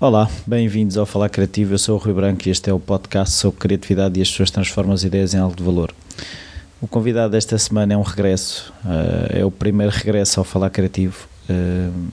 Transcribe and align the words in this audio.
Olá, 0.00 0.30
bem-vindos 0.46 0.96
ao 0.96 1.04
Falar 1.04 1.28
Criativo. 1.28 1.74
Eu 1.74 1.78
sou 1.78 1.96
o 1.96 1.98
Rui 1.98 2.14
Branco 2.14 2.46
e 2.46 2.52
este 2.52 2.70
é 2.70 2.72
o 2.72 2.78
podcast 2.78 3.34
sobre 3.34 3.58
criatividade 3.58 4.16
e 4.16 4.22
as 4.22 4.30
pessoas 4.30 4.48
transformam 4.48 4.94
as 4.94 5.02
ideias 5.02 5.34
em 5.34 5.38
algo 5.38 5.56
de 5.56 5.62
valor. 5.64 5.92
O 6.80 6.86
convidado 6.86 7.32
desta 7.32 7.58
semana 7.58 7.94
é 7.94 7.96
um 7.96 8.02
regresso, 8.02 8.72
uh, 8.84 9.40
é 9.40 9.44
o 9.44 9.50
primeiro 9.50 9.92
regresso 9.92 10.38
ao 10.38 10.44
Falar 10.44 10.70
Criativo. 10.70 11.28
Uh, 11.50 12.10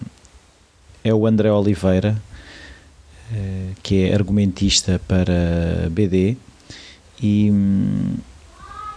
é 1.03 1.13
o 1.13 1.27
André 1.27 1.51
Oliveira, 1.51 2.19
uh, 3.31 3.75
que 3.83 4.05
é 4.05 4.15
argumentista 4.15 4.99
para 5.07 5.87
BD. 5.91 6.37
E, 7.21 7.53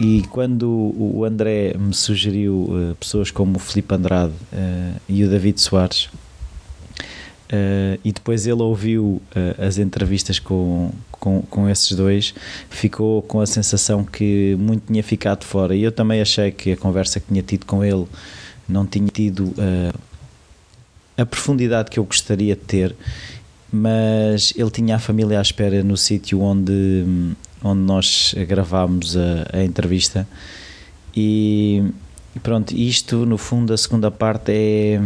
e 0.01 0.23
quando 0.31 0.67
o 0.97 1.23
André 1.25 1.75
me 1.77 1.93
sugeriu 1.93 2.95
pessoas 2.99 3.29
como 3.29 3.57
o 3.57 3.59
Felipe 3.59 3.93
Andrade 3.93 4.33
e 5.07 5.23
o 5.23 5.29
David 5.29 5.61
Soares 5.61 6.09
Uh, 7.51 7.99
e 8.05 8.11
depois 8.11 8.45
ele 8.45 8.61
ouviu 8.61 9.19
uh, 9.35 9.65
as 9.65 9.79
entrevistas 9.79 10.37
com, 10.37 10.91
com, 11.09 11.41
com 11.41 11.67
esses 11.67 11.91
dois, 11.93 12.35
ficou 12.69 13.23
com 13.23 13.41
a 13.41 13.45
sensação 13.47 14.03
que 14.03 14.55
muito 14.59 14.85
tinha 14.85 15.01
ficado 15.01 15.43
fora. 15.43 15.75
E 15.75 15.81
eu 15.81 15.91
também 15.91 16.21
achei 16.21 16.51
que 16.51 16.73
a 16.73 16.77
conversa 16.77 17.19
que 17.19 17.27
tinha 17.27 17.41
tido 17.41 17.65
com 17.65 17.83
ele 17.83 18.05
não 18.67 18.85
tinha 18.85 19.07
tido 19.07 19.45
uh, 19.45 19.99
a 21.17 21.25
profundidade 21.25 21.89
que 21.89 21.97
eu 21.97 22.03
gostaria 22.03 22.55
de 22.55 22.61
ter, 22.61 22.95
mas 23.71 24.53
ele 24.55 24.69
tinha 24.69 24.97
a 24.97 24.99
família 24.99 25.39
à 25.39 25.41
espera 25.41 25.83
no 25.83 25.97
sítio 25.97 26.41
onde, 26.41 27.03
onde 27.63 27.81
nós 27.81 28.35
gravámos 28.47 29.17
a, 29.17 29.47
a 29.53 29.63
entrevista. 29.63 30.27
E, 31.15 31.83
pronto, 32.43 32.75
isto 32.75 33.25
no 33.25 33.39
fundo, 33.39 33.73
a 33.73 33.77
segunda 33.77 34.11
parte 34.11 34.51
é 34.51 35.01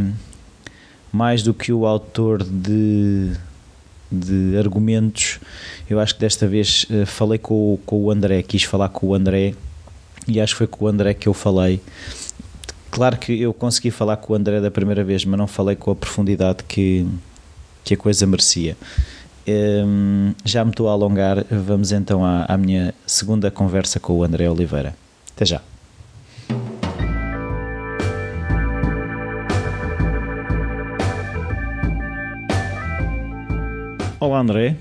mais 1.13 1.44
do 1.44 1.53
que 1.53 1.72
o 1.72 1.85
autor 1.85 2.44
de, 2.44 3.31
de 4.12 4.58
argumentos, 4.58 5.39
eu 5.88 5.99
acho 5.99 6.16
que 6.16 6.20
desta 6.20 6.48
vez 6.48 6.88
uh, 6.89 7.06
falei 7.06 7.38
com, 7.38 7.78
com 7.86 8.02
o 8.02 8.09
André, 8.09 8.42
quis 8.42 8.64
falar 8.64 8.89
com 8.89 9.08
o 9.08 9.14
André 9.14 9.53
e 10.28 10.41
acho 10.41 10.56
que 10.56 10.58
foi 10.58 10.67
com 10.67 10.86
o 10.86 10.88
André 10.88 11.14
que 11.14 11.28
eu 11.28 11.34
falei. 11.34 11.80
Claro 12.89 13.17
que 13.17 13.39
eu 13.39 13.53
consegui 13.53 13.91
falar 13.91 14.17
com 14.17 14.34
o 14.34 14.36
André 14.36 14.59
da 14.59 14.72
primeira 14.72 15.03
vez, 15.03 15.23
mas 15.23 15.38
não 15.38 15.47
falei 15.47 15.75
com 15.75 15.91
a 15.91 15.95
profundidade 15.95 16.64
que, 16.67 17.08
que 17.84 17.94
a 17.94 17.97
coisa 17.97 18.25
merecia. 18.25 18.75
Ehm, 19.45 20.34
já 20.44 20.64
me 20.64 20.72
estou 20.72 20.89
a 20.89 20.94
alongar, 20.94 21.44
vamos 21.50 21.91
então 21.91 22.25
à, 22.25 22.45
à 22.45 22.58
minha 22.58 22.94
segunda 23.06 23.52
conversa 23.52 24.00
com 24.00 24.14
o 24.14 24.23
André 24.23 24.50
Oliveira. 24.50 24.95
Até 25.36 25.45
já. 25.45 25.72
André, 34.36 34.76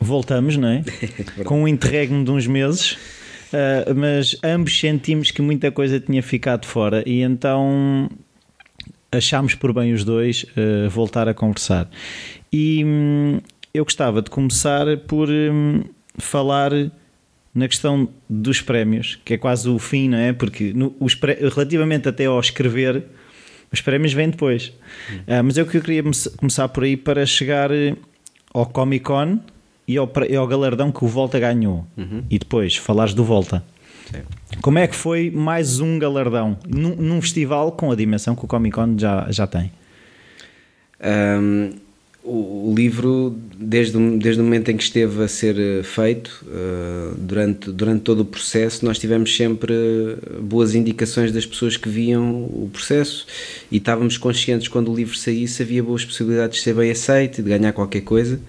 voltamos, 0.00 0.56
não 0.56 0.68
é? 0.68 0.84
Com 1.44 1.62
um 1.62 1.68
interregno 1.68 2.24
de 2.24 2.30
uns 2.30 2.46
meses, 2.46 2.92
uh, 2.92 3.94
mas 3.94 4.36
ambos 4.42 4.78
sentimos 4.78 5.30
que 5.30 5.40
muita 5.40 5.70
coisa 5.70 6.00
tinha 6.00 6.22
ficado 6.22 6.66
fora 6.66 7.02
e 7.06 7.22
então 7.22 8.08
achámos 9.10 9.54
por 9.54 9.72
bem 9.72 9.92
os 9.92 10.04
dois 10.04 10.44
uh, 10.56 10.88
voltar 10.88 11.28
a 11.28 11.34
conversar. 11.34 11.88
E 12.52 12.82
hum, 12.84 13.40
eu 13.72 13.84
gostava 13.84 14.22
de 14.22 14.30
começar 14.30 14.84
por 15.06 15.28
hum, 15.28 15.82
falar 16.18 16.72
na 17.54 17.68
questão 17.68 18.08
dos 18.28 18.62
prémios, 18.62 19.18
que 19.24 19.34
é 19.34 19.38
quase 19.38 19.68
o 19.68 19.78
fim, 19.78 20.08
não 20.08 20.18
é? 20.18 20.32
Porque 20.32 20.72
no, 20.72 20.94
os 20.98 21.14
relativamente 21.14 22.08
até 22.08 22.24
ao 22.24 22.40
escrever, 22.40 23.04
os 23.70 23.80
prémios 23.82 24.14
vêm 24.14 24.30
depois. 24.30 24.68
Uh, 25.26 25.44
mas 25.44 25.56
eu 25.58 25.66
queria 25.66 26.02
começar 26.36 26.68
por 26.68 26.84
aí 26.84 26.96
para 26.96 27.24
chegar 27.26 27.70
ao 28.52 28.66
Comic 28.66 29.04
Con 29.04 29.38
e 29.86 29.96
ao, 29.96 30.10
e 30.28 30.36
ao 30.36 30.46
galardão 30.46 30.92
que 30.92 31.04
o 31.04 31.08
Volta 31.08 31.38
ganhou. 31.38 31.86
Uhum. 31.96 32.24
E 32.30 32.38
depois 32.38 32.76
falares 32.76 33.14
do 33.14 33.24
Volta. 33.24 33.64
Sim. 34.10 34.22
Como 34.60 34.78
é 34.78 34.86
que 34.86 34.94
foi 34.94 35.30
mais 35.30 35.80
um 35.80 35.98
galardão 35.98 36.58
num, 36.68 36.94
num, 36.96 37.20
festival 37.22 37.72
com 37.72 37.90
a 37.90 37.96
dimensão 37.96 38.34
que 38.34 38.44
o 38.44 38.48
Comic 38.48 38.74
Con 38.74 38.96
já, 38.98 39.26
já 39.30 39.46
tem? 39.46 39.72
Um, 41.02 41.70
o, 42.24 42.72
livro, 42.76 43.36
desde, 43.56 43.98
desde 44.18 44.40
o 44.40 44.44
momento 44.44 44.70
em 44.70 44.76
que 44.76 44.82
esteve 44.84 45.24
a 45.24 45.28
ser 45.28 45.58
eh, 45.58 45.82
feito, 45.82 46.44
uh, 46.46 47.16
durante, 47.18 47.72
durante 47.72 48.02
todo 48.02 48.20
o 48.20 48.24
processo, 48.24 48.84
nós 48.84 48.98
tivemos 48.98 49.36
sempre 49.36 49.74
boas 50.40 50.74
indicações 50.74 51.32
das 51.32 51.44
pessoas 51.44 51.76
que 51.76 51.88
viam 51.88 52.44
o 52.44 52.70
processo 52.72 53.26
e 53.70 53.78
estávamos 53.78 54.16
conscientes 54.16 54.68
quando 54.68 54.92
o 54.92 54.94
livro 54.94 55.16
saísse 55.16 55.62
havia 55.62 55.82
boas 55.82 56.04
possibilidades 56.04 56.58
de 56.58 56.64
ser 56.64 56.74
bem 56.74 56.92
aceito 56.92 57.40
e 57.40 57.42
de 57.42 57.50
ganhar 57.50 57.72
qualquer 57.72 58.02
coisa. 58.02 58.40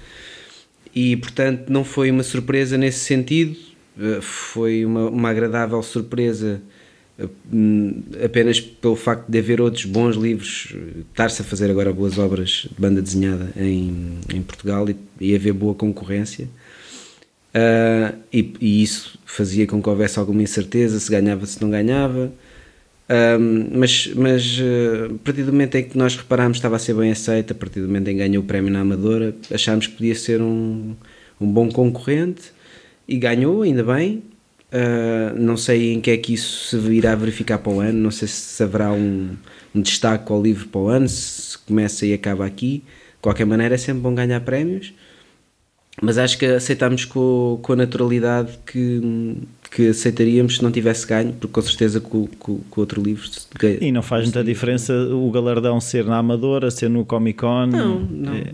E 0.94 1.18
portanto, 1.18 1.70
não 1.70 1.84
foi 1.84 2.12
uma 2.12 2.24
surpresa 2.24 2.78
nesse 2.78 3.00
sentido, 3.00 3.58
foi 4.22 4.86
uma, 4.86 5.10
uma 5.10 5.30
agradável 5.30 5.82
surpresa 5.82 6.62
apenas 8.24 8.60
pelo 8.60 8.96
facto 8.96 9.30
de 9.30 9.38
haver 9.38 9.62
outros 9.62 9.86
bons 9.86 10.16
livros, 10.16 10.74
estar-se 11.12 11.42
a 11.42 11.46
fazer 11.46 11.70
agora 11.70 11.94
boas 11.94 12.18
obras 12.18 12.68
de 12.72 12.82
banda 12.82 13.02
desenhada 13.02 13.52
em, 13.56 14.18
em 14.34 14.42
Portugal 14.42 14.90
e, 14.90 14.96
e 15.20 15.36
haver 15.36 15.54
boa 15.54 15.76
concorrência. 15.76 16.48
Uh, 17.54 18.18
e, 18.34 18.54
e, 18.60 18.82
isso 18.82 19.20
fazia 19.26 19.68
com 19.68 19.80
que 19.80 19.88
houvesse 19.88 20.18
alguma 20.18 20.42
incerteza 20.42 21.00
se 21.00 21.12
ganhava, 21.12 21.46
se 21.46 21.62
não 21.62 21.70
ganhava. 21.70 22.34
Uh, 23.08 23.78
mas 23.78 24.08
mas 24.16 24.58
uh, 24.60 25.14
a 25.14 25.18
partir 25.24 25.44
do 25.44 25.52
momento 25.52 25.76
em 25.76 25.84
que 25.84 25.96
nós 25.96 26.16
reparámos 26.16 26.58
estava 26.58 26.78
a 26.78 26.80
ser 26.80 26.96
bem 26.96 27.12
aceito, 27.12 27.52
a 27.52 27.56
partir 27.56 27.80
do 27.80 27.88
momento 27.88 28.08
em 28.08 28.14
que 28.14 28.20
ganhou 28.20 28.42
o 28.42 28.46
prémio 28.46 28.72
na 28.72 28.80
Amadora, 28.80 29.36
achámos 29.54 29.86
que 29.86 29.94
podia 29.94 30.16
ser 30.16 30.42
um, 30.42 30.96
um 31.40 31.48
bom 31.48 31.70
concorrente 31.70 32.42
e 33.08 33.18
ganhou, 33.18 33.62
ainda 33.62 33.84
bem. 33.84 34.24
Uh, 34.74 35.40
não 35.40 35.56
sei 35.56 35.94
em 35.94 36.02
que 36.02 36.10
é 36.10 36.18
que 36.18 36.34
isso 36.34 36.82
se 36.82 36.92
irá 36.92 37.14
verificar 37.14 37.60
para 37.60 37.72
o 37.72 37.80
ano, 37.80 38.00
não 38.00 38.10
sei 38.10 38.28
se 38.28 38.64
haverá 38.64 38.92
um, 38.92 39.30
um 39.74 39.82
destaque 39.82 40.32
ao 40.32 40.42
livro 40.42 40.68
para 40.68 40.82
o 40.82 40.88
ano, 40.88 41.08
se 41.08 41.56
começa 41.60 42.08
e 42.08 42.14
acaba 42.14 42.44
aqui. 42.44 42.80
De 42.80 43.22
qualquer 43.22 43.46
maneira, 43.46 43.76
é 43.76 43.78
sempre 43.78 44.02
bom 44.02 44.16
ganhar 44.16 44.42
prémios, 44.42 44.92
mas 46.02 46.18
acho 46.18 46.40
que 46.40 46.46
aceitámos 46.48 47.06
com, 47.06 47.60
com 47.62 47.74
a 47.74 47.76
naturalidade 47.76 48.58
que, 48.66 49.38
que 49.70 49.90
aceitaríamos 49.90 50.58
se 50.58 50.64
não 50.64 50.72
tivesse 50.72 51.06
ganho, 51.06 51.34
porque 51.34 51.54
com 51.54 51.62
certeza 51.62 52.02
com, 52.02 52.26
com, 52.40 52.58
com 52.58 52.82
outro 52.82 53.00
livro. 53.00 53.30
E 53.80 53.92
não 53.92 54.02
faz 54.02 54.24
muita 54.24 54.44
diferença 54.44 54.92
o 54.92 55.30
galardão 55.30 55.80
ser 55.80 56.04
na 56.04 56.18
Amadora, 56.18 56.72
ser 56.72 56.90
no 56.90 57.06
Comic 57.06 57.40
Con? 57.40 57.68
Não, 57.68 58.00
não. 58.00 58.34
É. 58.34 58.48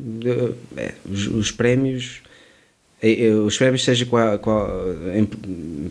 É, 0.75 0.93
os, 1.09 1.27
os 1.27 1.49
prémios 1.49 2.21
os 3.45 3.57
prémios, 3.57 3.83
seja 3.83 4.05
qual, 4.05 4.37
qual, 4.39 4.69
em, 5.15 5.25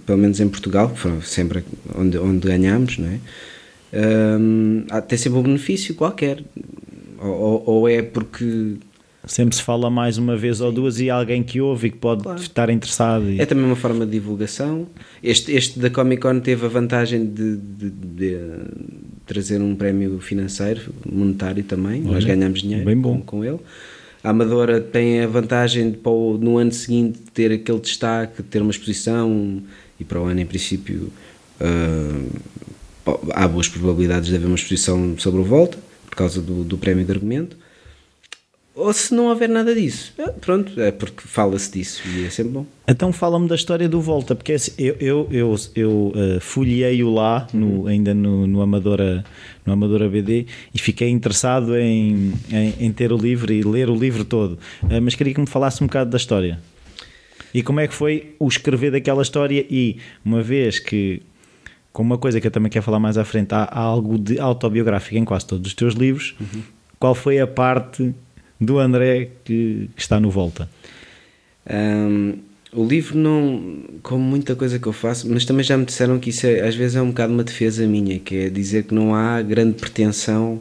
pelo 0.05 0.19
menos 0.19 0.41
em 0.41 0.49
Portugal, 0.49 0.93
sempre 1.23 1.65
onde, 1.95 2.19
onde 2.19 2.47
ganhamos, 2.47 2.99
não 2.99 3.09
é? 3.09 3.19
Um, 3.93 4.85
tem 5.07 5.17
sempre 5.17 5.39
um 5.39 5.43
benefício 5.43 5.95
qualquer. 5.95 6.43
Ou, 7.19 7.63
ou, 7.67 7.89
é 7.89 8.03
porque. 8.03 8.77
Sempre 9.27 9.57
se 9.57 9.63
fala 9.63 9.91
mais 9.91 10.17
uma 10.17 10.37
vez 10.37 10.61
ou 10.61 10.73
duas 10.73 11.01
e 11.01 11.11
há 11.11 11.17
alguém 11.17 11.43
que 11.43 11.61
ouve 11.61 11.89
e 11.89 11.91
que 11.91 11.99
pode 11.99 12.23
claro. 12.23 12.41
estar 12.41 12.71
interessado. 12.71 13.29
E... 13.31 13.41
É 13.41 13.45
também 13.45 13.65
uma 13.65 13.77
forma 13.77 14.07
de 14.07 14.13
divulgação. 14.13 14.87
Este, 15.23 15.53
este 15.53 15.79
da 15.79 15.91
Comic 15.91 16.23
Con 16.23 16.41
teve 16.41 16.65
a 16.65 16.69
vantagem 16.69 17.27
de, 17.27 17.57
de, 17.57 17.91
de 17.91 18.39
trazer 19.27 19.61
um 19.61 19.75
prémio 19.75 20.19
financeiro, 20.21 20.95
monetário 21.11 21.63
também. 21.65 22.03
Olha, 22.05 22.13
Nós 22.13 22.25
ganhamos 22.25 22.63
dinheiro 22.63 23.03
com, 23.03 23.21
com 23.21 23.45
ele. 23.45 23.59
A 24.23 24.31
Amadora 24.31 24.81
tem 24.81 25.21
a 25.21 25.27
vantagem 25.27 25.91
de 25.93 25.99
no 26.41 26.59
ano 26.59 26.73
seguinte 26.73 27.21
ter 27.33 27.53
aquele 27.53 27.79
destaque, 27.79 28.43
ter 28.43 28.61
uma 28.61 28.71
exposição 28.71 29.63
e 29.99 30.05
para 30.05 30.21
o 30.21 30.25
ano, 30.25 30.41
em 30.41 30.47
princípio, 30.47 31.13
uh, 31.61 32.41
há 33.33 33.47
boas 33.47 33.69
probabilidades 33.69 34.29
de 34.29 34.37
haver 34.37 34.47
uma 34.47 34.57
exposição 34.57 35.17
sobre 35.19 35.41
o 35.41 35.45
Volta 35.45 35.79
por 36.07 36.17
causa 36.17 36.41
do, 36.41 36.65
do 36.65 36.77
prémio 36.77 37.05
de 37.05 37.13
argumento. 37.13 37.57
Ou 38.79 38.93
se 38.93 39.13
não 39.13 39.27
houver 39.27 39.49
nada 39.49 39.75
disso, 39.75 40.15
é, 40.17 40.29
pronto, 40.29 40.81
é 40.81 40.93
porque 40.93 41.23
fala-se 41.27 41.73
disso 41.73 42.01
e 42.07 42.25
é 42.25 42.31
sempre 42.31 42.53
bom. 42.53 42.67
Então 42.87 43.13
fala-me 43.13 43.49
da 43.49 43.57
história 43.57 43.89
do 43.89 44.01
Volta, 44.01 44.37
porque 44.37 44.53
assim, 44.53 44.71
eu, 44.79 44.97
eu, 45.01 45.29
eu, 45.33 45.57
eu 45.75 45.91
uh, 45.91 46.41
folhei-o 46.41 47.13
lá, 47.13 47.49
no, 47.53 47.89
ainda 47.89 48.15
no, 48.15 48.47
no, 48.47 48.63
Amadora, 48.63 49.25
no 49.67 49.73
Amadora 49.73 50.09
BD, 50.09 50.47
e 50.73 50.79
fiquei 50.79 51.09
interessado 51.09 51.77
em, 51.77 52.33
em, 52.53 52.75
em 52.79 52.93
ter 52.93 53.13
o 53.13 53.17
livro 53.17 53.53
e 53.53 53.63
ler 53.63 53.91
o 53.91 53.97
livro 53.97 54.25
todo. 54.25 54.53
Uh, 54.85 55.03
mas 55.03 55.17
queria 55.17 55.35
que 55.35 55.41
me 55.41 55.49
falasse 55.49 55.83
um 55.83 55.89
bocado 55.89 56.11
da 56.11 56.17
história. 56.17 56.61
E 57.53 57.65
como 57.65 57.81
é 57.81 57.89
que 57.89 57.95
foi 57.95 58.37
o 58.39 58.47
escrever 58.47 58.93
daquela 58.93 59.23
história 59.23 59.67
e, 59.69 59.97
uma 60.25 60.41
vez 60.41 60.79
que 60.79 61.21
com 61.93 62.03
uma 62.05 62.17
coisa 62.17 62.41
que 62.41 62.47
eu 62.47 62.51
também 62.53 62.71
quero 62.71 62.85
falar 62.85 63.01
mais 63.01 63.19
à 63.19 63.25
frente, 63.25 63.53
há, 63.53 63.65
há 63.65 63.81
algo 63.81 64.17
de 64.17 64.39
autobiográfico 64.39 65.17
em 65.17 65.25
quase 65.25 65.47
todos 65.49 65.67
os 65.67 65.75
teus 65.75 65.95
livros. 65.95 66.37
Uhum. 66.41 66.63
Qual 66.97 67.13
foi 67.13 67.41
a 67.41 67.47
parte 67.47 68.15
do 68.61 68.79
André 68.79 69.31
que, 69.45 69.89
que 69.95 70.03
está 70.03 70.19
no 70.19 70.31
Volta? 70.31 70.69
Um, 71.71 72.39
o 72.73 72.87
livro 72.87 73.17
não, 73.17 73.85
como 74.03 74.23
muita 74.23 74.55
coisa 74.55 74.79
que 74.79 74.87
eu 74.87 74.93
faço, 74.93 75.29
mas 75.31 75.45
também 75.45 75.65
já 75.65 75.77
me 75.77 75.85
disseram 75.85 76.19
que 76.19 76.31
isso 76.31 76.47
é, 76.47 76.61
às 76.61 76.75
vezes 76.75 76.97
é 76.97 77.03
um 77.03 77.09
bocado 77.09 77.33
uma 77.33 77.45
defesa 77.45 77.87
minha, 77.87 78.19
que 78.19 78.37
é 78.37 78.51
dizer 78.51 78.85
que 78.85 78.95
não 78.95 79.15
há 79.15 79.41
grande 79.41 79.75
pretensão 79.75 80.61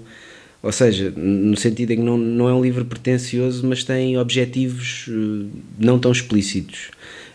Ou 0.62 0.72
seja, 0.72 1.14
no 1.16 1.56
sentido 1.56 1.92
em 1.92 1.98
que 1.98 2.04
não, 2.04 2.18
não 2.18 2.50
é 2.50 2.54
um 2.54 2.62
livro 2.62 2.84
pretencioso, 2.86 3.66
mas 3.68 3.84
tem 3.84 4.18
objetivos 4.18 5.08
uh, 5.08 5.50
não 5.78 6.00
tão 6.00 6.12
explícitos. 6.12 6.90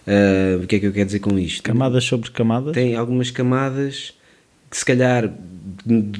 Uh, 0.07 0.63
o 0.63 0.67
que 0.67 0.77
é 0.77 0.81
que 0.81 0.87
eu 0.87 0.93
quero 0.93 1.07
dizer 1.07 1.21
com 1.21 1.39
isto? 1.39 1.63
Camadas 1.63 2.05
sobre 2.05 2.31
camadas? 2.31 2.73
Tem 2.73 2.97
algumas 2.97 3.31
camadas 3.31 4.13
que, 4.73 4.79
se 4.79 4.87
calhar, 4.87 5.31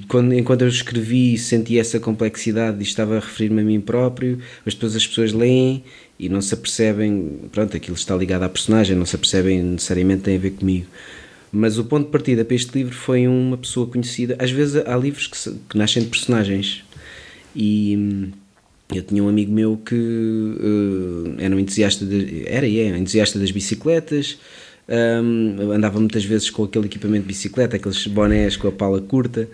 quando, 0.09 0.35
enquanto 0.35 0.61
eu 0.61 0.69
escrevi, 0.69 1.39
senti 1.39 1.79
essa 1.79 1.99
complexidade 1.99 2.79
e 2.81 2.83
estava 2.83 3.17
a 3.17 3.21
referir-me 3.21 3.63
a 3.63 3.65
mim 3.65 3.81
próprio, 3.81 4.39
mas 4.63 4.75
depois 4.75 4.95
as 4.95 5.07
pessoas 5.07 5.33
leem 5.33 5.83
e 6.19 6.29
não 6.29 6.43
se 6.43 6.53
apercebem, 6.53 7.41
pronto, 7.51 7.75
aquilo 7.75 7.97
está 7.97 8.15
ligado 8.15 8.43
à 8.43 8.51
personagem, 8.51 8.95
não 8.95 9.07
se 9.07 9.17
apercebem 9.17 9.63
necessariamente 9.63 10.25
tem 10.25 10.37
a 10.37 10.39
ver 10.39 10.51
comigo. 10.51 10.87
Mas 11.51 11.79
o 11.79 11.85
ponto 11.85 12.05
de 12.05 12.13
partida 12.13 12.45
para 12.45 12.55
este 12.55 12.77
livro 12.77 12.95
foi 12.95 13.27
uma 13.27 13.57
pessoa 13.57 13.87
conhecida. 13.87 14.37
Às 14.39 14.51
vezes 14.51 14.77
há 14.87 14.97
livros 14.97 15.27
que, 15.27 15.37
se, 15.37 15.51
que 15.71 15.79
nascem 15.79 16.03
de 16.03 16.11
personagens 16.11 16.85
e 17.57 17.97
hum, 17.97 18.33
eu 18.95 19.03
tinha 19.03 19.25
um 19.25 19.29
amigo 19.31 19.51
meu 19.51 19.79
que 19.79 19.95
uh, 19.95 21.37
era 21.39 21.57
um 21.57 21.59
entusiasta, 21.59 22.05
de, 22.05 22.45
era 22.47 22.67
e 22.67 22.81
é, 22.81 22.93
um 22.93 22.97
entusiasta 22.97 23.39
das 23.39 23.51
bicicletas, 23.51 24.39
um, 24.93 25.73
andava 25.73 25.99
muitas 25.99 26.25
vezes 26.25 26.51
com 26.51 26.65
aquele 26.65 26.87
equipamento 26.87 27.23
de 27.23 27.29
bicicleta, 27.29 27.77
aqueles 27.77 28.07
bonés 28.07 28.57
com 28.57 28.69
a 28.69 28.73
pala 28.73 29.01
curta, 29.01 29.49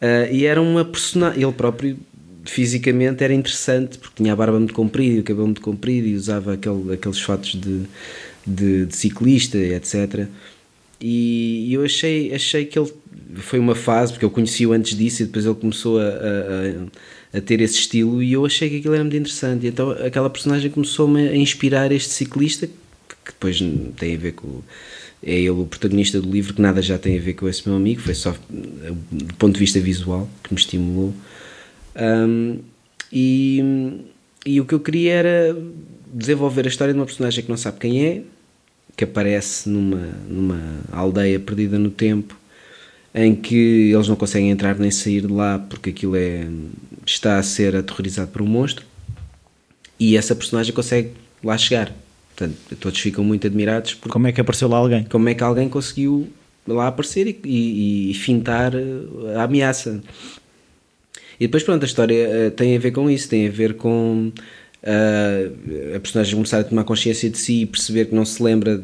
uh, 0.00 0.32
e 0.32 0.44
era 0.46 0.62
uma 0.62 0.84
personagem, 0.84 1.42
ele 1.42 1.52
próprio 1.52 1.96
fisicamente 2.44 3.24
era 3.24 3.34
interessante 3.34 3.98
porque 3.98 4.22
tinha 4.22 4.32
a 4.32 4.36
barba 4.36 4.58
muito 4.58 4.72
comprida 4.72 5.16
e 5.16 5.20
o 5.20 5.22
cabelo 5.24 5.46
muito 5.46 5.60
comprido 5.60 6.06
e 6.06 6.14
usava 6.14 6.54
aquele, 6.54 6.94
aqueles 6.94 7.20
fatos 7.20 7.54
de, 7.54 7.82
de, 8.46 8.86
de 8.86 8.96
ciclista, 8.96 9.58
etc. 9.58 10.28
E 11.00 11.72
eu 11.72 11.84
achei, 11.84 12.32
achei 12.32 12.64
que 12.64 12.78
ele 12.78 12.90
foi 13.36 13.58
uma 13.58 13.74
fase, 13.74 14.12
porque 14.12 14.24
eu 14.24 14.30
conheci-o 14.30 14.72
antes 14.72 14.96
disso 14.96 15.22
e 15.22 15.26
depois 15.26 15.44
ele 15.44 15.54
começou 15.54 15.98
a, 16.00 16.04
a, 16.04 17.38
a, 17.38 17.40
ter 17.40 17.60
esse 17.60 17.74
estilo 17.74 18.22
e 18.22 18.32
eu 18.32 18.46
achei 18.46 18.70
que 18.70 18.76
aquilo 18.76 18.94
era 18.94 19.02
muito 19.02 19.16
interessante. 19.16 19.66
E 19.66 19.68
então 19.68 19.90
aquela 19.90 20.30
personagem 20.30 20.70
começou-me 20.70 21.28
a 21.28 21.36
inspirar 21.36 21.92
este 21.92 22.10
ciclista, 22.10 22.68
que 23.26 23.32
depois 23.32 23.58
tem 23.96 24.14
a 24.14 24.18
ver 24.18 24.32
com. 24.32 24.62
É 25.22 25.32
ele 25.32 25.50
o 25.50 25.66
protagonista 25.66 26.20
do 26.20 26.30
livro, 26.30 26.54
que 26.54 26.62
nada 26.62 26.80
já 26.80 26.96
tem 26.96 27.18
a 27.18 27.20
ver 27.20 27.34
com 27.34 27.48
esse 27.48 27.66
meu 27.68 27.76
amigo, 27.76 28.00
foi 28.00 28.14
só 28.14 28.34
do 29.10 29.34
ponto 29.34 29.54
de 29.54 29.60
vista 29.60 29.80
visual 29.80 30.28
que 30.44 30.54
me 30.54 30.60
estimulou. 30.60 31.12
Um, 31.96 32.58
e, 33.12 34.04
e 34.44 34.60
o 34.60 34.64
que 34.64 34.74
eu 34.74 34.80
queria 34.80 35.12
era 35.14 35.56
desenvolver 36.12 36.66
a 36.66 36.68
história 36.68 36.94
de 36.94 37.00
uma 37.00 37.06
personagem 37.06 37.42
que 37.42 37.50
não 37.50 37.56
sabe 37.56 37.78
quem 37.80 38.06
é, 38.06 38.22
que 38.96 39.04
aparece 39.04 39.68
numa, 39.68 40.06
numa 40.28 40.80
aldeia 40.92 41.40
perdida 41.40 41.78
no 41.78 41.90
tempo, 41.90 42.38
em 43.14 43.34
que 43.34 43.90
eles 43.92 44.08
não 44.08 44.16
conseguem 44.16 44.50
entrar 44.50 44.78
nem 44.78 44.90
sair 44.90 45.22
de 45.22 45.32
lá 45.32 45.58
porque 45.58 45.90
aquilo 45.90 46.14
é, 46.14 46.46
está 47.04 47.38
a 47.38 47.42
ser 47.42 47.74
aterrorizado 47.74 48.30
por 48.30 48.42
um 48.42 48.46
monstro, 48.46 48.84
e 49.98 50.16
essa 50.16 50.36
personagem 50.36 50.72
consegue 50.74 51.12
lá 51.42 51.56
chegar. 51.56 51.92
Portanto, 52.36 52.56
todos 52.78 53.00
ficam 53.00 53.24
muito 53.24 53.46
admirados. 53.46 53.94
Porque 53.94 54.12
como 54.12 54.26
é 54.26 54.32
que 54.32 54.40
apareceu 54.40 54.68
lá 54.68 54.76
alguém? 54.76 55.04
Como 55.04 55.28
é 55.28 55.34
que 55.34 55.42
alguém 55.42 55.68
conseguiu 55.68 56.30
lá 56.66 56.88
aparecer 56.88 57.26
e, 57.26 57.40
e, 57.44 58.10
e 58.10 58.14
fintar 58.14 58.72
a 59.36 59.44
ameaça. 59.44 60.02
E 61.38 61.46
depois, 61.46 61.62
pronto, 61.62 61.82
a 61.82 61.86
história 61.86 62.48
uh, 62.48 62.50
tem 62.50 62.76
a 62.76 62.78
ver 62.78 62.92
com 62.92 63.10
isso, 63.10 63.28
tem 63.28 63.46
a 63.46 63.50
ver 63.50 63.74
com 63.74 64.32
uh, 64.82 65.96
a 65.96 66.00
personagem 66.00 66.34
começar 66.34 66.60
a 66.60 66.64
tomar 66.64 66.84
consciência 66.84 67.28
de 67.28 67.38
si 67.38 67.62
e 67.62 67.66
perceber 67.66 68.06
que 68.06 68.14
não 68.14 68.24
se 68.24 68.42
lembra 68.42 68.82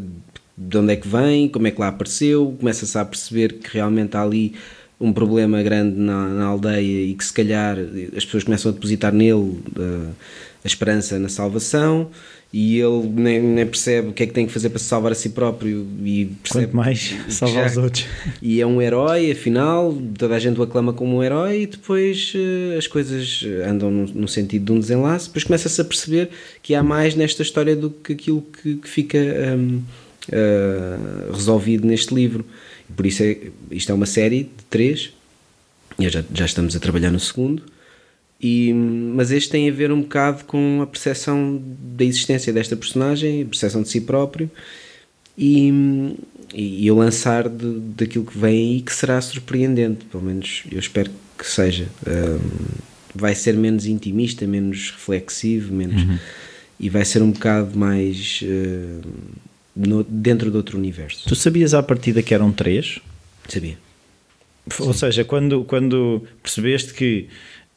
de 0.57 0.79
onde 0.79 0.93
é 0.93 0.97
que 0.97 1.09
vem, 1.09 1.49
como 1.49 1.67
é 1.67 1.71
que 1.71 1.81
lá 1.81 1.89
apareceu, 1.89 2.55
começa-se 2.59 2.97
a 2.97 3.05
perceber 3.05 3.55
que 3.55 3.71
realmente 3.73 4.17
há 4.17 4.23
ali 4.23 4.55
um 5.01 5.13
problema 5.13 5.63
grande 5.63 5.99
na, 5.99 6.29
na, 6.29 6.45
aldeia 6.45 7.07
e 7.07 7.15
que 7.15 7.25
se 7.25 7.33
calhar 7.33 7.77
as 8.17 8.25
pessoas 8.25 8.45
começam 8.45 8.71
a 8.71 8.75
depositar 8.75 9.13
nele 9.13 9.59
uh, 9.77 10.15
a 10.63 10.67
esperança 10.67 11.19
na 11.19 11.29
salvação 11.29 12.11
e 12.53 12.79
ele 12.79 13.09
nem, 13.09 13.41
nem, 13.41 13.67
percebe 13.67 14.09
o 14.09 14.13
que 14.13 14.25
é 14.25 14.27
que 14.27 14.33
tem 14.35 14.47
que 14.47 14.53
fazer 14.53 14.69
para 14.69 14.79
se 14.79 14.85
salvar 14.85 15.11
a 15.11 15.15
si 15.15 15.31
próprio 15.31 15.87
e 16.05 16.27
percebe 16.43 16.67
Quanto 16.67 16.77
mais 16.77 17.15
salvar 17.31 17.65
já, 17.65 17.71
os 17.71 17.77
outros. 17.79 18.07
E 18.43 18.61
é 18.61 18.67
um 18.67 18.83
herói 18.83 19.31
afinal 19.31 19.97
toda 20.19 20.37
a 20.37 20.39
gente 20.39 20.61
o 20.61 20.63
aclama 20.63 20.93
como 20.93 21.17
um 21.17 21.23
herói 21.23 21.63
e 21.63 21.67
depois 21.67 22.35
uh, 22.35 22.77
as 22.77 22.87
coisas 22.87 23.43
andam 23.67 23.91
no, 23.91 24.05
no, 24.05 24.29
sentido 24.29 24.67
de 24.67 24.73
um 24.73 24.79
desenlace. 24.79 25.29
Depois 25.29 25.45
começa-se 25.45 25.81
a 25.81 25.85
perceber 25.85 26.29
que 26.63 26.75
há 26.75 26.83
mais 26.83 27.15
nesta 27.15 27.41
história 27.43 27.75
do 27.75 27.89
que 27.89 28.13
aquilo 28.13 28.43
que, 28.43 28.75
que 28.75 28.89
fica 28.89 29.19
um, 29.19 29.77
uh, 29.77 29.83
eh, 30.31 30.99
resolvido 31.33 31.87
neste 31.87 32.15
livro. 32.15 32.45
Por 32.95 33.07
isso 33.07 33.23
é, 33.23 33.39
isto 33.71 33.91
é 33.91 33.95
uma 33.95 34.05
série 34.05 34.43
de 34.43 34.65
três. 34.69 35.15
E 35.99 36.07
já, 36.07 36.23
já 36.35 36.45
estamos 36.45 36.77
a 36.77 36.81
trabalhar 36.81 37.11
no 37.11 37.21
segundo 37.21 37.63
e, 38.43 38.73
mas 38.73 39.31
este 39.31 39.51
tem 39.51 39.69
a 39.69 39.73
ver 39.73 39.93
um 39.93 40.01
bocado 40.01 40.45
com 40.45 40.81
a 40.83 40.87
percepção 40.87 41.63
da 41.63 42.05
existência 42.05 42.53
desta 42.53 42.77
personagem, 42.77 43.43
a 43.43 43.45
percepção 43.45 43.83
de 43.83 43.89
si 43.89 44.01
próprio 44.01 44.51
e, 45.39 45.73
e, 46.53 46.91
o 46.91 46.97
lançar 46.97 47.49
de, 47.49 47.79
daquilo 47.97 48.25
que 48.25 48.37
vem 48.37 48.75
aí 48.75 48.81
que 48.83 48.93
será 48.93 49.21
surpreendente, 49.21 50.05
pelo 50.07 50.25
menos 50.25 50.65
eu 50.73 50.81
espero 50.81 51.09
que 51.39 51.47
seja. 51.47 51.87
Um, 52.05 52.41
vai 53.15 53.35
ser 53.35 53.55
menos 53.55 53.87
intimista, 53.87 54.45
menos 54.45 54.91
reflexivo, 54.91 55.73
menos 55.73 56.03
uhum. 56.03 56.19
e 56.81 56.89
vai 56.89 57.05
ser 57.05 57.23
um 57.23 57.31
bocado 57.31 57.79
mais 57.79 58.41
uh, 58.43 59.09
no, 59.77 60.03
dentro 60.03 60.51
de 60.51 60.57
outro 60.57 60.77
universo. 60.77 61.29
Tu 61.29 61.37
sabias 61.37 61.75
à 61.75 61.83
partida 61.83 62.23
que 62.23 62.35
eram 62.35 62.51
três? 62.51 62.99
Sabia. 63.49 63.79
Ou 64.81 64.93
Sim. 64.93 64.99
seja, 64.99 65.25
quando, 65.25 65.63
quando 65.65 66.27
percebeste 66.43 66.95
que 66.95 67.29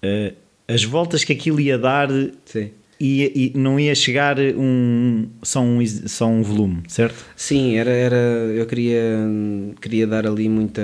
uh, 0.04 0.45
as 0.68 0.84
voltas 0.84 1.24
que 1.24 1.34
aquilo 1.34 1.60
ia 1.60 1.78
dar 1.78 2.10
Sim. 2.46 2.72
E, 3.00 3.52
e, 3.54 3.58
não 3.58 3.78
ia 3.78 3.94
chegar 3.94 4.38
um 4.40 5.28
só 5.44 5.62
um, 5.62 5.86
só 5.86 6.28
um 6.28 6.42
volume, 6.42 6.84
certo? 6.88 7.26
Sim, 7.36 7.76
era, 7.76 7.92
era 7.92 8.16
eu 8.16 8.66
queria 8.66 9.20
queria 9.82 10.08
dar 10.08 10.26
ali 10.26 10.48
muita 10.48 10.82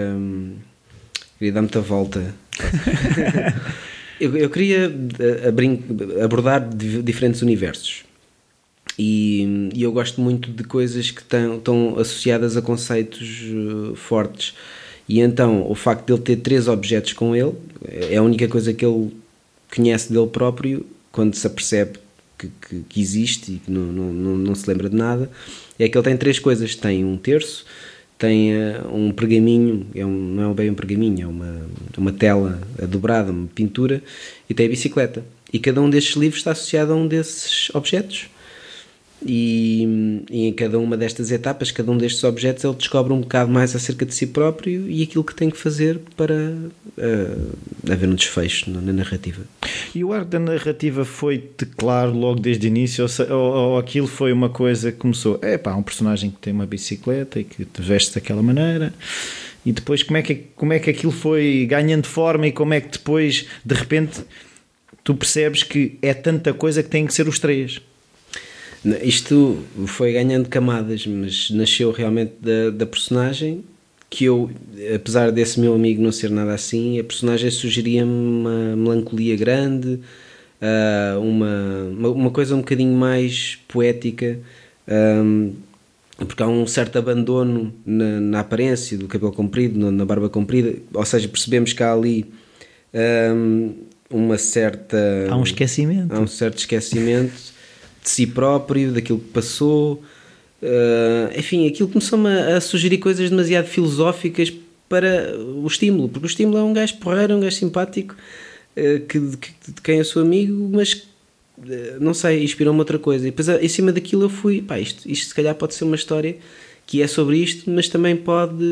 queria 1.37 1.53
dar 1.53 1.61
muita 1.61 1.79
volta. 1.79 2.35
eu, 4.19 4.35
eu 4.35 4.49
queria 4.49 4.93
eh, 5.19 6.21
abordar 6.21 6.67
diferentes 6.69 7.41
universos. 7.41 8.03
E, 8.99 9.69
e, 9.73 9.81
eu 9.81 9.91
gosto 9.93 10.19
muito 10.19 10.51
de 10.51 10.65
coisas 10.65 11.11
que 11.11 11.21
estão, 11.21 11.55
estão 11.55 11.97
associadas 11.97 12.57
a 12.57 12.61
conceitos 12.61 13.41
uh, 13.53 13.95
fortes. 13.95 14.53
E 15.07 15.21
então, 15.21 15.65
o 15.69 15.73
facto 15.73 16.05
de 16.05 16.13
ele 16.13 16.21
ter 16.21 16.35
três 16.37 16.67
objetos 16.67 17.13
com 17.13 17.35
ele 17.35 17.53
é 17.87 18.17
a 18.17 18.21
única 18.21 18.47
coisa 18.47 18.73
que 18.73 18.85
ele 18.85 19.11
conhece 19.73 20.11
dele 20.11 20.27
próprio 20.27 20.85
quando 21.11 21.35
se 21.35 21.47
apercebe 21.47 21.99
que, 22.37 22.49
que, 22.67 22.83
que 22.89 23.01
existe 23.01 23.53
e 23.53 23.55
que 23.57 23.71
não, 23.71 23.83
não, 23.83 24.37
não, 24.37 24.55
se 24.55 24.67
lembra 24.67 24.89
de 24.89 24.95
nada, 24.95 25.29
é 25.77 25.87
que 25.87 25.97
ele 25.97 26.03
tem 26.03 26.17
três 26.17 26.39
coisas: 26.39 26.75
tem 26.75 27.05
um 27.05 27.17
terço, 27.17 27.65
tem 28.17 28.53
uh, 28.53 28.93
um 28.93 29.11
pergaminho, 29.11 29.85
é 29.93 30.05
um, 30.05 30.09
não 30.09 30.51
é 30.51 30.53
bem 30.53 30.69
um 30.69 30.75
pergaminho, 30.75 31.23
é 31.23 31.27
uma, 31.27 31.61
uma 31.97 32.11
tela 32.11 32.61
dobrada, 32.89 33.31
uma 33.31 33.47
pintura, 33.47 34.01
e 34.49 34.53
tem 34.53 34.65
a 34.65 34.69
bicicleta. 34.69 35.23
E 35.53 35.59
cada 35.59 35.81
um 35.81 35.89
destes 35.89 36.15
livros 36.15 36.39
está 36.39 36.51
associado 36.51 36.93
a 36.93 36.95
um 36.95 37.07
desses 37.07 37.69
objetos. 37.73 38.29
E, 39.23 40.23
e, 40.31 40.47
em 40.47 40.53
cada 40.53 40.79
uma 40.79 40.97
destas 40.97 41.31
etapas, 41.31 41.71
cada 41.71 41.91
um 41.91 41.97
destes 41.97 42.23
objetos, 42.23 42.63
ele 42.63 42.73
descobre 42.73 43.13
um 43.13 43.21
bocado 43.21 43.51
mais 43.51 43.75
acerca 43.75 44.05
de 44.05 44.15
si 44.15 44.25
próprio 44.25 44.89
e 44.89 45.03
aquilo 45.03 45.23
que 45.23 45.35
tem 45.35 45.49
que 45.49 45.57
fazer 45.57 45.99
para 46.17 46.33
uh, 46.33 47.91
haver 47.91 48.09
um 48.09 48.15
desfecho 48.15 48.71
na, 48.71 48.81
na, 48.81 48.93
narrativa. 48.93 49.43
E 49.93 50.03
o 50.03 50.11
arco 50.11 50.25
da 50.25 50.39
narrativa 50.39 51.05
foi-te 51.05 51.65
claro 51.65 52.13
logo 52.13 52.39
desde 52.39 52.65
o 52.65 52.67
início? 52.67 53.05
Ou, 53.05 53.35
ou, 53.35 53.53
ou, 53.53 53.77
aquilo 53.77 54.07
foi 54.07 54.33
uma 54.33 54.49
coisa 54.49 54.91
que 54.91 54.97
começou? 54.97 55.37
É 55.41 55.57
pá, 55.57 55.75
um 55.75 55.83
personagem 55.83 56.31
que 56.31 56.37
tem 56.37 56.51
uma 56.51 56.65
bicicleta 56.65 57.39
e 57.39 57.43
que 57.43 57.63
te 57.63 57.81
veste 57.81 58.15
daquela 58.15 58.41
maneira. 58.41 58.91
E 59.63 59.71
depois, 59.71 60.01
como 60.01 60.17
é, 60.17 60.23
que, 60.23 60.35
como 60.55 60.73
é 60.73 60.79
que 60.79 60.89
aquilo 60.89 61.11
foi 61.11 61.67
ganhando 61.69 62.07
forma 62.07 62.47
e 62.47 62.51
como 62.51 62.73
é 62.73 62.81
que 62.81 62.89
depois, 62.89 63.45
de 63.63 63.75
repente, 63.75 64.21
tu 65.03 65.13
percebes 65.13 65.61
que 65.61 65.99
é 66.01 66.15
tanta 66.15 66.51
coisa 66.53 66.81
que 66.81 66.89
tem 66.89 67.05
que 67.05 67.13
ser 67.13 67.27
os 67.27 67.37
três? 67.37 67.79
Isto 69.03 69.59
foi 69.85 70.13
ganhando 70.13 70.49
camadas, 70.49 71.05
mas 71.05 71.51
nasceu 71.51 71.91
realmente 71.91 72.33
da, 72.41 72.71
da 72.71 72.85
personagem 72.85 73.63
que 74.09 74.25
eu, 74.25 74.51
apesar 74.93 75.31
desse 75.31 75.57
meu 75.57 75.73
amigo 75.73 76.01
não 76.01 76.11
ser 76.11 76.29
nada 76.29 76.53
assim, 76.53 76.99
a 76.99 77.03
personagem 77.03 77.49
sugeria-me 77.49 78.11
uma 78.11 78.75
melancolia 78.75 79.37
grande, 79.37 80.01
uh, 80.61 81.19
uma, 81.21 82.09
uma 82.09 82.29
coisa 82.29 82.53
um 82.53 82.57
bocadinho 82.57 82.93
mais 82.93 83.57
poética, 83.69 84.37
porque 86.17 86.43
há 86.43 86.47
um 86.47 86.67
certo 86.67 86.99
abandono 86.99 87.73
na, 87.85 88.19
na 88.19 88.39
aparência 88.41 88.97
do 88.97 89.07
cabelo 89.07 89.31
comprido, 89.31 89.91
na, 89.91 90.05
barba 90.05 90.27
comprida, 90.27 90.77
ou 90.93 91.05
seja, 91.05 91.29
percebemos 91.29 91.71
que 91.71 91.81
há 91.81 91.93
ali 91.93 92.29
um, 93.33 93.73
uma 94.09 94.37
certa. 94.37 94.97
Há 95.29 95.37
um 95.37 95.43
esquecimento. 95.43 96.13
Há 96.13 96.19
um 96.19 96.27
certo 96.27 96.57
esquecimento 96.57 97.60
de 98.03 98.09
si 98.09 98.25
próprio, 98.25 98.91
daquilo 98.91 99.19
que 99.19 99.29
passou. 99.29 100.01
Uh, 100.61 101.37
enfim, 101.37 101.67
aquilo 101.67 101.89
começou-me 101.89 102.29
a, 102.29 102.57
a, 102.57 102.61
sugerir 102.61 102.99
coisas 102.99 103.29
demasiado 103.29 103.65
filosóficas 103.65 104.53
para 104.87 105.35
o 105.37 105.65
estímulo, 105.65 106.07
porque 106.07 106.25
o 106.25 106.29
estímulo 106.29 106.57
é 106.57 106.63
um 106.63 106.73
gajo 106.73 106.97
porreiro, 106.97 107.35
um 107.35 107.39
gajo 107.39 107.55
simpático, 107.55 108.15
uh, 108.77 108.99
que, 109.07 109.19
que, 109.37 109.71
de 109.71 109.81
quem 109.81 109.97
eu 109.97 110.05
sou 110.05 110.21
amigo, 110.21 110.69
mas 110.71 110.93
uh, 110.93 111.99
não 111.99 112.13
sei, 112.13 112.43
inspirou-me 112.43 112.79
outra 112.79 112.99
coisa. 112.99 113.27
E 113.27 113.31
depois, 113.31 113.49
em 113.49 113.67
cima 113.67 113.91
daquilo, 113.91 114.23
eu 114.23 114.29
fui, 114.29 114.61
pá, 114.61 114.79
isto, 114.79 115.09
isto 115.09 115.29
se 115.29 115.33
calhar 115.33 115.55
pode 115.55 115.73
ser 115.73 115.83
uma 115.83 115.95
história 115.95 116.37
que 116.85 117.01
é 117.01 117.07
sobre 117.07 117.37
isto, 117.37 117.69
mas 117.71 117.87
também 117.87 118.17
pode 118.17 118.65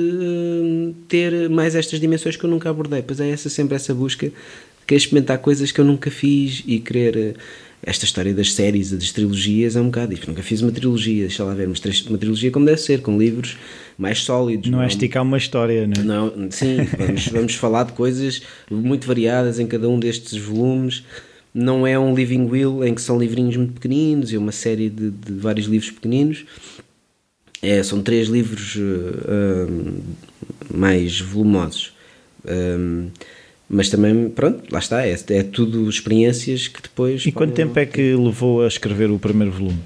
ter 1.07 1.49
mais 1.49 1.73
estas 1.73 1.99
dimensões 2.01 2.35
que 2.35 2.43
eu 2.43 2.49
nunca 2.49 2.69
abordei. 2.69 3.01
Pois 3.01 3.19
é 3.19 3.29
essa 3.29 3.49
sempre 3.49 3.75
essa 3.75 3.93
busca 3.93 4.27
de 4.27 4.33
querer 4.85 4.97
experimentar 4.97 5.37
coisas 5.37 5.71
que 5.71 5.79
eu 5.79 5.85
nunca 5.85 6.11
fiz 6.11 6.61
e 6.67 6.79
querer 6.79 7.37
esta 7.81 8.05
história 8.05 8.33
das 8.33 8.53
séries, 8.53 8.91
das 8.91 9.11
trilogias, 9.11 9.75
é 9.75 9.81
um 9.81 9.85
bocado 9.85 10.13
isto. 10.13 10.27
Nunca 10.27 10.43
fiz 10.43 10.61
uma 10.61 10.71
trilogia, 10.71 11.21
deixa 11.27 11.43
lá 11.43 11.53
ver, 11.53 11.67
mas 11.67 11.79
uma 12.07 12.17
trilogia 12.17 12.51
como 12.51 12.65
deve 12.65 12.79
ser, 12.81 13.01
com 13.01 13.17
livros 13.17 13.57
mais 13.97 14.19
sólidos. 14.19 14.69
Não, 14.69 14.81
é 14.81 14.87
esticar 14.87 15.23
uma 15.23 15.37
história, 15.37 15.87
não 15.87 16.01
é? 16.01 16.05
Não, 16.05 16.51
sim, 16.51 16.77
vamos, 16.97 17.27
vamos 17.31 17.55
falar 17.55 17.83
de 17.83 17.93
coisas 17.93 18.41
muito 18.69 19.07
variadas 19.07 19.59
em 19.59 19.67
cada 19.67 19.87
um 19.87 19.99
destes 19.99 20.37
volumes. 20.37 21.03
Não 21.53 21.87
é 21.87 21.97
um 21.97 22.13
living 22.13 22.45
will 22.45 22.83
em 22.83 22.93
que 22.93 23.01
são 23.01 23.17
livrinhos 23.17 23.57
muito 23.57 23.73
pequeninos, 23.73 24.31
é 24.33 24.37
uma 24.37 24.51
série 24.51 24.89
de, 24.89 25.09
de 25.09 25.33
vários 25.33 25.67
livros 25.67 25.89
pequeninos. 25.89 26.45
É, 27.61 27.81
são 27.83 28.01
três 28.01 28.27
livros 28.27 28.75
uh, 28.75 30.03
mais 30.73 31.19
volumosos. 31.19 31.93
Um, 32.45 33.09
mas 33.69 33.89
também, 33.89 34.29
pronto, 34.29 34.63
lá 34.71 34.79
está, 34.79 35.05
é, 35.05 35.15
é 35.29 35.43
tudo 35.43 35.87
experiências 35.87 36.67
que 36.67 36.81
depois. 36.81 37.23
E 37.25 37.31
quanto 37.31 37.53
tempo 37.53 37.77
é 37.77 37.85
que 37.85 38.15
levou 38.15 38.63
a 38.63 38.67
escrever 38.67 39.11
o 39.11 39.19
primeiro 39.19 39.51
volume? 39.51 39.79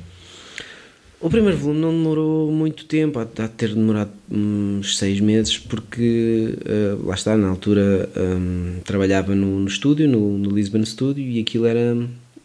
O 1.19 1.29
primeiro 1.29 1.57
volume 1.57 1.79
não 1.79 1.91
demorou 1.91 2.51
muito 2.51 2.85
tempo, 2.85 3.19
há 3.19 3.23
de 3.23 3.47
ter 3.49 3.73
demorado 3.73 4.11
uns 4.29 4.97
seis 4.97 5.19
meses, 5.19 5.57
porque 5.57 6.55
uh, 6.65 7.05
lá 7.05 7.15
está, 7.15 7.37
na 7.37 7.47
altura 7.47 8.09
um, 8.17 8.79
trabalhava 8.83 9.33
no, 9.33 9.59
no 9.59 9.67
estúdio, 9.67 10.07
no, 10.07 10.37
no 10.37 10.49
Lisbon 10.49 10.83
Studio, 10.85 11.23
e 11.23 11.39
aquilo 11.39 11.65
era, 11.65 11.95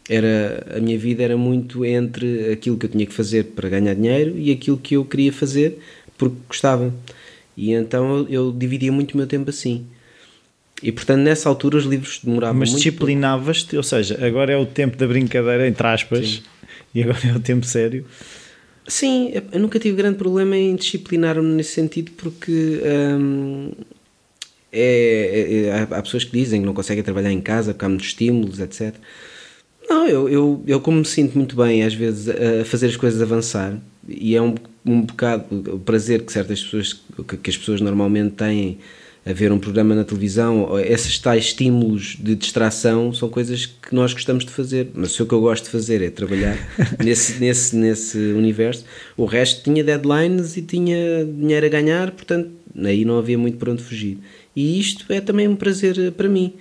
era. 0.07 0.77
A 0.77 0.79
minha 0.79 0.97
vida 0.97 1.23
era 1.23 1.35
muito 1.35 1.83
entre 1.83 2.53
aquilo 2.53 2.77
que 2.77 2.85
eu 2.85 2.89
tinha 2.89 3.05
que 3.05 3.13
fazer 3.13 3.47
para 3.47 3.67
ganhar 3.67 3.93
dinheiro 3.95 4.37
e 4.37 4.51
aquilo 4.51 4.77
que 4.77 4.95
eu 4.95 5.03
queria 5.03 5.33
fazer 5.33 5.79
porque 6.17 6.35
gostava. 6.47 6.93
E 7.57 7.73
então 7.73 8.19
eu, 8.19 8.27
eu 8.29 8.51
dividia 8.51 8.91
muito 8.91 9.13
o 9.13 9.17
meu 9.17 9.27
tempo 9.27 9.49
assim. 9.49 9.85
E 10.81 10.91
portanto, 10.91 11.19
nessa 11.19 11.49
altura, 11.49 11.77
os 11.77 11.85
livros 11.85 12.19
demoravam 12.23 12.59
Mas 12.59 12.69
muito. 12.69 12.77
Mas 12.77 12.83
disciplinavas-te, 12.83 13.77
ou 13.77 13.83
seja, 13.83 14.25
agora 14.25 14.53
é 14.53 14.57
o 14.57 14.65
tempo 14.65 14.97
da 14.97 15.07
brincadeira, 15.07 15.67
entre 15.67 15.85
aspas, 15.85 16.27
Sim. 16.27 16.41
e 16.95 17.03
agora 17.03 17.19
é 17.27 17.35
o 17.35 17.39
tempo 17.39 17.65
sério. 17.65 18.05
Sim, 18.87 19.31
eu 19.51 19.59
nunca 19.59 19.77
tive 19.77 19.95
grande 19.95 20.17
problema 20.17 20.57
em 20.57 20.75
disciplinar-me 20.75 21.47
nesse 21.47 21.73
sentido, 21.73 22.11
porque 22.17 22.81
hum, 23.19 23.71
é, 24.71 25.65
é, 25.67 25.95
há 25.95 26.01
pessoas 26.01 26.23
que 26.23 26.31
dizem 26.31 26.61
que 26.61 26.65
não 26.65 26.73
conseguem 26.73 27.03
trabalhar 27.03 27.31
em 27.31 27.41
casa 27.41 27.73
porque 27.73 27.85
há 27.85 27.89
muitos 27.89 28.07
estímulos, 28.07 28.59
etc. 28.59 28.95
Não, 29.87 30.07
eu, 30.07 30.29
eu, 30.29 30.63
eu 30.65 30.79
como 30.79 30.99
me 30.99 31.05
sinto 31.05 31.37
muito 31.37 31.55
bem 31.55 31.83
às 31.83 31.93
vezes 31.93 32.29
a 32.29 32.65
fazer 32.65 32.87
as 32.87 32.95
coisas 32.95 33.21
avançar, 33.21 33.77
e 34.07 34.35
é 34.35 34.41
um, 34.41 34.55
um 34.85 35.01
bocado 35.01 35.45
o 35.75 35.79
prazer 35.79 36.23
que 36.23 36.31
certas 36.31 36.63
pessoas, 36.63 36.93
que 37.43 37.49
as 37.49 37.57
pessoas 37.57 37.81
normalmente 37.81 38.35
têm 38.35 38.79
a 39.25 39.33
ver 39.33 39.51
um 39.51 39.59
programa 39.59 39.93
na 39.93 40.03
televisão, 40.03 40.79
esses 40.79 41.19
tais 41.19 41.45
estímulos 41.45 42.17
de 42.19 42.35
distração 42.35 43.13
são 43.13 43.29
coisas 43.29 43.65
que 43.65 43.93
nós 43.93 44.13
gostamos 44.13 44.45
de 44.45 44.51
fazer. 44.51 44.89
Mas 44.93 45.19
o 45.19 45.25
que 45.25 45.33
eu 45.33 45.41
gosto 45.41 45.65
de 45.65 45.69
fazer 45.69 46.01
é 46.01 46.09
trabalhar 46.09 46.57
nesse, 47.03 47.39
nesse, 47.39 47.75
nesse 47.75 48.17
universo. 48.17 48.85
O 49.17 49.25
resto 49.25 49.63
tinha 49.63 49.83
deadlines 49.83 50.57
e 50.57 50.61
tinha 50.61 51.25
dinheiro 51.25 51.65
a 51.65 51.69
ganhar, 51.69 52.11
portanto, 52.11 52.49
aí 52.83 53.03
não 53.03 53.17
havia 53.17 53.37
muito 53.37 53.57
para 53.57 53.71
onde 53.71 53.83
fugir. 53.83 54.17
E 54.55 54.79
isto 54.79 55.11
é 55.11 55.19
também 55.21 55.47
um 55.47 55.55
prazer 55.55 56.11
para 56.13 56.29
mim. 56.29 56.53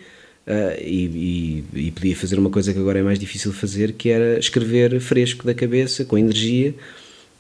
Uh, 0.47 0.81
e, 0.83 1.65
e, 1.75 1.87
e 1.87 1.91
podia 1.91 2.17
fazer 2.17 2.39
uma 2.39 2.49
coisa 2.49 2.73
que 2.73 2.79
agora 2.79 2.99
é 2.99 3.03
mais 3.03 3.19
difícil 3.19 3.53
fazer, 3.53 3.93
que 3.93 4.09
era 4.09 4.39
escrever 4.39 4.99
fresco 4.99 5.47
da 5.47 5.53
cabeça, 5.53 6.05
com 6.05 6.17
energia 6.17 6.75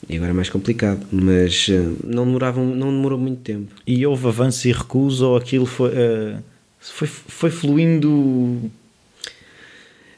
e 0.06 0.16
agora 0.16 0.30
é 0.30 0.34
mais 0.34 0.50
complicado, 0.50 1.06
mas 1.10 1.68
uh, 1.68 1.96
não, 2.04 2.24
demorava, 2.24 2.62
não 2.62 2.90
demorou 2.90 3.18
muito 3.18 3.40
tempo. 3.40 3.74
E 3.86 4.06
houve 4.06 4.28
avanço 4.28 4.68
e 4.68 4.72
recuso 4.72 5.26
ou 5.26 5.36
aquilo 5.36 5.66
foi, 5.66 5.90
uh, 5.90 6.42
foi, 6.78 7.08
foi 7.08 7.50
fluindo? 7.50 8.70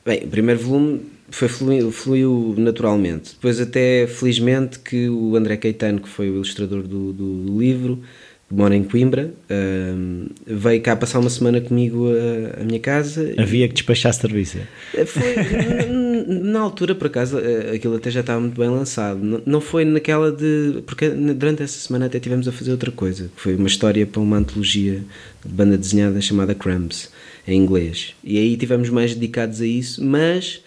Bem, 0.04 0.24
o 0.24 0.28
primeiro 0.28 0.60
volume 0.60 1.00
foi 1.30 1.48
fluiu, 1.48 1.90
fluiu 1.92 2.54
naturalmente. 2.58 3.34
Depois 3.34 3.60
até, 3.60 4.06
felizmente, 4.06 4.78
que 4.80 5.08
o 5.08 5.36
André 5.36 5.56
Caetano, 5.56 6.00
que 6.00 6.08
foi 6.08 6.28
o 6.28 6.34
ilustrador 6.34 6.82
do, 6.82 7.12
do, 7.12 7.32
do 7.44 7.58
livro, 7.58 8.02
mora 8.50 8.74
em 8.74 8.82
Coimbra, 8.82 9.32
veio 10.46 10.80
cá 10.82 10.96
passar 10.96 11.20
uma 11.20 11.30
semana 11.30 11.60
comigo 11.60 12.08
a 12.60 12.64
minha 12.64 12.80
casa. 12.80 13.34
Havia 13.38 13.68
que 13.68 13.74
despachar 13.74 14.12
serviço. 14.12 14.58
Eh, 14.94 15.04
foi, 15.04 15.34
na 16.26 16.60
altura, 16.60 16.94
por 16.94 17.06
acaso, 17.06 17.38
eh, 17.38 17.74
aquilo 17.74 17.96
até 17.96 18.10
já 18.10 18.20
estava 18.20 18.40
muito 18.40 18.58
bem 18.58 18.68
lançado. 18.68 19.42
Não 19.46 19.60
foi 19.60 19.84
naquela 19.84 20.32
de. 20.32 20.82
Porque 20.86 21.08
durante 21.08 21.62
essa 21.62 21.78
semana 21.78 22.06
até 22.06 22.18
tivemos 22.18 22.46
a 22.48 22.52
fazer 22.52 22.72
outra 22.72 22.90
coisa, 22.90 23.30
que 23.34 23.40
foi 23.40 23.54
uma 23.54 23.68
história 23.68 24.06
para 24.06 24.20
uma 24.20 24.36
antologia 24.36 25.02
de 25.44 25.52
banda 25.52 25.76
desenhada 25.76 26.20
chamada 26.20 26.54
Crumbs, 26.54 27.10
em 27.46 27.60
inglês. 27.60 28.14
E 28.22 28.38
aí 28.38 28.56
tivemos 28.56 28.90
mais 28.90 29.14
dedicados 29.14 29.60
a 29.60 29.66
isso, 29.66 30.04
mas 30.04 30.62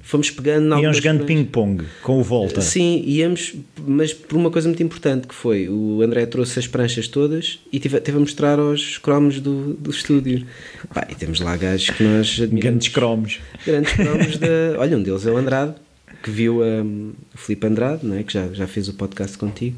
fomos 0.00 0.30
pegando 0.30 0.78
Iam 0.78 0.92
jogando 0.92 1.24
ping-pong 1.24 1.84
com 2.02 2.20
o 2.20 2.22
Volta. 2.22 2.60
Sim, 2.60 3.02
íamos, 3.06 3.54
mas 3.86 4.12
por 4.12 4.36
uma 4.36 4.50
coisa 4.50 4.68
muito 4.68 4.82
importante 4.82 5.26
que 5.26 5.34
foi 5.34 5.68
o 5.68 6.02
André 6.02 6.26
trouxe 6.26 6.58
as 6.58 6.66
pranchas 6.66 7.08
todas 7.08 7.58
e 7.72 7.78
tive, 7.78 8.00
teve 8.00 8.16
a 8.16 8.20
mostrar 8.20 8.58
aos 8.58 8.98
cromos 8.98 9.40
do, 9.40 9.74
do 9.74 9.90
estúdio. 9.90 10.46
Pá, 10.92 11.06
e 11.10 11.14
temos 11.14 11.40
lá 11.40 11.56
gajos 11.56 11.90
que 11.90 12.02
nós 12.02 12.40
admiramos. 12.40 12.60
Grandes 12.60 12.88
cromos. 12.88 13.40
Grandes 13.66 13.92
cromos 13.92 14.36
da. 14.38 14.46
Olha, 14.78 14.96
um 14.96 15.02
deles 15.02 15.26
é 15.26 15.30
o 15.30 15.36
Andrade, 15.36 15.74
que 16.22 16.30
viu 16.30 16.62
um, 16.62 17.12
o 17.34 17.38
Filipe 17.38 17.66
Andrade, 17.66 18.06
não 18.06 18.16
é? 18.16 18.22
que 18.22 18.32
já, 18.32 18.48
já 18.52 18.66
fez 18.66 18.88
o 18.88 18.94
podcast 18.94 19.36
contigo 19.38 19.76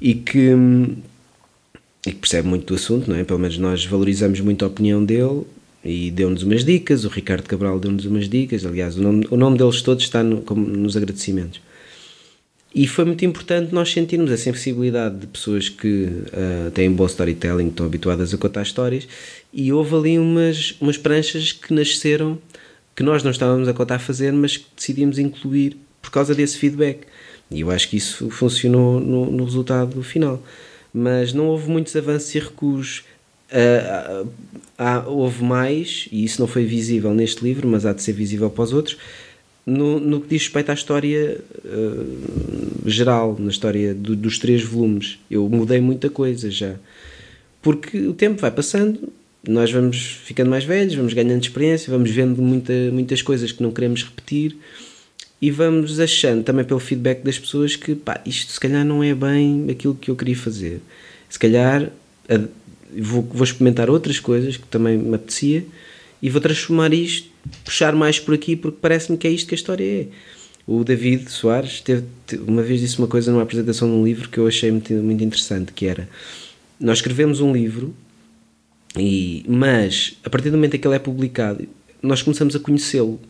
e 0.00 0.14
que. 0.14 0.54
E 2.06 2.12
que 2.12 2.18
percebe 2.18 2.46
muito 2.46 2.64
do 2.64 2.74
assunto, 2.74 3.10
não 3.10 3.16
é? 3.18 3.24
Pelo 3.24 3.40
menos 3.40 3.58
nós 3.58 3.84
valorizamos 3.84 4.40
muito 4.40 4.64
a 4.64 4.68
opinião 4.68 5.04
dele 5.04 5.42
e 5.84 6.10
deu-nos 6.10 6.42
umas 6.42 6.64
dicas, 6.64 7.04
o 7.04 7.08
Ricardo 7.08 7.46
Cabral 7.46 7.78
deu-nos 7.78 8.04
umas 8.04 8.28
dicas, 8.28 8.66
aliás, 8.66 8.96
o 8.96 9.02
nome, 9.02 9.26
o 9.30 9.36
nome 9.36 9.56
deles 9.56 9.80
todos 9.82 10.04
está 10.04 10.22
no, 10.22 10.42
como, 10.42 10.66
nos 10.66 10.96
agradecimentos. 10.96 11.60
E 12.74 12.86
foi 12.86 13.04
muito 13.04 13.24
importante 13.24 13.72
nós 13.72 13.90
sentirmos 13.90 14.30
a 14.30 14.36
sensibilidade 14.36 15.18
de 15.18 15.26
pessoas 15.26 15.68
que 15.68 16.04
uh, 16.04 16.70
têm 16.72 16.92
bom 16.92 17.06
storytelling, 17.06 17.68
estão 17.68 17.86
habituadas 17.86 18.34
a 18.34 18.36
contar 18.36 18.62
histórias, 18.62 19.08
e 19.52 19.72
houve 19.72 19.94
ali 19.94 20.18
umas, 20.18 20.74
umas 20.80 20.98
pranchas 20.98 21.52
que 21.52 21.72
nasceram, 21.72 22.38
que 22.94 23.02
nós 23.02 23.22
não 23.22 23.30
estávamos 23.30 23.68
a 23.68 23.72
contar 23.72 23.94
a 23.94 23.98
fazer, 23.98 24.32
mas 24.32 24.56
que 24.56 24.66
decidimos 24.76 25.18
incluir 25.18 25.76
por 26.02 26.10
causa 26.10 26.34
desse 26.34 26.58
feedback. 26.58 27.06
E 27.50 27.60
eu 27.60 27.70
acho 27.70 27.88
que 27.88 27.96
isso 27.96 28.28
funcionou 28.30 29.00
no, 29.00 29.30
no 29.30 29.44
resultado 29.44 30.02
final. 30.02 30.42
Mas 30.92 31.32
não 31.32 31.46
houve 31.46 31.70
muitos 31.70 31.94
avanços 31.96 32.34
e 32.34 32.38
recuos. 32.38 33.04
Uh, 33.50 34.28
há, 34.76 35.00
houve 35.06 35.42
mais, 35.42 36.08
e 36.12 36.24
isso 36.24 36.40
não 36.40 36.46
foi 36.46 36.64
visível 36.64 37.14
neste 37.14 37.42
livro, 37.42 37.66
mas 37.66 37.86
há 37.86 37.92
de 37.92 38.02
ser 38.02 38.12
visível 38.12 38.50
para 38.50 38.64
os 38.64 38.72
outros, 38.72 38.96
no, 39.64 40.00
no 40.00 40.20
que 40.20 40.28
diz 40.28 40.42
respeito 40.42 40.70
à 40.70 40.74
história 40.74 41.40
uh, 41.64 42.88
geral, 42.88 43.36
na 43.38 43.50
história 43.50 43.94
do, 43.94 44.16
dos 44.16 44.38
três 44.38 44.62
volumes. 44.62 45.18
Eu 45.30 45.48
mudei 45.48 45.80
muita 45.80 46.08
coisa 46.08 46.50
já. 46.50 46.76
Porque 47.60 48.06
o 48.06 48.14
tempo 48.14 48.40
vai 48.40 48.50
passando, 48.50 49.12
nós 49.46 49.70
vamos 49.70 50.20
ficando 50.24 50.50
mais 50.50 50.64
velhos, 50.64 50.94
vamos 50.94 51.12
ganhando 51.12 51.42
experiência, 51.42 51.90
vamos 51.90 52.10
vendo 52.10 52.40
muita, 52.40 52.72
muitas 52.92 53.20
coisas 53.20 53.52
que 53.52 53.62
não 53.62 53.70
queremos 53.70 54.04
repetir 54.04 54.56
e 55.40 55.50
vamos 55.50 56.00
achando 56.00 56.42
também 56.42 56.64
pelo 56.64 56.80
feedback 56.80 57.22
das 57.22 57.38
pessoas 57.38 57.76
que 57.76 57.94
pá, 57.94 58.20
isto 58.26 58.52
se 58.52 58.58
calhar 58.58 58.84
não 58.84 59.02
é 59.02 59.14
bem 59.14 59.66
aquilo 59.70 59.94
que 59.94 60.10
eu 60.10 60.16
queria 60.16 60.36
fazer. 60.36 60.80
Se 61.28 61.38
calhar 61.38 61.90
vou, 62.96 63.22
vou 63.22 63.44
experimentar 63.44 63.90
outras 63.90 64.20
coisas 64.20 64.56
que 64.56 64.66
também 64.66 64.96
me 64.96 65.14
apetecia 65.14 65.64
e 66.20 66.30
vou 66.30 66.40
transformar 66.40 66.92
isto, 66.92 67.28
puxar 67.64 67.94
mais 67.94 68.18
por 68.18 68.34
aqui, 68.34 68.56
porque 68.56 68.78
parece-me 68.80 69.16
que 69.16 69.26
é 69.26 69.30
isto 69.30 69.48
que 69.48 69.54
a 69.54 69.56
história 69.56 69.84
é. 69.84 70.06
O 70.66 70.84
David 70.84 71.30
Soares 71.30 71.80
teve, 71.80 72.04
uma 72.46 72.62
vez 72.62 72.80
disse 72.80 72.98
uma 72.98 73.08
coisa 73.08 73.32
numa 73.32 73.42
apresentação 73.42 73.88
de 73.88 73.94
um 73.94 74.04
livro 74.04 74.28
que 74.28 74.38
eu 74.38 74.46
achei 74.46 74.70
muito, 74.70 74.92
muito 74.92 75.24
interessante, 75.24 75.72
que 75.72 75.86
era 75.86 76.08
nós 76.80 76.98
escrevemos 76.98 77.40
um 77.40 77.52
livro, 77.52 77.94
e, 78.96 79.44
mas 79.48 80.16
a 80.24 80.30
partir 80.30 80.50
do 80.50 80.56
momento 80.56 80.76
em 80.76 80.78
que 80.78 80.86
ele 80.86 80.96
é 80.96 80.98
publicado, 80.98 81.66
nós 82.02 82.22
começamos 82.22 82.54
a 82.54 82.60
conhecê-lo. 82.60 83.20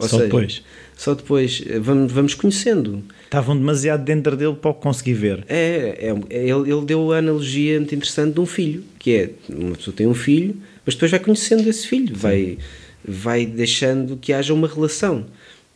Só 0.00 0.08
seja, 0.08 0.24
depois. 0.24 0.62
Só 0.98 1.14
depois. 1.14 1.62
Vamos, 1.80 2.12
vamos 2.12 2.34
conhecendo. 2.34 3.04
Estavam 3.24 3.56
demasiado 3.56 4.04
dentro 4.04 4.36
dele 4.36 4.56
para 4.60 4.72
o 4.72 4.74
conseguir 4.74 5.14
ver. 5.14 5.44
É, 5.48 6.12
é, 6.28 6.36
ele, 6.36 6.72
ele 6.72 6.84
deu 6.84 7.12
a 7.12 7.18
analogia 7.18 7.78
muito 7.78 7.94
interessante 7.94 8.34
de 8.34 8.40
um 8.40 8.46
filho, 8.46 8.82
que 8.98 9.12
é, 9.12 9.30
uma 9.48 9.76
pessoa 9.76 9.96
tem 9.96 10.08
um 10.08 10.14
filho, 10.14 10.56
mas 10.84 10.96
depois 10.96 11.12
vai 11.12 11.20
conhecendo 11.20 11.68
esse 11.68 11.86
filho, 11.86 12.16
vai, 12.16 12.58
vai 13.06 13.46
deixando 13.46 14.16
que 14.16 14.32
haja 14.32 14.52
uma 14.52 14.66
relação. 14.66 15.24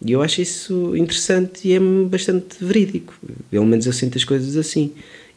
E 0.05 0.11
eu 0.11 0.21
acho 0.21 0.43
isso 0.43 0.97
interessante 0.97 1.69
e 1.69 1.75
é 1.75 1.81
bastante 1.81 2.57
verídico. 2.61 3.15
Pelo 3.49 3.65
menos 3.65 3.87
eu 3.87 3.93
sinto 3.93 4.19
as 4.19 4.25
coisas 4.25 4.57
assim. 4.57 4.91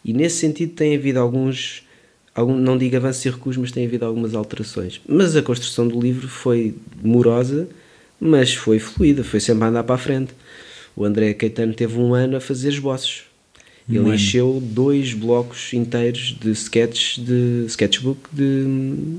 E 0.04 0.13
nesse 0.13 0.38
sentido 0.38 0.74
tem 0.74 0.96
havido 0.96 1.20
alguns, 1.20 1.84
algum, 2.34 2.56
não 2.56 2.75
digo 2.75 2.96
avanços 2.96 3.24
e 3.24 3.30
recuos, 3.30 3.56
mas 3.56 3.72
tem 3.72 3.86
havido 3.86 4.04
algumas 4.04 4.34
alterações. 4.34 5.00
Mas 5.08 5.36
a 5.36 5.44
construção 5.44 5.88
do 5.88 6.01
livro 6.01 6.27
foi 6.27 6.74
morosa, 7.04 7.68
mas 8.19 8.53
foi 8.53 8.79
fluida, 8.79 9.24
foi 9.24 9.39
sempre 9.39 9.65
a 9.65 9.67
andar 9.67 9.84
para 9.84 9.95
a 9.95 9.98
frente. 9.98 10.34
O 10.95 11.03
André 11.03 11.34
Caetano 11.34 11.74
teve 11.74 11.98
um 11.98 12.13
ano 12.13 12.38
a 12.38 12.41
fazer 12.41 12.69
esboços. 12.69 13.24
Ele 13.88 14.00
Um 14.00 14.13
encheu 14.13 14.60
dois 14.63 15.13
blocos 15.13 15.72
inteiros 15.74 16.36
de 16.39 16.51
sketches, 16.51 17.24
de 17.24 17.65
sketchbook, 17.67 18.19
de, 18.31 18.65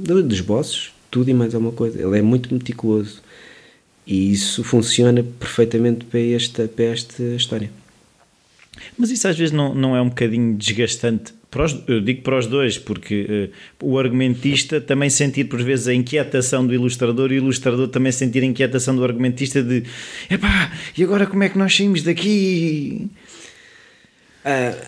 de, 0.02 0.22
de 0.22 0.34
esboços, 0.34 0.92
tudo 1.10 1.30
e 1.30 1.34
mais 1.34 1.54
alguma 1.54 1.72
coisa. 1.72 2.02
Ele 2.02 2.18
é 2.18 2.22
muito 2.22 2.52
meticuloso. 2.52 3.22
E 4.06 4.32
isso 4.32 4.64
funciona 4.64 5.22
perfeitamente 5.22 6.04
para 6.04 6.20
esta, 6.20 6.66
para 6.66 6.86
esta 6.86 7.22
história. 7.22 7.70
Mas 8.98 9.10
isso 9.10 9.28
às 9.28 9.36
vezes 9.36 9.52
não, 9.52 9.74
não 9.74 9.96
é 9.96 10.02
um 10.02 10.08
bocadinho 10.08 10.56
desgastante? 10.56 11.32
Para 11.56 11.64
os- 11.64 11.82
eu 11.88 12.00
digo 12.02 12.20
para 12.20 12.38
os 12.38 12.46
dois, 12.46 12.76
porque 12.76 13.26
eh, 13.28 13.48
o 13.82 13.98
argumentista 13.98 14.78
também 14.78 15.08
sentir 15.08 15.44
por 15.44 15.62
vezes 15.62 15.88
a 15.88 15.94
inquietação 15.94 16.66
do 16.66 16.74
ilustrador 16.74 17.32
e 17.32 17.36
o 17.36 17.38
ilustrador 17.38 17.88
também 17.88 18.12
sentir 18.12 18.42
a 18.42 18.46
inquietação 18.46 18.94
do 18.94 19.02
argumentista 19.02 19.62
de 19.62 19.82
epá, 20.30 20.70
e 20.98 21.02
agora 21.02 21.26
como 21.26 21.42
é 21.42 21.48
que 21.48 21.56
nós 21.56 21.74
saímos 21.74 22.02
daqui? 22.02 23.08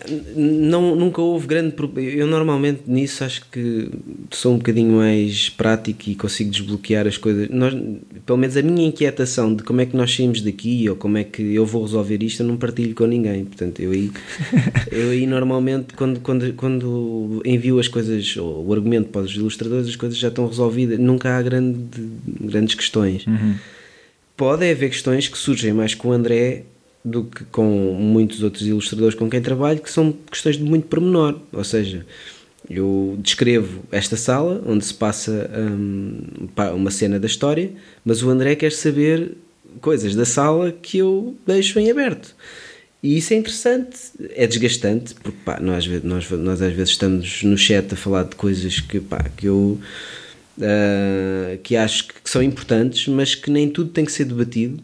N- 0.07 0.67
não, 0.69 0.95
nunca 0.95 1.21
houve 1.21 1.45
grande 1.45 1.73
problema. 1.73 2.09
Eu 2.09 2.25
normalmente 2.27 2.83
nisso 2.87 3.23
acho 3.25 3.43
que 3.51 3.89
sou 4.31 4.53
um 4.53 4.57
bocadinho 4.57 4.93
mais 4.93 5.49
prático 5.49 6.09
e 6.09 6.15
consigo 6.15 6.49
desbloquear 6.49 7.05
as 7.05 7.17
coisas. 7.17 7.49
Nós, 7.49 7.73
pelo 8.25 8.37
menos 8.37 8.55
a 8.55 8.61
minha 8.61 8.87
inquietação 8.87 9.53
de 9.53 9.61
como 9.63 9.81
é 9.81 9.85
que 9.85 9.97
nós 9.97 10.15
saímos 10.15 10.41
daqui 10.41 10.89
ou 10.89 10.95
como 10.95 11.17
é 11.17 11.25
que 11.25 11.41
eu 11.53 11.65
vou 11.65 11.83
resolver 11.83 12.23
isto, 12.23 12.41
eu 12.41 12.47
não 12.47 12.55
partilho 12.55 12.95
com 12.95 13.05
ninguém. 13.05 13.43
Portanto, 13.43 13.81
eu 13.81 13.91
aí, 13.91 14.09
eu 14.91 15.09
aí 15.09 15.27
normalmente, 15.27 15.93
quando, 15.93 16.21
quando, 16.21 16.53
quando 16.53 17.41
envio 17.43 17.79
as 17.79 17.89
coisas, 17.89 18.37
ou 18.37 18.65
o 18.65 18.73
argumento 18.73 19.09
para 19.09 19.21
os 19.21 19.35
ilustradores, 19.35 19.89
as 19.89 19.95
coisas 19.97 20.17
já 20.17 20.29
estão 20.29 20.47
resolvidas. 20.47 20.97
Nunca 20.97 21.37
há 21.37 21.41
grande, 21.41 21.77
grandes 22.41 22.75
questões. 22.75 23.25
Pode 24.37 24.69
haver 24.71 24.89
questões 24.89 25.27
que 25.27 25.37
surgem 25.37 25.73
mais 25.73 25.93
com 25.93 26.07
o 26.07 26.11
André 26.13 26.63
do 27.03 27.23
que 27.23 27.43
com 27.45 27.63
muitos 27.93 28.43
outros 28.43 28.67
ilustradores 28.67 29.15
com 29.15 29.29
quem 29.29 29.41
trabalho, 29.41 29.79
que 29.79 29.91
são 29.91 30.13
questões 30.29 30.57
de 30.57 30.63
muito 30.63 30.87
pormenor. 30.87 31.39
Ou 31.51 31.63
seja, 31.63 32.05
eu 32.69 33.17
descrevo 33.19 33.83
esta 33.91 34.15
sala 34.17 34.61
onde 34.65 34.85
se 34.85 34.93
passa 34.93 35.49
hum, 35.57 36.21
uma 36.75 36.91
cena 36.91 37.19
da 37.19 37.27
história, 37.27 37.71
mas 38.03 38.21
o 38.21 38.29
André 38.29 38.55
quer 38.55 38.71
saber 38.71 39.37
coisas 39.81 40.15
da 40.15 40.25
sala 40.25 40.71
que 40.71 40.97
eu 40.97 41.35
deixo 41.45 41.79
em 41.79 41.89
aberto. 41.89 42.35
E 43.01 43.17
isso 43.17 43.33
é 43.33 43.37
interessante, 43.37 43.97
é 44.35 44.45
desgastante, 44.45 45.15
porque 45.15 45.37
pá, 45.45 45.57
nós, 45.61 45.87
nós, 46.03 46.29
nós 46.31 46.61
às 46.61 46.73
vezes 46.73 46.89
estamos 46.89 47.43
no 47.43 47.57
chat 47.57 47.93
a 47.93 47.95
falar 47.95 48.23
de 48.23 48.35
coisas 48.35 48.81
que, 48.81 48.99
pá, 48.99 49.23
que 49.37 49.45
eu 49.45 49.79
uh, 50.57 51.57
que 51.63 51.77
acho 51.77 52.09
que 52.09 52.29
são 52.29 52.43
importantes, 52.43 53.07
mas 53.07 53.35
que 53.35 53.49
nem 53.49 53.69
tudo 53.69 53.89
tem 53.91 54.03
que 54.03 54.11
ser 54.11 54.25
debatido. 54.25 54.83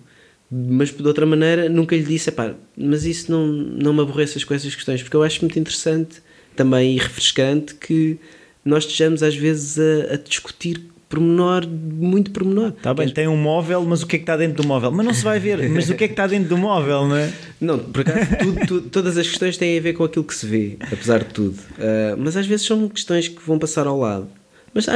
Mas 0.52 0.92
de 0.92 1.06
outra 1.08 1.26
maneira, 1.26 1.68
nunca 1.68 1.96
lhe 1.96 2.04
disse, 2.04 2.32
pá, 2.32 2.54
mas 2.78 3.04
isso 3.06 3.32
não, 3.32 3.48
não 3.48 3.94
me 3.94 4.02
aborreças 4.02 4.44
com 4.44 4.54
essas 4.54 4.74
questões, 4.76 5.02
porque 5.02 5.16
eu 5.16 5.24
acho 5.24 5.42
muito 5.42 5.58
interessante 5.60 6.22
também 6.56 6.96
e 6.96 6.98
refrescante 7.00 7.74
que 7.76 8.18
nós 8.64 8.84
estejamos 8.86 9.22
às 9.24 9.36
vezes 9.36 9.78
a, 9.80 10.14
a 10.14 10.18
discutir 10.18 10.82
pormenor, 11.10 11.68
muito 11.68 12.32
pormenor. 12.32 12.70
Está 12.70 12.94
bem, 12.94 13.10
tem 13.10 13.28
um 13.28 13.38
móvel, 13.38 13.84
mas 13.86 14.02
o 14.04 14.08
que 14.08 14.16
é 14.16 14.20
que 14.20 14.24
está 14.24 14.36
dentro 14.38 14.62
do 14.62 14.68
móvel? 14.68 14.92
Mas 14.92 15.06
não 15.06 15.14
se 15.14 15.24
vai 15.24 15.40
ver, 15.40 15.68
mas 15.70 15.90
o 15.90 15.96
que 15.96 16.04
é 16.06 16.08
que 16.08 16.14
está 16.14 16.28
dentro 16.28 16.50
do 16.50 16.58
móvel, 16.58 17.08
não 17.08 17.16
é? 17.18 17.32
Não, 17.60 17.78
por 17.80 18.02
acaso, 18.02 18.38
tudo- 18.40 18.66
tudo- 18.68 18.90
todas 18.90 19.18
as 19.18 19.28
questões 19.28 19.58
têm 19.58 19.78
a 19.78 19.82
ver 19.82 19.94
com 19.94 20.04
aquilo 20.04 20.24
que 20.26 20.34
se 20.34 20.46
vê, 20.46 20.78
apesar 20.92 21.20
de 21.24 21.34
tudo. 21.34 21.58
Uh, 21.78 22.16
mas 22.18 22.36
às 22.38 22.46
vezes 22.48 22.66
são 22.66 22.88
questões 22.90 23.28
que 23.28 23.42
vão 23.46 23.58
passar 23.60 23.88
ao 23.88 24.00
lado. 24.00 24.28
Mas 24.74 24.88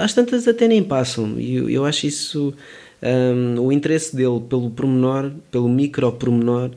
às 0.00 0.12
tantas 0.12 0.46
até 0.46 0.68
nem 0.68 0.82
passam. 0.82 1.38
E 1.38 1.54
eu, 1.56 1.70
eu 1.70 1.84
acho 1.84 2.06
isso. 2.06 2.52
Um, 3.02 3.60
o 3.60 3.72
interesse 3.72 4.14
dele 4.14 4.40
pelo 4.48 4.70
pormenor, 4.70 5.32
pelo 5.50 5.68
micro 5.68 6.12
pormenor, 6.12 6.70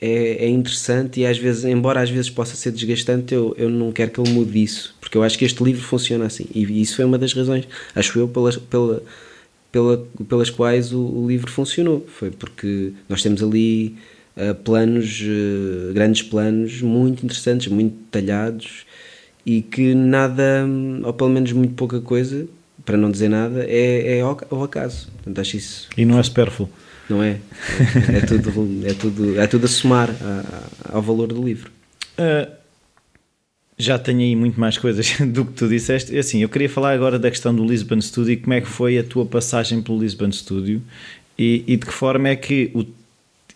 é, 0.00 0.46
é 0.46 0.48
interessante 0.48 1.20
e 1.20 1.26
às 1.26 1.36
vezes, 1.36 1.64
embora 1.64 2.00
às 2.00 2.08
vezes 2.08 2.30
possa 2.30 2.56
ser 2.56 2.72
desgastante, 2.72 3.34
eu, 3.34 3.54
eu 3.58 3.68
não 3.68 3.92
quero 3.92 4.10
que 4.10 4.20
ele 4.20 4.30
mude 4.30 4.62
isso, 4.62 4.94
porque 5.00 5.18
eu 5.18 5.22
acho 5.22 5.38
que 5.38 5.44
este 5.44 5.62
livro 5.62 5.82
funciona 5.82 6.24
assim. 6.26 6.46
E 6.54 6.80
isso 6.80 6.96
foi 6.96 7.04
uma 7.04 7.18
das 7.18 7.34
razões, 7.34 7.68
acho 7.94 8.18
eu, 8.18 8.26
pelas, 8.26 8.56
pela, 8.56 9.02
pela, 9.70 10.06
pelas 10.28 10.48
quais 10.48 10.92
o, 10.92 11.00
o 11.00 11.28
livro 11.28 11.50
funcionou. 11.50 12.06
Foi 12.08 12.30
porque 12.30 12.92
nós 13.08 13.22
temos 13.22 13.42
ali 13.42 13.96
uh, 14.36 14.54
planos, 14.54 15.20
uh, 15.20 15.92
grandes 15.92 16.22
planos, 16.22 16.80
muito 16.80 17.24
interessantes, 17.24 17.68
muito 17.68 17.94
detalhados 18.04 18.86
e 19.44 19.62
que 19.62 19.94
nada, 19.94 20.66
ou 21.04 21.12
pelo 21.12 21.30
menos 21.30 21.52
muito 21.52 21.74
pouca 21.74 22.00
coisa, 22.00 22.46
para 22.90 22.96
não 22.98 23.08
dizer 23.08 23.28
nada, 23.28 23.64
é, 23.68 24.18
é 24.18 24.20
ao, 24.20 24.36
ao 24.50 24.64
acaso. 24.64 25.06
Portanto, 25.14 25.40
acho 25.40 25.56
isso, 25.56 25.88
E 25.96 26.04
não 26.04 26.18
é 26.18 26.22
supérfluo. 26.24 26.68
não 27.08 27.22
é? 27.22 27.36
É, 28.12 28.16
é 28.16 28.20
tudo, 28.22 28.82
é, 28.84 28.94
tudo, 28.94 29.40
é 29.40 29.46
tudo 29.46 29.64
a 29.64 29.68
somar 29.68 30.10
a- 30.10 30.90
a- 30.90 30.96
ao 30.96 31.00
valor 31.02 31.28
do 31.28 31.40
livro. 31.40 31.70
Uh, 32.18 32.50
já 33.78 33.96
tenho 33.96 34.18
aí 34.20 34.34
muito 34.34 34.58
mais 34.58 34.76
coisas 34.76 35.16
do 35.24 35.44
que 35.44 35.52
tu 35.52 35.68
disseste. 35.68 36.18
Assim, 36.18 36.42
eu 36.42 36.48
queria 36.48 36.68
falar 36.68 36.92
agora 36.92 37.16
da 37.16 37.30
questão 37.30 37.54
do 37.54 37.64
Lisbon 37.64 38.00
Studio 38.00 38.32
e 38.32 38.36
como 38.36 38.54
é 38.54 38.60
que 38.60 38.66
foi 38.68 38.98
a 38.98 39.04
tua 39.04 39.24
passagem 39.24 39.80
pelo 39.80 40.00
Lisbon 40.00 40.32
Studio 40.32 40.82
e, 41.38 41.62
e 41.68 41.76
de 41.76 41.86
que 41.86 41.92
forma 41.92 42.28
é 42.28 42.34
que 42.34 42.72
o, 42.74 42.84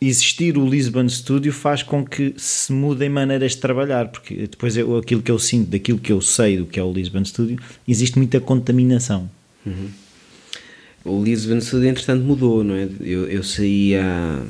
existir 0.01 0.57
o 0.59 0.69
Lisbon 0.69 1.09
Studio 1.09 1.53
faz 1.53 1.83
com 1.83 2.05
que 2.05 2.35
se 2.37 2.73
mudem 2.73 3.09
maneiras 3.09 3.53
de 3.53 3.59
trabalhar, 3.59 4.09
porque 4.09 4.35
depois 4.49 4.77
eu, 4.77 4.97
aquilo 4.99 5.23
que 5.23 5.31
eu 5.31 5.39
sinto, 5.39 5.71
daquilo 5.71 5.99
que 5.99 6.13
eu 6.13 6.21
sei 6.21 6.57
do 6.59 6.67
que 6.67 6.79
é 6.79 6.83
o 6.83 6.93
Lisbon 6.93 7.25
Studio, 7.25 7.59
existe 7.87 8.17
muita 8.19 8.41
contaminação. 8.41 9.31
O 11.05 11.23
Lisbon 11.23 11.61
Studio, 11.61 11.89
entretanto, 11.89 12.25
mudou, 12.25 12.65
não 12.65 12.75
é? 12.75 12.89
Eu, 13.01 13.29
eu 13.29 13.43
saí 13.43 13.95
há, 13.95 14.43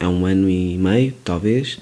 há 0.00 0.08
um 0.08 0.24
ano 0.26 0.48
e 0.48 0.76
meio, 0.78 1.12
talvez, 1.24 1.78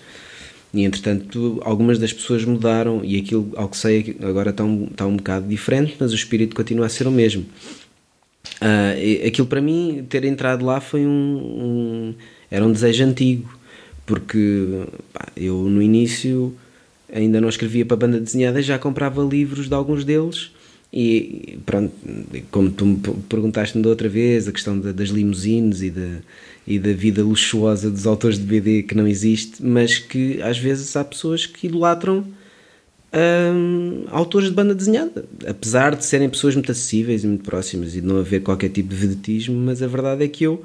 e 0.73 0.85
entretanto 0.85 1.61
algumas 1.65 1.99
das 1.99 2.13
pessoas 2.13 2.45
mudaram 2.45 3.05
e 3.05 3.19
aquilo, 3.19 3.53
ao 3.57 3.69
que 3.69 3.77
sei, 3.77 4.17
agora 4.23 4.51
está 4.51 4.65
um, 4.65 4.85
está 4.85 5.07
um 5.07 5.17
bocado 5.17 5.47
diferente, 5.49 5.97
mas 5.99 6.13
o 6.13 6.15
espírito 6.15 6.55
continua 6.57 6.87
a 6.87 6.89
ser 6.89 7.07
o 7.07 7.11
mesmo. 7.11 7.45
E 8.99 9.23
aquilo 9.27 9.47
para 9.47 9.61
mim, 9.61 10.05
ter 10.09 10.25
entrado 10.25 10.65
lá 10.65 10.81
foi 10.81 11.05
um, 11.07 11.11
um- 11.11 12.15
era 12.51 12.65
um 12.65 12.73
desejo 12.73 13.05
antigo, 13.05 13.59
porque 14.07 14.85
pá, 15.13 15.29
eu 15.37 15.63
no 15.65 15.81
início 15.83 16.55
ainda 17.13 17.41
não 17.41 17.49
escrevia 17.49 17.85
para 17.85 17.97
banda 17.97 18.21
desenhada, 18.21 18.61
já 18.63 18.79
comprava 18.79 19.23
livros 19.23 19.69
de 19.69 19.75
alguns 19.75 20.05
deles. 20.05 20.51
E 20.93 21.57
pronto, 21.65 21.93
como 22.51 22.69
tu 22.71 22.85
me 22.85 22.97
perguntaste-me 23.29 23.83
da 23.83 23.89
outra 23.91 24.09
vez, 24.09 24.49
a 24.49 24.53
questão 24.53 24.77
da- 24.79 24.91
das 24.91 25.09
limusines 25.11 25.83
e 25.83 25.91
da, 25.91 26.17
e 26.67 26.81
da 26.81 26.93
vida 26.93 27.23
luxuosa 27.23 27.89
dos 27.89 28.07
autores 28.09 28.37
de 28.39 28.45
BD 28.45 28.83
que 28.83 28.97
não 28.97 29.07
existe, 29.07 29.65
mas 29.65 29.99
que 29.99 30.43
às 30.43 30.59
vezes 30.59 30.97
há 30.97 31.05
pessoas 31.05 31.47
que 31.47 31.69
idolatram 31.69 32.25
hum, 33.13 34.05
autores 34.09 34.49
de 34.49 34.55
banda 34.55 34.75
desenhada, 34.75 35.25
apesar 35.47 35.95
de 35.95 36.05
serem 36.05 36.29
pessoas 36.29 36.55
muito 36.55 36.71
acessíveis 36.73 37.25
e 37.25 37.27
muito 37.27 37.45
próximas 37.45 37.95
e 37.95 38.01
de 38.01 38.07
não 38.07 38.19
haver 38.19 38.43
qualquer 38.43 38.71
tipo 38.71 38.89
de 38.89 38.97
vedetismo, 38.97 39.57
mas 39.57 39.83
a 39.83 39.87
verdade 39.87 40.25
é 40.25 40.29
que 40.29 40.45
eu 40.45 40.65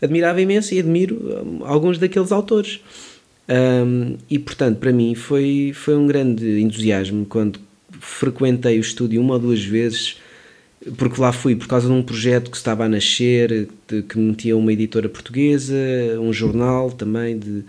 admirava 0.00 0.40
imenso 0.40 0.74
e 0.74 0.78
admiro 0.78 1.16
hum, 1.16 1.60
alguns 1.64 1.98
daqueles 1.98 2.32
autores. 2.32 2.80
Hum, 3.48 4.16
e 4.28 4.38
portanto, 4.38 4.78
para 4.78 4.92
mim 4.92 5.14
foi, 5.14 5.72
foi 5.74 5.96
um 5.96 6.06
grande 6.06 6.60
entusiasmo 6.60 7.24
quando 7.24 7.58
frequentei 8.00 8.78
o 8.78 8.80
estúdio 8.80 9.20
uma 9.20 9.34
ou 9.34 9.40
duas 9.40 9.64
vezes, 9.64 10.16
porque 10.96 11.20
lá 11.20 11.32
fui 11.32 11.56
por 11.56 11.66
causa 11.66 11.86
de 11.88 11.92
um 11.92 12.02
projeto 12.02 12.50
que 12.50 12.56
estava 12.56 12.84
a 12.84 12.88
nascer, 12.88 13.68
de- 13.88 14.02
que 14.02 14.18
metia 14.18 14.56
uma 14.56 14.72
editora 14.72 15.08
portuguesa, 15.08 15.74
um 16.20 16.32
jornal 16.32 16.90
também, 16.92 17.38
de, 17.38 17.64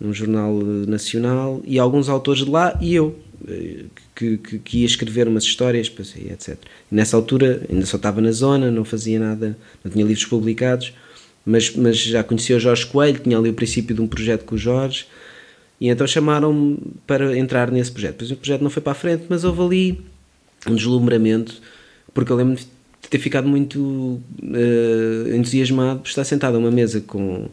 um 0.00 0.12
jornal 0.12 0.60
eh, 0.60 0.86
nacional, 0.88 1.62
e 1.64 1.78
alguns 1.78 2.08
autores 2.08 2.44
de 2.44 2.50
lá, 2.50 2.78
e 2.80 2.94
eu, 2.94 3.16
eh, 3.48 3.84
que, 4.14 4.36
que, 4.38 4.58
que 4.58 4.78
ia 4.78 4.86
escrever 4.86 5.26
umas 5.26 5.44
histórias, 5.44 5.90
etc. 6.30 6.56
E 6.90 6.94
nessa 6.94 7.16
altura 7.16 7.62
ainda 7.70 7.86
só 7.86 7.96
estava 7.96 8.20
na 8.20 8.30
zona, 8.30 8.70
não 8.70 8.84
fazia 8.84 9.18
nada, 9.18 9.56
não 9.82 9.90
tinha 9.90 10.04
livros 10.04 10.24
publicados, 10.26 10.92
mas, 11.44 11.74
mas 11.74 11.98
já 11.98 12.22
conhecia 12.22 12.56
o 12.56 12.60
Jorge 12.60 12.86
Coelho, 12.86 13.18
tinha 13.18 13.38
ali 13.38 13.50
o 13.50 13.54
princípio 13.54 13.94
de 13.94 14.00
um 14.00 14.06
projeto 14.06 14.44
com 14.44 14.54
o 14.54 14.58
Jorge, 14.58 15.06
e 15.80 15.88
então 15.88 16.06
chamaram-me 16.06 16.78
para 17.06 17.36
entrar 17.36 17.70
nesse 17.70 17.92
projeto. 17.92 18.12
Depois 18.12 18.30
o 18.30 18.36
projeto 18.36 18.62
não 18.62 18.70
foi 18.70 18.82
para 18.82 18.92
a 18.92 18.94
frente, 18.94 19.24
mas 19.28 19.44
houve 19.44 19.60
ali 19.62 20.00
um 20.66 20.74
deslumbramento, 20.74 21.60
porque 22.12 22.32
eu 22.32 22.36
lembro 22.36 22.56
de 22.56 22.66
ter 23.10 23.18
ficado 23.18 23.46
muito 23.48 24.20
eh, 24.42 25.36
entusiasmado 25.36 26.00
por 26.00 26.08
estar 26.08 26.24
sentado 26.24 26.56
a 26.56 26.58
uma 26.58 26.70
mesa 26.70 27.00
com, 27.00 27.48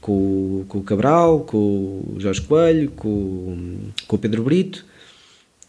com, 0.00 0.64
com 0.68 0.78
o 0.78 0.82
Cabral, 0.82 1.40
com 1.40 1.56
o 1.56 2.16
Jorge 2.18 2.40
Coelho, 2.40 2.90
com, 2.90 3.76
com 4.06 4.16
o 4.16 4.18
Pedro 4.18 4.42
Brito, 4.42 4.84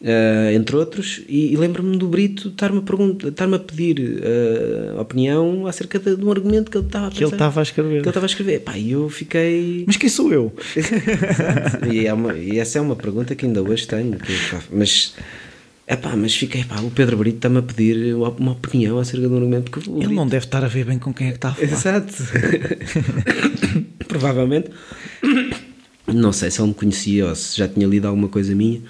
eh, 0.03 0.53
entre 0.55 0.75
outros, 0.75 1.21
e, 1.29 1.53
e 1.53 1.57
lembro-me 1.57 1.95
do 1.97 2.07
Brito 2.07 2.47
estar-me 2.49 2.79
a, 2.79 3.55
a 3.55 3.59
pedir 3.59 4.19
eh, 4.23 4.93
opinião 4.99 5.67
acerca 5.67 5.99
de, 5.99 6.15
de 6.15 6.25
um 6.25 6.31
argumento 6.31 6.71
que 6.71 6.77
ele 6.77 6.85
estava 6.87 7.07
a 7.07 7.11
Que 7.11 7.23
ele 7.23 7.31
estava 7.31 7.59
a 7.59 7.63
escrever. 7.63 7.89
que 7.89 7.97
ele 7.99 8.09
estava 8.09 8.25
a 8.25 8.27
escrever. 8.27 8.59
Pá, 8.61 8.77
e 8.77 8.91
eu 8.91 9.09
fiquei. 9.09 9.83
Mas 9.85 9.97
quem 9.97 10.09
sou 10.09 10.31
eu? 10.33 10.53
E, 11.91 12.05
é 12.07 12.13
uma- 12.13 12.37
e 12.37 12.57
essa 12.59 12.77
é 12.77 12.81
uma 12.81 12.95
pergunta 12.95 13.35
que 13.35 13.45
ainda 13.45 13.61
hoje 13.61 13.85
tenho. 13.87 14.17
que, 14.17 14.33
pá, 14.49 14.61
mas 14.71 15.13
É 15.87 15.95
pá, 15.95 16.15
mas 16.15 16.33
fiquei, 16.35 16.63
pá, 16.63 16.79
o 16.81 16.89
Pedro 16.91 17.17
Brito 17.17 17.37
está-me 17.37 17.57
a 17.57 17.61
pedir 17.61 18.15
uma 18.15 18.51
opinião 18.51 18.97
acerca 18.97 19.27
do 19.27 19.35
argumento. 19.35 19.69
Porque 19.69 19.89
Ele 19.89 19.99
Brito... 19.99 20.13
não 20.13 20.25
deve 20.27 20.45
estar 20.45 20.63
a 20.63 20.67
ver 20.67 20.85
bem 20.85 20.97
com 20.97 21.13
quem 21.13 21.27
é 21.27 21.31
que 21.31 21.37
está 21.37 21.49
a 21.49 21.53
falar. 21.53 21.71
Exato. 21.71 22.13
Provavelmente. 24.07 24.69
Não 26.07 26.31
sei 26.33 26.49
se 26.51 26.59
ele 26.61 26.69
me 26.69 26.73
conhecia 26.73 27.27
ou 27.27 27.35
se 27.35 27.57
já 27.57 27.67
tinha 27.67 27.87
lido 27.87 28.07
alguma 28.07 28.27
coisa 28.27 28.53
minha, 28.55 28.81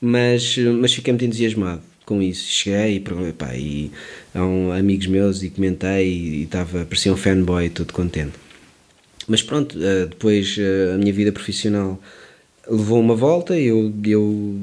mas, 0.00 0.56
mas 0.58 0.92
fiquei 0.92 1.12
muito 1.12 1.24
entusiasmado 1.24 1.82
com 2.04 2.20
isso. 2.22 2.50
Cheguei 2.50 2.96
e, 2.96 3.32
pá, 3.32 3.54
e 3.54 3.90
um, 4.34 4.72
amigos 4.72 5.06
meus 5.06 5.42
e 5.42 5.50
comentei 5.50 6.08
e 6.08 6.42
estava, 6.44 6.84
parecia 6.84 7.12
um 7.12 7.16
fanboy 7.16 7.70
todo 7.70 7.92
contente. 7.92 8.34
Mas 9.26 9.42
pronto, 9.42 9.76
eh, 9.82 10.06
depois 10.06 10.56
eh, 10.58 10.92
a 10.94 10.98
minha 10.98 11.12
vida 11.12 11.32
profissional 11.32 11.98
levou 12.68 13.00
uma 13.00 13.14
volta, 13.14 13.58
eu, 13.58 13.92
eu 14.04 14.60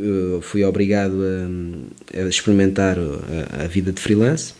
eh, 0.00 0.40
fui 0.42 0.64
obrigado 0.64 1.14
a, 1.22 2.18
a 2.24 2.28
experimentar 2.28 2.98
a, 2.98 3.64
a, 3.64 3.66
vida 3.68 3.92
de 3.92 4.00
freelance. 4.00 4.54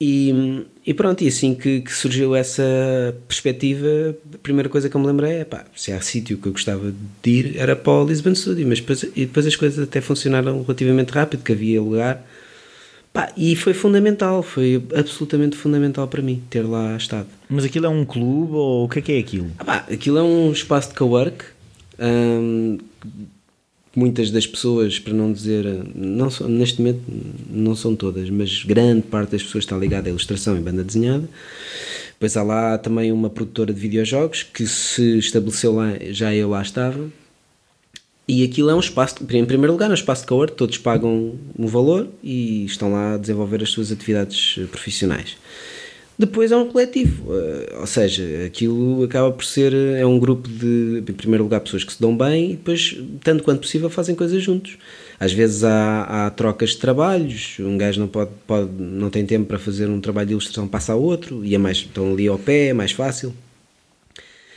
E, 0.00 0.64
e 0.88 0.94
pronto, 0.94 1.22
e 1.22 1.28
assim 1.28 1.54
que, 1.54 1.82
que, 1.82 1.92
surgiu 1.92 2.34
essa 2.34 2.64
perspectiva, 3.28 4.16
a 4.34 4.38
primeira 4.38 4.70
coisa 4.70 4.88
que 4.88 4.96
eu 4.96 5.00
me 5.02 5.06
lembrei 5.06 5.40
é 5.40 5.44
pá, 5.44 5.66
se 5.76 5.92
há 5.92 6.00
sítio 6.00 6.38
que 6.38 6.48
eu 6.48 6.52
gostava 6.52 6.94
de 7.22 7.30
ir 7.30 7.58
era 7.58 7.76
para 7.76 7.92
o 7.92 8.06
Lisbon 8.06 8.34
Studio, 8.34 8.66
mas 8.66 8.80
depois, 8.80 9.02
e 9.02 9.26
depois 9.26 9.46
as 9.46 9.54
coisas 9.54 9.86
até 9.86 10.00
funcionaram 10.00 10.62
relativamente 10.62 11.10
rápido, 11.10 11.42
que 11.42 11.52
havia 11.52 11.82
lugar. 11.82 12.26
Pá, 13.12 13.30
e 13.36 13.54
foi 13.54 13.74
fundamental, 13.74 14.42
foi 14.42 14.82
absolutamente 14.94 15.58
fundamental 15.58 16.08
para 16.08 16.22
mim 16.22 16.42
ter 16.48 16.62
lá 16.62 16.96
estado. 16.96 17.28
Mas 17.50 17.66
aquilo 17.66 17.84
é 17.84 17.90
um 17.90 18.06
clube 18.06 18.54
ou 18.54 18.86
o 18.86 18.88
que 18.88 19.00
é 19.00 19.02
que 19.02 19.12
é 19.12 19.18
aquilo? 19.18 19.50
Ah, 19.58 19.64
pá, 19.64 19.84
aquilo 19.92 20.16
é 20.16 20.22
um 20.22 20.50
espaço 20.50 20.88
de 20.88 20.94
cowork. 20.94 21.44
Hum, 22.00 22.78
muitas 23.94 24.30
das 24.30 24.46
pessoas, 24.46 24.98
para 24.98 25.12
não 25.12 25.32
dizer, 25.32 25.64
não 25.94 26.28
neste 26.48 26.80
momento 26.80 27.00
não 27.50 27.74
são 27.74 27.94
todas, 27.96 28.30
mas 28.30 28.64
grande 28.64 29.02
parte 29.02 29.32
das 29.32 29.42
pessoas 29.42 29.64
está 29.64 29.76
ligada 29.76 30.08
à 30.08 30.10
ilustração 30.10 30.56
e 30.56 30.60
banda 30.60 30.84
desenhada. 30.84 31.28
Depois 32.12 32.36
há 32.36 32.42
lá 32.42 32.78
também 32.78 33.12
uma 33.12 33.30
produtora 33.30 33.72
de 33.72 33.78
videojogos 33.80 34.42
que 34.42 34.66
se 34.66 35.18
estabeleceu 35.18 35.72
lá, 35.72 35.92
já 36.10 36.34
eu 36.34 36.50
lá 36.50 36.60
estava. 36.60 37.08
E 38.26 38.44
aquilo 38.44 38.68
é 38.68 38.74
um 38.74 38.80
espaço, 38.80 39.16
em 39.22 39.44
primeiro 39.44 39.72
lugar, 39.72 39.88
é 39.88 39.92
um 39.92 39.94
espaço 39.94 40.22
de 40.22 40.28
cowork, 40.28 40.54
todos 40.54 40.76
pagam 40.76 41.36
um 41.58 41.66
valor 41.66 42.08
e 42.22 42.66
estão 42.66 42.92
lá 42.92 43.14
a 43.14 43.16
desenvolver 43.16 43.62
as 43.62 43.70
suas 43.70 43.90
atividades 43.90 44.58
profissionais. 44.70 45.36
Depois 46.18 46.50
é 46.50 46.56
um 46.56 46.66
coletivo, 46.66 47.32
eh, 47.32 47.76
ou 47.78 47.86
seja, 47.86 48.24
aquilo 48.44 49.04
acaba 49.04 49.30
por 49.30 49.44
ser 49.44 49.72
é 49.72 50.04
um 50.04 50.18
grupo 50.18 50.48
de, 50.48 51.04
em 51.08 51.12
primeiro 51.12 51.44
lugar, 51.44 51.60
pessoas 51.60 51.84
que 51.84 51.92
se 51.92 52.00
dão 52.00 52.16
bem 52.16 52.52
e 52.52 52.56
depois, 52.56 53.00
tanto 53.22 53.44
quanto 53.44 53.60
possível, 53.60 53.88
fazem 53.88 54.16
coisas 54.16 54.42
juntos. 54.42 54.76
Às 55.20 55.32
vezes 55.32 55.62
há, 55.62 56.26
há 56.26 56.30
trocas 56.30 56.70
de 56.70 56.78
trabalhos, 56.78 57.58
um 57.60 57.78
gajo 57.78 58.00
não, 58.00 58.08
pode, 58.08 58.32
pode, 58.48 58.68
não 58.80 59.10
tem 59.10 59.24
tempo 59.24 59.46
para 59.46 59.60
fazer 59.60 59.88
um 59.88 60.00
trabalho 60.00 60.26
de 60.26 60.32
ilustração, 60.32 60.66
passa 60.66 60.92
a 60.92 60.96
outro, 60.96 61.44
e 61.44 61.54
é 61.54 61.58
mais, 61.58 61.78
estão 61.78 62.12
ali 62.12 62.26
ao 62.26 62.38
pé, 62.38 62.68
é 62.68 62.72
mais 62.72 62.90
fácil. 62.90 63.32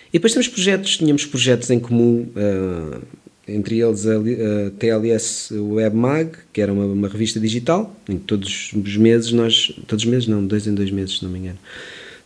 E 0.10 0.14
depois 0.14 0.34
temos 0.34 0.48
projetos, 0.48 0.98
tínhamos 0.98 1.26
projetos 1.26 1.70
em 1.70 1.80
comum, 1.80 2.28
uh, 2.36 3.02
entre 3.48 3.80
eles 3.80 4.06
a, 4.06 4.18
a 4.18 4.72
TLS 4.78 5.52
WebMag, 5.52 6.32
que 6.54 6.62
era 6.62 6.72
uma, 6.72 6.86
uma, 6.86 7.08
revista 7.08 7.40
digital, 7.40 7.96
em 8.08 8.18
que 8.18 8.26
todos 8.26 8.72
os 8.74 8.98
meses 8.98 9.32
nós, 9.32 9.74
todos 9.88 10.06
os 10.06 10.10
meses 10.10 10.28
não, 10.28 10.46
dois 10.46 10.68
em 10.68 10.74
dois 10.74 10.92
meses, 10.92 11.18
se 11.18 11.24
não 11.24 11.32
me 11.32 11.40
engano, 11.40 11.60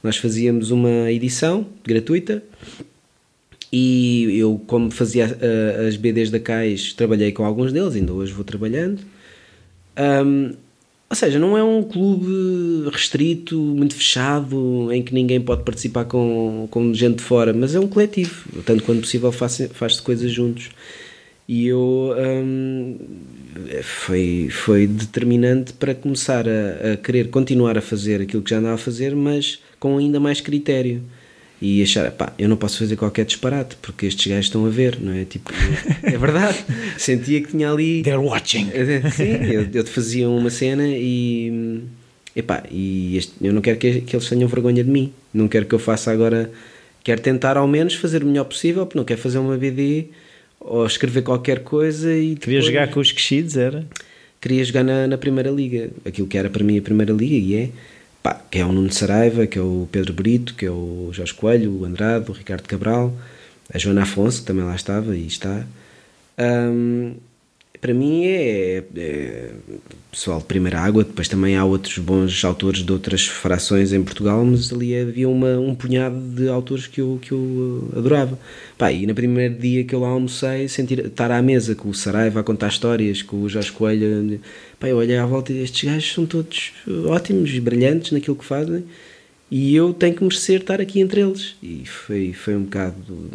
nós 0.03 0.17
fazíamos 0.17 0.71
uma 0.71 1.11
edição 1.11 1.65
gratuita 1.83 2.43
e 3.71 4.37
eu, 4.37 4.61
como 4.67 4.91
fazia 4.91 5.27
uh, 5.27 5.87
as 5.87 5.95
BDs 5.97 6.29
da 6.29 6.39
CAIS, 6.39 6.93
trabalhei 6.93 7.31
com 7.31 7.43
alguns 7.43 7.73
deles, 7.73 7.95
ainda 7.95 8.13
hoje 8.13 8.31
vou 8.31 8.45
trabalhando. 8.45 9.01
Um, 9.97 10.53
ou 11.09 11.15
seja, 11.15 11.37
não 11.39 11.57
é 11.57 11.63
um 11.63 11.83
clube 11.83 12.89
restrito, 12.91 13.57
muito 13.57 13.95
fechado, 13.95 14.91
em 14.91 15.03
que 15.03 15.13
ninguém 15.13 15.39
pode 15.39 15.63
participar 15.63 16.05
com, 16.05 16.67
com 16.71 16.93
gente 16.93 17.17
de 17.17 17.23
fora, 17.23 17.53
mas 17.53 17.75
é 17.75 17.79
um 17.79 17.87
coletivo. 17.87 18.61
Tanto 18.63 18.83
quanto 18.83 19.01
possível 19.01 19.31
faz-se 19.31 19.67
faz 19.69 19.99
coisas 19.99 20.31
juntos. 20.31 20.69
E 21.47 21.67
eu 21.67 22.15
um, 22.17 22.97
foi, 23.83 24.49
foi 24.51 24.87
determinante 24.87 25.73
para 25.73 25.93
começar 25.93 26.45
a, 26.47 26.93
a, 26.93 26.97
querer 26.97 27.29
continuar 27.29 27.77
a 27.77 27.81
fazer 27.81 28.21
aquilo 28.21 28.41
que 28.41 28.49
já 28.49 28.57
andava 28.57 28.75
a 28.75 28.79
fazer, 28.79 29.15
mas 29.15 29.59
com 29.79 29.97
ainda 29.97 30.19
mais 30.19 30.41
critério. 30.41 31.01
E 31.61 31.81
achar, 31.81 32.11
pá, 32.11 32.33
eu 32.37 32.49
não 32.49 32.57
posso 32.57 32.79
fazer 32.79 32.95
qualquer 32.97 33.25
disparate 33.25 33.77
porque 33.81 34.05
estes 34.07 34.27
gajos 34.27 34.47
estão 34.47 34.65
a 34.65 34.69
ver, 34.69 34.99
não 34.99 35.13
é? 35.13 35.23
Tipo, 35.23 35.51
é 36.03 36.17
verdade. 36.17 36.57
Sentia 36.97 37.41
que 37.41 37.49
tinha 37.49 37.71
ali. 37.71 38.03
They're 38.03 38.19
watching. 38.19 38.69
Sim, 39.15 39.51
eu, 39.51 39.67
eu 39.73 39.85
fazia 39.85 40.27
uma 40.27 40.49
cena 40.49 40.85
e. 40.87 41.81
Epá, 42.35 42.63
e 42.69 43.15
este, 43.15 43.33
eu 43.41 43.53
não 43.53 43.61
quero 43.61 43.77
que, 43.77 44.01
que 44.01 44.15
eles 44.15 44.27
tenham 44.27 44.49
vergonha 44.49 44.83
de 44.83 44.89
mim. 44.89 45.13
Não 45.33 45.47
quero 45.47 45.65
que 45.65 45.73
eu 45.73 45.79
faça 45.79 46.11
agora. 46.11 46.51
Quero 47.01 47.21
tentar 47.21 47.55
ao 47.55 47.67
menos 47.67 47.93
fazer 47.93 48.23
o 48.23 48.25
melhor 48.25 48.43
possível, 48.45 48.85
porque 48.85 48.97
não 48.97 49.05
quero 49.05 49.21
fazer 49.21 49.37
uma 49.37 49.55
BD 49.55 50.07
ou 50.59 50.85
escrever 50.85 51.21
qualquer 51.21 51.63
coisa 51.63 52.11
e 52.13 52.35
depois... 52.35 52.43
Queria 52.43 52.61
jogar 52.61 52.91
com 52.91 52.99
os 52.99 53.11
Quixides, 53.11 53.57
era? 53.57 53.85
Queria 54.41 54.63
jogar 54.63 54.83
na, 54.83 55.07
na 55.07 55.17
Primeira 55.17 55.49
Liga, 55.49 55.89
aquilo 56.05 56.27
que 56.27 56.37
era 56.37 56.49
para 56.49 56.63
mim 56.63 56.77
a 56.77 56.81
Primeira 56.81 57.13
Liga 57.13 57.35
e 57.35 57.55
é, 57.55 57.69
pá, 58.21 58.41
que 58.49 58.59
é 58.59 58.65
o 58.65 58.71
Nuno 58.71 58.91
Saraiva, 58.91 59.47
que 59.47 59.57
é 59.57 59.61
o 59.61 59.87
Pedro 59.91 60.13
Brito, 60.13 60.53
que 60.53 60.65
é 60.65 60.71
o 60.71 61.09
Jorge 61.11 61.33
Coelho, 61.33 61.71
o 61.71 61.85
Andrade, 61.85 62.29
o 62.29 62.33
Ricardo 62.33 62.67
Cabral, 62.67 63.13
a 63.73 63.77
Joana 63.77 64.03
Afonso, 64.03 64.41
que 64.41 64.47
também 64.47 64.63
lá 64.63 64.75
estava 64.75 65.15
e 65.15 65.25
está. 65.25 65.65
Um, 66.37 67.15
para 67.81 67.93
mim 67.93 68.25
é, 68.25 68.83
é, 68.95 69.51
pessoal 70.11 70.39
de 70.39 70.45
primeira 70.45 70.79
água, 70.79 71.03
depois 71.03 71.27
também 71.27 71.55
há 71.55 71.65
outros 71.65 71.97
bons 71.97 72.43
autores 72.43 72.83
de 72.83 72.91
outras 72.91 73.27
frações 73.27 73.93
em 73.93 74.03
Portugal, 74.03 74.43
mas 74.45 74.71
ali 74.71 74.95
havia 74.95 75.27
uma, 75.27 75.57
um 75.57 75.75
punhado 75.75 76.19
de 76.19 76.47
autores 76.47 76.87
que 76.87 77.01
eu, 77.01 77.19
que 77.21 77.31
eu 77.31 77.89
adorava. 77.95 78.39
Pá, 78.77 78.91
e 78.91 79.05
no 79.05 79.13
primeiro 79.13 79.55
dia 79.55 79.83
que 79.83 79.93
eu 79.93 79.99
lá 79.99 80.09
almocei, 80.09 80.67
sentir, 80.67 81.05
estar 81.05 81.31
à 81.31 81.41
mesa 81.41 81.75
com 81.75 81.89
o 81.89 81.93
Saraiva 81.93 82.39
a 82.39 82.43
contar 82.43 82.69
histórias, 82.69 83.21
com 83.21 83.41
o 83.41 83.49
Jorge 83.49 83.71
Coelho, 83.71 84.39
pá, 84.79 84.87
eu 84.87 84.97
olhei 84.97 85.17
à 85.17 85.25
volta 85.25 85.51
e 85.51 85.61
estes 85.61 85.89
gajos 85.89 86.13
são 86.13 86.25
todos 86.25 86.73
ótimos 87.07 87.51
e 87.53 87.59
brilhantes 87.59 88.11
naquilo 88.11 88.35
que 88.35 88.45
fazem 88.45 88.83
e 89.49 89.75
eu 89.75 89.93
tenho 89.93 90.15
que 90.15 90.23
merecer 90.23 90.61
estar 90.61 90.81
aqui 90.81 90.99
entre 90.99 91.21
eles. 91.21 91.55
E 91.61 91.85
foi, 91.85 92.33
foi 92.33 92.55
um 92.55 92.63
bocado 92.63 93.29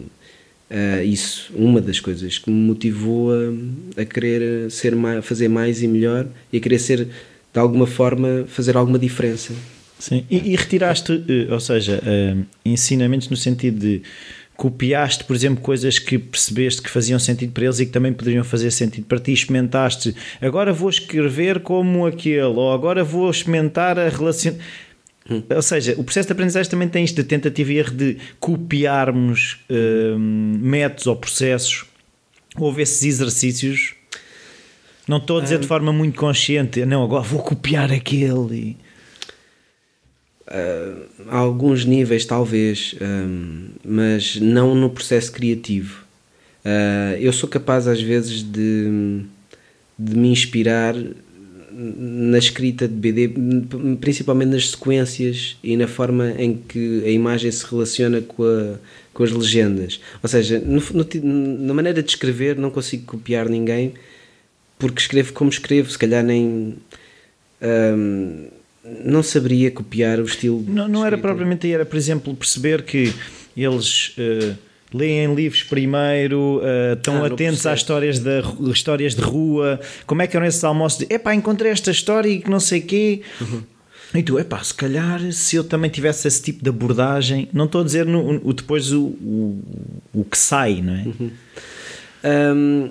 Uh, 0.71 1.03
isso, 1.03 1.53
uma 1.55 1.81
das 1.81 1.99
coisas 1.99 2.39
que 2.39 2.49
me 2.49 2.57
motivou 2.57 3.33
a, 3.33 4.03
a 4.03 4.05
querer 4.05 4.71
ser 4.71 4.95
mais, 4.95 5.25
fazer 5.25 5.49
mais 5.49 5.83
e 5.83 5.89
melhor 5.89 6.29
e 6.53 6.59
a 6.59 6.61
querer 6.61 6.79
ser, 6.79 7.09
de 7.53 7.59
alguma 7.59 7.89
forma, 7.89 8.45
fazer 8.47 8.77
alguma 8.77 8.99
diferença. 8.99 9.53
Sim, 9.99 10.25
e, 10.31 10.53
e 10.53 10.57
retiraste, 10.57 11.25
eh, 11.29 11.53
ou 11.53 11.61
seja, 11.61 12.01
uh, 12.01 12.47
ensinamentos 12.65 13.29
no 13.29 13.37
sentido 13.37 13.81
de 13.81 14.03
copiaste, 14.57 15.25
por 15.25 15.35
exemplo, 15.35 15.63
coisas 15.63 15.99
que 15.99 16.19
percebeste 16.19 16.83
que 16.83 16.91
faziam 16.91 17.19
sentido 17.19 17.53
para 17.53 17.65
eles 17.65 17.81
e 17.81 17.87
que 17.87 17.93
também 17.93 18.13
poderiam 18.13 18.45
fazer 18.45 18.71
sentido 18.71 19.07
para 19.07 19.19
ti, 19.19 19.33
experimentaste, 19.33 20.15
agora 20.41 20.73
vou 20.73 20.89
escrever 20.91 21.61
como 21.61 22.07
aquele, 22.07 22.43
ou 22.43 22.73
agora 22.73 23.03
vou 23.03 23.31
experimentar 23.31 23.99
a 23.99 24.09
relação. 24.09 24.55
Ou 25.55 25.63
seja, 25.63 25.95
o 25.97 26.03
processo 26.03 26.27
de 26.27 26.33
aprendizagem 26.33 26.71
também 26.71 26.89
tem 26.89 27.05
isto 27.05 27.17
de 27.17 27.25
tentativa 27.25 27.73
e 27.73 27.79
erro 27.79 27.93
de 27.93 28.17
copiarmos 28.41 29.61
hum, 29.71 30.59
métodos 30.61 31.07
ou 31.07 31.15
processos. 31.17 31.85
Houve 32.57 32.83
esses 32.83 33.05
exercícios. 33.05 33.95
Não 35.07 35.19
estou 35.19 35.39
a 35.39 35.43
dizer 35.43 35.59
de 35.59 35.67
hum. 35.67 35.69
forma 35.69 35.93
muito 35.93 36.19
consciente, 36.19 36.85
não, 36.85 37.05
agora 37.05 37.23
vou 37.23 37.43
copiar 37.43 37.93
aquele. 37.93 38.77
Uh, 40.49 41.07
a 41.29 41.37
alguns 41.37 41.85
níveis, 41.85 42.25
talvez, 42.25 42.97
um, 43.01 43.69
mas 43.85 44.35
não 44.37 44.75
no 44.75 44.91
processo 44.91 45.31
criativo. 45.31 46.05
Uh, 46.65 47.17
eu 47.21 47.33
sou 47.33 47.49
capaz, 47.49 47.87
às 47.87 48.03
vezes, 48.03 48.43
de, 48.43 49.23
de 49.97 50.17
me 50.17 50.29
inspirar 50.29 50.95
na 51.73 52.39
escrita 52.39 52.87
de 52.89 52.95
BD, 52.95 53.33
principalmente 54.01 54.51
nas 54.51 54.71
sequências 54.71 55.57
e 55.63 55.77
na 55.77 55.87
forma 55.87 56.33
em 56.39 56.57
que 56.57 57.03
a 57.05 57.11
imagem 57.11 57.51
se 57.51 57.65
relaciona 57.65 58.21
com, 58.21 58.43
a, 58.43 58.79
com 59.13 59.23
as 59.23 59.31
legendas. 59.31 60.01
Ou 60.23 60.29
seja, 60.29 60.59
no, 60.59 60.83
no, 60.93 61.59
na 61.59 61.75
maneira 61.75 62.03
de 62.03 62.11
escrever, 62.11 62.57
não 62.57 62.71
consigo 62.71 63.05
copiar 63.05 63.49
ninguém 63.49 63.95
porque 64.79 65.01
escrevo 65.01 65.33
como 65.33 65.51
escrevo, 65.51 65.91
se 65.91 65.99
calhar 65.99 66.25
nem. 66.25 66.77
Hum, 67.63 68.47
não 69.05 69.23
saberia 69.23 69.71
copiar 69.71 70.19
o 70.19 70.25
estilo. 70.25 70.65
Não, 70.67 70.89
não 70.89 71.05
era 71.07 71.19
propriamente 71.19 71.67
aí, 71.67 71.75
era, 71.75 71.85
por 71.85 71.97
exemplo, 71.97 72.35
perceber 72.35 72.83
que 72.83 73.13
eles. 73.57 74.17
Uh 74.17 74.70
leem 74.93 75.35
livros 75.35 75.63
primeiro, 75.63 76.59
uh, 76.59 76.95
estão 76.95 77.25
ah, 77.25 77.27
atentos 77.29 77.65
às 77.67 77.81
histórias 77.81 78.19
de, 78.19 78.43
histórias 78.73 79.15
de 79.15 79.23
rua, 79.23 79.81
como 80.07 80.23
é 80.23 80.27
que 80.27 80.37
eram 80.37 80.47
esses 80.47 80.63
almoços 80.65 80.99
de 80.99 81.15
epá, 81.15 81.35
encontrei 81.35 81.71
esta 81.71 81.91
história 81.91 82.29
e 82.29 82.41
que 82.41 82.51
não 82.51 82.61
sei 82.61 82.81
quê. 82.81 83.23
Uhum. 83.41 83.63
E 84.15 84.23
tu, 84.23 84.39
epá, 84.39 84.63
se 84.63 84.75
calhar 84.75 85.21
se 85.33 85.55
eu 85.55 85.63
também 85.63 85.89
tivesse 85.89 86.27
esse 86.27 86.43
tipo 86.43 86.65
de 86.65 86.69
abordagem, 86.69 87.49
não 87.53 87.67
estou 87.67 87.81
a 87.81 87.85
dizer 87.85 88.05
no, 88.05 88.41
o, 88.45 88.53
depois 88.53 88.93
o, 88.93 89.03
o, 89.03 89.63
o 90.13 90.25
que 90.25 90.37
sai, 90.37 90.83
não 90.83 90.95
é? 90.95 91.05
Uhum. 91.05 91.31
Um, 92.23 92.91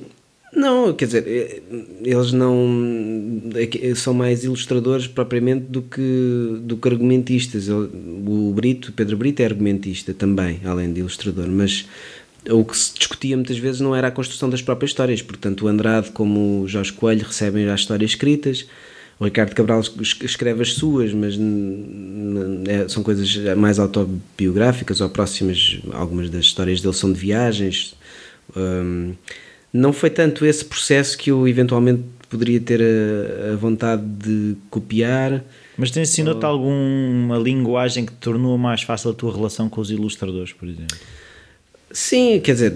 Não, 0.51 0.93
quer 0.93 1.05
dizer, 1.05 1.27
eh, 1.27 1.61
eles 2.03 2.31
não 2.31 3.51
é 3.53 3.95
são 3.95 4.13
mais 4.13 4.43
ilustradores 4.43 5.07
propriamente 5.07 5.65
do 5.65 5.81
que, 5.81 6.59
do 6.61 6.75
que 6.77 6.87
argumentistas. 6.87 7.69
O 7.69 8.51
Brito, 8.53 8.91
Pedro 8.93 9.15
Brito 9.17 9.41
é 9.41 9.45
argumentista 9.45 10.13
também, 10.13 10.59
além 10.65 10.91
de 10.91 11.01
ilustrador, 11.01 11.47
mas 11.47 11.85
o 12.49 12.63
que 12.65 12.77
se 12.77 12.93
discutia 12.97 13.35
muitas 13.35 13.57
vezes 13.57 13.81
não 13.81 13.95
era 13.95 14.07
a 14.07 14.11
construção 14.11 14.49
das 14.49 14.61
próprias 14.61 14.91
histórias. 14.91 15.21
Portanto, 15.21 15.65
o 15.65 15.67
Andrade, 15.67 16.11
como 16.11 16.61
o 16.61 16.67
Jorge 16.67 16.93
Coelho, 16.93 17.25
recebem 17.25 17.65
já 17.65 17.75
histórias 17.75 18.11
escritas. 18.11 18.65
O 19.19 19.25
Ricardo 19.25 19.53
Cabral 19.53 19.81
escreve 20.23 20.61
as 20.61 20.73
suas, 20.73 21.13
mas 21.13 21.37
é, 22.67 22.87
são 22.87 23.03
coisas 23.03 23.35
mais 23.57 23.77
autobiográficas 23.77 25.01
ou 25.01 25.09
próximas. 25.09 25.79
Algumas 25.91 26.29
das 26.29 26.45
histórias 26.45 26.81
dele 26.81 26.93
são 26.93 27.11
de 27.11 27.19
viagens. 27.19 27.95
Um, 28.55 29.13
não 29.71 29.93
foi 29.93 30.09
tanto 30.09 30.45
esse 30.45 30.65
processo 30.65 31.17
que 31.17 31.31
eu 31.31 31.47
eventualmente 31.47 32.03
poderia 32.29 32.59
ter 32.59 32.81
a, 32.81 33.53
a 33.53 33.55
vontade 33.55 34.03
de 34.03 34.55
copiar. 34.69 35.43
Mas 35.77 35.91
te 35.91 35.99
ensinou-te 35.99 36.45
ou... 36.45 36.51
alguma 36.51 37.37
linguagem 37.37 38.05
que 38.05 38.13
tornou 38.13 38.57
mais 38.57 38.83
fácil 38.83 39.11
a 39.11 39.13
tua 39.13 39.33
relação 39.33 39.69
com 39.69 39.81
os 39.81 39.89
ilustradores, 39.91 40.53
por 40.53 40.67
exemplo? 40.67 40.97
Sim, 41.91 42.39
quer 42.39 42.53
dizer, 42.53 42.73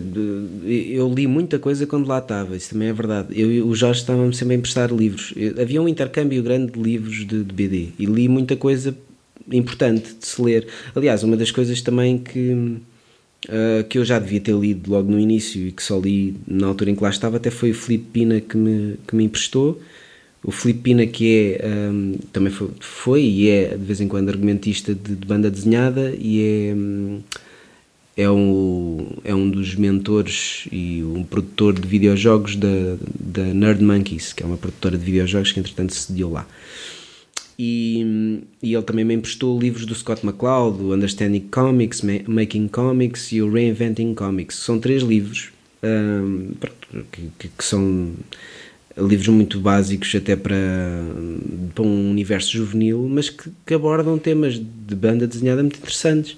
eu 0.66 1.14
li 1.14 1.28
muita 1.28 1.60
coisa 1.60 1.86
quando 1.86 2.08
lá 2.08 2.18
estava, 2.18 2.56
isso 2.56 2.72
também 2.72 2.88
é 2.88 2.94
verdade. 2.94 3.40
Eu 3.40 3.68
o 3.68 3.76
Jorge 3.76 4.00
estávamos 4.00 4.38
sempre 4.38 4.56
a 4.56 4.58
emprestar 4.58 4.92
livros. 4.92 5.34
Havia 5.62 5.82
um 5.82 5.88
intercâmbio 5.88 6.42
grande 6.42 6.72
de 6.72 6.80
livros 6.80 7.18
de, 7.18 7.44
de, 7.44 7.54
BD 7.54 7.90
e 8.00 8.06
li 8.08 8.28
muita 8.28 8.56
coisa 8.56 8.98
importante 9.52 10.16
de 10.20 10.26
se 10.26 10.42
ler. 10.42 10.68
Aliás, 10.96 11.22
uma 11.22 11.38
das 11.38 11.52
coisas 11.52 11.80
também 11.82 12.18
que, 12.18 12.78
uh, 13.50 13.84
que 13.88 13.98
eu 13.98 14.06
já 14.06 14.20
devia 14.20 14.40
ter 14.40 14.56
lido 14.56 14.92
logo 14.92 15.12
no 15.12 15.20
início 15.20 15.68
e 15.68 15.72
que 15.72 15.84
só 15.84 16.00
li 16.00 16.36
na 16.48 16.68
altura 16.68 16.92
em 16.92 16.96
que 16.96 17.04
lá 17.04 17.10
estava, 17.10 17.38
até 17.38 17.50
foi 17.50 17.72
o 17.72 17.76
Filipe 17.76 18.06
Pina 18.12 18.42
que 18.42 18.58
me, 18.58 18.98
que 19.08 19.16
me 19.16 19.24
emprestou. 19.24 19.82
O 20.44 20.52
Filipe 20.52 20.82
Pina, 20.82 21.06
que 21.08 21.58
é 21.60 21.90
um, 21.90 22.18
também 22.32 22.52
foi, 22.52 22.70
foi, 22.80 23.24
e 23.24 23.50
é 23.50 23.78
de 23.78 23.84
vez 23.84 24.02
em 24.02 24.08
quando 24.08 24.30
argumentista 24.30 24.94
de, 24.94 25.16
de 25.16 25.26
banda 25.26 25.50
desenhada 25.50 26.14
e 26.18 26.42
é. 26.42 26.74
Um, 26.76 27.22
é 28.16 28.30
um, 28.30 29.08
é 29.24 29.34
um 29.34 29.50
dos 29.50 29.76
mentores 29.76 30.68
e 30.72 31.04
um 31.04 31.24
produtor 31.24 31.74
de 31.74 31.88
videojogos 31.88 32.56
da, 32.56 32.96
da 33.20 33.44
Nerd 33.44 33.84
Monkeys, 33.84 34.34
que 34.34 34.44
é 34.44 34.46
uma 34.46 34.58
produtora 34.58 34.98
de 34.98 35.04
videojogos 35.04 35.52
que 35.52 35.60
entretanto 35.60 35.94
se 35.94 36.12
deu 36.14 36.30
lá. 36.30 36.48
E, 37.58 38.42
e 38.62 38.74
ele 38.74 38.84
também 38.84 39.06
me 39.06 39.14
emprestou 39.14 39.60
livros 39.60 39.86
do 39.86 39.94
Scott 39.94 40.26
McCloud, 40.26 40.82
o 40.82 40.94
Understanding 40.94 41.48
Comics, 41.52 42.02
Making 42.28 42.68
Comics 42.68 43.32
e 43.32 43.42
o 43.42 43.52
Reinventing 43.52 44.14
Comics. 44.16 44.58
São 44.58 44.80
três 44.80 45.04
livros 45.04 45.52
um, 45.84 46.52
que, 47.12 47.50
que, 47.50 47.64
são 47.64 48.14
livros 48.98 49.28
muito 49.28 49.60
básicos 49.60 50.14
até 50.16 50.36
para, 50.36 50.56
para 51.76 51.84
um 51.84 52.10
universo 52.10 52.52
juvenil, 52.52 53.08
mas 53.10 53.30
que, 53.30 53.52
que 53.66 53.74
abordam 53.74 54.18
temas 54.18 54.56
de 54.56 54.96
banda 54.96 55.28
desenhada 55.28 55.62
muito 55.62 55.78
interessantes. 55.78 56.38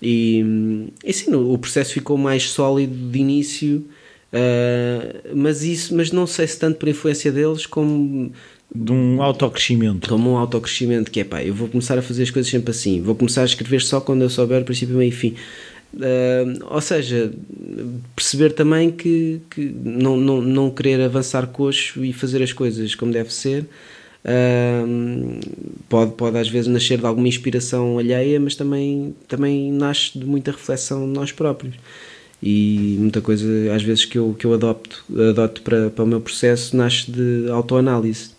E, 0.00 0.90
e 1.04 1.12
sim, 1.12 1.34
o 1.34 1.58
processo 1.58 1.92
ficou 1.92 2.16
mais 2.16 2.44
sólido 2.50 3.10
de 3.10 3.18
início, 3.18 3.84
uh, 4.32 5.36
mas 5.36 5.62
isso, 5.64 5.94
mas 5.94 6.12
não 6.12 6.26
sei 6.26 6.46
se 6.46 6.58
tanto 6.58 6.78
por 6.78 6.88
influência 6.88 7.32
deles 7.32 7.66
como 7.66 8.32
de 8.74 8.92
um 8.92 9.22
autocrescimento. 9.22 10.08
Como 10.08 10.32
um 10.32 10.36
autocrescimento, 10.36 11.10
que 11.10 11.20
é 11.20 11.24
pá, 11.24 11.42
eu 11.42 11.54
vou 11.54 11.68
começar 11.68 11.98
a 11.98 12.02
fazer 12.02 12.22
as 12.24 12.30
coisas 12.30 12.50
sempre 12.50 12.70
assim, 12.70 13.00
vou 13.00 13.14
começar 13.14 13.42
a 13.42 13.46
escrever 13.46 13.80
só 13.80 14.00
quando 14.00 14.22
eu 14.22 14.30
souber 14.30 14.62
o 14.62 14.64
princípio, 14.64 14.96
meio 14.96 15.08
e 15.08 15.12
fim. 15.12 15.34
Uh, 15.94 16.64
ou 16.68 16.80
seja, 16.82 17.32
perceber 18.14 18.52
também 18.52 18.90
que, 18.90 19.40
que 19.50 19.74
não, 19.82 20.18
não, 20.18 20.42
não 20.42 20.70
querer 20.70 21.00
avançar 21.00 21.46
coxo 21.46 22.04
e 22.04 22.12
fazer 22.12 22.42
as 22.42 22.52
coisas 22.52 22.94
como 22.94 23.10
deve 23.10 23.32
ser 23.32 23.66
Uh, 24.24 25.40
pode, 25.88 26.12
pode 26.12 26.36
às 26.38 26.48
vezes 26.48 26.68
nascer 26.68 26.98
de 26.98 27.06
alguma 27.06 27.28
inspiração 27.28 27.98
alheia, 27.98 28.38
mas 28.40 28.54
também, 28.54 29.14
também 29.26 29.72
nasce 29.72 30.18
de 30.18 30.24
muita 30.24 30.50
reflexão 30.50 31.06
de 31.06 31.12
nós 31.12 31.32
próprios. 31.32 31.74
E 32.42 32.96
muita 32.98 33.20
coisa, 33.20 33.46
às 33.74 33.82
vezes, 33.82 34.04
que 34.04 34.18
eu, 34.18 34.34
que 34.38 34.44
eu 34.44 34.54
adopto, 34.54 35.04
adoto 35.30 35.62
para, 35.62 35.90
para 35.90 36.04
o 36.04 36.06
meu 36.06 36.20
processo 36.20 36.76
nasce 36.76 37.10
de 37.10 37.50
autoanálise. 37.50 38.30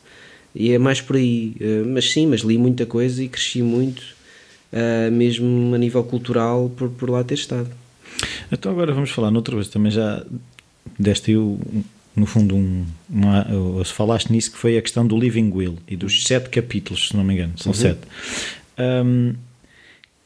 E 0.54 0.72
é 0.72 0.78
mais 0.78 1.02
por 1.02 1.16
aí. 1.16 1.56
Uh, 1.60 1.88
mas 1.88 2.12
sim, 2.12 2.28
mas 2.28 2.42
li 2.42 2.58
muita 2.58 2.86
coisa 2.86 3.24
e 3.24 3.28
cresci 3.28 3.62
muito, 3.62 4.02
uh, 4.74 5.12
mesmo 5.12 5.74
a 5.74 5.78
nível 5.78 6.04
cultural, 6.04 6.72
por, 6.76 6.90
por 6.90 7.10
lá 7.10 7.24
ter 7.24 7.36
estado. 7.36 7.70
Então 8.52 8.72
agora 8.72 8.94
vamos 8.94 9.12
falar 9.12 9.32
noutra 9.32 9.56
vez, 9.56 9.68
também 9.68 9.92
já 9.92 10.26
deste 10.98 11.36
o 11.36 11.60
no 12.16 12.26
fundo, 12.26 12.56
um, 12.56 12.86
uma, 13.10 13.46
se 13.86 13.94
falaste 13.94 14.32
nisso, 14.32 14.52
que 14.52 14.58
foi 14.58 14.78
a 14.78 14.82
questão 14.82 15.08
do 15.08 15.18
Living 15.18 15.52
Will 15.52 15.78
e 15.88 15.96
dos 15.96 16.24
sete 16.24 16.50
capítulos, 16.50 17.10
se 17.10 17.16
não 17.16 17.24
me 17.24 17.34
engano, 17.34 17.54
são 17.58 17.72
uhum. 17.72 17.78
sete. 17.78 18.02
Um, 18.78 19.34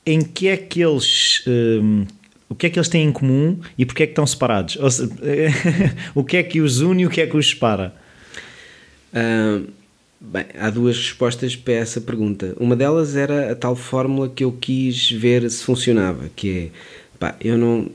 em 0.05 0.21
que 0.21 0.47
é 0.47 0.57
que 0.57 0.81
eles. 0.81 1.43
Um, 1.47 2.05
o 2.49 2.55
que 2.55 2.67
é 2.67 2.69
que 2.69 2.77
eles 2.77 2.89
têm 2.89 3.07
em 3.07 3.11
comum 3.11 3.59
e 3.77 3.85
porque 3.85 4.03
é 4.03 4.05
que 4.05 4.11
estão 4.11 4.27
separados? 4.27 4.77
Seja, 4.93 5.09
o 6.13 6.23
que 6.23 6.37
é 6.37 6.43
que 6.43 6.61
os 6.61 6.81
une 6.81 7.03
e 7.03 7.05
o 7.05 7.09
que 7.09 7.21
é 7.21 7.27
que 7.27 7.35
os 7.35 7.49
separa? 7.49 7.95
Bem, 10.23 10.45
há 10.57 10.69
duas 10.69 10.97
respostas 10.97 11.55
para 11.55 11.73
essa 11.73 11.99
pergunta. 11.99 12.55
Uma 12.59 12.75
delas 12.75 13.15
era 13.15 13.51
a 13.51 13.55
tal 13.55 13.75
fórmula 13.75 14.29
que 14.29 14.43
eu 14.43 14.51
quis 14.51 15.11
ver 15.11 15.49
se 15.51 15.63
funcionava, 15.63 16.29
que 16.35 16.57
é, 16.57 16.69
pá, 17.19 17.35
eu 17.41 17.57
não, 17.57 17.89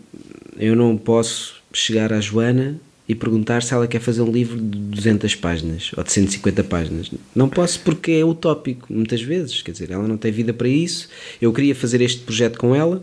eu 0.59 0.77
não 0.77 0.97
posso 0.97 1.57
chegar 1.73 2.13
à 2.13 2.21
Joana 2.21 2.79
e 3.09 3.15
perguntar 3.15 3.63
se 3.63 3.73
ela 3.73 3.87
quer 3.87 4.01
fazer 4.01 4.21
um 4.21 4.31
livro 4.31 4.61
de 4.61 4.79
200 4.79 5.35
páginas 5.37 5.91
ou 5.97 6.05
de 6.05 6.13
150 6.13 6.63
páginas. 6.65 7.11
Não 7.35 7.49
posso 7.49 7.81
porque 7.81 8.13
é 8.13 8.25
utópico, 8.25 8.93
muitas 8.93 9.23
vezes. 9.23 9.63
Quer 9.63 9.73
dizer, 9.73 9.91
ela 9.91 10.07
não 10.07 10.19
tem 10.19 10.31
vida 10.31 10.53
para 10.53 10.69
isso. 10.69 11.09
Eu 11.41 11.51
queria 11.51 11.75
fazer 11.75 12.03
este 12.03 12.21
projeto 12.21 12.59
com 12.59 12.75
ela 12.77 13.03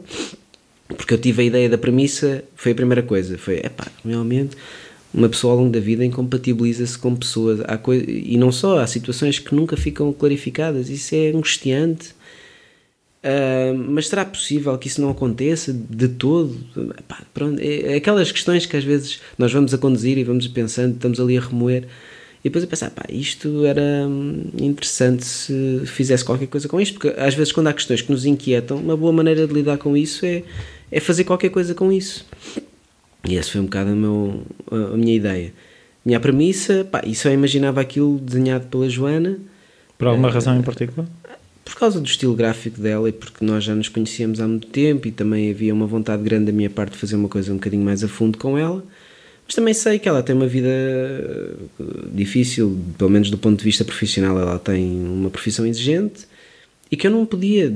porque 0.89 1.15
eu 1.15 1.17
tive 1.17 1.41
a 1.41 1.45
ideia 1.45 1.67
da 1.67 1.77
premissa. 1.77 2.43
Foi 2.55 2.73
a 2.73 2.75
primeira 2.75 3.01
coisa. 3.01 3.35
Foi, 3.39 3.55
epá, 3.55 3.87
realmente 4.05 4.55
uma 5.15 5.29
pessoa 5.29 5.53
ao 5.53 5.59
longo 5.59 5.71
da 5.71 5.79
vida 5.79 6.03
incompatibiliza-se 6.03 6.97
com 6.97 7.15
pessoas. 7.15 7.59
E 8.07 8.37
não 8.37 8.51
só, 8.51 8.79
há 8.79 8.87
situações 8.87 9.39
que 9.39 9.55
nunca 9.55 9.77
ficam 9.77 10.11
clarificadas. 10.11 10.89
Isso 10.89 11.15
é 11.15 11.29
angustiante 11.29 12.13
Uh, 13.25 13.75
mas 13.75 14.07
será 14.07 14.23
possível 14.23 14.77
que 14.77 14.87
isso 14.87 15.01
não 15.01 15.09
aconteça 15.09 15.73
de 15.73 16.07
todo? 16.09 16.55
Pronto, 17.33 17.59
é, 17.59 17.93
é, 17.93 17.95
aquelas 17.95 18.31
questões 18.31 18.67
que 18.67 18.77
às 18.77 18.83
vezes 18.83 19.19
nós 19.35 19.51
vamos 19.51 19.73
a 19.73 19.79
conduzir 19.79 20.15
e 20.19 20.23
vamos 20.23 20.47
pensando, 20.47 20.93
estamos 20.93 21.19
ali 21.19 21.35
a 21.35 21.41
remoer, 21.41 21.87
e 22.41 22.49
depois 22.49 22.63
a 22.63 22.67
pensar, 22.67 22.91
pá, 22.91 23.03
isto 23.09 23.65
era 23.65 23.81
hum, 24.07 24.43
interessante 24.61 25.25
se 25.25 25.81
fizesse 25.87 26.23
qualquer 26.23 26.45
coisa 26.45 26.67
com 26.67 26.79
isto, 26.79 26.99
porque 26.99 27.19
às 27.19 27.33
vezes 27.33 27.51
quando 27.51 27.65
há 27.65 27.73
questões 27.73 28.03
que 28.03 28.11
nos 28.11 28.25
inquietam, 28.25 28.77
uma 28.77 28.95
boa 28.95 29.11
maneira 29.11 29.47
de 29.47 29.53
lidar 29.55 29.79
com 29.79 29.97
isso 29.97 30.23
é, 30.23 30.43
é 30.91 30.99
fazer 30.99 31.23
qualquer 31.23 31.49
coisa 31.49 31.73
com 31.73 31.91
isso. 31.91 32.27
E 33.27 33.37
essa 33.37 33.51
foi 33.51 33.61
um 33.61 33.65
bocado 33.65 33.91
a, 33.91 33.95
meu, 33.95 34.43
a, 34.71 34.93
a 34.93 34.97
minha 34.97 35.15
ideia. 35.15 35.53
Minha 36.05 36.19
premissa, 36.19 36.85
pá, 36.89 37.01
e 37.05 37.15
só 37.15 37.29
imaginava 37.29 37.81
aquilo 37.81 38.19
desenhado 38.19 38.67
pela 38.67 38.87
Joana. 38.87 39.37
Por 39.97 40.07
alguma 40.07 40.29
uh, 40.29 40.31
razão 40.31 40.57
em 40.57 40.61
particular? 40.61 41.07
por 41.65 41.75
causa 41.79 41.99
do 41.99 42.05
estilo 42.05 42.35
gráfico 42.35 42.79
dela 42.79 43.09
e 43.09 43.11
porque 43.11 43.43
nós 43.43 43.63
já 43.63 43.73
nos 43.73 43.89
conhecíamos 43.89 44.39
há 44.39 44.47
muito 44.47 44.67
tempo 44.67 45.07
e 45.07 45.11
também 45.11 45.49
havia 45.49 45.73
uma 45.73 45.87
vontade 45.87 46.21
grande 46.21 46.45
da 46.45 46.51
minha 46.51 46.69
parte 46.69 46.91
de 46.91 46.99
fazer 46.99 47.15
uma 47.15 47.27
coisa 47.27 47.51
um 47.51 47.55
bocadinho 47.55 47.83
mais 47.83 48.03
a 48.03 48.07
fundo 48.07 48.37
com 48.37 48.55
ela. 48.55 48.83
Mas 49.47 49.55
também 49.55 49.73
sei 49.73 49.97
que 49.97 50.07
ela 50.07 50.21
tem 50.21 50.35
uma 50.35 50.47
vida 50.47 50.69
eh, 50.69 51.53
difícil, 52.13 52.79
pelo 52.97 53.09
menos 53.09 53.31
do 53.31 53.37
ponto 53.37 53.57
de 53.57 53.63
vista 53.63 53.83
profissional, 53.83 54.39
ela 54.39 54.59
tem 54.59 54.95
uma 55.05 55.29
profissão 55.29 55.65
exigente 55.65 56.27
e 56.95 56.97
que 56.97 57.07
eu 57.07 57.11
não 57.11 57.25
podia, 57.25 57.73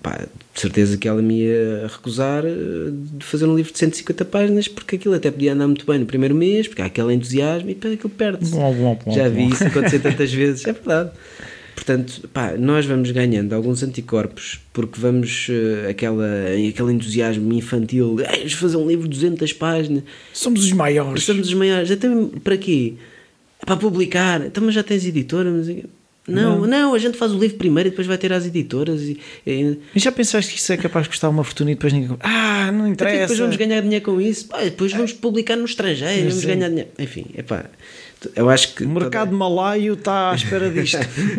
pá, 0.00 0.28
de 0.54 0.60
certeza 0.60 0.96
que 0.96 1.08
ela 1.08 1.20
me 1.20 1.40
ia 1.40 1.88
recusar 1.88 2.44
eh, 2.46 2.92
de 3.18 3.24
fazer 3.24 3.44
um 3.44 3.56
livro 3.56 3.72
de 3.72 3.78
150 3.80 4.24
páginas 4.26 4.68
porque 4.68 4.94
aquilo 4.94 5.12
até 5.12 5.28
podia 5.28 5.54
andar 5.54 5.66
muito 5.66 5.84
bem 5.84 5.98
no 5.98 6.06
primeiro 6.06 6.36
mês, 6.36 6.68
porque 6.68 6.80
há 6.80 6.84
aquele 6.84 7.12
entusiasmo 7.12 7.68
e 7.68 7.74
depois 7.74 7.94
aquilo 7.94 8.10
perde-se. 8.10 8.54
Já 9.12 9.28
vi 9.28 9.48
isso 9.48 9.64
acontecer 9.64 9.98
tantas 9.98 10.32
vezes, 10.32 10.64
é 10.64 10.72
verdade. 10.72 11.10
Portanto, 11.74 12.28
pá, 12.32 12.52
nós 12.56 12.86
vamos 12.86 13.10
ganhando 13.10 13.52
alguns 13.54 13.82
anticorpos 13.82 14.60
porque 14.72 15.00
vamos 15.00 15.48
uh, 15.48 15.88
aquela, 15.90 16.28
aquele 16.68 16.92
entusiasmo 16.92 17.52
infantil 17.52 18.14
de 18.16 18.22
vamos 18.22 18.52
fazer 18.52 18.76
um 18.76 18.86
livro 18.86 19.08
de 19.08 19.18
200 19.18 19.52
páginas. 19.54 20.04
Somos 20.32 20.62
os 20.62 20.72
maiores. 20.72 21.24
Somos 21.24 21.48
os 21.48 21.54
maiores. 21.54 21.90
Até 21.90 22.06
para 22.44 22.56
quê? 22.56 22.94
É 23.60 23.66
para 23.66 23.76
publicar. 23.76 24.46
Então, 24.46 24.62
mas 24.62 24.76
já 24.76 24.84
tens 24.84 25.04
editora? 25.04 25.50
Mas... 25.50 25.66
Não, 26.30 26.60
não, 26.60 26.66
não, 26.66 26.94
a 26.94 26.98
gente 26.98 27.16
faz 27.16 27.32
o 27.32 27.38
livro 27.38 27.56
primeiro 27.56 27.88
e 27.88 27.90
depois 27.90 28.06
vai 28.06 28.18
ter 28.18 28.32
as 28.32 28.46
editoras. 28.46 29.02
E, 29.02 29.20
e... 29.46 29.78
já 29.96 30.12
pensaste 30.12 30.52
que 30.52 30.58
isso 30.58 30.72
é 30.72 30.76
capaz 30.76 31.04
de 31.04 31.10
custar 31.10 31.30
uma 31.30 31.44
fortuna 31.44 31.70
e 31.70 31.74
depois 31.74 31.92
ninguém. 31.92 32.16
Ah, 32.20 32.70
não 32.72 32.88
interessa. 32.88 33.20
depois 33.20 33.38
vamos 33.38 33.56
ganhar 33.56 33.80
dinheiro 33.80 34.04
com 34.04 34.20
isso. 34.20 34.46
Pá, 34.46 34.62
depois 34.62 34.92
vamos 34.92 35.12
publicar 35.12 35.56
no 35.56 35.64
estrangeiro, 35.64 36.28
vamos 36.28 36.44
ganhar 36.44 36.68
dinheiro. 36.68 36.90
Enfim, 36.98 37.26
é 37.34 37.42
pá. 37.42 37.66
Eu 38.36 38.50
acho 38.50 38.74
que. 38.74 38.84
O 38.84 38.88
mercado 38.88 39.30
toda... 39.30 39.38
malaio 39.38 39.94
está 39.94 40.30
à 40.30 40.34
espera 40.34 40.70
disto. 40.70 40.98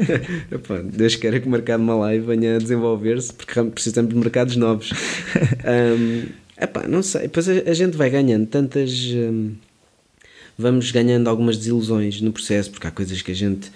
Epá, 0.51 0.82
Deus 0.84 1.15
queira 1.15 1.39
que 1.39 1.47
o 1.47 1.51
mercado 1.51 1.84
malaio 1.84 2.23
venha 2.23 2.56
a 2.56 2.60
desenvolver-se, 2.60 3.34
porque 3.34 3.62
precisamos 3.65 4.12
de 4.12 4.19
mercados 4.19 4.56
novos. 4.56 4.91
um, 5.63 6.25
epá, 6.60 6.88
não 6.88 7.04
sei. 7.04 7.21
Depois 7.21 7.47
a, 7.47 7.54
a, 7.69 7.73
gente 7.73 7.95
vai 7.95 8.10
ganhando 8.10 8.47
tantas. 8.47 8.91
Um, 9.13 9.51
vamos 10.58 10.91
ganhando 10.91 11.27
algumas 11.30 11.58
desilusões 11.58 12.19
no 12.19 12.32
processo, 12.32 12.71
porque 12.71 12.88
há 12.88 12.91
coisas 12.91 13.21
que 13.21 13.32
a 13.32 13.36
gente, 13.36 13.71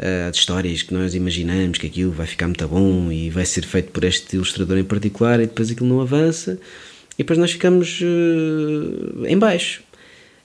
uh, 0.00 0.30
de 0.30 0.36
histórias 0.36 0.82
que 0.82 0.92
nós 0.92 1.14
imaginamos 1.14 1.78
que 1.78 1.86
aquilo 1.86 2.10
vai 2.10 2.26
ficar 2.26 2.46
muito 2.46 2.66
bom 2.66 3.12
e 3.12 3.30
vai 3.30 3.44
ser 3.44 3.64
feito 3.64 3.92
por 3.92 4.02
este 4.04 4.36
ilustrador 4.36 4.78
em 4.78 4.84
particular 4.84 5.38
e 5.40 5.46
depois 5.46 5.70
aquilo 5.70 5.88
não 5.88 6.00
avança 6.00 6.58
e 7.14 7.18
depois 7.18 7.38
nós 7.38 7.52
ficamos 7.52 8.00
uh, 8.00 9.26
em 9.26 9.38
baixo. 9.38 9.82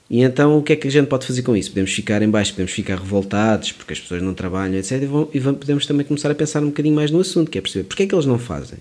E 0.08 0.22
então 0.22 0.58
o 0.58 0.62
que 0.62 0.74
é 0.74 0.76
que 0.76 0.86
a 0.86 0.90
gente 0.90 1.08
pode 1.08 1.26
fazer 1.26 1.42
com 1.42 1.56
isso? 1.56 1.70
Podemos 1.70 1.92
ficar 1.92 2.22
em 2.22 2.28
baixo, 2.28 2.52
podemos 2.52 2.72
ficar 2.72 2.98
revoltados 2.98 3.72
porque 3.72 3.92
as 3.92 3.98
pessoas 3.98 4.22
não 4.22 4.34
trabalham, 4.34 4.76
etc. 4.76 5.02
E, 5.02 5.06
vão, 5.06 5.28
e 5.34 5.40
podemos 5.40 5.84
também 5.86 6.06
começar 6.06 6.30
a 6.30 6.34
pensar 6.34 6.62
um 6.62 6.66
bocadinho 6.66 6.94
mais 6.94 7.10
no 7.10 7.20
assunto, 7.20 7.50
que 7.50 7.58
é 7.58 7.60
perceber 7.60 7.84
porque 7.84 8.04
é 8.04 8.06
que 8.06 8.14
eles 8.14 8.26
não 8.26 8.38
fazem. 8.38 8.78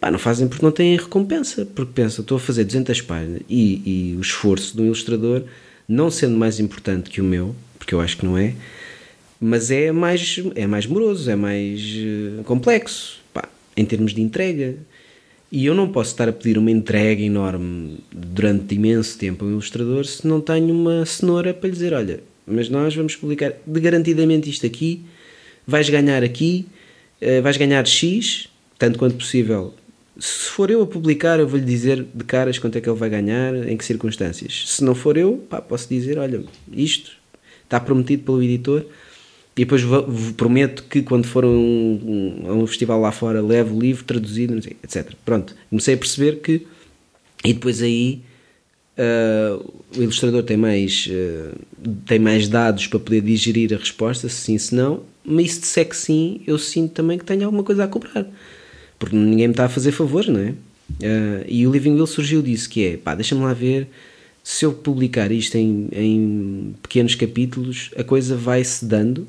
Pá, 0.00 0.10
não 0.10 0.18
fazem 0.18 0.48
porque 0.48 0.64
não 0.64 0.72
têm 0.72 0.96
recompensa, 0.96 1.66
porque 1.66 1.92
pensam, 1.94 2.22
estou 2.22 2.38
a 2.38 2.40
fazer 2.40 2.64
200 2.64 3.02
páginas 3.02 3.42
e, 3.48 3.82
e 3.84 4.16
o 4.16 4.20
esforço 4.20 4.74
de 4.74 4.82
um 4.82 4.86
ilustrador, 4.86 5.42
não 5.86 6.10
sendo 6.10 6.38
mais 6.38 6.58
importante 6.58 7.10
que 7.10 7.20
o 7.20 7.24
meu, 7.24 7.54
porque 7.78 7.94
eu 7.94 8.00
acho 8.00 8.16
que 8.16 8.24
não 8.24 8.38
é, 8.38 8.54
mas 9.40 9.70
é 9.70 9.90
mais, 9.90 10.36
é 10.54 10.66
mais 10.66 10.86
moroso, 10.86 11.30
é 11.30 11.34
mais 11.34 11.80
uh, 11.80 12.44
complexo, 12.44 13.20
pá, 13.32 13.48
em 13.76 13.84
termos 13.84 14.12
de 14.12 14.20
entrega. 14.20 14.76
E 15.50 15.66
eu 15.66 15.74
não 15.74 15.90
posso 15.90 16.10
estar 16.10 16.28
a 16.28 16.32
pedir 16.32 16.58
uma 16.58 16.70
entrega 16.70 17.22
enorme 17.22 17.98
durante 18.12 18.74
imenso 18.74 19.18
tempo 19.18 19.44
a 19.44 19.48
um 19.48 19.52
ilustrador 19.52 20.04
se 20.04 20.24
não 20.24 20.40
tenho 20.40 20.72
uma 20.72 21.04
cenoura 21.06 21.54
para 21.54 21.68
lhe 21.68 21.72
dizer: 21.72 21.94
olha, 21.94 22.20
mas 22.46 22.68
nós 22.68 22.94
vamos 22.94 23.16
publicar 23.16 23.54
de 23.66 23.80
garantidamente 23.80 24.50
isto 24.50 24.66
aqui, 24.66 25.02
vais 25.66 25.88
ganhar 25.88 26.22
aqui, 26.22 26.66
uh, 27.22 27.42
vais 27.42 27.56
ganhar 27.56 27.84
X, 27.86 28.48
tanto 28.78 28.98
quanto 28.98 29.16
possível 29.16 29.74
se 30.20 30.50
for 30.50 30.70
eu 30.70 30.82
a 30.82 30.86
publicar, 30.86 31.40
eu 31.40 31.48
vou-lhe 31.48 31.64
dizer 31.64 32.06
de 32.14 32.24
caras 32.24 32.58
quanto 32.58 32.76
é 32.76 32.80
que 32.80 32.88
ele 32.88 32.98
vai 32.98 33.08
ganhar, 33.08 33.54
em 33.66 33.76
que 33.76 33.84
circunstâncias. 33.84 34.64
Se 34.66 34.84
não 34.84 34.94
for 34.94 35.16
eu, 35.16 35.38
pá, 35.48 35.62
posso 35.62 35.88
dizer: 35.88 36.18
olha, 36.18 36.44
isto 36.70 37.12
está 37.64 37.80
prometido 37.80 38.24
pelo 38.24 38.42
editor. 38.42 38.84
E 39.60 39.64
depois 39.64 39.82
prometo 40.36 40.84
que 40.84 41.02
quando 41.02 41.26
for 41.26 41.44
a 41.44 41.46
um, 41.46 42.40
um, 42.46 42.62
um, 42.62 42.66
festival 42.66 43.00
lá 43.00 43.12
fora, 43.12 43.42
levo 43.42 43.76
o 43.76 43.80
livro 43.80 44.04
traduzido, 44.04 44.60
sei, 44.62 44.76
etc. 44.82 45.12
Pronto, 45.24 45.54
comecei 45.68 45.94
a 45.94 45.98
perceber 45.98 46.40
que. 46.40 46.66
E 47.44 47.52
depois 47.52 47.82
aí 47.82 48.22
uh, 48.96 49.72
o 49.96 50.02
ilustrador 50.02 50.42
tem 50.42 50.56
mais, 50.56 51.08
uh, 51.10 51.56
tem 52.06 52.18
mais 52.18 52.48
dados 52.48 52.86
para 52.86 52.98
poder 52.98 53.20
digerir 53.22 53.74
a 53.74 53.76
resposta, 53.76 54.28
se 54.28 54.36
sim, 54.36 54.58
se 54.58 54.74
não. 54.74 55.02
Mas 55.24 55.54
se 55.54 55.60
disser 55.60 55.88
que 55.88 55.96
sim, 55.96 56.40
eu 56.46 56.58
sinto 56.58 56.92
também 56.94 57.18
que 57.18 57.24
tenho 57.24 57.44
alguma 57.44 57.62
coisa 57.62 57.84
a 57.84 57.88
cobrar 57.88 58.26
porque 59.00 59.16
ninguém 59.16 59.48
me 59.48 59.52
está 59.54 59.64
a 59.64 59.68
fazer 59.68 59.92
favor, 59.92 60.26
não 60.26 60.40
é? 60.40 60.50
Uh, 60.50 61.44
e 61.48 61.66
o 61.66 61.72
Living 61.72 61.94
Will 61.94 62.06
surgiu 62.06 62.42
disso, 62.42 62.68
que 62.68 62.84
é, 62.84 62.96
pá, 62.98 63.14
deixa-me 63.14 63.40
lá 63.40 63.54
ver, 63.54 63.88
se 64.44 64.64
eu 64.66 64.72
publicar 64.74 65.32
isto 65.32 65.56
em, 65.56 65.88
em 65.90 66.74
pequenos 66.82 67.14
capítulos, 67.14 67.90
a 67.96 68.04
coisa 68.04 68.36
vai-se 68.36 68.84
dando, 68.84 69.26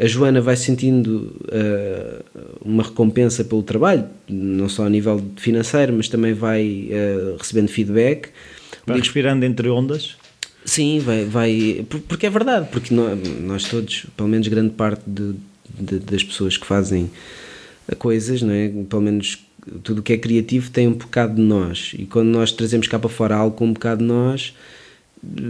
a 0.00 0.06
Joana 0.06 0.40
vai 0.40 0.56
sentindo 0.56 1.36
uh, 1.44 2.24
uma 2.64 2.82
recompensa 2.82 3.44
pelo 3.44 3.62
trabalho, 3.62 4.06
não 4.26 4.66
só 4.66 4.86
a 4.86 4.88
nível 4.88 5.22
financeiro, 5.36 5.92
mas 5.92 6.08
também 6.08 6.32
vai 6.32 6.88
uh, 6.90 7.36
recebendo 7.36 7.68
feedback. 7.68 8.30
Vai 8.86 8.96
Digo, 8.96 9.04
respirando 9.06 9.44
entre 9.44 9.68
ondas? 9.68 10.16
Sim, 10.64 11.00
vai, 11.00 11.26
vai, 11.26 11.84
porque 12.08 12.26
é 12.26 12.30
verdade, 12.30 12.68
porque 12.72 12.94
nós, 12.94 13.18
nós 13.40 13.64
todos, 13.68 14.06
pelo 14.16 14.28
menos 14.28 14.48
grande 14.48 14.70
parte 14.70 15.02
de, 15.06 15.34
de, 15.78 15.98
das 15.98 16.24
pessoas 16.24 16.56
que 16.56 16.66
fazem 16.66 17.10
coisas, 17.98 18.40
não 18.40 18.54
é? 18.54 18.68
Pelo 18.88 19.02
menos 19.02 19.44
tudo 19.82 19.98
o 19.98 20.02
que 20.02 20.14
é 20.14 20.16
criativo 20.16 20.70
tem 20.70 20.88
um 20.88 20.92
bocado 20.92 21.34
de 21.34 21.42
nós 21.42 21.92
e 21.98 22.06
quando 22.06 22.28
nós 22.28 22.50
trazemos 22.52 22.88
cá 22.88 22.98
para 22.98 23.10
fora 23.10 23.36
algo 23.36 23.54
com 23.54 23.66
um 23.66 23.72
bocado 23.74 24.00
de 24.00 24.08
nós 24.08 24.54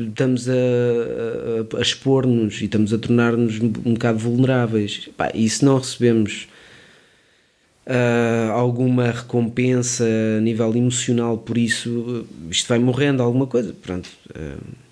estamos 0.08 0.48
a, 0.48 0.52
a, 0.52 1.78
a 1.78 1.80
expor-nos 1.80 2.60
e 2.60 2.64
estamos 2.64 2.92
a 2.92 2.98
tornar-nos 2.98 3.60
um 3.60 3.94
bocado 3.94 4.18
vulneráveis. 4.18 5.08
E 5.34 5.48
se 5.48 5.64
não 5.64 5.78
recebemos 5.78 6.48
uh, 7.86 8.52
alguma 8.52 9.10
recompensa 9.10 10.04
a 10.38 10.40
nível 10.40 10.74
emocional 10.76 11.38
por 11.38 11.58
isso 11.58 12.26
isto 12.50 12.68
vai 12.68 12.78
morrendo 12.78 13.22
alguma 13.22 13.46
coisa 13.46 13.74
pronto. 13.80 14.08
Uh, 14.30 14.90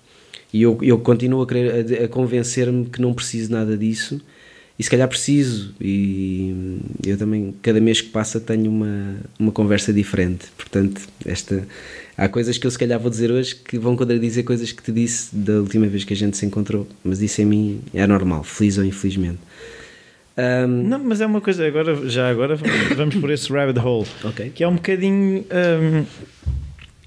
e 0.51 0.63
eu, 0.63 0.79
eu 0.81 0.97
continuo 0.99 1.43
a, 1.43 1.47
querer, 1.47 2.01
a, 2.01 2.05
a 2.05 2.07
convencer-me 2.07 2.85
que 2.85 2.99
não 2.99 3.13
preciso 3.13 3.51
nada 3.51 3.77
disso. 3.77 4.19
E 4.77 4.83
se 4.83 4.89
calhar 4.89 5.07
preciso 5.09 5.75
e 5.79 6.79
eu 7.05 7.17
também 7.17 7.53
cada 7.61 7.81
mês 7.81 7.99
que 7.99 8.09
passa 8.09 8.39
tenho 8.39 8.71
uma, 8.71 9.17
uma 9.37 9.51
conversa 9.51 9.91
diferente. 9.91 10.45
Portanto 10.57 11.01
esta 11.25 11.67
há 12.19 12.29
coisas 12.29 12.57
que 12.57 12.67
eu 12.67 12.71
se 12.71 12.77
calhar 12.77 12.99
vou 12.99 13.09
dizer 13.09 13.31
hoje 13.31 13.55
que 13.55 13.77
vão 13.77 13.95
contradizer 13.95 14.43
coisas 14.43 14.71
que 14.71 14.83
te 14.83 14.91
disse 14.91 15.35
da 15.35 15.53
última 15.53 15.87
vez 15.87 16.03
que 16.03 16.13
a 16.13 16.15
gente 16.15 16.37
se 16.37 16.45
encontrou 16.45 16.87
mas 17.03 17.21
isso 17.21 17.41
em 17.41 17.45
mim 17.45 17.81
é 17.93 18.05
normal 18.05 18.43
feliz 18.43 18.77
ou 18.77 18.85
infelizmente 18.85 19.39
um, 20.39 20.67
não, 20.67 20.99
mas 20.99 21.19
é 21.19 21.25
uma 21.25 21.41
coisa, 21.41 21.67
agora, 21.67 22.09
já 22.09 22.29
agora 22.29 22.55
vamos 22.95 23.15
por 23.15 23.29
esse 23.29 23.51
rabbit 23.51 23.77
hole, 23.85 24.07
okay. 24.23 24.49
que 24.49 24.63
é 24.63 24.67
um 24.69 24.75
bocadinho 24.75 25.43
um, 25.51 26.05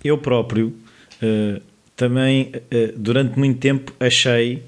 eu 0.04 0.18
próprio 0.18 0.74
uh, 1.22 1.62
também 1.96 2.52
uh, 2.54 2.92
durante 2.94 3.38
muito 3.38 3.58
tempo 3.58 3.94
achei 3.98 4.62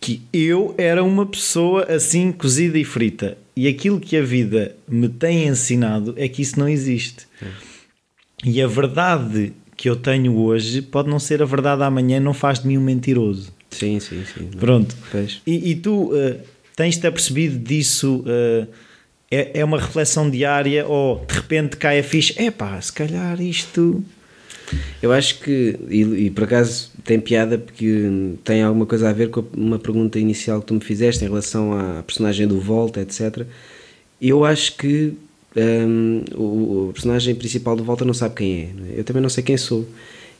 que 0.00 0.22
eu 0.32 0.74
era 0.78 1.02
uma 1.02 1.26
pessoa 1.26 1.84
assim 1.84 2.32
cozida 2.32 2.78
e 2.78 2.84
frita. 2.84 3.38
E 3.54 3.68
aquilo 3.68 4.00
que 4.00 4.16
a 4.16 4.22
vida 4.22 4.74
me 4.88 5.08
tem 5.08 5.46
ensinado 5.46 6.14
é 6.16 6.26
que 6.28 6.42
isso 6.42 6.58
não 6.58 6.68
existe. 6.68 7.26
É. 7.40 7.46
E 8.44 8.60
a 8.60 8.66
verdade 8.66 9.52
que 9.76 9.88
eu 9.88 9.96
tenho 9.96 10.36
hoje 10.36 10.82
pode 10.82 11.08
não 11.08 11.18
ser 11.18 11.42
a 11.42 11.44
verdade 11.44 11.82
amanhã, 11.82 12.20
não 12.20 12.34
faz 12.34 12.60
de 12.60 12.68
mim 12.68 12.78
um 12.78 12.82
mentiroso. 12.82 13.52
Sim, 13.70 13.98
sim, 14.00 14.22
sim. 14.24 14.50
Pronto. 14.58 14.94
E, 15.46 15.70
e, 15.70 15.76
tu 15.76 16.12
uh, 16.12 16.38
tens-te 16.76 17.06
apercebido 17.06 17.58
disso? 17.58 18.24
Uh, 18.26 18.66
é, 19.30 19.60
é 19.60 19.64
uma 19.64 19.80
reflexão 19.80 20.28
diária 20.28 20.86
ou 20.86 21.24
de 21.26 21.34
repente 21.34 21.76
cai 21.76 22.00
a 22.00 22.04
ficha? 22.04 22.34
É 22.36 22.50
pá, 22.50 22.78
se 22.80 22.92
calhar 22.92 23.40
isto 23.40 24.04
eu 25.02 25.12
acho 25.12 25.40
que, 25.40 25.78
e, 25.88 26.00
e, 26.26 26.30
por 26.30 26.44
acaso 26.44 26.90
tem 27.04 27.18
piada 27.18 27.58
porque 27.58 28.08
tem 28.44 28.62
alguma 28.62 28.86
coisa 28.86 29.10
a 29.10 29.12
ver 29.12 29.30
com 29.30 29.44
uma 29.56 29.78
pergunta 29.78 30.18
inicial 30.18 30.60
que 30.60 30.66
tu 30.66 30.74
me 30.74 30.80
fizeste 30.80 31.24
em 31.24 31.28
relação 31.28 31.72
à 31.78 32.02
personagem 32.02 32.46
do 32.46 32.60
Volta, 32.60 33.00
etc. 33.00 33.46
Eu 34.20 34.44
acho 34.44 34.76
que 34.76 35.14
um, 35.56 36.24
o, 36.34 36.88
o, 36.88 36.92
personagem 36.92 37.34
principal 37.34 37.76
do 37.76 37.84
Volta 37.84 38.04
não 38.04 38.14
sabe 38.14 38.34
quem 38.36 38.54
é. 38.54 38.94
é? 38.94 39.00
Eu 39.00 39.04
também 39.04 39.22
não 39.22 39.28
sei 39.28 39.42
quem 39.42 39.56
sou. 39.56 39.86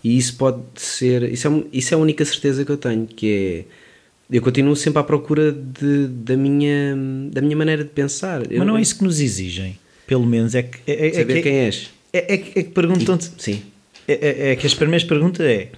E 0.03 0.17
isso 0.17 0.37
pode 0.37 0.63
ser. 0.75 1.23
Isso 1.31 1.49
é, 1.49 1.65
isso 1.73 1.95
é 1.95 1.97
a 1.97 2.01
única 2.01 2.25
certeza 2.25 2.65
que 2.65 2.73
eu 2.73 2.77
tenho, 2.77 3.07
que 3.07 3.67
é. 3.69 4.35
Eu 4.35 4.41
continuo 4.41 4.75
sempre 4.75 4.99
à 4.99 5.03
procura 5.03 5.53
de, 5.53 6.07
da, 6.07 6.37
minha, 6.37 6.97
da 7.31 7.43
minha 7.43 7.57
maneira 7.57 7.85
de 7.85 7.91
pensar. 7.91 8.41
Mas 8.41 8.51
eu, 8.51 8.65
não 8.65 8.79
é 8.79 8.81
isso 8.81 8.97
que 8.97 9.05
nos 9.05 9.21
exigem, 9.21 9.79
pelo 10.07 10.25
menos. 10.25 10.55
É 10.55 10.63
que, 10.63 10.79
é, 10.87 11.09
é 11.09 11.13
saber 11.13 11.35
que, 11.35 11.43
quem 11.43 11.55
és. 11.59 11.91
É, 12.13 12.35
é, 12.35 12.39
que 12.39 12.65
perguntam-te. 12.65 13.31
Sim 13.37 13.63
é, 14.07 14.13
é, 14.13 14.53
é, 14.53 14.57
que 14.57 14.67
as 14.67 14.75
primeiras 14.75 15.05
perguntas 15.05 15.45
é 15.47 15.69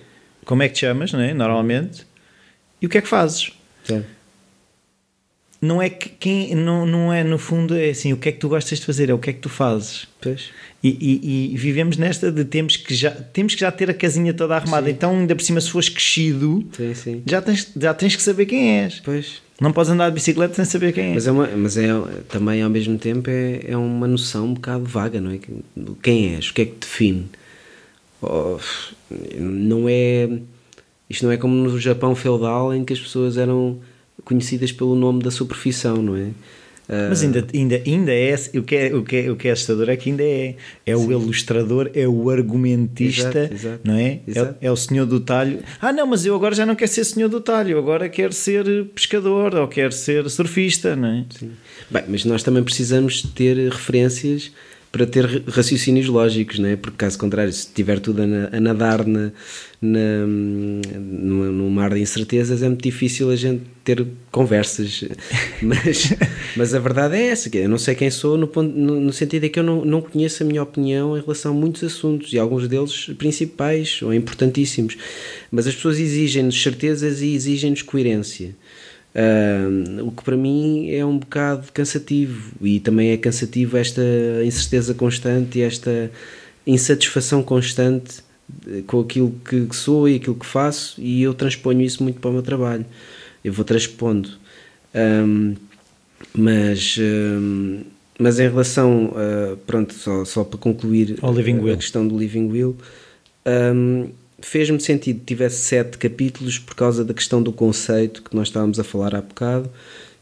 como 0.45 0.63
é 0.63 0.69
que 0.69 0.75
te 0.75 0.81
chamas, 0.81 1.13
não 1.13 1.21
é? 1.21 1.33
normalmente, 1.33 2.07
e 2.81 2.87
o 2.87 2.89
que 2.89 2.99
é 2.99 3.01
que 3.01 3.09
fazes? 3.09 3.53
Sim. 3.85 4.05
Não 5.65 5.81
é 5.81 5.89
que 5.89 6.11
quem 6.11 6.55
não, 6.55 6.85
não 6.85 7.11
é 7.11 7.25
no 7.25 7.39
fundo 7.39 7.75
é 7.75 7.89
assim 7.89 8.13
o 8.13 8.19
que 8.19 8.29
é 8.29 8.33
que 8.33 8.39
tu 8.39 8.51
gostas 8.51 8.81
de 8.81 8.85
fazer, 8.85 9.09
é 9.09 9.15
o 9.15 9.19
que 9.19 9.31
é 9.31 9.33
que 9.33 9.39
tu 9.39 9.49
fazes. 9.49 10.07
Pois. 10.21 10.51
E, 10.83 10.91
e, 10.91 11.55
e 11.55 11.57
vivemos 11.57 11.97
nesta 11.97 12.31
de 12.31 12.45
temos 12.45 12.77
que 12.77 12.95
já 12.95 13.11
temos 13.11 13.55
que 13.55 13.63
já 13.63 13.73
ter 13.73 13.89
a 13.89 13.95
casinha 13.95 14.35
toda 14.35 14.57
arrumada. 14.57 14.89
Sim. 14.89 14.93
Então, 14.93 15.19
ainda 15.19 15.35
por 15.35 15.43
cima, 15.43 15.59
se 15.63 15.71
fores 15.71 15.89
crescido, 15.89 16.67
sim, 16.77 16.93
sim. 16.93 17.23
Já, 17.25 17.41
tens, 17.41 17.73
já 17.75 17.95
tens 17.95 18.15
que 18.15 18.23
saber 18.23 18.45
quem 18.45 18.81
és. 18.81 19.01
Pois. 19.01 19.43
Não 19.59 19.73
podes 19.73 19.91
andar 19.91 20.11
de 20.11 20.15
bicicleta 20.17 20.55
sem 20.55 20.67
saber 20.67 20.93
quem 20.93 21.13
é. 21.13 21.15
Mas, 21.15 21.27
é, 21.27 21.33
uma, 21.33 21.47
mas 21.47 21.79
é 21.79 21.89
também 22.29 22.63
ao 22.63 22.69
mesmo 22.69 22.99
tempo 22.99 23.31
é, 23.31 23.61
é 23.67 23.77
uma 23.77 24.07
noção 24.07 24.45
um 24.45 24.53
bocado 24.53 24.85
vaga, 24.85 25.19
não 25.19 25.31
é? 25.31 25.39
Quem 26.03 26.35
és? 26.35 26.51
O 26.51 26.53
que 26.53 26.61
é 26.61 26.67
que 26.67 26.77
define? 26.79 27.27
Oh, 28.21 28.59
não 29.39 29.89
é. 29.89 30.29
Isto 31.09 31.25
não 31.25 31.33
é 31.33 31.39
como 31.39 31.55
no 31.55 31.81
Japão 31.81 32.15
feudal 32.15 32.75
em 32.75 32.85
que 32.85 32.93
as 32.93 33.01
pessoas 33.01 33.39
eram 33.39 33.81
conhecidas 34.25 34.73
pelo 34.73 34.95
nome 34.95 35.23
da 35.23 35.31
sua 35.31 35.47
profissão, 35.47 35.97
não 36.03 36.17
é? 36.17 36.31
Mas 36.87 37.23
ainda, 37.23 37.47
ainda, 37.55 37.83
ainda 37.87 38.13
é 38.13 38.35
o 38.55 38.63
que 38.63 38.77
é, 38.77 38.95
o 38.95 39.03
que 39.03 39.17
é, 39.17 39.31
o 39.31 39.37
que 39.37 39.49
é 39.49 39.53
assustador 39.53 39.89
é 39.89 39.97
que 39.97 40.11
ainda 40.11 40.23
é 40.23 40.55
é 40.85 40.95
sim. 40.95 41.07
o 41.07 41.13
ilustrador, 41.13 41.91
é 41.95 42.07
o 42.07 42.29
argumentista, 42.29 43.39
exato, 43.39 43.55
exato, 43.55 43.81
não 43.85 43.95
é? 43.95 44.21
é? 44.29 44.55
É, 44.61 44.71
o 44.71 44.77
senhor 44.77 45.07
do 45.07 45.19
talho. 45.19 45.61
Ah, 45.81 45.93
não, 45.95 46.07
mas 46.07 46.27
eu 46.27 46.35
agora 46.35 46.55
já 46.55 46.67
não 46.67 46.75
quero 46.75 46.91
ser 46.91 47.05
senhor 47.05 47.29
do 47.29 47.41
talho, 47.41 47.79
agora 47.79 48.09
quero 48.11 48.35
ser 48.35 48.85
pescador 48.95 49.55
ou 49.55 49.67
quero 49.67 49.93
ser 49.93 50.29
surfista, 50.29 50.95
não 50.95 51.09
é? 51.09 51.25
Sim. 51.31 51.53
Bem, 51.89 52.05
mas 52.07 52.27
nós 52.27 52.43
também 52.43 52.63
precisamos 52.63 53.23
ter 53.23 53.57
referências 53.71 54.53
para 54.95 55.07
ter 55.07 55.43
raciocínios 55.49 56.07
lógicos, 56.07 56.61
não 56.61 56.69
é? 56.69 56.77
porque 56.77 56.99
caso 56.99 57.19
contrário, 57.19 57.53
se 57.53 57.67
tiver 57.67 57.99
tudo 57.99 58.23
a, 58.23 58.61
nadar 58.61 59.05
na, 59.05 59.33
na, 59.83 60.25
no, 60.25 61.51
no, 61.51 61.69
mar 61.69 61.93
de 61.93 62.01
incertezas, 62.01 62.63
é 62.63 62.69
muito 62.69 62.85
difícil 62.85 63.29
a 63.29 63.35
gente 63.35 63.63
ter 63.83 64.07
conversas. 64.31 65.03
mas, 65.61 66.15
mas 66.57 66.75
a 66.75 66.79
verdade 66.79 67.17
é 67.17 67.27
essa: 67.27 67.51
eu 67.57 67.69
não 67.69 67.77
sei 67.77 67.97
quem 67.97 68.09
sou, 68.09 68.39
no, 68.39 68.47
ponto, 68.47 68.73
no, 68.73 69.01
no 69.01 69.13
sentido 69.13 69.43
é 69.43 69.49
que 69.49 69.59
eu 69.59 69.65
não, 69.65 69.85
não 69.85 70.01
conheço 70.01 70.45
a 70.45 70.47
minha 70.47 70.63
opinião 70.63 71.19
em 71.19 71.21
relação 71.21 71.51
a 71.51 71.55
muitos 71.55 71.83
assuntos 71.83 72.33
e 72.33 72.39
alguns 72.39 72.69
deles 72.69 73.11
principais 73.19 74.01
ou 74.01 74.15
importantíssimos. 74.15 74.97
Mas 75.51 75.67
as 75.67 75.75
pessoas 75.75 75.99
exigem-nos 75.99 76.63
certezas 76.63 77.21
e 77.21 77.35
exigem-nos 77.35 77.83
coerência. 77.83 78.55
Uh, 79.15 80.05
o 80.05 80.11
que 80.11 80.25
para 80.25 80.37
mim 80.37 80.91
é 80.91 81.05
um 81.05 81.19
bocado 81.19 81.71
cansativo. 81.73 82.53
E 82.61 82.81
também 82.81 83.11
é 83.11 83.17
cansativo 83.17 83.77
esta 83.77 84.03
incerteza 84.45 84.93
constante 84.95 85.59
e 85.59 85.63
esta 85.63 86.11
insatisfação 86.67 87.43
constante 87.43 88.23
eh, 88.67 88.83
com 88.87 89.01
aquilo 89.01 89.35
que 89.45 89.69
sou 89.77 90.09
e 90.09 90.17
aquilo 90.17 90.35
que 90.35 90.47
faço 90.47 91.01
e 91.01 91.23
eu 91.23 91.35
transponho 91.35 91.83
isso 91.83 92.03
muito 92.03 92.21
para 92.21 92.31
o 92.31 92.33
meu 92.33 92.43
trabalho. 92.43 92.85
Eu 93.45 93.53
vou 93.53 93.65
transpondo. 93.65 94.31
Um, 94.95 95.55
mas 96.33 96.97
um, 97.01 97.83
mas 98.19 98.39
em 98.39 98.49
relação 98.49 99.07
uh, 99.07 99.57
pronto 99.67 99.93
só, 99.93 100.25
só 100.25 100.45
para 100.45 100.59
concluir 100.59 101.19
a, 101.21 101.73
a, 101.73 101.77
questão 101.77 102.07
do 102.07 102.17
Living 102.17 102.49
Will 102.49 102.77
um, 103.45 104.09
fez-me 104.45 104.81
sentido 104.81 105.21
que 105.21 105.27
tivesse 105.27 105.57
sete 105.57 105.99
capítulos 105.99 106.59
por 106.59 106.75
causa 106.75 107.05
da 107.05 107.15
questão 107.15 107.43
do 107.43 107.53
conceito 107.53 108.23
que 108.23 108.37
nós 108.37 108.49
estávamos 108.49 108.79
a 108.79 108.85
falar 108.85 109.15
há 109.15 109.23
bocado 109.23 109.71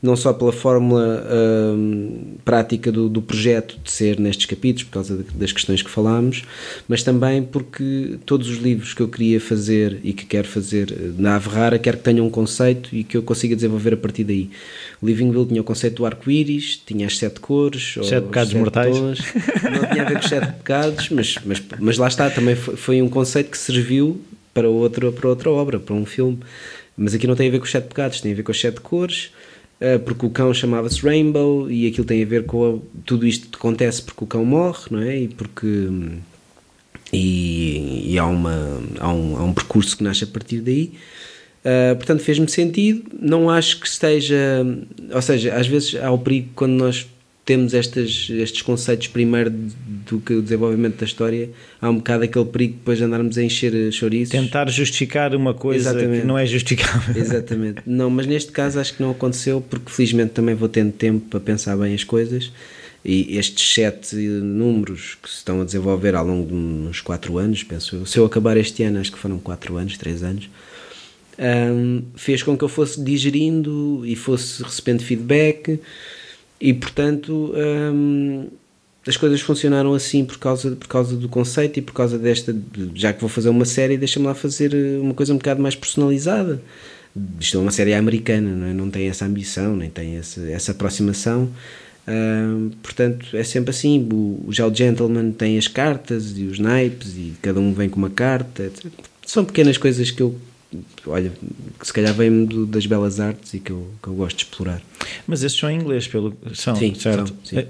não 0.02 0.16
só 0.16 0.32
pela 0.32 0.52
fórmula 0.52 1.24
hum, 1.30 2.34
prática 2.44 2.90
do, 2.90 3.08
do, 3.08 3.22
projeto 3.22 3.78
de 3.82 3.88
ser 3.88 4.18
nestes 4.18 4.46
capítulos, 4.46 4.82
por 4.82 4.94
causa 4.94 5.16
de, 5.16 5.22
das 5.34 5.52
questões 5.52 5.80
que 5.80 5.88
falámos, 5.88 6.42
mas 6.88 7.04
também 7.04 7.40
porque 7.40 8.18
todos 8.26 8.48
os 8.48 8.58
livros 8.58 8.92
que 8.94 9.00
eu 9.00 9.06
queria 9.06 9.40
fazer 9.40 10.00
e 10.02 10.12
que 10.12 10.26
quero 10.26 10.48
fazer 10.48 10.90
eh, 10.90 11.12
na 11.16 11.36
Ave 11.36 11.48
Rara, 11.50 11.78
quero 11.78 11.98
que 11.98 12.02
tenham 12.02 12.26
um 12.26 12.30
conceito 12.30 12.92
e 12.92 13.04
que 13.04 13.16
eu 13.16 13.22
consiga 13.22 13.54
desenvolver 13.54 13.94
a 13.94 13.96
partir 13.96 14.24
daí. 14.24 14.50
O 15.00 15.06
Living 15.06 15.30
Will 15.30 15.46
tinha 15.46 15.60
o 15.60 15.64
conceito 15.64 15.98
do 15.98 16.06
arco-íris, 16.06 16.82
tinha 16.84 17.06
as 17.06 17.16
sete 17.16 17.38
cores, 17.38 17.94
sete 18.02 18.24
pecados 18.24 18.50
sete 18.50 18.60
mortais. 18.60 18.98
Tons. 18.98 19.20
Não 19.62 19.88
tinha 19.88 20.02
a 20.02 20.08
ver 20.08 20.14
com 20.14 20.24
os 20.24 20.28
sete 20.28 20.52
pecados, 20.52 21.08
mas, 21.10 21.36
mas, 21.44 21.62
mas 21.78 21.98
lá 21.98 22.08
está, 22.08 22.28
também 22.28 22.56
foi, 22.56 22.74
foi 22.74 23.02
um 23.02 23.08
conceito 23.08 23.52
que 23.52 23.58
serviu 23.58 24.20
para 24.52 24.68
outra, 24.68 25.12
para 25.12 25.28
outra 25.28 25.48
obra, 25.48 25.78
para 25.78 25.94
um 25.94 26.04
filme. 26.04 26.40
Mas 26.96 27.14
aqui 27.14 27.28
não 27.28 27.36
tem 27.36 27.46
a 27.46 27.50
ver 27.52 27.58
com 27.60 27.64
os 27.64 27.70
sete 27.70 27.86
pecados, 27.86 28.20
tem 28.20 28.32
a 28.32 28.34
ver 28.34 28.42
com 28.42 28.50
as 28.50 28.60
sete 28.60 28.80
cores 28.80 29.30
porque 29.98 30.26
o 30.26 30.30
cão 30.30 30.52
chamava-se 30.54 31.00
Rainbow 31.02 31.70
e 31.70 31.86
aquilo 31.86 32.06
tem 32.06 32.22
a 32.22 32.26
ver 32.26 32.46
com 32.46 32.76
a, 32.76 33.00
tudo 33.04 33.26
isto 33.26 33.56
acontece 33.56 34.02
porque 34.02 34.24
o 34.24 34.26
cão 34.26 34.44
morre, 34.44 34.86
não 34.90 35.00
é? 35.00 35.18
E 35.20 35.28
porque 35.28 35.88
e, 37.12 38.12
e 38.12 38.18
há, 38.18 38.26
uma, 38.26 38.80
há, 38.98 39.12
um, 39.12 39.36
há 39.36 39.44
um 39.44 39.52
percurso 39.52 39.96
que 39.96 40.02
nasce 40.02 40.24
a 40.24 40.26
partir 40.26 40.60
daí. 40.60 40.92
Uh, 41.62 41.94
portanto, 41.96 42.20
fez-me 42.20 42.48
sentido. 42.48 43.04
Não 43.20 43.50
acho 43.50 43.78
que 43.78 43.86
esteja. 43.86 44.36
Ou 45.12 45.22
seja, 45.22 45.54
às 45.54 45.66
vezes 45.66 45.94
há 45.94 46.10
o 46.10 46.18
perigo 46.18 46.48
quando 46.54 46.72
nós 46.72 47.06
temos 47.44 47.74
estas, 47.74 48.28
estes 48.30 48.62
conceitos 48.62 49.08
primeiro 49.08 49.50
do 49.50 50.20
que 50.20 50.32
o 50.32 50.42
desenvolvimento 50.42 50.98
da 50.98 51.04
história, 51.04 51.50
há 51.80 51.90
um 51.90 51.96
bocado 51.96 52.24
aquele 52.24 52.44
perigo 52.44 52.74
depois 52.74 52.98
de 52.98 53.04
andarmos 53.04 53.36
a 53.36 53.42
encher 53.42 53.92
chouriços. 53.92 54.30
Tentar 54.30 54.68
justificar 54.70 55.34
uma 55.34 55.52
coisa 55.52 55.90
Exatamente. 55.90 56.20
que 56.20 56.26
não 56.26 56.38
é 56.38 56.46
justificável. 56.46 57.20
Exatamente. 57.20 57.82
Não, 57.84 58.08
mas 58.08 58.26
neste 58.26 58.52
caso 58.52 58.78
acho 58.78 58.94
que 58.94 59.02
não 59.02 59.10
aconteceu 59.10 59.60
porque 59.60 59.90
felizmente 59.90 60.32
também 60.32 60.54
vou 60.54 60.68
tendo 60.68 60.92
tempo 60.92 61.26
para 61.28 61.40
pensar 61.40 61.76
bem 61.76 61.94
as 61.94 62.04
coisas 62.04 62.52
e 63.04 63.36
estes 63.36 63.74
sete 63.74 64.14
números 64.14 65.16
que 65.20 65.28
se 65.28 65.36
estão 65.36 65.60
a 65.60 65.64
desenvolver 65.64 66.14
ao 66.14 66.24
longo 66.24 66.46
de 66.46 66.54
uns 66.54 67.00
quatro 67.00 67.38
anos, 67.38 67.64
penso 67.64 67.96
eu, 67.96 68.06
se 68.06 68.18
eu 68.18 68.24
acabar 68.24 68.56
este 68.56 68.84
ano, 68.84 69.00
acho 69.00 69.10
que 69.10 69.18
foram 69.18 69.40
quatro 69.40 69.76
anos, 69.76 69.98
três 69.98 70.22
anos, 70.22 70.48
um, 71.36 72.02
fez 72.14 72.44
com 72.44 72.56
que 72.56 72.62
eu 72.62 72.68
fosse 72.68 73.02
digerindo 73.02 74.02
e 74.06 74.14
fosse 74.14 74.62
recebendo 74.62 75.02
feedback 75.02 75.80
e 76.62 76.72
portanto 76.72 77.52
hum, 77.92 78.46
as 79.04 79.16
coisas 79.16 79.40
funcionaram 79.40 79.92
assim 79.94 80.24
por 80.24 80.38
causa, 80.38 80.76
por 80.76 80.86
causa 80.86 81.16
do 81.16 81.28
conceito 81.28 81.80
e 81.80 81.82
por 81.82 81.92
causa 81.92 82.16
desta. 82.16 82.56
Já 82.94 83.12
que 83.12 83.20
vou 83.20 83.28
fazer 83.28 83.48
uma 83.48 83.64
série, 83.64 83.98
deixa-me 83.98 84.26
lá 84.26 84.34
fazer 84.34 84.72
eh, 84.72 85.00
uma 85.00 85.12
coisa 85.12 85.34
um 85.34 85.38
bocado 85.38 85.60
mais 85.60 85.74
personalizada. 85.74 86.62
Isto 87.40 87.58
é 87.58 87.60
uma 87.60 87.72
série 87.72 87.94
americana, 87.94 88.48
não, 88.48 88.66
é? 88.68 88.72
não 88.72 88.90
tem 88.90 89.08
essa 89.08 89.24
ambição, 89.26 89.76
nem 89.76 89.90
tem 89.90 90.16
essa, 90.16 90.40
essa 90.48 90.70
aproximação. 90.70 91.50
Hum, 92.06 92.70
portanto, 92.80 93.36
é 93.36 93.42
sempre 93.42 93.70
assim. 93.70 94.08
O, 94.12 94.46
já 94.50 94.64
o 94.64 94.72
Gentleman 94.72 95.32
tem 95.32 95.58
as 95.58 95.66
cartas 95.66 96.38
e 96.38 96.44
os 96.44 96.60
naipes, 96.60 97.16
e 97.16 97.34
cada 97.42 97.58
um 97.58 97.72
vem 97.72 97.88
com 97.88 97.96
uma 97.96 98.10
carta. 98.10 98.70
São 99.26 99.44
pequenas 99.44 99.76
coisas 99.76 100.12
que 100.12 100.22
eu 100.22 100.36
olha, 101.06 101.32
que 101.78 101.86
se 101.86 101.92
calhar 101.92 102.12
vem 102.14 102.46
das 102.66 102.86
belas 102.86 103.20
artes 103.20 103.54
e 103.54 103.60
que 103.60 103.70
eu, 103.70 103.88
que 104.02 104.08
eu 104.08 104.14
gosto 104.14 104.38
de 104.38 104.44
explorar. 104.44 104.82
Mas 105.26 105.42
esses 105.42 105.58
são 105.58 105.70
em 105.70 105.78
inglês, 105.78 106.06
pelo 106.06 106.36
são, 106.54 106.74
sim, 106.76 106.94
certo? 106.94 107.28
São, 107.28 107.36
sim. 107.44 107.58
Eh, 107.58 107.66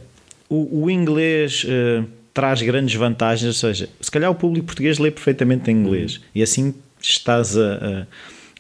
o, 0.49 0.85
o 0.85 0.91
inglês 0.91 1.65
uh, 1.65 2.07
traz 2.35 2.63
grandes 2.63 2.95
vantagens, 2.95 3.47
ou 3.47 3.53
seja, 3.53 3.89
se 4.01 4.11
calhar 4.11 4.31
o 4.31 4.35
público 4.35 4.67
português 4.67 4.99
lê 4.99 5.11
perfeitamente 5.11 5.71
em 5.71 5.75
inglês 5.75 6.17
uhum. 6.17 6.23
e 6.35 6.43
assim 6.43 6.75
estás 7.01 7.57
a, 7.57 8.07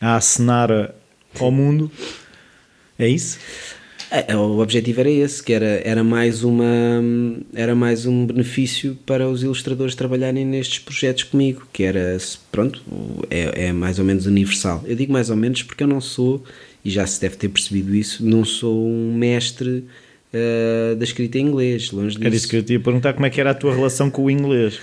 a, 0.00 0.12
a 0.12 0.16
acenar 0.16 0.92
ao 1.38 1.50
mundo. 1.50 1.90
É 2.98 3.08
isso? 3.08 3.38
É, 4.14 4.36
o 4.36 4.58
objetivo 4.58 5.00
era 5.00 5.10
esse, 5.10 5.42
que 5.42 5.54
era, 5.54 5.80
era, 5.82 6.04
mais 6.04 6.44
uma, 6.44 7.02
era 7.54 7.74
mais 7.74 8.04
um 8.04 8.26
benefício 8.26 8.94
para 9.06 9.26
os 9.26 9.42
ilustradores 9.42 9.94
trabalharem 9.94 10.44
nestes 10.44 10.80
projetos 10.80 11.22
comigo, 11.22 11.66
que 11.72 11.82
era, 11.82 12.18
pronto, 12.50 12.82
é, 13.30 13.68
é 13.68 13.72
mais 13.72 13.98
ou 13.98 14.04
menos 14.04 14.26
universal. 14.26 14.84
Eu 14.86 14.94
digo 14.94 15.10
mais 15.10 15.30
ou 15.30 15.36
menos 15.36 15.62
porque 15.62 15.82
eu 15.82 15.88
não 15.88 15.98
sou, 15.98 16.44
e 16.84 16.90
já 16.90 17.06
se 17.06 17.18
deve 17.22 17.36
ter 17.36 17.48
percebido 17.48 17.94
isso, 17.94 18.22
não 18.22 18.44
sou 18.44 18.86
um 18.86 19.14
mestre 19.16 19.82
uh, 20.34 20.94
da 20.94 21.04
escrita 21.04 21.38
em 21.38 21.46
inglês, 21.46 21.90
longe 21.90 22.16
disso. 22.16 22.26
Era 22.26 22.36
isso 22.36 22.48
que 22.48 22.56
eu 22.56 22.62
te 22.62 22.74
ia 22.74 22.80
perguntar, 22.80 23.14
como 23.14 23.24
é 23.24 23.30
que 23.30 23.40
era 23.40 23.52
a 23.52 23.54
tua 23.54 23.74
relação 23.74 24.10
com 24.10 24.24
o 24.24 24.30
inglês? 24.30 24.78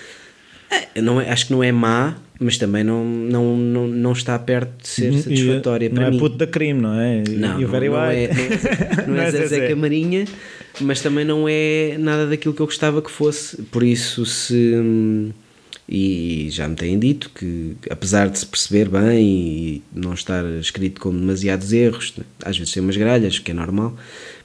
É, 0.70 1.02
não 1.02 1.20
é, 1.20 1.30
acho 1.30 1.48
que 1.48 1.52
não 1.52 1.64
é 1.64 1.72
má, 1.72 2.16
mas 2.40 2.58
também 2.58 2.84
não, 2.84 3.04
não, 3.04 3.58
não, 3.58 3.88
não 3.88 4.12
está 4.14 4.38
perto 4.40 4.82
de 4.82 4.88
ser 4.88 5.14
satisfatória 5.14 5.88
e, 5.88 5.90
para 5.90 6.04
não 6.04 6.12
mim. 6.12 6.18
Não 6.18 6.26
é 6.26 6.30
puto 6.30 6.38
da 6.38 6.48
crime, 6.48 6.82
não 6.82 7.00
é? 7.00 7.24
Não, 7.28 7.60
não, 7.60 7.60
não, 7.68 7.76
é, 7.76 7.90
não, 7.90 8.06
é, 8.06 9.08
não 9.08 9.18
é 9.18 9.32
Zezé 9.32 9.68
Camarinha, 9.68 10.26
mas 10.80 11.02
também 11.02 11.26
não 11.26 11.46
é 11.50 11.98
nada 12.00 12.28
daquilo 12.28 12.54
que 12.54 12.62
eu 12.62 12.66
gostava 12.66 13.02
que 13.02 13.12
fosse. 13.12 13.62
Por 13.64 13.84
isso, 13.84 14.26
se. 14.26 15.34
E 15.92 16.50
já 16.52 16.68
me 16.68 16.76
têm 16.76 17.00
dito 17.00 17.32
que, 17.34 17.76
apesar 17.90 18.30
de 18.30 18.38
se 18.38 18.46
perceber 18.46 18.88
bem 18.88 19.26
e 19.26 19.84
não 19.92 20.14
estar 20.14 20.46
escrito 20.60 21.02
com 21.02 21.10
demasiados 21.10 21.74
erros, 21.74 22.14
às 22.46 22.56
vezes 22.56 22.72
tem 22.72 22.84
umas 22.84 22.96
gralhas, 22.96 23.40
que 23.40 23.50
é 23.50 23.56
normal, 23.56 23.96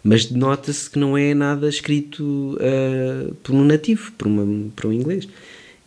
mas 0.03 0.31
nota-se 0.31 0.89
que 0.89 0.99
não 0.99 1.18
é 1.18 1.35
nada 1.35 1.68
escrito 1.68 2.57
uh, 2.57 3.35
por 3.43 3.55
um 3.55 3.62
nativo, 3.62 4.11
por, 4.16 4.27
uma, 4.27 4.70
por 4.75 4.87
um 4.87 4.93
inglês. 4.95 5.29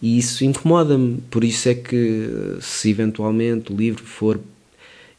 E 0.01 0.17
isso 0.17 0.45
incomoda-me, 0.45 1.17
por 1.29 1.43
isso 1.43 1.69
é 1.69 1.73
que 1.73 2.29
se 2.61 2.89
eventualmente 2.89 3.73
o 3.73 3.75
livro 3.75 4.03
for. 4.03 4.39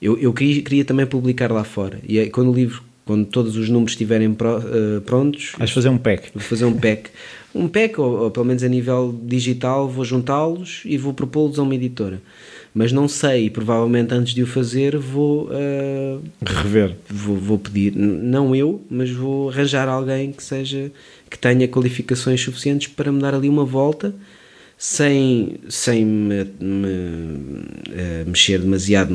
Eu, 0.01 0.16
eu 0.18 0.33
queria, 0.33 0.62
queria 0.62 0.85
também 0.85 1.05
publicar 1.05 1.51
lá 1.51 1.64
fora, 1.64 1.99
e 2.07 2.18
aí, 2.18 2.31
quando 2.31 2.53
o 2.53 2.55
livro, 2.55 2.83
quando 3.05 3.24
todos 3.26 3.57
os 3.57 3.68
números 3.68 3.93
estiverem 3.93 4.33
pro, 4.33 4.59
uh, 4.59 5.01
prontos. 5.01 5.53
Vais 5.59 5.70
fazer 5.70 5.89
um 5.89 5.99
pack. 5.99 6.31
Vou 6.33 6.43
fazer 6.43 6.66
um 6.66 6.74
pack. 6.74 7.11
Um 7.55 7.66
pack, 7.66 7.99
ou, 8.01 8.24
ou 8.24 8.31
pelo 8.31 8.45
menos 8.45 8.62
a 8.62 8.68
nível 8.68 9.18
digital, 9.24 9.89
vou 9.89 10.05
juntá-los 10.05 10.83
e 10.85 10.97
vou 10.97 11.12
propô-los 11.12 11.59
a 11.59 11.62
uma 11.62 11.74
editora. 11.74 12.20
Mas 12.72 12.93
não 12.93 13.09
sei, 13.09 13.51
provavelmente 13.51 14.12
antes 14.14 14.35
de 14.35 14.43
o 14.43 14.47
fazer 14.47 14.97
vou. 14.97 15.47
Uh, 15.47 16.22
Rever. 16.45 16.95
Vou, 17.09 17.35
vou 17.35 17.59
pedir, 17.59 17.97
não 17.97 18.55
eu, 18.55 18.85
mas 18.89 19.11
vou 19.11 19.51
arranjar 19.51 19.89
alguém 19.89 20.31
que 20.31 20.43
seja. 20.45 20.93
que 21.29 21.39
tenha 21.39 21.66
qualificações 21.66 22.41
suficientes 22.41 22.89
para 22.89 23.11
me 23.11 23.20
dar 23.20 23.35
ali 23.35 23.49
uma 23.49 23.64
volta 23.64 24.14
sem, 24.81 25.57
sem 25.68 26.05
me, 26.05 26.45
me 26.61 26.87
uh, 26.87 28.24
mexer 28.29 28.61
demasiado, 28.61 29.12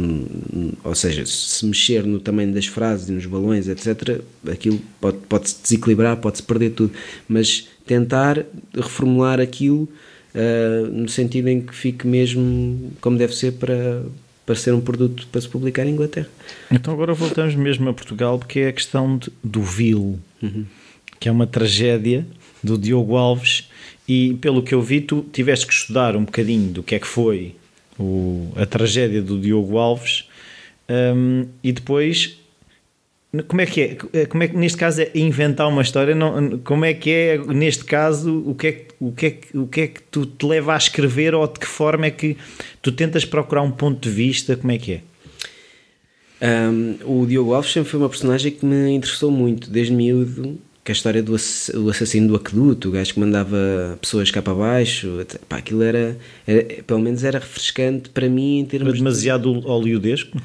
ou 0.83 0.93
seja, 0.93 1.25
se 1.25 1.65
mexer 1.65 2.03
no 2.03 2.19
tamanho 2.19 2.53
das 2.53 2.65
frases 2.65 3.07
e 3.07 3.13
nos 3.13 3.25
balões, 3.25 3.69
etc., 3.69 4.19
aquilo 4.51 4.81
pode, 4.99 5.19
pode 5.29 5.49
se 5.49 5.61
desequilibrar, 5.63 6.17
pode-se 6.17 6.43
perder 6.43 6.71
tudo, 6.71 6.91
mas 7.29 7.69
tentar 7.85 8.45
reformular 8.75 9.39
aquilo 9.39 9.87
uh, 10.35 10.87
no 10.91 11.07
sentido 11.07 11.47
em 11.47 11.61
que 11.61 11.73
fique 11.73 12.05
mesmo 12.05 12.91
como 12.99 13.17
deve 13.17 13.33
ser 13.33 13.53
para, 13.53 14.03
para 14.45 14.55
ser 14.55 14.73
um 14.73 14.81
produto 14.81 15.25
para 15.31 15.39
se 15.39 15.47
publicar 15.47 15.85
em 15.85 15.91
Inglaterra. 15.91 16.27
Então 16.69 16.93
agora 16.93 17.13
voltamos 17.13 17.55
mesmo 17.55 17.87
a 17.87 17.93
Portugal, 17.93 18.37
porque 18.37 18.59
é 18.59 18.67
a 18.67 18.73
questão 18.73 19.17
de, 19.17 19.31
do 19.41 19.61
vil, 19.61 20.19
uhum. 20.41 20.65
que 21.21 21.29
é 21.29 21.31
uma 21.31 21.47
tragédia 21.47 22.27
do 22.61 22.77
Diogo 22.77 23.15
Alves 23.15 23.69
e 24.07 24.35
pelo 24.41 24.61
que 24.61 24.73
eu 24.73 24.81
vi, 24.81 25.01
tu 25.01 25.25
tiveste 25.31 25.65
que 25.65 25.73
estudar 25.73 26.15
um 26.15 26.25
bocadinho 26.25 26.71
do 26.71 26.83
que 26.83 26.95
é 26.95 26.99
que 26.99 27.07
foi 27.07 27.55
o, 27.97 28.51
a 28.55 28.65
tragédia 28.65 29.21
do 29.21 29.39
Diogo 29.39 29.77
Alves 29.77 30.27
um, 30.89 31.47
e 31.63 31.71
depois 31.71 32.37
como 33.47 33.61
é 33.61 33.65
que 33.65 33.81
é? 33.81 34.25
Como 34.27 34.43
é 34.43 34.47
que 34.47 34.55
neste 34.55 34.77
caso 34.77 35.01
é 35.01 35.09
inventar 35.15 35.67
uma 35.67 35.81
história? 35.81 36.13
Não, 36.13 36.59
como 36.59 36.85
é 36.85 36.93
que 36.93 37.09
é 37.09 37.37
neste 37.39 37.83
caso? 37.83 38.43
O 38.45 38.53
que 38.53 38.67
é 38.67 38.71
que, 38.73 38.93
o 38.99 39.11
que 39.11 39.25
é 39.25 39.57
o 39.57 39.67
que 39.67 39.81
é 39.81 39.87
que 39.87 40.03
tu 40.03 40.27
te 40.27 40.45
leva 40.45 40.75
a 40.75 40.77
escrever 40.77 41.33
ou 41.33 41.47
de 41.47 41.59
que 41.59 41.65
forma 41.65 42.05
é 42.05 42.11
que 42.11 42.37
tu 42.79 42.91
tentas 42.91 43.25
procurar 43.25 43.63
um 43.63 43.71
ponto 43.71 44.07
de 44.07 44.13
vista? 44.13 44.55
Como 44.55 44.71
é 44.71 44.77
que 44.77 44.93
é? 44.93 45.01
Um, 46.69 47.21
o 47.21 47.25
Diogo 47.25 47.53
Alves 47.55 47.71
sempre 47.71 47.89
foi 47.89 47.99
uma 48.01 48.09
personagem 48.09 48.51
que 48.51 48.63
me 48.63 48.91
interessou 48.91 49.31
muito, 49.31 49.67
desde 49.71 49.93
miúdo, 49.93 50.59
que 50.83 50.91
a 50.91 50.93
história 50.93 51.23
do, 51.23 51.33
assassino 51.35 52.27
do 52.27 52.35
aqueduto, 52.35 52.89
o 52.89 52.91
gajo 52.91 53.13
que 53.13 53.19
mandava 53.19 53.97
pessoas 54.01 54.29
cá 54.29 54.41
para 54.41 54.53
baixo, 54.53 55.25
pá, 55.47 55.57
aquilo 55.57 55.81
era, 55.81 56.17
era, 56.45 56.83
pelo 56.83 56.99
menos 56.99 57.23
era 57.23 57.39
refrescante 57.39 58.09
para 58.09 58.27
mim 58.27 58.59
em 58.59 58.65
termos. 58.65 58.89
Mas 58.89 58.99
demasiado 58.99 59.61
de... 59.61 59.65
oleodesco? 59.65 60.37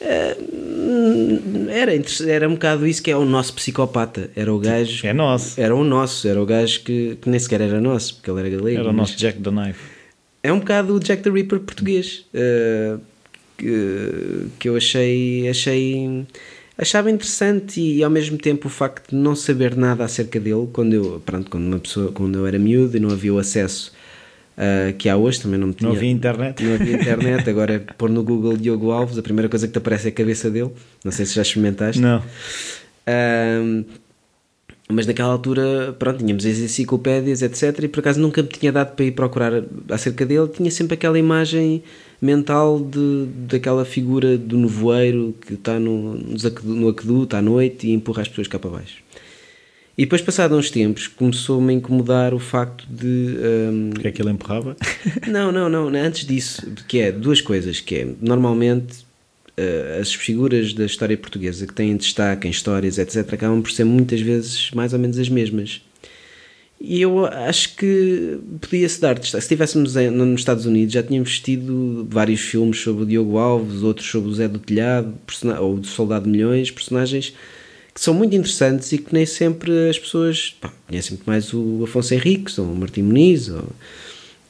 Uh, 0.00 1.68
era, 1.68 1.92
era 2.26 2.48
um 2.48 2.54
bocado 2.54 2.86
isso 2.86 3.02
que 3.02 3.10
é 3.10 3.16
o 3.16 3.24
nosso 3.24 3.52
psicopata. 3.54 4.30
Era 4.34 4.52
o 4.52 4.58
gajo. 4.58 5.06
É 5.06 5.12
nosso. 5.12 5.60
Era 5.60 5.74
o 5.74 5.84
nosso, 5.84 6.26
era 6.26 6.42
o 6.42 6.46
gajo 6.46 6.80
que, 6.80 7.18
que 7.20 7.28
nem 7.28 7.38
sequer 7.38 7.60
era 7.60 7.80
nosso, 7.80 8.14
porque 8.14 8.30
ele 8.30 8.40
era 8.40 8.48
galego. 8.48 8.80
Era 8.80 8.90
o 8.90 8.92
nosso 8.92 9.16
Jack 9.16 9.40
the 9.40 9.50
Knife. 9.50 9.78
É 10.42 10.52
um 10.52 10.58
bocado 10.58 10.94
o 10.94 11.00
Jack 11.00 11.22
the 11.22 11.30
Ripper 11.30 11.60
português. 11.60 12.24
Uh, 12.34 12.98
que, 13.56 14.46
que 14.58 14.68
eu 14.68 14.76
achei, 14.76 15.48
achei 15.48 16.26
achava 16.76 17.10
interessante 17.10 17.80
e 17.80 18.02
ao 18.02 18.10
mesmo 18.10 18.38
tempo 18.38 18.68
o 18.68 18.70
facto 18.70 19.10
de 19.10 19.16
não 19.16 19.36
saber 19.36 19.76
nada 19.76 20.04
acerca 20.04 20.40
dele 20.40 20.68
quando 20.72 20.94
eu 20.94 21.22
pronto 21.24 21.50
quando 21.50 21.66
uma 21.66 21.78
pessoa 21.78 22.10
quando 22.12 22.38
eu 22.38 22.46
era 22.46 22.58
miúdo 22.58 22.96
e 22.96 23.00
não 23.00 23.10
havia 23.10 23.32
o 23.34 23.38
acesso 23.38 23.92
uh, 24.56 24.92
que 24.94 25.08
há 25.08 25.16
hoje 25.16 25.42
também 25.42 25.58
não 25.58 25.72
tinha 25.72 25.88
não 25.88 25.96
havia 25.96 26.10
internet 26.10 26.62
não 26.62 26.74
havia 26.74 26.96
internet 26.96 27.48
agora 27.48 27.84
pôr 27.98 28.08
no 28.10 28.22
Google 28.22 28.56
Diogo 28.56 28.90
Alves 28.90 29.18
a 29.18 29.22
primeira 29.22 29.48
coisa 29.48 29.66
que 29.66 29.72
te 29.72 29.78
aparece 29.78 30.06
é 30.06 30.10
a 30.10 30.12
cabeça 30.12 30.50
dele 30.50 30.70
não 31.04 31.12
sei 31.12 31.26
se 31.26 31.34
já 31.34 31.42
experimentaste 31.42 32.00
não 32.00 32.18
uh, 32.18 33.84
mas 34.92 35.06
naquela 35.06 35.32
altura, 35.32 35.96
pronto, 35.98 36.18
tínhamos 36.18 36.44
as 36.44 36.58
enciclopédias, 36.58 37.40
etc. 37.40 37.84
E 37.84 37.88
por 37.88 38.00
acaso 38.00 38.20
nunca 38.20 38.42
me 38.42 38.48
tinha 38.48 38.70
dado 38.70 38.94
para 38.94 39.04
ir 39.04 39.12
procurar 39.12 39.64
acerca 39.88 40.26
dele. 40.26 40.48
Tinha 40.48 40.70
sempre 40.70 40.94
aquela 40.94 41.18
imagem 41.18 41.82
mental 42.22 42.78
de, 42.78 43.26
daquela 43.48 43.84
figura 43.84 44.38
do 44.38 44.56
nevoeiro 44.56 45.34
que 45.44 45.54
está 45.54 45.80
no, 45.80 46.14
no 46.62 46.88
aqueduto 46.88 47.34
à 47.34 47.42
noite 47.42 47.88
e 47.88 47.92
empurra 47.92 48.22
as 48.22 48.28
pessoas 48.28 48.46
cá 48.46 48.60
para 48.60 48.70
baixo. 48.70 49.02
E 49.98 50.04
depois, 50.04 50.22
passados 50.22 50.56
uns 50.56 50.70
tempos, 50.70 51.06
começou-me 51.06 51.72
a 51.72 51.76
incomodar 51.76 52.32
o 52.32 52.38
facto 52.38 52.86
de. 52.88 53.36
Um... 53.36 53.90
que 53.90 54.08
é 54.08 54.12
que 54.12 54.22
ele 54.22 54.30
empurrava? 54.30 54.76
não, 55.28 55.52
não, 55.52 55.68
não. 55.68 55.88
Antes 55.88 56.24
disso, 56.24 56.72
que 56.88 57.00
é 57.00 57.12
duas 57.12 57.40
coisas: 57.40 57.80
que 57.80 57.96
é 57.96 58.08
normalmente 58.20 59.00
uh, 59.58 60.00
as 60.00 60.14
figuras 60.14 60.72
da 60.72 60.86
história 60.86 61.16
portuguesa 61.16 61.66
que 61.66 61.74
têm 61.74 61.94
destaque 61.96 62.48
em 62.48 62.50
histórias, 62.50 62.96
etc., 62.96 63.34
acabam 63.34 63.60
por 63.60 63.70
ser 63.70 63.84
muitas 63.84 64.20
vezes 64.20 64.70
mais 64.70 64.94
ou 64.94 64.98
menos 64.98 65.18
as 65.18 65.28
mesmas. 65.28 65.82
E 66.84 67.00
eu 67.00 67.24
acho 67.24 67.76
que 67.76 68.40
podia-se 68.60 69.00
dar. 69.00 69.16
Se 69.24 69.38
estivéssemos 69.38 69.94
nos 69.94 70.40
Estados 70.40 70.66
Unidos, 70.66 70.92
já 70.92 71.00
tínhamos 71.00 71.38
tido 71.38 72.04
vários 72.10 72.40
filmes 72.40 72.80
sobre 72.80 73.04
o 73.04 73.06
Diogo 73.06 73.38
Alves, 73.38 73.84
outros 73.84 74.10
sobre 74.10 74.28
o 74.28 74.34
Zé 74.34 74.48
do 74.48 74.58
Telhado, 74.58 75.14
ou 75.60 75.76
do 75.76 75.86
Soldado 75.86 76.24
de 76.24 76.30
Milhões, 76.30 76.72
personagens 76.72 77.34
que 77.94 78.00
são 78.00 78.12
muito 78.12 78.34
interessantes 78.34 78.90
e 78.90 78.98
que 78.98 79.12
nem 79.12 79.24
sempre 79.24 79.90
as 79.90 79.98
pessoas 79.98 80.56
pá, 80.60 80.72
conhecem 80.88 81.12
muito 81.12 81.26
mais 81.26 81.52
o 81.52 81.84
Afonso 81.84 82.14
Henriques, 82.14 82.58
ou 82.58 82.66
o 82.66 82.74
Martim 82.74 83.02
Muniz, 83.02 83.48
ou, 83.48 83.68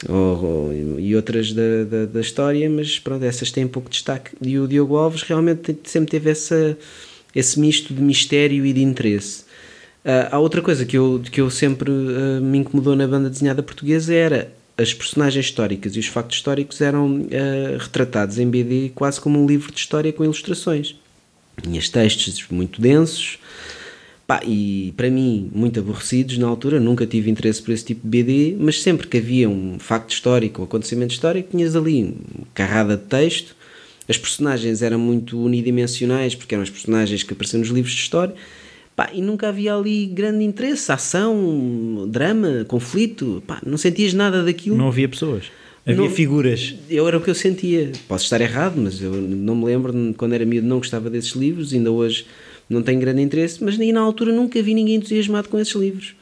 ou, 0.09 0.99
e 0.99 1.15
outras 1.15 1.53
da, 1.53 1.85
da, 1.85 2.07
da, 2.07 2.21
história, 2.21 2.71
mas 2.71 2.99
pronto, 2.99 3.25
essas 3.25 3.51
têm 3.51 3.69
pouco 3.69 3.91
destaque. 3.91 4.31
E 4.41 4.59
o 4.59 4.67
Diogo 4.67 4.97
Alves 4.97 5.23
realmente 5.23 5.77
sempre 5.85 6.13
teve 6.13 6.31
essa, 6.31 6.79
esse 7.35 7.61
misto 7.61 7.93
de 7.93 8.01
mistério 8.01 8.65
e 8.65 8.73
de 8.73 8.83
interesse. 8.83 9.45
Uh, 10.05 10.27
há 10.33 10.39
outra 10.39 10.61
coisa 10.61 10.85
que 10.85 10.99
eu, 10.99 11.23
que 11.31 11.41
eu 11.41 11.49
sempre 11.49 11.91
uh, 11.91 12.41
me 12.41 12.59
incomodou 12.59 12.97
na 12.97 13.07
banda 13.07 13.31
desenhada 13.31 13.63
portuguesa 13.63 14.13
era 14.13 14.53
as 14.77 14.93
personagens 14.93 15.47
históricas 15.47 15.95
e 15.95 16.01
os 16.01 16.07
factos 16.07 16.39
históricos 16.39 16.81
eram 16.81 17.21
uh, 17.21 17.79
retratados 17.79 18.39
em 18.39 18.51
BD 18.51 18.91
quase 18.95 19.21
como 19.21 19.41
um 19.41 19.47
livro 19.47 19.71
de 19.71 19.79
história 19.79 20.13
com 20.13 20.25
ilustrações. 20.25 20.97
Tinhas 21.63 21.89
textos 21.89 22.45
muito 22.51 22.81
densos 22.81 23.39
pá, 24.27 24.41
e 24.45 24.93
para 24.97 25.09
mim 25.09 25.51
muito 25.55 25.79
aborrecidos 25.79 26.37
na 26.37 26.49
altura, 26.49 26.81
nunca 26.81 27.07
tive 27.07 27.31
interesse 27.31 27.63
por 27.63 27.71
esse 27.71 27.85
tipo 27.85 28.01
de 28.03 28.09
BD, 28.09 28.57
mas 28.59 28.83
sempre 28.83 29.07
que 29.07 29.19
havia 29.19 29.49
um 29.49 29.79
facto 29.79 30.11
histórico, 30.11 30.63
um 30.63 30.65
acontecimento 30.65 31.13
histórico, 31.13 31.51
tinhas 31.51 31.77
ali 31.77 32.03
uma 32.03 32.47
carrada 32.55 32.97
de 32.97 33.05
texto. 33.05 33.55
As 34.09 34.19
personagens 34.19 34.83
eram 34.83 34.99
muito 34.99 35.39
unidimensionais 35.39 36.35
porque 36.35 36.57
eram 36.57 36.63
as 36.63 36.71
personagens 36.71 37.23
que 37.23 37.33
apareciam 37.33 37.61
nos 37.61 37.69
livros 37.69 37.95
de 37.95 38.01
história 38.01 38.35
Pá, 38.95 39.11
e 39.13 39.23
nunca 39.23 39.49
havia 39.49 39.75
ali 39.75 40.07
grande 40.07 40.45
interesse, 40.45 40.93
ação, 40.93 42.07
drama, 42.09 42.65
conflito. 42.69 43.43
Pá, 43.47 43.61
não 43.65 43.79
sentias 43.79 44.13
nada 44.13 44.43
daquilo. 44.43 44.77
Não 44.77 44.89
havia 44.89 45.09
pessoas. 45.09 45.45
Havia 45.85 46.03
não, 46.03 46.11
figuras. 46.11 46.75
Eu 46.89 47.09
era 47.09 47.17
o 47.17 47.21
que 47.21 47.31
eu 47.31 47.35
sentia. 47.35 47.91
Posso 48.07 48.25
estar 48.25 48.41
errado, 48.41 48.75
mas 48.77 49.01
eu 49.01 49.13
não 49.13 49.57
me 49.57 49.65
lembro 49.65 49.93
quando 50.17 50.35
era 50.35 50.45
miúdo 50.45 50.67
não 50.67 50.79
gostava 50.79 51.11
desses 51.11 51.33
livros, 51.33 51.73
ainda 51.73 51.91
hoje 51.91 52.27
não 52.69 52.83
tenho 52.83 53.01
grande 53.01 53.21
interesse, 53.21 53.63
mas 53.63 53.77
nem 53.77 53.93
na 53.93 54.01
altura 54.01 54.33
nunca 54.33 54.63
vi 54.63 54.75
ninguém 54.75 54.97
entusiasmado 54.97 55.49
com 55.49 55.59
esses 55.59 55.75
livros. 55.75 56.15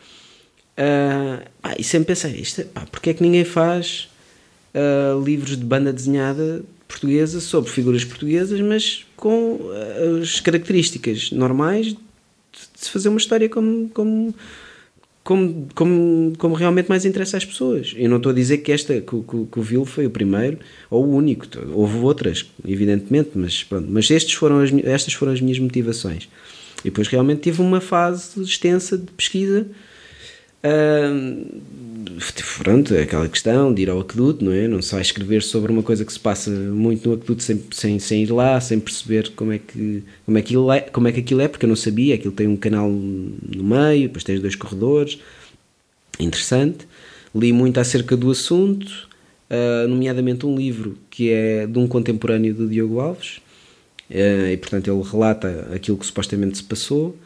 Uh, 0.79 1.45
pá, 1.61 1.75
e 1.79 1.85
sempre 1.85 2.07
pensei, 2.07 2.41
isto, 2.41 2.65
pá, 2.67 2.87
porque 2.91 3.11
é 3.11 3.15
que 3.15 3.23
ninguém 3.23 3.45
faz 3.45 4.09
uh, 4.75 5.23
livros 5.23 5.57
de 5.57 5.65
banda 5.65 5.93
desenhada 5.93 6.63
portuguesa 6.89 7.41
sobre 7.41 7.71
figuras 7.71 8.05
portuguesas, 8.05 8.61
mas 8.61 9.05
com 9.17 9.57
uh, 9.57 10.23
as 10.23 10.41
características 10.41 11.31
normais 11.31 11.95
se 12.81 12.91
fazer 12.91 13.09
uma 13.09 13.19
história 13.19 13.49
como, 13.49 13.89
como, 13.91 14.35
como, 15.23 15.69
como, 15.75 16.33
como 16.39 16.55
realmente 16.55 16.89
mais 16.89 17.05
interessa 17.05 17.37
às 17.37 17.45
pessoas. 17.45 17.95
Eu 17.97 18.09
não 18.09 18.17
estou 18.17 18.31
a 18.31 18.35
dizer 18.35 18.59
que 18.59 18.73
esta, 18.73 18.95
que, 18.95 19.23
que, 19.23 19.47
que 19.53 19.61
o 19.61 19.63
Vil 19.63 19.85
foi 19.85 20.07
o 20.07 20.11
primeiro 20.11 20.59
ou 20.89 21.05
o 21.05 21.15
único, 21.15 21.47
houve 21.73 21.99
outras, 21.99 22.51
evidentemente, 22.67 23.31
mas 23.35 23.63
pronto, 23.63 23.87
mas 23.91 24.11
estes 24.11 24.35
foram 24.35 24.61
as, 24.61 24.73
estas 24.85 25.13
foram 25.13 25.33
as 25.33 25.41
minhas 25.41 25.59
motivações. 25.59 26.29
E 26.81 26.85
depois 26.85 27.07
realmente 27.09 27.43
tive 27.43 27.61
uma 27.61 27.81
fase 27.81 28.43
extensa 28.43 28.97
de 28.97 29.07
pesquisa. 29.13 29.67
Uh, 30.63 31.61
pronto, 32.59 32.95
aquela 32.95 33.29
questão 33.29 33.73
de 33.73 33.83
ir 33.83 33.91
ao 33.91 34.01
aqueduto, 34.01 34.45
não 34.45 34.53
é? 34.53 34.69
Não 34.69 34.83
se 34.83 34.93
vai 34.93 35.01
escrever 35.01 35.43
sobre 35.43 35.73
uma 35.73 35.83
coisa 35.83 36.05
que 36.05 36.13
se 36.13 36.21
passa 36.21 36.51
muito 36.51 37.09
no 37.09 37.15
aqueduto 37.15 37.43
sem, 37.43 37.63
sem, 37.73 37.99
sem 37.99 38.23
ir 38.25 38.31
lá, 38.31 38.61
sem 38.61 38.79
perceber 38.79 39.31
como 39.31 39.53
é, 39.53 39.59
que, 39.59 40.05
como, 40.27 40.39
é 40.39 40.43
que 40.43 40.55
é, 40.57 40.81
como 40.81 41.09
é 41.09 41.13
que 41.13 41.21
aquilo 41.21 41.41
é, 41.41 41.49
porque 41.49 41.65
eu 41.65 41.69
não 41.69 41.77
sabia. 41.77 42.15
Aquilo 42.15 42.33
tem 42.33 42.47
um 42.47 42.57
canal 42.57 42.91
no 42.91 43.65
meio, 43.65 44.09
depois 44.09 44.25
tem 44.25 44.37
os 44.37 44.43
dois 44.43 44.55
corredores. 44.55 45.19
Interessante. 46.19 46.87
Li 47.35 47.53
muito 47.53 47.79
acerca 47.79 48.17
do 48.17 48.31
assunto, 48.31 49.09
uh, 49.51 49.89
nomeadamente 49.89 50.45
um 50.45 50.57
livro 50.57 50.99
que 51.09 51.31
é 51.31 51.67
de 51.67 51.79
um 51.79 51.87
contemporâneo 51.87 52.53
do 52.53 52.69
Diogo 52.69 52.99
Alves, 52.99 53.41
uh, 54.11 54.49
e 54.53 54.57
portanto 54.57 54.91
ele 54.91 55.03
relata 55.03 55.69
aquilo 55.73 55.97
que 55.97 56.05
supostamente 56.05 56.59
se 56.59 56.65
passou. 56.65 57.17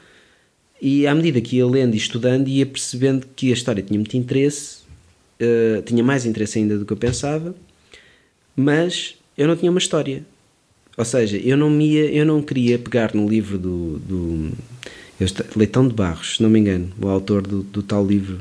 E 0.87 1.07
à 1.07 1.15
medida 1.15 1.41
que 1.41 1.57
ia 1.57 1.67
lendo 1.67 1.95
e 1.95 1.97
estudando, 1.97 2.47
ia 2.47 2.67
percebendo 2.67 3.27
que 3.35 3.49
a 3.49 3.55
história 3.55 3.83
tinha 3.83 3.99
muito 3.99 4.15
interesse, 4.19 4.81
uh, 5.41 5.81
tinha 5.81 6.05
mais 6.05 6.27
interesse 6.27 6.59
ainda 6.59 6.77
do 6.77 6.85
que 6.85 6.93
eu 6.93 6.97
pensava, 6.99 7.55
mas 8.55 9.15
eu 9.35 9.49
não 9.49 9.57
tinha 9.57 9.71
uma 9.71 9.79
história. 9.79 10.23
Ou 10.95 11.05
seja, 11.07 11.39
eu 11.39 11.57
não, 11.57 11.81
ia, 11.81 12.13
eu 12.13 12.27
não 12.27 12.43
queria 12.43 12.79
pegar 12.79 13.15
no 13.15 13.27
livro 13.27 13.57
do, 13.57 13.99
do 14.01 14.53
Leitão 15.57 15.89
de 15.89 15.95
Barros, 15.95 16.37
se 16.37 16.43
não 16.43 16.51
me 16.51 16.61
engano, 16.61 16.93
o 17.01 17.09
autor 17.09 17.41
do, 17.41 17.63
do 17.63 17.83
tal 17.83 18.07
livro, 18.07 18.41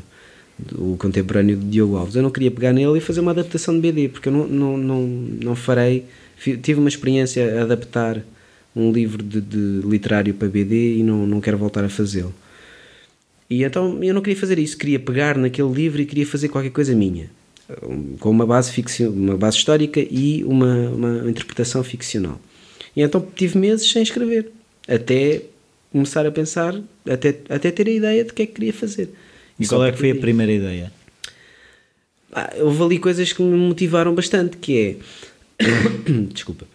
o 0.74 0.98
contemporâneo 0.98 1.56
de 1.56 1.66
Diogo 1.66 1.96
Alves. 1.96 2.14
Eu 2.14 2.24
não 2.24 2.30
queria 2.30 2.52
pegar 2.52 2.74
nele 2.74 2.98
e 2.98 3.00
fazer 3.00 3.22
uma 3.22 3.32
adaptação 3.32 3.74
de 3.74 3.80
BD, 3.80 4.10
porque 4.10 4.28
eu 4.28 4.34
não, 4.34 4.48
não, 4.48 4.78
não, 4.78 5.02
não 5.08 5.56
farei. 5.56 6.04
Tive 6.62 6.74
uma 6.74 6.89
experiência 6.89 7.62
a 7.62 7.64
adaptar 7.64 8.22
um 8.76 8.92
livro 8.92 9.24
de, 9.24 9.40
de, 9.40 9.88
literário 9.88 10.34
para 10.34 10.48
BD 10.48 10.98
e 10.98 11.04
não, 11.04 11.28
não 11.28 11.40
quero 11.40 11.58
voltar 11.58 11.84
a 11.84 11.90
fazê-lo. 11.90 12.34
E 13.50 13.64
então 13.64 14.04
eu 14.04 14.14
não 14.14 14.22
queria 14.22 14.40
fazer 14.40 14.58
isso, 14.58 14.78
queria 14.78 15.00
pegar 15.00 15.38
naquele 15.38 15.72
livro 15.72 16.02
e 16.02 16.06
queria 16.06 16.26
fazer 16.26 16.50
qualquer 16.50 16.72
coisa 16.72 16.96
minha, 16.96 17.30
com 18.20 18.30
uma 18.30 18.46
base, 18.48 18.72
ficcio, 18.72 19.12
uma 19.12 19.38
base 19.38 19.58
histórica 19.58 20.00
e 20.00 20.44
uma, 20.44 20.90
uma 20.90 21.30
interpretação 21.30 21.84
ficcional. 21.84 22.40
E 22.96 23.02
então 23.02 23.26
tive 23.36 23.58
meses 23.58 23.90
sem 23.90 24.02
escrever, 24.02 24.52
até 24.88 25.44
começar 25.92 26.26
a 26.26 26.32
pensar, 26.32 26.80
até, 27.08 27.36
até 27.50 27.70
ter 27.70 27.88
a 27.88 27.92
ideia 27.92 28.24
de 28.24 28.34
que 28.34 28.42
é 28.42 28.46
que 28.46 28.54
queria 28.54 28.74
fazer. 28.74 29.10
E, 29.60 29.68
qual 29.68 29.86
é 29.86 29.92
que 29.92 30.00
foi 30.00 30.12
a 30.12 30.16
primeira 30.16 30.52
ideia? 30.52 30.92
Ah, 32.32 32.52
houve 32.60 32.82
ali 32.82 33.00
coisas 33.00 33.32
que 33.32 33.44
me 33.44 33.56
motivaram 33.56 34.16
bastante, 34.16 34.58
que 34.58 34.98
é... 35.60 35.64
Desculpa 36.34 36.66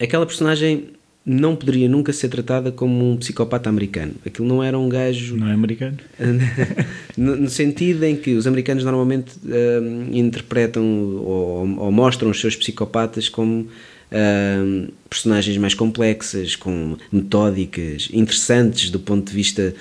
aquela 0.00 0.26
personagem 0.26 0.88
não 1.26 1.56
poderia 1.56 1.88
nunca 1.88 2.12
ser 2.12 2.28
tratada 2.28 2.70
como 2.70 3.10
um 3.10 3.16
psicopata 3.16 3.68
americano. 3.68 4.14
Aquilo 4.24 4.46
não 4.46 4.62
era 4.62 4.78
um 4.78 4.88
gajo. 4.88 5.36
Não 5.36 5.48
é 5.48 5.52
americano? 5.54 5.96
no, 7.18 7.34
no, 7.34 7.50
sentido 7.50 8.04
em 8.04 8.14
que 8.14 8.34
os 8.34 8.46
americanos 8.46 8.84
normalmente 8.84 9.32
uh, 9.44 10.16
interpretam 10.16 10.84
ou, 10.84 11.78
ou, 11.80 11.90
mostram 11.90 12.30
os 12.30 12.40
seus 12.40 12.54
psicopatas 12.54 13.28
como 13.28 13.62
uh, 13.62 14.92
personagens 15.10 15.56
mais 15.58 15.74
complexas, 15.74 16.54
com 16.54 16.96
metódicas, 17.10 18.08
interessantes 18.12 18.88
do 18.90 19.00
ponto 19.00 19.28
de 19.28 19.34
vista 19.34 19.74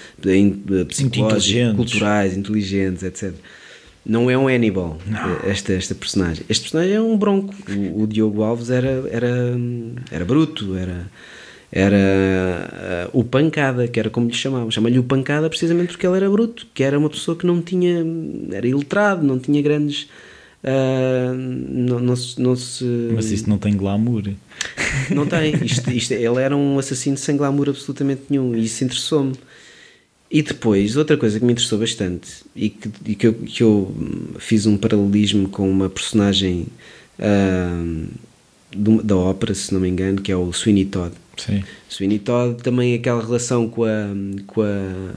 psicológico, 0.88 1.76
culturais, 1.76 2.36
inteligentes, 2.36 3.04
etc. 3.04 3.36
Não 4.06 4.30
é 4.30 4.38
um 4.38 4.48
Hannibal, 4.48 4.98
esta, 5.44 5.74
esta 5.74 5.96
personagem. 5.96 6.46
Este 6.48 6.64
personagem 6.64 6.94
é 6.96 7.02
um 7.02 7.18
bronco. 7.18 7.56
O, 7.68 8.04
o 8.04 8.08
Diogo 8.08 8.44
Alves 8.44 8.70
era, 8.70 9.04
era, 9.10 9.58
era 10.12 10.24
bruto, 10.24 10.78
era, 10.78 11.08
era 11.72 13.10
uh, 13.12 13.20
o 13.20 13.24
Pancada, 13.24 13.88
que 13.88 14.00
era 14.00 14.12
como 14.12 14.28
lhe 14.28 14.34
chamavam. 14.34 14.70
Chama-lhe 14.70 15.00
o 15.00 15.04
Pancada 15.04 15.50
precisamente 15.50 15.94
porque 15.94 16.06
ele 16.06 16.18
era 16.18 16.30
bruto, 16.30 16.68
que 16.72 16.84
era 16.84 17.00
uma 17.00 17.10
pessoa 17.10 17.36
que 17.36 17.48
não 17.48 17.62
tinha. 17.62 18.06
era 18.52 18.68
iletrado, 18.68 19.26
não 19.26 19.40
tinha 19.40 19.60
grandes. 19.62 20.08
Uh, 20.64 21.34
não, 21.34 22.00
não, 22.00 22.16
se, 22.16 22.40
não 22.40 22.56
se. 22.56 22.86
Mas 23.14 23.32
isso 23.32 23.50
não 23.50 23.58
tem 23.58 23.76
glamour. 23.76 24.24
Não 25.10 25.26
tem. 25.26 25.54
Isto, 25.66 25.92
isto, 25.92 26.14
ele 26.14 26.42
era 26.42 26.56
um 26.56 26.78
assassino 26.78 27.18
sem 27.18 27.36
glamour 27.36 27.70
absolutamente 27.70 28.24
nenhum 28.30 28.56
e 28.56 28.66
isso 28.66 28.84
interessou-me. 28.84 29.34
E 30.36 30.42
depois, 30.42 30.98
outra 30.98 31.16
coisa 31.16 31.40
que 31.40 31.46
me 31.46 31.54
interessou 31.54 31.80
bastante 31.80 32.44
e 32.54 32.70
que, 32.70 32.90
e 33.06 33.16
que, 33.16 33.28
eu, 33.28 33.34
que 33.34 33.64
eu 33.64 33.96
fiz 34.38 34.66
um 34.66 34.76
paralelismo 34.76 35.48
com 35.48 35.72
uma 35.72 35.90
personagem 35.90 36.68
uh, 37.18 38.08
do, 38.76 39.02
da 39.02 39.16
ópera, 39.16 39.56
se 39.56 39.74
não 39.74 39.80
me 39.80 39.88
engano, 39.88 40.22
que 40.22 40.30
é 40.30 40.36
o 40.36 40.52
Sweeney 40.52 40.88
Todd. 40.88 41.16
Sim. 41.38 41.64
Sweeney 41.88 42.20
Todd 42.20 42.62
também 42.62 42.96
aquela 42.96 43.24
relação 43.24 43.70
com 43.70 43.86
a, 43.86 44.10
com 44.46 44.62
a 44.62 45.14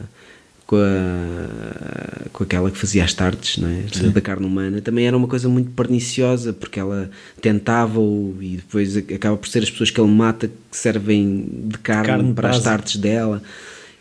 com, 0.65 0.77
a, 0.77 2.29
com 2.33 2.45
aquela 2.45 2.71
que 2.71 2.77
fazia 2.77 3.03
as 3.03 3.15
tartes 3.15 3.57
não 3.57 3.69
é? 3.71 4.11
da 4.11 4.21
carne 4.21 4.45
humana 4.45 4.83
também 4.83 5.07
era 5.07 5.17
uma 5.17 5.27
coisa 5.27 5.49
muito 5.49 5.71
perniciosa 5.71 6.53
porque 6.53 6.79
ela 6.79 7.11
tentava-o 7.41 8.37
e 8.39 8.57
depois 8.57 8.95
acaba 8.95 9.35
por 9.39 9.49
ser 9.49 9.63
as 9.63 9.71
pessoas 9.71 9.91
que 9.91 9.99
ele 9.99 10.11
mata 10.11 10.47
que 10.47 10.77
servem 10.77 11.49
de 11.65 11.79
carne, 11.79 12.07
carne 12.07 12.35
para 12.35 12.51
as 12.51 12.61
tartes 12.61 12.97
dela 12.97 13.43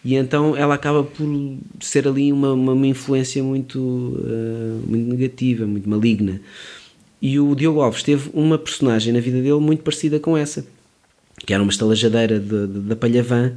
e 0.07 0.15
então 0.15 0.55
ela 0.55 0.75
acaba 0.75 1.03
por 1.03 1.27
ser 1.81 2.07
ali 2.07 2.31
uma, 2.31 2.53
uma, 2.53 2.71
uma 2.71 2.87
influência 2.87 3.43
muito, 3.43 3.77
uh, 3.77 4.81
muito 4.87 5.05
negativa, 5.05 5.67
muito 5.67 5.89
maligna. 5.89 6.39
E 7.21 7.37
o 7.37 7.53
Diogo 7.53 7.81
Alves 7.81 8.03
teve 8.03 8.29
uma 8.33 8.57
personagem 8.57 9.11
na 9.11 9.19
vida 9.19 9.41
dele 9.41 9.59
muito 9.59 9.83
parecida 9.83 10.17
com 10.17 10.37
essa, 10.37 10.65
que 11.45 11.53
era 11.53 11.61
uma 11.61 11.73
estalajadeira 11.73 12.39
da 12.39 12.95
Palhavã, 12.95 13.51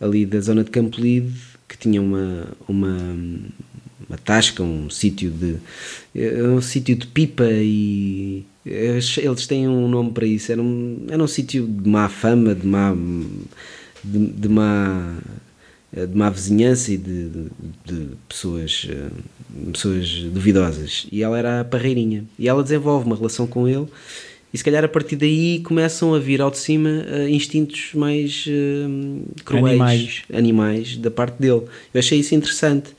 ali 0.00 0.24
da 0.24 0.40
zona 0.40 0.62
de 0.62 0.70
Campolide, 0.70 1.34
que 1.68 1.76
tinha 1.76 2.00
uma, 2.00 2.46
uma, 2.68 3.16
uma 4.08 4.18
tasca, 4.24 4.62
um 4.62 4.88
sítio 4.88 5.32
de 5.32 5.56
eh, 6.14 6.44
um 6.44 6.62
sítio 6.62 6.94
de 6.94 7.08
pipa 7.08 7.48
e 7.50 8.46
eles 8.64 9.48
têm 9.48 9.66
um 9.66 9.88
nome 9.88 10.12
para 10.12 10.26
isso, 10.26 10.52
era 10.52 10.62
um, 10.62 11.06
era 11.08 11.20
um 11.20 11.26
sítio 11.26 11.66
de 11.66 11.88
má 11.88 12.08
fama, 12.08 12.54
de 12.54 12.68
má 12.68 12.94
de, 14.04 14.26
de 14.26 14.48
má 14.48 15.18
de 15.92 16.16
má 16.16 16.30
vizinhança 16.30 16.92
e 16.92 16.96
de, 16.96 17.28
de, 17.28 17.44
de, 17.84 18.08
pessoas, 18.28 18.88
eh, 18.88 19.10
pessoas 19.72 20.08
duvidosas. 20.24 21.06
E 21.12 21.22
ela 21.22 21.38
era 21.38 21.60
a 21.60 21.64
parreirinha. 21.64 22.24
E 22.38 22.48
ela 22.48 22.62
desenvolve 22.62 23.06
uma 23.06 23.16
relação 23.16 23.46
com 23.46 23.68
ele 23.68 23.86
e 24.52 24.58
se 24.58 24.62
calhar 24.62 24.84
a 24.84 24.88
partir 24.88 25.16
daí 25.16 25.60
começam 25.60 26.14
a 26.14 26.18
vir 26.18 26.42
ao 26.42 26.50
de 26.50 26.58
cima 26.58 26.90
uh, 26.90 27.28
instintos 27.28 27.92
mais 27.94 28.44
uh, 28.46 29.42
cruéis, 29.44 29.72
animais. 29.72 30.22
animais 30.32 30.96
da 30.98 31.10
parte 31.10 31.40
dele. 31.40 31.62
Eu 31.94 31.98
achei 31.98 32.18
isso 32.18 32.34
interessante. 32.34 32.90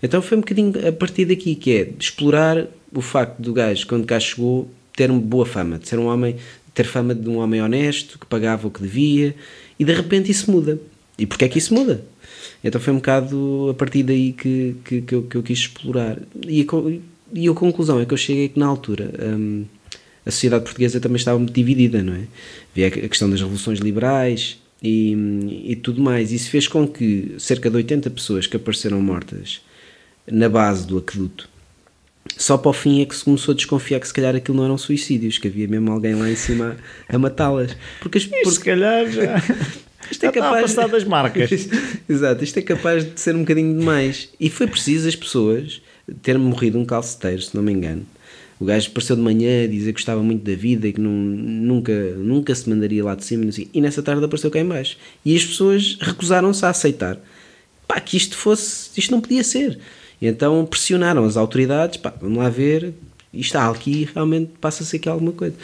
Então 0.00 0.22
foi 0.22 0.38
um 0.38 0.40
bocadinho 0.40 0.72
a 0.86 0.92
partir 0.92 1.24
daqui, 1.24 1.56
que 1.56 1.72
é 1.72 1.92
explorar 1.98 2.66
o 2.94 3.00
facto 3.00 3.40
do 3.40 3.52
gajo, 3.52 3.86
quando 3.88 4.06
cá 4.06 4.20
chegou, 4.20 4.70
ter 4.94 5.10
uma 5.10 5.20
boa 5.20 5.44
fama, 5.44 5.78
de 5.78 5.88
ser 5.88 5.98
um 5.98 6.06
homem, 6.06 6.36
ter 6.72 6.84
fama 6.84 7.14
de 7.14 7.28
um 7.28 7.38
homem 7.38 7.60
honesto, 7.60 8.18
que 8.18 8.26
pagava 8.26 8.68
o 8.68 8.70
que 8.70 8.80
devia, 8.80 9.34
e 9.78 9.84
de 9.84 9.92
repente 9.92 10.30
isso 10.30 10.50
muda. 10.50 10.78
E 11.18 11.26
porquê 11.26 11.44
é 11.44 11.48
que 11.48 11.58
isso 11.58 11.74
muda? 11.74 12.04
Então 12.62 12.80
foi 12.80 12.92
um 12.92 12.96
bocado 12.96 13.68
a 13.70 13.74
partir 13.74 14.02
daí 14.02 14.32
que, 14.32 14.76
que, 14.84 15.02
que, 15.02 15.14
eu, 15.14 15.22
que 15.22 15.36
eu 15.36 15.42
quis 15.42 15.60
explorar. 15.60 16.18
E 16.46 16.62
a, 16.62 16.64
e 17.32 17.48
a 17.48 17.54
conclusão 17.54 18.00
é 18.00 18.04
que 18.04 18.12
eu 18.12 18.18
cheguei 18.18 18.48
que 18.48 18.58
na 18.58 18.66
altura 18.66 19.12
hum, 19.22 19.64
a 20.24 20.30
sociedade 20.30 20.64
portuguesa 20.64 21.00
também 21.00 21.16
estava 21.16 21.38
muito 21.38 21.52
dividida, 21.52 22.02
não 22.02 22.14
é? 22.14 22.24
Havia 22.72 22.86
a 22.88 23.08
questão 23.08 23.30
das 23.30 23.40
revoluções 23.40 23.78
liberais 23.78 24.58
e, 24.82 25.62
e 25.64 25.76
tudo 25.76 26.00
mais. 26.00 26.32
Isso 26.32 26.50
fez 26.50 26.68
com 26.68 26.86
que 26.86 27.34
cerca 27.38 27.70
de 27.70 27.76
80 27.76 28.10
pessoas 28.10 28.46
que 28.46 28.56
apareceram 28.56 29.00
mortas 29.00 29.60
na 30.26 30.48
base 30.48 30.86
do 30.86 30.98
aqueduto 30.98 31.48
só 32.36 32.56
para 32.56 32.70
o 32.70 32.72
fim 32.72 33.02
é 33.02 33.06
que 33.06 33.14
se 33.14 33.24
começou 33.24 33.52
a 33.52 33.54
desconfiar 33.54 34.00
que 34.00 34.06
se 34.06 34.14
calhar 34.14 34.34
aquilo 34.34 34.56
não 34.56 34.64
eram 34.64 34.78
suicídios, 34.78 35.38
que 35.38 35.48
havia 35.48 35.66
mesmo 35.66 35.90
alguém 35.90 36.14
lá 36.14 36.30
em 36.30 36.36
cima 36.36 36.76
a, 37.08 37.18
matá-las. 37.18 37.76
Porque, 38.00 38.20
porque 38.20 38.50
se 38.50 38.60
calhar 38.60 39.10
já. 39.10 39.36
Isto 40.08 40.26
é 40.26 40.32
capaz 40.32 40.62
passar 40.62 40.88
das 40.88 41.04
marcas. 41.04 41.50
Exato, 42.08 42.44
isto 42.44 42.58
é 42.58 42.62
capaz 42.62 43.04
de 43.04 43.20
ser 43.20 43.34
um 43.34 43.40
bocadinho 43.40 43.78
demais. 43.78 44.28
E 44.38 44.48
foi 44.48 44.66
preciso 44.66 45.08
as 45.08 45.16
pessoas 45.16 45.82
terem 46.22 46.40
morrido 46.40 46.78
um 46.78 46.84
calceteiro, 46.84 47.42
se 47.42 47.54
não 47.54 47.62
me 47.62 47.72
engano. 47.72 48.06
O 48.60 48.64
gajo 48.64 48.90
apareceu 48.90 49.16
de 49.16 49.22
manhã 49.22 49.64
a 49.64 49.66
dizer 49.66 49.86
que 49.86 49.92
gostava 49.92 50.22
muito 50.22 50.44
da 50.44 50.54
vida 50.54 50.86
e 50.86 50.92
que 50.92 51.00
não, 51.00 51.10
nunca, 51.10 51.92
nunca 52.16 52.54
se 52.54 52.68
mandaria 52.68 53.02
lá 53.02 53.14
de 53.14 53.24
cima. 53.24 53.50
E 53.72 53.80
nessa 53.80 54.02
tarde 54.02 54.22
apareceu 54.22 54.50
cá 54.50 54.60
em 54.60 54.66
baixo. 54.66 54.98
E 55.24 55.34
as 55.34 55.44
pessoas 55.44 55.96
recusaram-se 56.00 56.64
a 56.64 56.68
aceitar 56.68 57.18
pá, 57.90 58.00
que 58.00 58.16
isto 58.16 58.36
fosse, 58.36 58.90
isto 58.96 59.10
não 59.10 59.20
podia 59.20 59.42
ser. 59.42 59.78
E 60.20 60.26
então 60.26 60.64
pressionaram 60.64 61.24
as 61.24 61.36
autoridades, 61.36 61.96
pá, 61.96 62.14
vamos 62.20 62.38
lá 62.38 62.48
ver, 62.48 62.94
e 63.32 63.40
está 63.40 63.68
aqui 63.68 64.08
realmente 64.12 64.52
passa-se 64.60 64.96
aqui 64.96 65.08
alguma 65.08 65.32
coisa. 65.32 65.54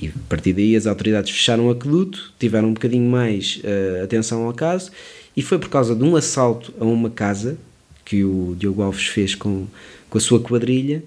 E 0.00 0.08
a 0.08 0.12
partir 0.28 0.52
daí 0.52 0.76
as 0.76 0.86
autoridades 0.86 1.30
fecharam 1.30 1.66
o 1.66 1.70
aqueduto, 1.70 2.32
tiveram 2.38 2.68
um 2.68 2.74
bocadinho 2.74 3.10
mais 3.10 3.60
uh, 3.64 4.04
atenção 4.04 4.44
ao 4.44 4.52
caso, 4.52 4.90
e 5.36 5.42
foi 5.42 5.58
por 5.58 5.68
causa 5.68 5.94
de 5.94 6.02
um 6.02 6.16
assalto 6.16 6.72
a 6.80 6.84
uma 6.84 7.10
casa 7.10 7.58
que 8.04 8.24
o 8.24 8.54
Diogo 8.58 8.82
Alves 8.82 9.06
fez 9.06 9.34
com, 9.34 9.66
com 10.08 10.18
a 10.18 10.20
sua 10.20 10.40
quadrilha 10.40 11.02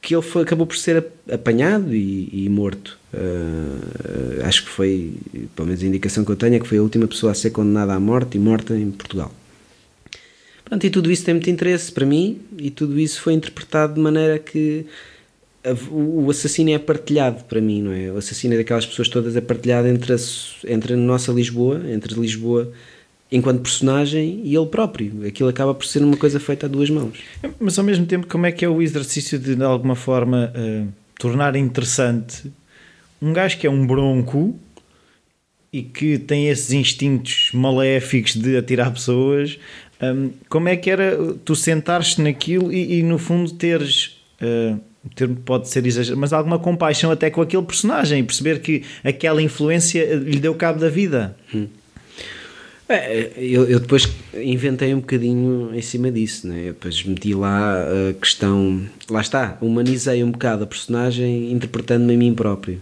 que 0.00 0.14
ele 0.14 0.22
foi, 0.22 0.42
acabou 0.42 0.66
por 0.66 0.76
ser 0.76 1.04
apanhado 1.30 1.94
e, 1.94 2.44
e 2.44 2.48
morto. 2.48 2.98
Uh, 3.12 4.44
acho 4.44 4.64
que 4.64 4.70
foi, 4.70 5.14
pelo 5.56 5.66
menos 5.66 5.82
a 5.82 5.86
indicação 5.86 6.24
que 6.24 6.30
eu 6.30 6.36
tenho, 6.36 6.54
é 6.54 6.60
que 6.60 6.68
foi 6.68 6.78
a 6.78 6.82
última 6.82 7.06
pessoa 7.06 7.32
a 7.32 7.34
ser 7.34 7.50
condenada 7.50 7.94
à 7.94 8.00
morte 8.00 8.36
e 8.36 8.40
morta 8.40 8.76
em 8.78 8.90
Portugal. 8.90 9.32
Pronto, 10.64 10.86
e 10.86 10.90
tudo 10.90 11.10
isso 11.10 11.24
tem 11.24 11.34
muito 11.34 11.50
interesse 11.50 11.90
para 11.90 12.04
mim 12.04 12.40
e 12.58 12.70
tudo 12.70 12.98
isso 12.98 13.22
foi 13.22 13.32
interpretado 13.32 13.94
de 13.94 14.00
maneira 14.00 14.38
que 14.38 14.84
o 15.90 16.30
assassino 16.30 16.70
é 16.70 16.78
partilhado 16.78 17.44
para 17.44 17.60
mim, 17.60 17.82
não 17.82 17.92
é? 17.92 18.10
O 18.12 18.18
assassino 18.18 18.54
é 18.54 18.58
daquelas 18.58 18.86
pessoas 18.86 19.08
todas 19.08 19.36
é 19.36 19.40
partilhado 19.40 19.88
entre 19.88 20.12
a, 20.12 20.16
entre 20.66 20.94
a 20.94 20.96
nossa 20.96 21.32
Lisboa, 21.32 21.82
entre 21.90 22.18
Lisboa 22.18 22.72
enquanto 23.30 23.60
personagem 23.60 24.40
e 24.44 24.56
ele 24.56 24.66
próprio. 24.66 25.26
Aquilo 25.26 25.48
acaba 25.48 25.74
por 25.74 25.84
ser 25.86 26.02
uma 26.02 26.16
coisa 26.16 26.40
feita 26.40 26.66
a 26.66 26.68
duas 26.68 26.88
mãos. 26.88 27.18
Mas 27.60 27.78
ao 27.78 27.84
mesmo 27.84 28.06
tempo, 28.06 28.26
como 28.26 28.46
é 28.46 28.52
que 28.52 28.64
é 28.64 28.68
o 28.68 28.80
exercício 28.80 29.38
de, 29.38 29.54
de 29.54 29.62
alguma 29.62 29.94
forma, 29.94 30.52
uh, 30.56 30.88
tornar 31.18 31.54
interessante 31.56 32.50
um 33.20 33.32
gajo 33.32 33.58
que 33.58 33.66
é 33.66 33.70
um 33.70 33.86
bronco 33.86 34.58
e 35.72 35.82
que 35.82 36.18
tem 36.18 36.48
esses 36.48 36.72
instintos 36.72 37.50
maléficos 37.52 38.34
de 38.34 38.56
atirar 38.56 38.92
pessoas? 38.92 39.58
Um, 40.00 40.30
como 40.48 40.68
é 40.68 40.76
que 40.76 40.88
era 40.88 41.34
tu 41.44 41.54
sentares-te 41.54 42.22
naquilo 42.22 42.72
e, 42.72 43.00
e, 43.00 43.02
no 43.02 43.18
fundo 43.18 43.50
teres. 43.50 44.16
Uh, 44.40 44.87
o 45.04 45.08
termo 45.08 45.36
pode 45.36 45.68
ser 45.68 45.86
exagerado, 45.86 46.20
mas 46.20 46.32
alguma 46.32 46.58
compaixão 46.58 47.10
até 47.10 47.30
com 47.30 47.40
aquele 47.40 47.62
personagem 47.62 48.24
perceber 48.24 48.60
que 48.60 48.82
aquela 49.04 49.40
influência 49.40 50.14
lhe 50.14 50.38
deu 50.38 50.54
cabo 50.54 50.80
da 50.80 50.88
vida. 50.88 51.36
Hum. 51.54 51.66
É, 52.88 53.32
eu, 53.36 53.66
eu, 53.68 53.80
depois 53.80 54.08
inventei 54.34 54.94
um 54.94 55.00
bocadinho 55.00 55.70
em 55.74 55.82
cima 55.82 56.10
disso, 56.10 56.48
né? 56.48 56.68
depois 56.68 57.04
meti 57.04 57.34
lá 57.34 57.82
a 57.82 58.14
questão, 58.14 58.82
lá 59.10 59.20
está, 59.20 59.58
humanizei 59.60 60.24
um 60.24 60.30
bocado 60.30 60.64
a 60.64 60.66
personagem 60.66 61.52
interpretando-me 61.52 62.14
a 62.14 62.16
mim 62.16 62.34
próprio. 62.34 62.80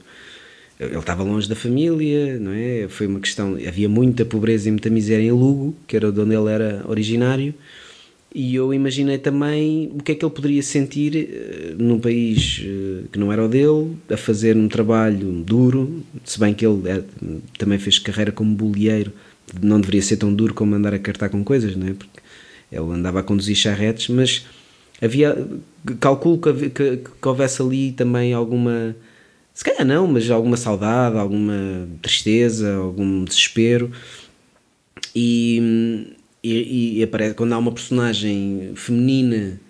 Ele 0.79 0.97
estava 0.97 1.25
longe 1.25 1.49
da 1.49 1.57
família, 1.57 2.39
não 2.39 2.53
é? 2.53 2.87
Foi 2.89 3.07
uma 3.09 3.19
questão, 3.19 3.59
havia 3.67 3.89
muita 3.89 4.25
pobreza 4.25 4.69
e 4.69 4.71
muita 4.71 4.91
miséria 4.91 5.25
em 5.25 5.33
Lugo, 5.33 5.75
que 5.89 5.97
era 5.97 6.13
de 6.13 6.21
onde 6.21 6.37
ele 6.37 6.51
era 6.51 6.85
originário, 6.87 7.53
e 8.39 8.55
eu 8.55 8.75
imaginei 8.75 9.17
também 9.17 9.91
o 9.95 10.03
que 10.03 10.13
é 10.13 10.15
que 10.15 10.23
ele 10.23 10.35
poderia 10.35 10.63
sentir 10.63 11.17
uh, 11.17 11.83
num 11.83 11.99
país 11.99 12.61
uh, 12.63 13.09
que 13.09 13.19
não 13.19 13.33
era 13.33 13.43
o 13.43 13.49
dele, 13.49 13.97
a 14.11 14.17
fazer 14.19 14.59
um 14.59 14.69
trabalho 14.69 15.33
duro, 15.33 16.05
se 16.23 16.39
bem 16.39 16.53
que 16.53 16.67
ele 16.67 16.87
é, 16.87 17.03
também 17.57 17.79
fez 17.79 17.99
carreira 17.99 18.31
como 18.31 18.55
bolieiro, 18.55 19.11
não 19.63 19.81
deveria 19.81 20.03
ser 20.03 20.19
tão 20.19 20.35
duro 20.35 20.53
como 20.53 20.75
andar 20.75 20.93
a 20.93 20.99
cartar 20.99 21.31
com 21.31 21.43
coisas, 21.43 21.75
não 21.77 21.87
é? 21.87 21.95
Porque 21.95 22.21
ele 22.71 22.93
andava 22.93 23.21
a 23.21 23.23
conduzir 23.23 23.57
charretes, 23.57 24.09
mas 24.09 24.45
havia, 25.01 25.35
calculo 25.99 26.39
que, 26.39 26.69
que, 26.69 26.97
que 26.99 27.29
houvesse 27.29 27.63
ali 27.63 27.93
também 27.93 28.35
alguma, 28.35 28.95
se 29.55 29.65
calhar 29.65 29.87
não, 29.87 30.07
mas 30.07 30.31
alguma 30.31 30.59
saudade, 30.59 31.17
alguma 31.17 31.89
tristeza, 32.03 32.75
algum 32.75 33.25
desespero, 33.25 33.91
e 35.15 36.13
e, 36.53 36.99
e 36.99 37.03
aparece, 37.03 37.35
quando 37.35 37.53
há 37.53 37.59
uma 37.59 37.73
personagem 37.73 38.73
feminina 38.75 39.61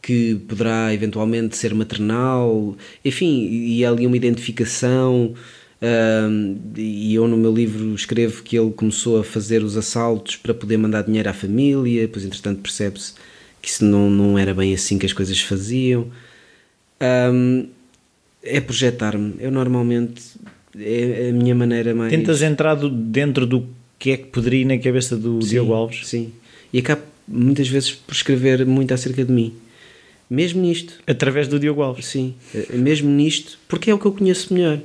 que 0.00 0.34
poderá 0.48 0.92
eventualmente 0.92 1.56
ser 1.56 1.74
maternal, 1.74 2.76
enfim, 3.04 3.48
e 3.48 3.84
há 3.84 3.90
ali 3.90 4.06
uma 4.06 4.16
identificação. 4.16 5.34
Um, 5.80 6.58
e 6.76 7.14
eu 7.14 7.26
no 7.26 7.36
meu 7.36 7.52
livro 7.52 7.94
escrevo 7.94 8.42
que 8.42 8.56
ele 8.56 8.70
começou 8.70 9.18
a 9.18 9.24
fazer 9.24 9.64
os 9.64 9.76
assaltos 9.76 10.36
para 10.36 10.54
poder 10.54 10.76
mandar 10.76 11.02
dinheiro 11.02 11.28
à 11.28 11.32
família, 11.32 12.02
depois 12.02 12.24
entretanto 12.24 12.60
percebe-se 12.60 13.14
que 13.60 13.68
isso 13.68 13.84
não, 13.84 14.08
não 14.10 14.38
era 14.38 14.54
bem 14.54 14.74
assim 14.74 14.98
que 14.98 15.06
as 15.06 15.12
coisas 15.12 15.40
faziam. 15.40 16.06
Um, 17.32 17.66
é 18.42 18.60
projetar-me. 18.60 19.34
Eu 19.38 19.50
normalmente 19.50 20.22
é 20.78 21.30
a 21.30 21.32
minha 21.32 21.54
maneira 21.54 21.94
mais. 21.94 22.10
Tentas 22.10 22.42
entrar 22.42 22.76
dentro 22.76 23.46
do 23.46 23.68
que 24.02 24.10
é 24.10 24.16
que 24.16 24.24
poderia 24.24 24.62
ir 24.62 24.64
na 24.64 24.76
cabeça 24.78 25.16
do 25.16 25.40
sim, 25.40 25.50
Diogo 25.50 25.72
Alves? 25.72 26.08
Sim. 26.08 26.32
E 26.72 26.80
acabo 26.80 27.02
muitas 27.28 27.68
vezes 27.68 27.92
por 27.92 28.12
escrever 28.12 28.66
muito 28.66 28.92
acerca 28.92 29.24
de 29.24 29.30
mim. 29.30 29.54
Mesmo 30.28 30.60
nisto. 30.60 30.94
Através 31.06 31.46
do 31.46 31.56
Diogo 31.56 31.82
Alves? 31.82 32.06
Sim. 32.06 32.34
Mesmo 32.74 33.08
nisto, 33.08 33.60
porque 33.68 33.92
é 33.92 33.94
o 33.94 33.98
que 34.00 34.04
eu 34.04 34.10
conheço 34.10 34.52
melhor. 34.52 34.80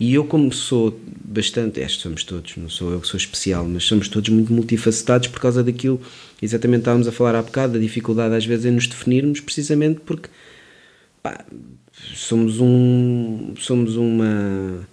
E 0.00 0.12
eu, 0.12 0.24
como 0.24 0.52
sou 0.52 0.98
bastante, 1.24 1.78
estes 1.78 2.00
somos 2.00 2.24
todos, 2.24 2.56
não 2.56 2.68
sou 2.68 2.90
eu 2.90 3.00
que 3.00 3.06
sou 3.06 3.16
especial, 3.16 3.64
mas 3.68 3.84
somos 3.84 4.08
todos 4.08 4.30
muito 4.30 4.52
multifacetados 4.52 5.28
por 5.28 5.38
causa 5.40 5.62
daquilo, 5.62 6.00
exatamente 6.42 6.80
estávamos 6.80 7.06
a 7.06 7.12
falar 7.12 7.36
há 7.36 7.42
bocado, 7.42 7.74
da 7.74 7.78
dificuldade 7.78 8.34
às 8.34 8.44
vezes 8.44 8.64
em 8.64 8.72
nos 8.72 8.88
definirmos, 8.88 9.38
precisamente 9.38 10.00
porque 10.00 10.28
pá, 11.22 11.44
somos 11.92 12.58
um 12.58 13.54
somos 13.58 13.96
uma 13.96 14.88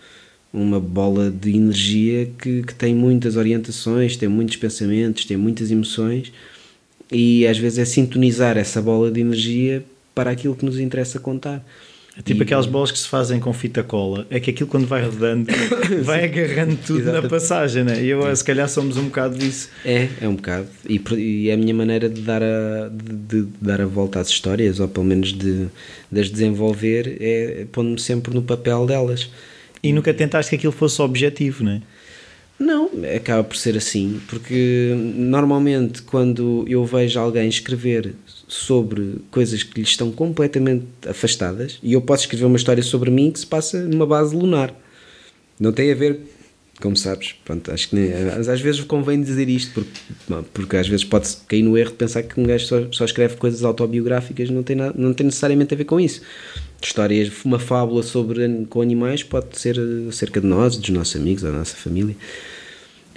uma 0.53 0.79
bola 0.79 1.31
de 1.31 1.55
energia 1.55 2.29
que, 2.37 2.61
que 2.61 2.75
tem 2.75 2.93
muitas 2.93 3.35
orientações, 3.35 4.15
tem 4.15 4.29
muitos 4.29 4.55
pensamentos, 4.55 5.25
tem 5.25 5.35
muitas 5.35 5.71
emoções 5.71 6.31
e 7.11 7.47
às 7.47 7.57
vezes 7.57 7.79
é 7.79 7.85
sintonizar 7.85 8.57
essa 8.57 8.81
bola 8.81 9.11
de 9.11 9.19
energia 9.19 9.83
para 10.13 10.29
aquilo 10.31 10.55
que 10.55 10.63
nos 10.63 10.79
interessa 10.79 11.19
contar. 11.19 11.65
É 12.15 12.21
tipo 12.21 12.41
e, 12.41 12.43
aquelas 12.43 12.67
bolas 12.67 12.91
que 12.91 12.99
se 12.99 13.07
fazem 13.07 13.39
com 13.39 13.51
fita 13.51 13.81
cola. 13.81 14.27
É 14.29 14.39
que 14.39 14.51
aquilo 14.51 14.69
quando 14.69 14.85
vai 14.85 15.03
rodando 15.03 15.51
vai 16.03 16.25
agarrando 16.25 16.77
tudo 16.85 16.99
Exatamente. 16.99 17.23
na 17.23 17.29
passagem, 17.29 17.83
né? 17.83 18.03
E 18.03 18.09
eu, 18.09 18.27
é. 18.27 18.35
se 18.35 18.43
calhar, 18.43 18.69
somos 18.69 18.97
um 18.97 19.05
bocado 19.05 19.35
disso. 19.35 19.69
É, 19.83 20.07
é 20.21 20.27
um 20.27 20.35
bocado. 20.35 20.67
E, 20.87 21.01
e 21.17 21.49
é 21.49 21.53
a 21.53 21.57
minha 21.57 21.73
maneira 21.73 22.07
de 22.07 22.21
dar 22.21 22.43
a, 22.43 22.89
de, 22.89 23.41
de, 23.41 23.47
dar 23.59 23.81
a 23.81 23.87
volta 23.87 24.19
às 24.19 24.29
histórias, 24.29 24.79
ou 24.79 24.87
pelo 24.87 25.07
menos 25.07 25.33
de, 25.33 25.65
de 26.11 26.21
as 26.21 26.29
desenvolver, 26.29 27.17
é 27.19 27.65
pondo-me 27.71 27.99
sempre 27.99 28.31
no 28.31 28.43
papel 28.43 28.85
delas. 28.85 29.27
E 29.83 29.91
nunca 29.91 30.13
tentaste 30.13 30.49
que 30.49 30.55
aquilo 30.55 30.71
fosse 30.71 31.01
objetivo, 31.01 31.63
não 31.63 31.73
é? 31.73 31.81
Não, 32.59 32.89
acaba 33.15 33.43
por 33.43 33.57
ser 33.57 33.75
assim, 33.75 34.21
porque 34.27 34.93
normalmente 35.15 36.01
quando 36.03 36.63
eu 36.67 36.85
vejo 36.85 37.19
alguém 37.19 37.49
escrever 37.49 38.13
sobre 38.47 39.15
coisas 39.31 39.63
que 39.63 39.81
lhe 39.81 39.85
estão 39.85 40.11
completamente 40.11 40.85
afastadas, 41.07 41.79
e 41.83 41.93
eu 41.93 42.01
posso 42.01 42.23
escrever 42.23 42.45
uma 42.45 42.55
história 42.55 42.83
sobre 42.83 43.09
mim 43.09 43.31
que 43.31 43.39
se 43.39 43.47
passa 43.47 43.81
numa 43.83 44.05
base 44.05 44.35
lunar. 44.35 44.73
Não 45.59 45.71
tem 45.71 45.91
a 45.91 45.95
ver, 45.95 46.19
como 46.79 46.95
sabes, 46.95 47.35
pronto, 47.43 47.71
acho 47.71 47.89
que 47.89 47.95
nem, 47.95 48.13
às 48.13 48.61
vezes 48.61 48.81
convém 48.81 49.21
dizer 49.21 49.49
isto, 49.49 49.73
porque, 49.73 50.43
porque 50.53 50.77
às 50.77 50.87
vezes 50.87 51.03
pode-se 51.03 51.37
cair 51.47 51.63
no 51.63 51.77
erro 51.77 51.91
de 51.91 51.97
pensar 51.97 52.23
que 52.23 52.39
um 52.39 52.43
gajo 52.43 52.65
só, 52.65 52.91
só 52.91 53.05
escreve 53.05 53.35
coisas 53.35 53.63
autobiográficas, 53.63 54.49
não 54.49 54.63
tem, 54.63 54.75
nada, 54.75 54.93
não 54.95 55.13
tem 55.13 55.25
necessariamente 55.25 55.73
a 55.73 55.77
ver 55.77 55.85
com 55.85 55.99
isso. 55.99 56.21
Histórias, 56.85 57.31
uma 57.45 57.59
fábula 57.59 58.03
sobre 58.03 58.65
com 58.69 58.81
animais 58.81 59.23
pode 59.23 59.57
ser 59.57 59.79
acerca 60.09 60.41
de 60.41 60.47
nós, 60.47 60.77
dos 60.77 60.89
nossos 60.89 61.15
amigos, 61.15 61.43
da 61.43 61.51
nossa 61.51 61.75
família. 61.75 62.15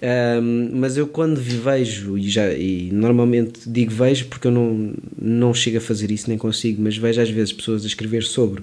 Um, 0.02 0.70
mas 0.74 0.98
eu 0.98 1.06
quando 1.06 1.40
vejo 1.40 2.18
e 2.18 2.28
já 2.28 2.52
e 2.52 2.90
normalmente 2.92 3.60
digo 3.66 3.90
vejo 3.90 4.26
porque 4.26 4.46
eu 4.46 4.52
não, 4.52 4.92
não 5.18 5.54
chego 5.54 5.78
a 5.78 5.80
fazer 5.80 6.10
isso 6.10 6.28
nem 6.28 6.36
consigo, 6.36 6.82
mas 6.82 6.98
vejo 6.98 7.20
às 7.20 7.30
vezes 7.30 7.52
pessoas 7.52 7.82
a 7.82 7.86
escrever 7.86 8.22
sobre 8.22 8.62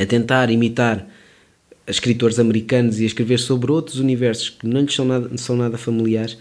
a 0.00 0.04
tentar 0.04 0.50
imitar 0.50 1.06
escritores 1.86 2.40
americanos 2.40 2.98
e 2.98 3.04
a 3.04 3.06
escrever 3.06 3.38
sobre 3.38 3.70
outros 3.70 4.00
universos 4.00 4.50
que 4.50 4.66
não 4.66 4.80
lhes 4.80 4.94
são 4.94 5.04
nada, 5.04 5.30
são 5.38 5.56
nada 5.56 5.78
familiares 5.78 6.36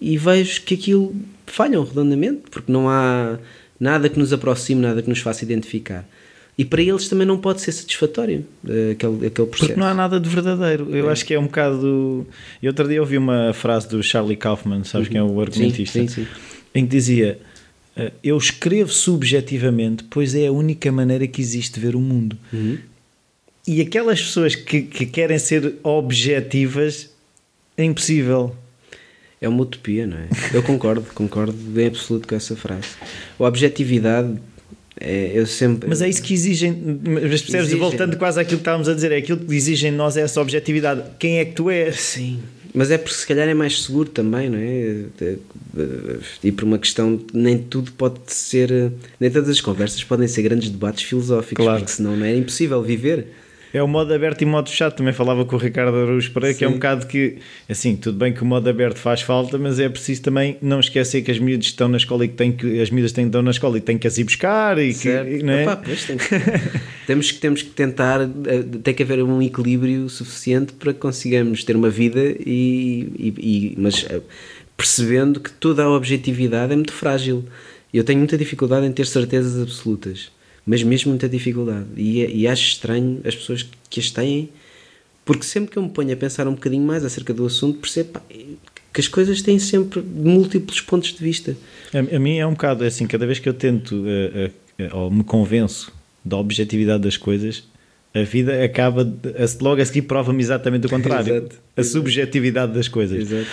e 0.00 0.16
vejo 0.16 0.62
que 0.62 0.74
aquilo 0.74 1.14
falham 1.46 1.84
redondamente 1.84 2.44
porque 2.50 2.72
não 2.72 2.88
há 2.88 3.38
nada 3.78 4.08
que 4.08 4.18
nos 4.18 4.32
aproxime, 4.32 4.80
nada 4.80 5.02
que 5.02 5.08
nos 5.08 5.18
faça 5.18 5.44
identificar. 5.44 6.08
E 6.56 6.64
para 6.64 6.82
eles 6.82 7.08
também 7.08 7.26
não 7.26 7.38
pode 7.38 7.62
ser 7.62 7.72
satisfatório 7.72 8.44
uh, 8.64 8.92
aquele, 8.92 9.26
aquele 9.26 9.48
processo. 9.48 9.66
Porque 9.68 9.80
não 9.80 9.86
há 9.86 9.94
nada 9.94 10.20
de 10.20 10.28
verdadeiro. 10.28 10.94
Eu 10.94 11.08
é. 11.08 11.12
acho 11.12 11.24
que 11.24 11.32
é 11.32 11.38
um 11.38 11.46
bocado. 11.46 12.26
Eu 12.62 12.68
outro 12.68 12.86
dia 12.86 13.00
ouvi 13.00 13.16
uma 13.16 13.52
frase 13.54 13.88
do 13.88 14.02
Charlie 14.02 14.36
Kaufman, 14.36 14.84
sabes 14.84 15.08
uhum. 15.08 15.12
quem 15.12 15.20
é 15.20 15.24
o 15.24 15.40
argumentista? 15.40 15.98
Sim, 15.98 16.08
sim, 16.08 16.24
sim. 16.24 16.30
Em 16.74 16.84
que 16.84 16.90
dizia: 16.90 17.38
uh, 17.96 18.12
Eu 18.22 18.36
escrevo 18.36 18.92
subjetivamente, 18.92 20.04
pois 20.04 20.34
é 20.34 20.48
a 20.48 20.52
única 20.52 20.92
maneira 20.92 21.26
que 21.26 21.40
existe 21.40 21.74
de 21.74 21.80
ver 21.80 21.96
o 21.96 22.00
mundo. 22.00 22.36
Uhum. 22.52 22.78
E 23.66 23.80
aquelas 23.80 24.20
pessoas 24.20 24.54
que, 24.54 24.82
que 24.82 25.06
querem 25.06 25.38
ser 25.38 25.76
objetivas, 25.82 27.10
é 27.76 27.84
impossível. 27.84 28.54
É 29.40 29.48
uma 29.48 29.62
utopia, 29.62 30.06
não 30.06 30.18
é? 30.18 30.28
Eu 30.52 30.62
concordo, 30.62 31.04
concordo 31.14 31.52
bem 31.52 31.88
absoluto 31.88 32.28
com 32.28 32.34
essa 32.34 32.54
frase. 32.54 32.88
A 33.38 33.44
objetividade 33.44 34.38
é, 35.00 35.32
eu 35.34 35.46
sempre... 35.46 35.88
Mas 35.88 36.02
é 36.02 36.08
isso 36.08 36.22
que 36.22 36.34
exigem, 36.34 36.72
mas 36.72 37.22
percebes, 37.22 37.66
exigem. 37.66 37.78
voltando 37.78 38.16
quase 38.16 38.40
àquilo 38.40 38.58
que 38.58 38.62
estávamos 38.62 38.88
a 38.88 38.94
dizer, 38.94 39.12
é 39.12 39.16
aquilo 39.16 39.38
que 39.38 39.54
exigem 39.54 39.90
de 39.90 39.96
nós 39.96 40.16
é 40.16 40.22
essa 40.22 40.40
objetividade. 40.40 41.02
Quem 41.18 41.38
é 41.38 41.44
que 41.44 41.52
tu 41.52 41.70
és? 41.70 41.96
Sim, 42.00 42.40
mas 42.74 42.90
é 42.90 42.96
porque 42.96 43.14
se 43.14 43.26
calhar 43.26 43.48
é 43.48 43.54
mais 43.54 43.82
seguro 43.82 44.08
também, 44.08 44.48
não 44.48 44.58
é? 44.58 45.04
E 46.42 46.52
por 46.52 46.64
uma 46.64 46.78
questão, 46.78 47.20
nem 47.32 47.58
tudo 47.58 47.92
pode 47.92 48.20
ser, 48.26 48.92
nem 49.20 49.30
todas 49.30 49.48
as 49.48 49.60
conversas 49.60 50.02
podem 50.04 50.26
ser 50.26 50.42
grandes 50.42 50.70
debates 50.70 51.04
filosóficos, 51.04 51.64
claro. 51.64 51.80
porque 51.80 51.92
senão 51.92 52.16
não 52.16 52.24
é 52.24 52.34
impossível 52.34 52.82
viver. 52.82 53.26
É 53.74 53.82
o 53.82 53.88
modo 53.88 54.12
aberto 54.12 54.42
e 54.42 54.44
modo 54.44 54.68
fechado. 54.68 54.94
Também 54.94 55.14
falava 55.14 55.44
com 55.44 55.56
o 55.56 55.58
Ricardo 55.58 55.96
Araújo 55.96 56.30
Pereira, 56.32 56.56
que 56.56 56.64
é 56.64 56.68
um 56.68 56.74
bocado 56.74 57.06
que, 57.06 57.38
assim, 57.68 57.96
tudo 57.96 58.18
bem 58.18 58.32
que 58.32 58.42
o 58.42 58.44
modo 58.44 58.68
aberto 58.68 58.98
faz 58.98 59.22
falta, 59.22 59.56
mas 59.56 59.80
é 59.80 59.88
preciso 59.88 60.22
também 60.22 60.58
não 60.60 60.78
esquecer 60.78 61.22
que 61.22 61.30
as 61.30 61.38
miúdas 61.38 61.66
estão 61.66 61.88
na 61.88 61.96
escola 61.96 62.24
e 62.26 62.28
que, 62.28 62.34
têm 62.34 62.52
que 62.52 62.80
as 62.82 62.90
miúdas 62.90 63.12
têm, 63.12 63.26
estão 63.26 63.40
na 63.40 63.50
escola 63.50 63.78
e 63.78 63.80
têm 63.80 63.96
que 63.96 64.06
as 64.06 64.18
ir 64.18 64.24
buscar 64.24 64.78
e 64.78 64.92
certo. 64.92 65.30
que, 65.30 65.42
não 65.42 65.52
é? 65.54 65.62
Opa, 65.62 65.76
pois, 65.76 66.04
tem 66.04 66.18
que, 66.18 66.28
temos, 67.06 67.30
que, 67.30 67.38
temos 67.38 67.62
que 67.62 67.70
tentar, 67.70 68.20
eh, 68.20 68.62
tem 68.82 68.92
que 68.92 69.02
haver 69.02 69.22
um 69.22 69.40
equilíbrio 69.40 70.08
suficiente 70.10 70.74
para 70.74 70.92
que 70.92 71.00
consigamos 71.00 71.64
ter 71.64 71.74
uma 71.74 71.88
vida 71.88 72.20
e, 72.20 73.08
e, 73.18 73.34
e 73.38 73.74
mas 73.78 74.04
eh, 74.10 74.20
percebendo 74.76 75.40
que 75.40 75.50
toda 75.50 75.82
a 75.82 75.90
objetividade 75.90 76.72
é 76.72 76.76
muito 76.76 76.92
frágil. 76.92 77.44
Eu 77.92 78.04
tenho 78.04 78.18
muita 78.18 78.36
dificuldade 78.36 78.86
em 78.86 78.92
ter 78.92 79.06
certezas 79.06 79.60
absolutas 79.62 80.30
mas 80.66 80.82
mesmo 80.82 81.10
muita 81.10 81.28
dificuldade. 81.28 81.86
E, 81.96 82.24
e 82.24 82.46
acho 82.46 82.62
estranho 82.62 83.20
as 83.24 83.34
pessoas 83.34 83.68
que 83.90 84.00
as 84.00 84.10
têm, 84.10 84.48
porque 85.24 85.44
sempre 85.44 85.70
que 85.70 85.78
eu 85.78 85.82
me 85.82 85.90
ponho 85.90 86.12
a 86.12 86.16
pensar 86.16 86.46
um 86.46 86.54
bocadinho 86.54 86.84
mais 86.84 87.04
acerca 87.04 87.34
do 87.34 87.44
assunto, 87.44 87.78
percebo 87.78 88.20
que 88.92 89.00
as 89.00 89.08
coisas 89.08 89.40
têm 89.42 89.58
sempre 89.58 90.02
múltiplos 90.02 90.80
pontos 90.80 91.12
de 91.12 91.22
vista. 91.22 91.56
A, 91.92 92.16
a 92.16 92.18
mim 92.18 92.38
é 92.38 92.46
um 92.46 92.52
bocado 92.52 92.84
assim, 92.84 93.06
cada 93.06 93.26
vez 93.26 93.38
que 93.38 93.48
eu 93.48 93.54
tento 93.54 93.94
uh, 93.94 94.48
uh, 94.82 94.96
ou 94.96 95.10
me 95.10 95.24
convenço 95.24 95.92
da 96.24 96.36
objetividade 96.36 97.02
das 97.02 97.16
coisas, 97.16 97.64
a 98.14 98.22
vida 98.22 98.62
acaba, 98.62 99.02
a, 99.02 99.64
logo 99.64 99.80
a 99.80 99.84
seguir 99.84 100.02
prova-me 100.02 100.42
exatamente 100.42 100.86
o 100.86 100.90
contrário. 100.90 101.34
Exato, 101.34 101.56
a 101.76 101.80
exato. 101.80 101.92
subjetividade 101.92 102.72
das 102.72 102.86
coisas. 102.86 103.18
Exato. 103.18 103.48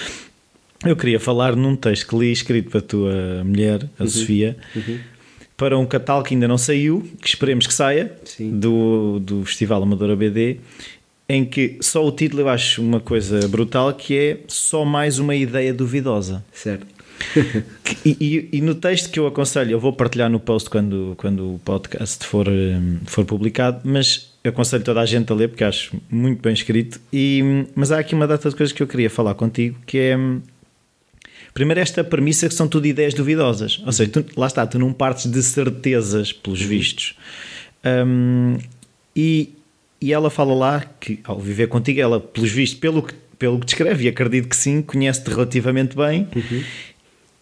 Eu 0.86 0.96
queria 0.96 1.20
falar 1.20 1.56
num 1.56 1.76
texto 1.76 2.08
que 2.08 2.16
li 2.18 2.32
escrito 2.32 2.70
para 2.70 2.80
a 2.80 2.84
tua 2.84 3.44
mulher, 3.44 3.90
a 3.98 4.04
uhum. 4.04 4.10
Sofia, 4.10 4.58
uhum 4.76 5.00
para 5.60 5.78
um 5.78 5.86
catálogo 5.86 6.30
que 6.30 6.34
ainda 6.34 6.48
não 6.48 6.58
saiu, 6.58 7.06
que 7.22 7.28
esperemos 7.28 7.68
que 7.68 7.74
saia, 7.74 8.14
do, 8.40 9.20
do 9.20 9.44
Festival 9.44 9.84
Amadora 9.84 10.16
BD, 10.16 10.58
em 11.28 11.44
que 11.44 11.78
só 11.82 12.04
o 12.04 12.14
título 12.14 12.44
eu 12.44 12.50
acho 12.50 12.82
uma 12.82 13.02
coisa 13.02 13.46
brutal, 13.50 13.94
que 13.94 14.18
é 14.18 14.38
só 14.48 14.86
mais 14.86 15.20
uma 15.20 15.36
ideia 15.36 15.74
duvidosa. 15.74 16.46
Certo. 16.54 16.88
e, 18.06 18.16
e, 18.22 18.58
e, 18.58 18.62
no 18.62 18.74
texto 18.74 19.12
que 19.12 19.20
eu 19.20 19.28
aconselho, 19.28 19.72
eu 19.72 19.80
vou 19.82 19.92
partilhar 19.92 20.30
no 20.30 20.40
post 20.40 20.70
quando, 20.70 21.14
quando 21.18 21.56
o 21.56 21.60
podcast 21.60 22.26
for, 22.26 22.48
hum, 22.48 23.00
for 23.06 23.26
publicado, 23.26 23.82
mas 23.84 24.32
eu 24.42 24.52
aconselho 24.52 24.86
toda 24.86 25.02
a 25.02 25.06
gente 25.06 25.30
a 25.30 25.36
ler 25.36 25.50
porque 25.50 25.66
acho 25.66 25.98
muito 26.10 26.42
bem 26.42 26.54
escrito. 26.54 27.02
E, 27.12 27.66
mas 27.76 27.92
há 27.92 28.00
aqui 28.00 28.16
uma 28.16 28.26
data 28.26 28.50
de 28.50 28.56
coisas 28.56 28.72
que 28.72 28.82
eu 28.82 28.88
queria 28.88 29.10
falar 29.10 29.34
contigo, 29.34 29.78
que 29.86 29.98
é 29.98 30.16
hum, 30.16 30.42
Primeiro, 31.60 31.82
esta 31.82 32.06
premissa 32.06 32.48
que 32.48 32.54
são 32.54 32.70
tudo 32.70 32.88
ideias 32.88 33.14
duvidosas. 33.14 33.84
Ou 33.86 33.92
seja, 33.92 34.10
tu, 34.10 34.26
lá 34.38 34.48
está, 34.48 34.66
tu 34.66 34.80
não 34.80 34.94
partes 34.94 35.30
de 35.30 35.44
certezas, 35.44 36.32
pelos 36.32 36.62
vistos. 36.62 37.18
Um, 37.86 38.58
e, 39.14 39.50
e 40.00 40.14
ela 40.14 40.30
fala 40.30 40.54
lá 40.54 40.86
que, 41.02 41.20
ao 41.22 41.38
viver 41.38 41.68
contigo, 41.68 42.00
ela, 42.00 42.18
pelos 42.18 42.50
vistos, 42.50 42.80
pelo 42.80 43.04
que, 43.04 43.14
pelo 43.38 43.60
que 43.60 43.66
descreve, 43.66 44.06
e 44.06 44.08
acredito 44.08 44.48
que 44.48 44.56
sim, 44.56 44.82
conhece-te 44.82 45.30
relativamente 45.32 45.98
bem. 45.98 46.30
Uhum. 46.34 46.64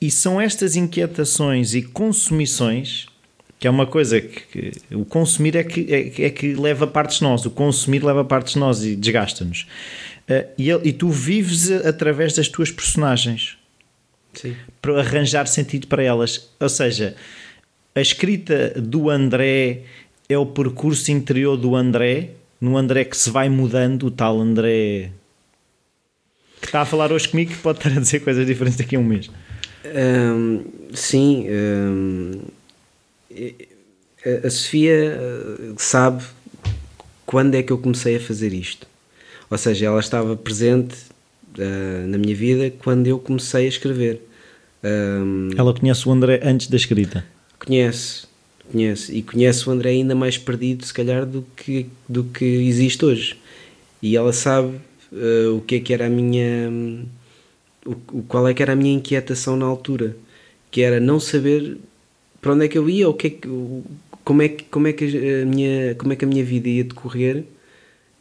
E 0.02 0.10
são 0.10 0.42
estas 0.42 0.76
inquietações 0.76 1.76
e 1.76 1.84
consumições 1.84 3.06
que 3.60 3.68
é 3.68 3.70
uma 3.70 3.86
coisa 3.86 4.20
que, 4.20 4.42
que 4.52 4.96
o 4.96 5.06
consumir 5.06 5.56
é 5.56 5.64
que, 5.64 5.94
é, 5.94 6.26
é, 6.26 6.30
que 6.32 6.56
leva 6.56 6.88
partes 6.88 7.18
de 7.18 7.24
nós, 7.24 7.46
o 7.46 7.52
consumir 7.52 8.04
leva 8.04 8.26
partes 8.26 8.54
de 8.54 8.60
nós 8.60 8.84
e 8.84 8.96
desgasta-nos. 8.96 9.68
Uh, 10.28 10.48
e, 10.58 10.72
e, 10.72 10.92
tu 10.92 11.10
vives 11.10 11.72
através 11.72 12.34
das 12.34 12.48
tuas 12.48 12.72
personagens. 12.72 13.58
Sim. 14.40 14.56
para 14.82 15.00
arranjar 15.00 15.48
sentido 15.48 15.88
para 15.88 16.04
elas. 16.04 16.50
Ou 16.60 16.70
seja, 16.70 17.16
a 17.96 18.02
escrita 18.02 18.74
do 18.80 19.10
André 19.10 19.82
é 20.30 20.38
o 20.38 20.46
percurso 20.46 21.12
interior 21.12 21.58
do 21.58 21.76
André 21.76 22.32
no 22.60 22.78
André 22.78 23.06
que 23.06 23.16
se 23.16 23.30
vai 23.30 23.50
mudando, 23.50 24.08
o 24.08 24.12
tal 24.12 24.40
André 24.40 25.12
que 26.60 26.68
está 26.68 26.82
a 26.82 26.86
falar 26.86 27.12
hoje 27.12 27.30
comigo 27.30 27.52
que 27.52 27.58
pode 27.58 27.80
estar 27.80 27.92
a 27.92 28.02
dizer 28.02 28.20
coisas 28.20 28.46
diferentes 28.46 28.78
daqui 28.78 28.96
a 28.96 29.00
um 29.00 29.04
mês. 29.04 29.30
Um, 29.86 30.66
sim, 30.94 31.48
um, 31.50 32.32
a 34.46 34.50
Sofia 34.50 35.18
sabe 35.78 36.24
quando 37.26 37.56
é 37.56 37.64
que 37.64 37.72
eu 37.72 37.78
comecei 37.78 38.18
a 38.18 38.20
fazer 38.20 38.54
isto. 38.54 38.88
Ou 39.50 39.58
seja, 39.58 39.86
ela 39.86 40.00
estava 40.00 40.36
presente 40.36 40.96
uh, 41.58 42.08
na 42.08 42.18
minha 42.18 42.36
vida 42.36 42.72
quando 42.80 43.08
eu 43.08 43.20
comecei 43.20 43.66
a 43.66 43.70
escrever. 43.70 44.22
Um, 44.84 45.50
ela 45.58 45.74
conhece 45.74 46.08
o 46.08 46.12
André 46.12 46.40
antes 46.44 46.68
da 46.68 46.78
escrita? 46.78 47.26
Conhece, 47.60 48.28
conhece. 48.72 49.16
E 49.16 49.22
conhece 49.22 49.68
o 49.68 49.72
André 49.72 49.92
ainda 49.92 50.16
mais 50.16 50.38
perdido, 50.38 50.86
se 50.86 50.94
calhar, 50.94 51.26
do 51.26 51.46
que, 51.56 51.88
do 52.08 52.24
que 52.24 52.46
existe 52.46 53.04
hoje. 53.04 53.38
E 54.02 54.16
ela 54.16 54.32
sabe 54.32 54.78
uh, 55.12 55.56
o 55.56 55.62
que 55.62 55.76
é 55.76 55.80
que 55.80 55.94
era 55.94 56.06
a 56.06 56.10
minha. 56.10 56.70
Um, 56.70 57.06
o, 57.86 58.24
qual 58.24 58.48
é 58.48 58.54
que 58.54 58.62
era 58.62 58.74
a 58.74 58.76
minha 58.76 58.94
inquietação 58.94 59.56
na 59.56 59.66
altura. 59.66 60.16
Que 60.70 60.82
era 60.82 61.00
não 61.00 61.20
saber 61.20 61.78
para 62.42 62.54
onde 62.54 62.66
é 62.66 62.68
que 62.68 62.78
eu 62.78 62.90
ia, 62.90 63.10
o 63.10 63.14
que 63.14 63.28
é 63.28 63.30
que, 63.30 63.48
como 64.24 64.42
é 64.42 64.50
que, 64.50 64.64
como 64.66 64.88
é 64.88 64.94
que 64.94 65.06
a 65.06 65.46
minha, 65.46 65.96
como 65.96 66.14
é 66.14 66.16
que 66.16 66.26
a 66.26 66.28
minha 66.28 66.44
vida 66.44 66.70
ia 66.70 66.84
decorrer 66.84 67.46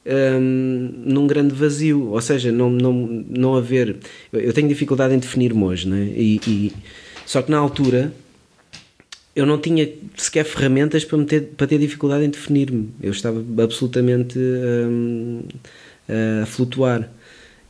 um, 0.07 0.93
num 1.05 1.27
grande 1.27 1.55
vazio, 1.55 2.11
ou 2.11 2.21
seja, 2.21 2.53
não, 2.53 2.71
não, 2.71 2.93
não 3.29 3.55
haver. 3.57 3.97
Eu 4.33 4.53
tenho 4.53 4.69
dificuldade 4.69 5.15
em 5.15 5.19
definir-me 5.19 5.65
hoje, 5.65 5.89
né? 5.89 6.13
e, 6.17 6.41
e 6.47 6.73
só 7.25 7.43
que 7.43 7.51
na 7.51 7.59
altura 7.59 8.13
eu 9.35 9.45
não 9.45 9.59
tinha 9.59 9.89
sequer 10.17 10.45
ferramentas 10.45 11.05
para, 11.05 11.23
ter, 11.25 11.43
para 11.57 11.67
ter 11.67 11.79
dificuldade 11.79 12.25
em 12.25 12.31
definir-me. 12.31 12.89
Eu 13.03 13.11
estava 13.11 13.45
absolutamente 13.63 14.39
a 16.43 16.47
flutuar. 16.47 17.11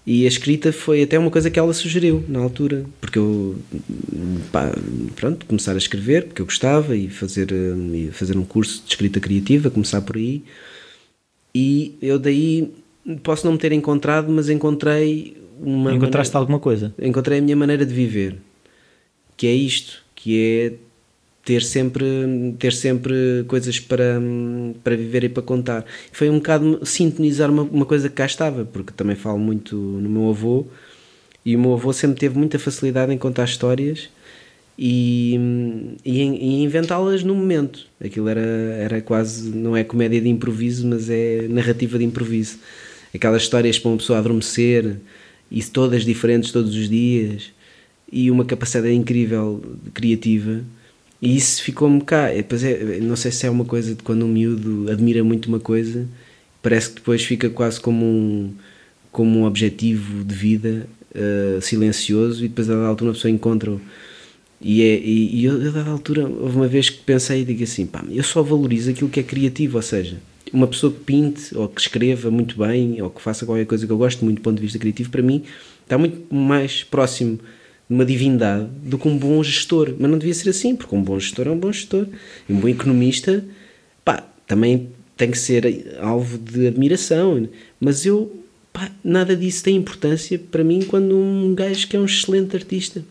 E 0.07 0.24
a 0.24 0.28
escrita 0.28 0.72
foi 0.72 1.03
até 1.03 1.18
uma 1.18 1.32
coisa 1.32 1.51
que 1.51 1.59
ela 1.59 1.72
sugeriu 1.72 2.24
na 2.28 2.39
altura, 2.39 2.84
porque 3.01 3.18
eu, 3.18 3.57
pá, 4.53 4.72
pronto, 5.16 5.45
começar 5.47 5.72
a 5.72 5.78
escrever, 5.78 6.26
porque 6.26 6.41
eu 6.41 6.47
gostava, 6.47 6.95
e 6.97 7.09
fazer, 7.09 7.49
e 7.51 8.11
fazer 8.12 8.39
um 8.39 8.45
curso 8.45 8.84
de 8.84 8.91
escrita 8.91 9.18
criativa, 9.18 9.68
começar 9.68 10.01
por 10.03 10.14
aí. 10.14 10.45
E 11.59 11.97
eu 12.03 12.19
daí 12.19 12.71
posso 13.23 13.47
não 13.47 13.55
me 13.55 13.59
ter 13.59 13.73
encontrado, 13.73 14.31
mas 14.31 14.51
encontrei 14.51 15.35
uma. 15.59 15.95
Encontraste 15.95 16.35
maneira, 16.35 16.39
alguma 16.39 16.61
coisa? 16.61 16.95
Encontrei 17.01 17.39
a 17.39 17.41
minha 17.41 17.57
maneira 17.57 17.87
de 17.87 17.95
viver, 17.95 18.37
que 19.39 19.47
é 19.47 19.55
isto, 19.55 20.05
que 20.15 20.39
é 20.39 20.73
ter 21.43 21.63
sempre, 21.63 22.05
ter 22.59 22.75
sempre 22.75 23.15
coisas 23.49 23.81
para, 23.81 24.21
para 24.85 24.95
viver 24.95 25.25
e 25.25 25.29
para 25.31 25.43
contar. 25.43 25.87
Foi 26.13 26.29
um 26.29 26.35
bocado 26.35 26.85
sintonizar 26.85 27.51
uma, 27.51 27.63
uma 27.63 27.87
coisa 27.87 28.11
que 28.11 28.17
cá 28.17 28.27
estava, 28.27 28.67
porque 28.67 28.93
também 28.93 29.17
falo 29.17 29.39
muito 29.39 29.77
no 29.77 30.11
meu 30.11 30.29
avô, 30.29 30.67
e 31.43 31.57
o 31.57 31.59
meu 31.59 31.73
avô 31.73 31.91
sempre 31.91 32.21
teve 32.21 32.37
muita 32.37 32.59
facilidade 32.59 33.15
em 33.15 33.17
contar 33.17 33.45
histórias 33.45 34.11
e, 34.79 35.39
e, 36.05 36.20
e 36.22 36.62
inventá-las 36.62 37.22
no 37.22 37.35
momento. 37.35 37.87
Aquilo 38.03 38.29
era, 38.29 38.41
era 38.41 39.01
quase, 39.01 39.51
não 39.51 39.77
é 39.77 39.85
comédia 39.85 40.20
de 40.20 40.29
improviso, 40.29 40.87
mas 40.87 41.09
é 41.09 41.47
narrativa 41.49 41.99
de 41.99 42.05
improviso. 42.05 42.59
Aquelas 43.14 43.43
histórias 43.43 43.79
para 43.79 43.91
uma 43.91 43.97
pessoa 43.97 44.18
adormecer, 44.18 44.97
e 45.51 45.62
todas 45.62 46.05
diferentes 46.05 46.51
todos 46.51 46.74
os 46.74 46.89
dias, 46.89 47.53
e 48.11 48.31
uma 48.31 48.45
capacidade 48.45 48.95
incrível 48.95 49.62
criativa 49.95 50.62
e 51.20 51.37
isso 51.37 51.62
ficou-me 51.62 52.01
cá. 52.03 52.31
Depois 52.31 52.62
é, 52.62 53.01
não 53.01 53.16
sei 53.16 53.31
se 53.31 53.47
é 53.47 53.51
uma 53.51 53.64
coisa 53.64 53.95
de 53.95 54.03
quando 54.03 54.24
um 54.24 54.29
miúdo 54.29 54.91
admira 54.91 55.22
muito 55.24 55.47
uma 55.47 55.61
coisa, 55.61 56.07
parece 56.62 56.91
que 56.91 56.97
depois 56.97 57.24
fica 57.24 57.49
quase 57.51 57.81
como 57.81 58.05
um, 58.05 58.55
como 59.11 59.41
um 59.41 59.45
objetivo 59.45 60.24
de 60.24 60.35
vida 60.35 60.87
uh, 61.14 61.61
silencioso 61.61 62.45
e 62.45 62.49
depois 62.49 62.68
a 62.70 62.74
dada 62.74 62.87
altura 62.87 63.11
uma 63.11 63.14
pessoa 63.14 63.31
encontra-o. 63.31 63.81
E, 64.61 64.83
é, 64.83 64.99
e, 64.99 65.41
e 65.41 65.45
eu, 65.45 65.55
a 65.69 65.71
dada 65.71 65.91
altura, 65.91 66.27
houve 66.27 66.57
uma 66.57 66.69
vez 66.69 66.89
que 66.89 66.99
pensei 66.99 67.43
e 67.43 67.45
digo 67.45 67.63
assim: 67.63 67.87
pá, 67.87 68.05
eu 68.11 68.23
só 68.23 68.43
valorizo 68.43 68.91
aquilo 68.91 69.11
que 69.11 69.21
é 69.21 69.23
criativo, 69.23 69.77
ou 69.77 69.83
seja, 69.83 70.19
uma 70.53 70.67
pessoa 70.67 70.93
que 70.93 71.01
pinte 71.01 71.57
ou 71.57 71.69
que 71.69 71.81
escreva 71.81 72.31
muito 72.31 72.57
bem 72.59 73.01
ou 73.03 73.11
que 73.11 73.21
faça 73.21 73.45
qualquer 73.45 73.67
coisa 73.67 73.87
que 73.87 73.93
eu 73.93 73.99
gosto 73.99 74.25
muito 74.25 74.39
do 74.39 74.43
ponto 74.43 74.57
de 74.57 74.63
vista 74.63 74.79
criativo, 74.79 75.11
para 75.11 75.23
mim 75.23 75.43
está 75.83 75.99
muito 75.99 76.35
mais 76.35 76.83
próximo 76.83 77.39
uma 77.89 78.05
divindade 78.05 78.69
do 78.83 78.99
que 78.99 79.09
um 79.09 79.17
bom 79.17 79.43
gestor. 79.43 79.95
Mas 79.99 80.11
não 80.11 80.19
devia 80.19 80.35
ser 80.35 80.51
assim, 80.51 80.75
porque 80.75 80.95
um 80.95 81.03
bom 81.03 81.19
gestor 81.19 81.47
é 81.47 81.51
um 81.51 81.59
bom 81.59 81.73
gestor. 81.73 82.07
E 82.49 82.53
um 82.53 82.59
bom 82.59 82.69
economista, 82.69 83.45
pá, 84.05 84.27
também 84.47 84.89
tem 85.17 85.31
que 85.31 85.39
ser 85.39 85.97
alvo 86.01 86.39
de 86.39 86.67
admiração. 86.67 87.49
Mas 87.79 88.05
eu, 88.05 88.43
pá, 88.73 88.91
nada 89.05 89.37
disso 89.37 89.63
tem 89.63 89.77
importância 89.77 90.39
para 90.39 90.65
mim 90.65 90.83
quando 90.83 91.17
um 91.17 91.55
gajo 91.55 91.87
que 91.87 91.97
é 91.97 92.01
um 92.01 92.05
excelente 92.05 92.57
artista. 92.57 93.05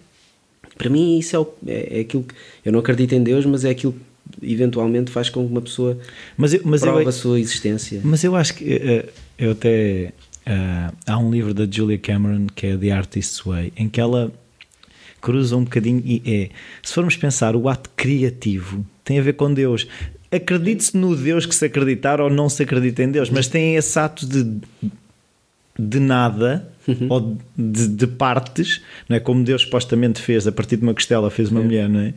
Para 0.78 0.90
mim, 0.90 1.18
isso 1.18 1.36
é, 1.36 1.40
o, 1.40 1.48
é, 1.66 1.98
é 1.98 2.02
aquilo 2.02 2.24
que. 2.24 2.34
Eu 2.64 2.72
não 2.72 2.80
acredito 2.80 3.14
em 3.14 3.24
Deus, 3.24 3.46
mas 3.46 3.66
é 3.66 3.70
aquilo 3.70 3.94
que 3.94 4.52
eventualmente 4.52 5.12
faz 5.12 5.30
com 5.30 5.46
que 5.46 5.52
uma 5.52 5.62
pessoa 5.62 5.98
mas 6.36 6.54
eu, 6.54 6.62
mas 6.64 6.82
prova 6.82 7.04
eu, 7.04 7.08
a 7.08 7.12
sua 7.12 7.40
existência. 7.40 8.02
Mas 8.04 8.24
eu 8.24 8.36
acho 8.36 8.56
que. 8.56 8.74
Eh, 8.74 9.10
eu 9.38 9.52
até. 9.52 10.14
Uh, 10.48 10.96
há 11.08 11.18
um 11.18 11.32
livro 11.32 11.56
da 11.56 11.66
Julia 11.70 11.98
Cameron 11.98 12.46
que 12.54 12.68
é 12.68 12.78
The 12.78 12.92
Artist's 12.92 13.40
Way, 13.40 13.74
em 13.76 13.90
que 13.90 14.00
ela 14.00 14.32
cruza 15.20 15.58
um 15.58 15.64
bocadinho 15.64 16.04
e 16.06 16.22
é. 16.26 16.50
Se 16.84 16.94
formos 16.94 17.18
pensar, 17.18 17.56
o 17.56 17.68
ato 17.68 17.90
criativo 17.96 18.86
tem 19.04 19.18
a 19.18 19.22
ver 19.22 19.34
com 19.34 19.52
Deus. 19.52 19.88
Acredite-se 20.32 20.96
no 20.98 21.16
Deus 21.16 21.46
que 21.46 21.56
se 21.56 21.66
acreditar 21.66 22.22
ou 22.22 22.30
não 22.30 22.50
se 22.50 22.62
acredita 22.62 23.02
em 23.02 23.10
Deus, 23.10 23.30
mas 23.30 23.48
tem 23.48 23.76
esse 23.76 23.98
ato 23.98 24.28
de, 24.28 24.60
de 25.78 26.00
nada 26.00 26.68
uhum. 26.88 27.08
ou 27.10 27.38
de, 27.58 27.88
de, 27.88 28.08
partes, 28.08 28.82
não 29.10 29.18
é? 29.18 29.20
Como 29.20 29.44
Deus 29.44 29.64
supostamente 29.64 30.22
fez 30.22 30.48
a 30.48 30.52
partir 30.52 30.78
de 30.78 30.84
uma 30.84 30.94
costela, 30.94 31.30
fez 31.30 31.52
uma 31.52 31.62
mulher, 31.62 31.90
não 31.90 32.00
é? 32.00 32.14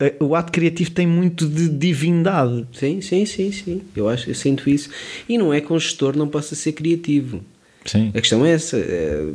Eh, 0.00 0.14
o 0.20 0.34
ato 0.34 0.50
criativo 0.50 0.90
tem 0.90 1.06
muito 1.06 1.46
de 1.46 1.68
divindade. 1.68 2.66
Sim, 2.72 3.00
sim, 3.00 3.26
sim, 3.26 3.52
sim. 3.52 3.82
Eu 3.94 4.08
acho, 4.08 4.30
eu 4.30 4.34
sinto 4.34 4.70
isso. 4.70 4.88
E 5.28 5.36
não 5.36 5.52
é 5.52 5.60
que 5.60 5.72
um 5.72 5.78
gestor 5.78 6.16
não 6.16 6.28
possa 6.28 6.54
ser 6.54 6.72
criativo. 6.72 7.42
Sim. 7.84 8.10
A 8.14 8.20
questão 8.20 8.44
é 8.44 8.52
essa. 8.52 8.76
É... 8.78 9.26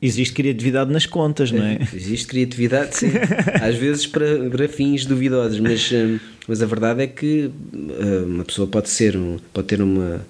Existe 0.00 0.34
criatividade 0.34 0.92
nas 0.92 1.06
contas, 1.06 1.50
não 1.50 1.64
é? 1.64 1.78
Existe 1.94 2.26
criatividade, 2.26 2.96
sim. 2.96 3.10
Às 3.60 3.76
vezes 3.76 4.06
para, 4.06 4.48
para 4.50 4.68
fins 4.68 5.06
duvidosos, 5.06 5.58
mas, 5.58 5.90
hum, 5.92 6.18
mas 6.46 6.62
a 6.62 6.66
verdade 6.66 7.02
é 7.02 7.06
que 7.06 7.50
uma 8.26 8.44
pessoa 8.44 8.68
pode 8.68 8.90
ser, 8.90 9.16
pode 9.52 9.66
ter 9.66 9.80
uma 9.80 10.24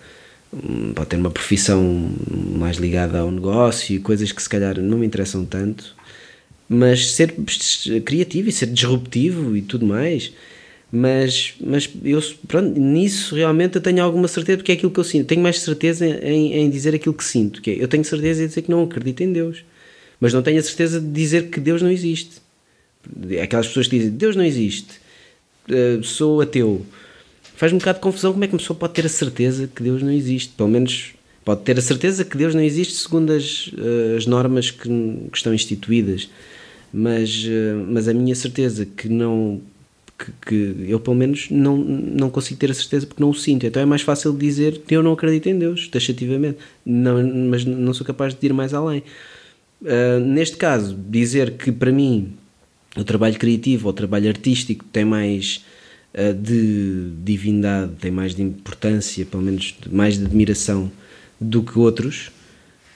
pode 0.94 1.10
ter 1.10 1.16
uma 1.16 1.30
profissão 1.30 2.10
mais 2.56 2.76
ligada 2.76 3.20
ao 3.20 3.30
negócio 3.30 3.94
e 3.94 3.98
coisas 3.98 4.32
que 4.32 4.42
se 4.42 4.48
calhar 4.48 4.80
não 4.80 4.98
me 4.98 5.06
interessam 5.06 5.44
tanto, 5.44 5.94
mas 6.68 7.12
ser 7.12 7.34
criativo 8.04 8.48
e 8.48 8.52
ser 8.52 8.66
disruptivo 8.66 9.56
e 9.56 9.62
tudo 9.62 9.86
mais 9.86 10.32
mas, 10.92 11.54
mas 11.60 11.88
eu, 12.04 12.20
pronto, 12.48 12.78
nisso 12.80 13.34
realmente 13.36 13.76
eu 13.76 13.80
tenho 13.80 14.02
alguma 14.02 14.26
certeza 14.26 14.58
porque 14.58 14.72
é 14.72 14.74
aquilo 14.74 14.90
que 14.90 14.98
eu 14.98 15.04
sinto. 15.04 15.26
Tenho 15.26 15.40
mais 15.40 15.60
certeza 15.60 16.04
em, 16.04 16.54
em 16.54 16.68
dizer 16.68 16.94
aquilo 16.94 17.14
que 17.14 17.22
sinto, 17.22 17.62
que 17.62 17.70
é, 17.70 17.82
eu 17.82 17.86
tenho 17.86 18.04
certeza 18.04 18.42
em 18.42 18.48
dizer 18.48 18.62
que 18.62 18.70
não 18.70 18.82
acredito 18.82 19.22
em 19.22 19.32
Deus, 19.32 19.64
mas 20.18 20.32
não 20.32 20.42
tenho 20.42 20.58
a 20.58 20.62
certeza 20.62 21.00
de 21.00 21.06
dizer 21.06 21.48
que 21.48 21.60
Deus 21.60 21.80
não 21.80 21.90
existe. 21.90 22.42
Aquelas 23.42 23.68
pessoas 23.68 23.86
que 23.86 23.96
dizem 23.96 24.10
Deus 24.10 24.34
não 24.34 24.44
existe, 24.44 25.00
uh, 25.68 26.02
sou 26.02 26.40
ateu. 26.40 26.84
Faz-me 27.60 27.76
um 27.76 27.78
bocado 27.78 27.98
de 27.98 28.02
confusão 28.02 28.32
como 28.32 28.42
é 28.42 28.46
que 28.46 28.54
uma 28.54 28.58
pessoa 28.58 28.74
pode 28.74 28.94
ter 28.94 29.04
a 29.04 29.08
certeza 29.10 29.66
que 29.68 29.82
Deus 29.82 30.02
não 30.02 30.10
existe. 30.10 30.54
Pelo 30.56 30.70
menos 30.70 31.12
pode 31.44 31.60
ter 31.60 31.78
a 31.78 31.82
certeza 31.82 32.24
que 32.24 32.34
Deus 32.34 32.54
não 32.54 32.62
existe 32.62 32.94
segundo 32.94 33.34
as, 33.34 33.66
uh, 33.66 34.16
as 34.16 34.24
normas 34.24 34.70
que, 34.70 34.88
que, 34.88 35.36
estão 35.36 35.52
instituídas. 35.52 36.30
Mas, 36.90 37.44
uh, 37.44 37.86
mas 37.86 38.08
a 38.08 38.14
minha 38.14 38.34
certeza 38.34 38.86
que 38.86 39.10
não 39.10 39.60
que, 40.18 40.32
que, 40.46 40.90
eu 40.90 40.98
pelo 40.98 41.14
menos 41.14 41.48
não, 41.50 41.76
não 41.76 42.30
consigo 42.30 42.58
ter 42.58 42.70
a 42.70 42.74
certeza 42.74 43.06
porque 43.06 43.22
não 43.22 43.28
o 43.28 43.34
sinto. 43.34 43.66
Então 43.66 43.82
é 43.82 43.84
mais 43.84 44.00
fácil 44.00 44.32
dizer 44.32 44.78
que 44.86 44.96
eu 44.96 45.02
não 45.02 45.12
acredito 45.12 45.50
em 45.50 45.58
Deus, 45.58 45.86
taxativamente, 45.86 46.56
não, 46.82 47.22
mas 47.50 47.62
não 47.62 47.92
sou 47.92 48.06
capaz 48.06 48.32
de 48.32 48.46
ir 48.46 48.54
mais 48.54 48.72
além. 48.72 49.02
Uh, 49.82 50.18
neste 50.18 50.56
caso, 50.56 50.96
dizer 51.10 51.58
que 51.58 51.70
para 51.70 51.92
mim 51.92 52.32
o 52.96 53.04
trabalho 53.04 53.38
criativo 53.38 53.88
ou 53.88 53.90
o 53.90 53.94
trabalho 53.94 54.30
artístico 54.30 54.82
tem 54.90 55.04
mais 55.04 55.62
de 56.42 57.12
divindade, 57.22 57.92
tem 58.00 58.10
mais 58.10 58.34
de 58.34 58.42
importância, 58.42 59.24
pelo 59.24 59.42
menos 59.42 59.74
mais 59.90 60.18
de 60.18 60.24
admiração 60.24 60.90
do 61.40 61.62
que 61.62 61.78
outros, 61.78 62.30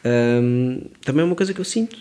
um, 0.05 0.83
também 1.03 1.23
é 1.23 1.25
uma 1.25 1.35
coisa 1.35 1.55
que 1.55 1.61
eu 1.61 1.65
sinto. 1.65 1.97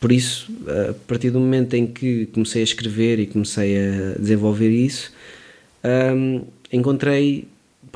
Por 0.00 0.12
isso, 0.12 0.50
a 0.90 0.94
partir 1.06 1.30
do 1.30 1.40
momento 1.40 1.74
em 1.74 1.86
que 1.86 2.26
comecei 2.26 2.60
a 2.60 2.64
escrever 2.64 3.18
e 3.18 3.26
comecei 3.26 3.76
a 3.76 4.18
desenvolver 4.18 4.70
isso, 4.70 5.12
um, 6.14 6.44
encontrei 6.72 7.48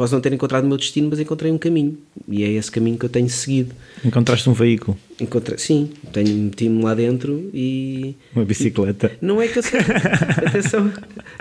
posso 0.02 0.14
não 0.14 0.20
ter 0.20 0.32
encontrado 0.32 0.64
o 0.64 0.66
meu 0.66 0.76
destino, 0.76 1.08
mas 1.08 1.20
encontrei 1.20 1.52
um 1.52 1.56
caminho 1.56 1.96
e 2.26 2.42
é 2.42 2.48
esse 2.48 2.68
caminho 2.68 2.98
que 2.98 3.04
eu 3.04 3.08
tenho 3.08 3.28
seguido. 3.28 3.72
Encontraste 4.04 4.50
um 4.50 4.52
veículo? 4.52 4.98
Encontrei, 5.20 5.56
sim, 5.58 5.90
tenho 6.12 6.36
meti-me 6.38 6.82
lá 6.82 6.92
dentro 6.92 7.48
e. 7.54 8.16
Uma 8.34 8.44
bicicleta? 8.44 9.12
Não 9.20 9.40
é 9.40 9.46
que 9.46 9.60
eu 9.60 9.62
sei. 9.62 9.78
Atenção. 10.44 10.92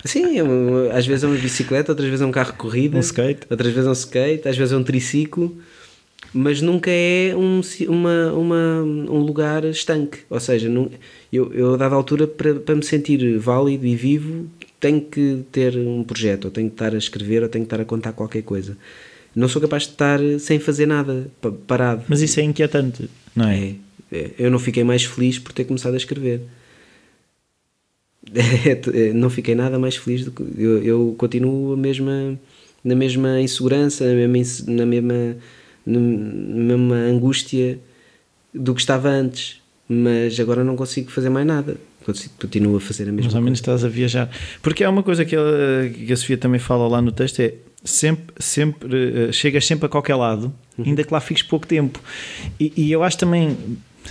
Sim, 0.06 0.38
é 0.38 0.44
uma, 0.44 0.94
às 0.94 1.08
vezes 1.08 1.24
é 1.24 1.28
uma 1.28 1.38
bicicleta, 1.38 1.92
outras 1.92 2.08
vezes 2.08 2.22
é 2.22 2.26
um 2.28 2.32
carro 2.32 2.54
corrida, 2.54 2.98
um 2.98 3.00
skate, 3.00 3.48
outras 3.50 3.74
vezes 3.74 3.88
é 3.88 3.90
um 3.90 3.94
skate, 3.94 4.48
às 4.48 4.56
vezes 4.56 4.72
é 4.72 4.78
um 4.78 4.84
triciclo, 4.84 5.58
mas 6.32 6.62
nunca 6.62 6.92
é 6.92 7.34
um, 7.36 7.62
uma, 7.90 8.34
uma, 8.34 8.84
um 8.84 9.22
lugar 9.22 9.66
estanque. 9.66 10.20
Ou 10.30 10.40
seja, 10.40 10.70
não, 10.70 10.88
eu, 11.34 11.52
eu 11.52 11.74
a 11.74 11.78
dada 11.78 11.96
altura, 11.96 12.28
para, 12.28 12.54
para 12.54 12.76
me 12.76 12.84
sentir 12.84 13.40
válido 13.40 13.88
e 13.88 13.96
vivo, 13.96 14.46
tenho 14.82 15.00
que 15.00 15.46
ter 15.52 15.78
um 15.78 16.04
projeto, 16.04 16.46
ou 16.46 16.52
tenho 16.52 16.68
que 16.68 16.74
estar 16.74 16.94
a 16.94 16.98
escrever, 16.98 17.44
ou 17.44 17.48
tenho 17.48 17.64
que 17.64 17.68
estar 17.68 17.80
a 17.80 17.86
contar 17.86 18.14
qualquer 18.14 18.42
coisa. 18.42 18.76
Não 19.34 19.48
sou 19.48 19.62
capaz 19.62 19.84
de 19.84 19.90
estar 19.90 20.20
sem 20.40 20.60
fazer 20.60 20.88
nada, 20.88 21.30
parado. 21.68 22.04
Mas 22.10 22.22
isso 22.22 22.40
é 22.40 22.44
inquietante, 22.44 23.08
não 23.36 23.48
é? 23.48 23.76
é, 24.12 24.18
é 24.18 24.32
eu 24.40 24.52
não 24.52 24.58
fiquei 24.58 24.84
mais 24.84 25.06
feliz 25.06 25.38
por 25.38 25.54
ter 25.54 25.66
começado 25.66 25.94
a 25.94 25.98
escrever. 25.98 26.42
É, 28.34 29.14
não 29.14 29.30
fiquei 29.30 29.56
nada 29.56 29.80
mais 29.80 29.96
feliz 29.96 30.24
do 30.24 30.32
que. 30.32 30.44
Eu, 30.58 30.84
eu 30.84 31.16
continuo 31.18 31.74
a 31.74 31.78
mesma, 31.78 32.40
na 32.84 32.96
mesma 32.96 33.42
insegurança, 33.42 34.06
na 34.06 34.28
mesma, 34.28 34.66
na 34.68 34.86
mesma, 34.86 35.38
na 35.86 36.00
mesma 36.00 36.96
angústia 36.96 37.80
do 38.54 38.76
que 38.76 38.82
estava 38.82 39.10
antes, 39.10 39.60
mas 39.90 40.40
agora 40.40 40.64
não 40.64 40.76
consigo 40.76 41.10
fazer 41.12 41.30
mais 41.30 41.48
nada 41.48 41.78
continua 42.40 42.78
a 42.78 42.82
fazer 42.82 43.04
a 43.04 43.12
mesma 43.12 43.24
Mais 43.24 43.36
ou 43.36 43.42
menos 43.42 43.60
estás 43.60 43.84
a 43.84 43.88
viajar. 43.88 44.30
Porque 44.62 44.84
há 44.84 44.90
uma 44.90 45.04
coisa 45.04 45.24
que, 45.24 45.36
ela, 45.36 45.90
que 45.90 46.12
a 46.12 46.18
Sofia 46.18 46.38
também 46.38 46.60
fala 46.60 46.88
lá 46.88 47.02
no 47.02 47.12
texto: 47.12 47.40
é 47.40 47.54
sempre, 47.84 48.34
sempre 48.40 48.88
uh, 48.88 49.34
chegas 49.34 49.66
sempre 49.66 49.86
a 49.86 49.90
qualquer 49.90 50.16
lado, 50.16 50.54
uhum. 50.78 50.86
ainda 50.86 51.04
que 51.04 51.14
lá 51.14 51.20
fiques 51.20 51.44
pouco 51.44 51.68
tempo. 51.68 52.00
E, 52.60 52.74
e, 52.76 52.92
eu 52.92 53.04
acho 53.04 53.18
também. 53.18 53.58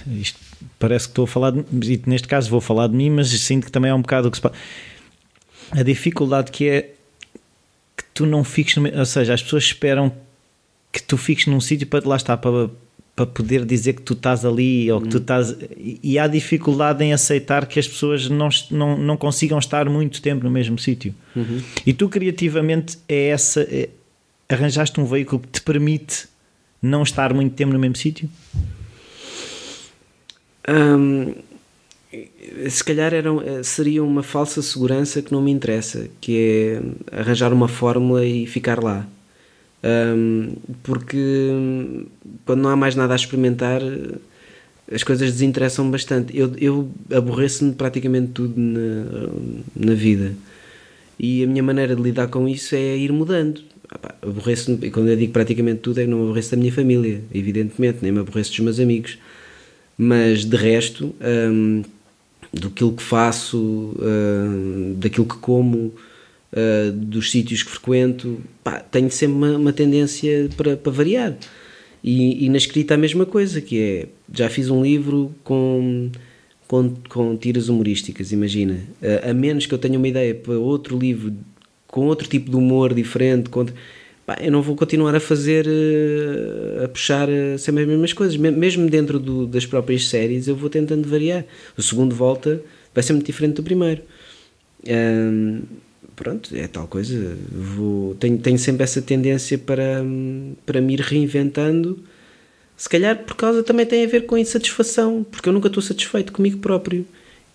Isto 0.07 0.39
parece 0.79 1.07
que 1.07 1.13
estou 1.13 1.25
a 1.25 1.29
falar, 1.29 1.53
de, 1.53 1.93
e 1.93 2.03
neste 2.07 2.29
caso 2.29 2.51
vou 2.51 2.61
falar 2.61 2.87
de 2.87 2.95
mim, 2.95 3.11
mas 3.11 3.29
sinto 3.29 3.67
que 3.67 3.73
também 3.73 3.91
é 3.91 3.95
um 3.95 4.03
bocado 4.03 4.29
o 4.29 4.31
que 4.31 4.37
se 4.37 4.43
passa. 4.43 4.55
A 5.73 5.83
dificuldade 5.83 6.51
que 6.51 6.69
é 6.69 6.83
que 7.97 8.05
tu 8.15 8.27
não 8.27 8.45
fiques, 8.45 8.77
no, 8.77 8.99
ou 8.99 9.07
seja, 9.07 9.35
as 9.35 9.43
pessoas 9.43 9.65
esperam 9.65 10.13
que 10.93 11.03
tu 11.03 11.17
fiques 11.17 11.47
num 11.47 11.61
sítio 11.61 11.87
para 11.87 12.07
lá 12.09 12.17
estar 12.17 12.37
para 12.37 12.71
para 13.21 13.27
poder 13.27 13.67
dizer 13.67 13.93
que 13.93 14.01
tu 14.01 14.15
estás 14.15 14.47
ali 14.47 14.91
ou 14.91 14.99
que 14.99 15.09
tu 15.09 15.17
uhum. 15.17 15.21
estás 15.21 15.55
e 15.77 16.19
há 16.19 16.27
dificuldade 16.27 17.05
em 17.05 17.13
aceitar 17.13 17.67
que 17.67 17.79
as 17.79 17.87
pessoas 17.87 18.31
não, 18.31 18.49
não, 18.71 18.97
não 18.97 19.15
consigam 19.15 19.59
estar 19.59 19.91
muito 19.91 20.23
tempo 20.23 20.43
no 20.43 20.51
mesmo 20.51 20.79
sítio 20.79 21.15
uhum. 21.37 21.61
e 21.85 21.93
tu 21.93 22.09
criativamente 22.09 22.97
é 23.07 23.29
essa 23.29 23.61
é, 23.61 23.91
arranjaste 24.49 24.99
um 24.99 25.05
veículo 25.05 25.43
que 25.43 25.49
te 25.49 25.61
permite 25.61 26.29
não 26.81 27.03
estar 27.03 27.35
muito 27.35 27.55
tempo 27.55 27.75
no 27.75 27.79
mesmo 27.79 27.97
sítio 27.97 28.27
hum, 30.67 31.35
se 32.71 32.83
calhar 32.83 33.13
era, 33.13 33.31
seria 33.63 34.03
uma 34.03 34.23
falsa 34.23 34.63
segurança 34.63 35.21
que 35.21 35.31
não 35.31 35.43
me 35.43 35.51
interessa 35.51 36.09
que 36.23 36.81
é 37.13 37.21
arranjar 37.21 37.53
uma 37.53 37.69
fórmula 37.69 38.25
e 38.25 38.47
ficar 38.47 38.83
lá 38.83 39.07
um, 39.83 40.53
porque 40.83 41.49
quando 42.45 42.61
não 42.61 42.71
há 42.71 42.77
mais 42.77 42.95
nada 42.95 43.15
a 43.15 43.17
experimentar, 43.17 43.81
as 44.93 45.03
coisas 45.03 45.33
desinteressam 45.33 45.91
bastante. 45.91 46.37
Eu, 46.37 46.53
eu 46.59 46.91
aborreço-me 47.13 47.73
praticamente 47.73 48.33
tudo 48.33 48.55
na, 48.57 49.29
na 49.77 49.95
vida 49.95 50.35
e 51.23 51.45
a 51.45 51.47
minha 51.47 51.63
maneira 51.63 51.95
de 51.95 52.01
lidar 52.01 52.29
com 52.29 52.49
isso 52.49 52.75
é 52.75 52.97
ir 52.97 53.13
mudando. 53.13 53.61
Ah, 53.91 54.15
aborreço 54.23 54.79
e 54.83 54.91
quando 54.91 55.09
eu 55.09 55.17
digo 55.17 55.33
praticamente 55.33 55.81
tudo, 55.81 55.99
é 56.01 56.05
que 56.05 56.11
não 56.11 56.19
me 56.19 56.25
aborreço 56.25 56.53
da 56.53 56.57
minha 56.57 56.73
família, 56.73 57.23
evidentemente, 57.35 57.99
nem 58.01 58.11
me 58.11 58.21
aborreço 58.21 58.51
dos 58.51 58.61
meus 58.61 58.81
amigos, 58.81 59.19
mas 59.99 60.47
de 60.47 60.57
resto, 60.57 61.15
um, 61.21 61.83
do 62.55 62.71
que 62.71 63.03
faço, 63.03 63.95
um, 64.01 64.95
daquilo 64.97 65.27
que 65.27 65.37
como 65.37 65.93
uh, 66.53 66.93
dos 66.93 67.31
sítios 67.31 67.63
que 67.63 67.71
frequento, 67.71 68.41
pá, 68.63 68.81
tenho 68.81 69.11
sempre 69.11 69.37
uma, 69.37 69.57
uma 69.57 69.73
tendência 69.73 70.49
para, 70.57 70.77
para 70.77 70.93
variar. 70.93 71.37
E, 72.03 72.47
e, 72.47 72.49
na 72.49 72.57
escrita 72.57 72.95
a 72.95 72.97
mesma 72.97 73.27
coisa, 73.27 73.61
que 73.61 73.79
é, 73.79 74.09
já 74.33 74.49
fiz 74.49 74.71
um 74.71 74.83
livro 74.83 75.35
com, 75.45 76.11
com, 76.67 76.95
com 77.09 77.37
tiras 77.37 77.69
humorísticas, 77.69 78.33
imagina. 78.33 78.81
Uh, 79.03 79.31
a 79.31 79.35
menos 79.35 79.67
que 79.67 79.75
eu 79.75 79.79
tenha 79.79 79.99
uma 79.99 80.09
ideia 80.09 80.35
para 80.35 80.55
outro 80.55 80.99
livro 80.99 81.33
com 81.87 82.07
outro 82.07 82.29
tipo 82.29 82.49
de 82.51 82.57
humor 82.57 82.95
diferente, 82.95 83.51
com, 83.51 83.67
pá, 84.25 84.39
eu 84.41 84.51
não 84.51 84.63
vou 84.63 84.77
continuar 84.77 85.15
a 85.15 85.21
fazer, 85.21 85.67
uh, 85.67 86.85
a 86.85 86.89
puxar 86.89 87.29
uh, 87.29 87.59
sempre 87.59 87.83
as 87.83 87.89
mesmas 87.89 88.15
coisas. 88.15 88.37
Mesmo 88.39 88.89
dentro 88.89 89.19
do, 89.19 89.47
das 89.47 89.67
próprias 89.67 90.09
séries, 90.09 90.49
eu 90.49 90.57
vou 90.57 90.71
tentando 90.71 91.07
variar. 91.07 91.45
O 91.77 91.83
segundo 91.83 92.15
volta 92.15 92.63
vai 92.95 93.03
ser 93.03 93.13
muito 93.13 93.27
diferente 93.27 93.57
do 93.57 93.63
primeiro 93.63 94.03
pronto, 96.21 96.55
é 96.55 96.67
tal 96.67 96.87
coisa. 96.87 97.35
Vou, 97.51 98.15
tenho, 98.17 98.37
tenho 98.37 98.59
sempre 98.59 98.85
essa 98.85 99.01
tendência 99.01 99.57
para, 99.57 100.05
para 100.67 100.79
me 100.79 100.93
ir 100.93 101.01
reinventando. 101.01 101.99
Se 102.77 102.87
calhar 102.91 103.25
por 103.25 103.35
causa 103.37 103.63
também 103.63 103.87
tem 103.87 104.05
a 104.05 104.07
ver 104.07 104.27
com 104.27 104.37
insatisfação, 104.37 105.25
porque 105.31 105.49
eu 105.49 105.53
nunca 105.53 105.69
estou 105.69 105.83
satisfeito 105.83 106.31
comigo 106.31 106.59
próprio. 106.59 107.07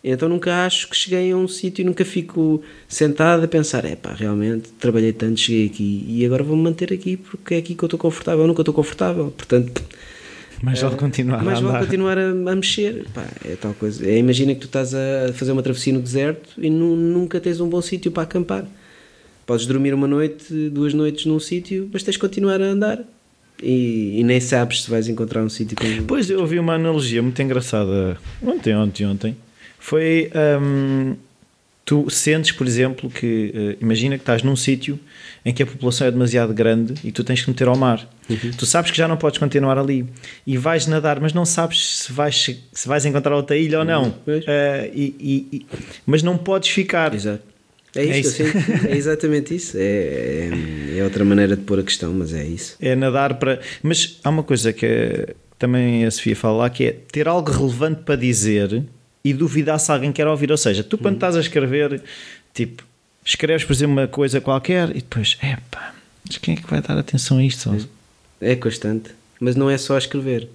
Então 0.04 0.28
nunca 0.28 0.66
acho 0.66 0.90
que 0.90 0.96
cheguei 0.96 1.32
a 1.32 1.38
um 1.38 1.48
sítio 1.48 1.84
e 1.84 1.86
nunca 1.86 2.04
fico 2.04 2.64
sentado 2.88 3.44
a 3.44 3.48
pensar, 3.48 3.86
é 3.86 3.96
pá, 3.96 4.14
realmente 4.14 4.70
trabalhei 4.80 5.14
tanto, 5.14 5.40
cheguei 5.40 5.68
aqui 5.68 6.06
e 6.08 6.26
agora 6.26 6.44
vou-me 6.44 6.62
manter 6.64 6.94
aqui 6.94 7.18
porque 7.18 7.56
é 7.56 7.58
aqui 7.58 7.76
que 7.76 7.84
eu 7.84 7.88
estou 7.88 8.00
confortável. 8.00 8.42
Eu 8.42 8.48
nunca 8.48 8.62
estou 8.62 8.74
confortável, 8.74 9.32
portanto 9.32 9.84
mais 10.62 10.82
vale 10.82 10.96
continuar 10.96 11.44
mais 11.44 11.58
a 11.58 11.62
andar. 11.62 11.72
vale 11.72 11.86
continuar 11.86 12.18
a, 12.18 12.30
a 12.30 12.56
mexer. 12.56 13.06
Pá, 13.14 13.26
é 13.44 13.56
tal 13.56 13.74
coisa. 13.74 14.08
É, 14.08 14.18
imagina 14.18 14.54
que 14.54 14.62
tu 14.62 14.68
estás 14.68 14.94
a 14.94 15.34
fazer 15.34 15.52
uma 15.52 15.62
travessia 15.62 15.94
no 15.94 16.02
deserto 16.02 16.50
e 16.58 16.70
nu, 16.70 16.96
nunca 16.96 17.40
tens 17.40 17.60
um 17.60 17.68
bom 17.68 17.82
sítio 17.82 18.12
para 18.12 18.24
acampar. 18.24 18.66
Podes 19.46 19.66
dormir 19.66 19.94
uma 19.94 20.08
noite, 20.08 20.70
duas 20.70 20.94
noites 20.94 21.26
num 21.26 21.40
sítio, 21.40 21.90
mas 21.94 22.02
tens 22.02 22.14
de 22.14 22.20
continuar 22.20 22.62
a 22.62 22.66
andar. 22.66 23.00
E, 23.62 24.20
e, 24.20 24.24
nem 24.24 24.40
sabes 24.40 24.84
se 24.84 24.90
vais 24.90 25.08
encontrar 25.08 25.42
um 25.42 25.50
sítio 25.50 25.78
com... 25.78 26.04
Pois 26.06 26.30
eu 26.30 26.42
ouvi 26.42 26.60
uma 26.60 26.74
analogia 26.74 27.22
muito 27.22 27.42
engraçada 27.42 28.18
ontem, 28.44 28.76
ontem, 28.76 29.06
ontem. 29.06 29.38
Foi 29.80 30.30
hum, 30.62 31.16
tu 31.86 32.10
sentes, 32.10 32.52
por 32.52 32.66
exemplo, 32.66 33.10
que 33.10 33.54
uh, 33.54 33.84
imagina 33.84 34.18
que 34.18 34.24
estás 34.24 34.42
num 34.42 34.56
sítio 34.56 35.00
em 35.46 35.54
que 35.54 35.62
a 35.62 35.66
população 35.66 36.08
é 36.08 36.12
demasiado 36.12 36.52
grande 36.52 36.96
e 37.04 37.12
tu 37.12 37.24
tens 37.24 37.44
que 37.44 37.50
meter 37.50 37.68
ao 37.68 37.78
mar. 37.78 38.10
Uhum. 38.28 38.52
Tu 38.58 38.66
sabes 38.66 38.90
que 38.90 38.98
já 38.98 39.08
não 39.08 39.16
podes 39.16 39.38
continuar 39.38 39.78
ali 39.78 40.08
e 40.48 40.58
vais 40.58 40.88
nadar, 40.88 41.20
mas 41.20 41.32
não 41.32 41.46
sabes 41.46 42.00
se 42.00 42.12
vais, 42.12 42.58
se 42.74 42.88
vais 42.88 43.06
encontrar 43.06 43.36
outra 43.36 43.56
ilha 43.56 43.80
ou 43.80 43.86
não. 43.86 44.06
Uhum. 44.06 44.40
Uh, 44.40 44.92
e, 44.94 45.48
e, 45.54 45.66
mas 46.08 46.24
não 46.24 46.36
podes 46.36 46.70
ficar. 46.70 47.14
Exato. 47.14 47.44
É 47.96 48.04
isso, 48.04 48.42
é, 48.42 48.46
isso. 48.46 48.88
é 48.90 48.98
exatamente 48.98 49.56
isso. 49.56 49.78
É, 49.78 50.50
é, 50.92 50.98
é, 50.98 51.04
outra 51.04 51.24
maneira 51.24 51.56
de 51.56 51.62
pôr 51.62 51.80
a 51.80 51.84
questão, 51.84 52.12
mas 52.14 52.34
é 52.34 52.44
isso. 52.44 52.76
É 52.82 52.96
nadar 52.96 53.36
para. 53.36 53.62
Mas 53.82 54.20
há 54.24 54.30
uma 54.30 54.44
coisa 54.44 54.74
que 54.74 55.36
também 55.58 56.04
a 56.04 56.12
Sofia 56.12 56.36
fala 56.36 56.58
lá 56.58 56.70
que 56.70 56.84
é 56.84 56.92
ter 56.92 57.28
algo 57.28 57.50
relevante 57.52 58.02
para 58.02 58.16
dizer 58.16 58.84
e 59.26 59.34
duvidar 59.34 59.80
se 59.80 59.92
alguém 59.92 60.12
quer 60.12 60.28
ouvir. 60.28 60.52
Ou 60.52 60.58
seja, 60.58 60.84
tu 60.84 61.00
quando 61.00 61.14
uhum. 61.14 61.18
estás 61.18 61.36
a 61.36 61.40
escrever, 61.40 62.00
tipo, 62.54 62.84
escreves, 63.26 63.66
por 63.66 63.74
exemplo, 63.74 63.94
uma 63.94 64.08
coisa 64.08 64.40
qualquer 64.40 64.92
e 64.92 65.02
depois, 65.02 65.36
epá, 65.42 65.96
mas 66.24 66.38
quem 66.38 66.54
é 66.54 66.58
que 66.58 66.70
vai 66.70 66.80
dar 66.80 66.96
atenção 66.96 67.40
a 67.40 67.44
isto? 67.44 67.76
É, 68.40 68.52
é 68.52 68.56
constante. 68.56 69.10
Mas 69.40 69.56
não 69.56 69.68
é 69.68 69.80
só 69.80 69.96
a 69.96 69.98
escrever, 69.98 70.48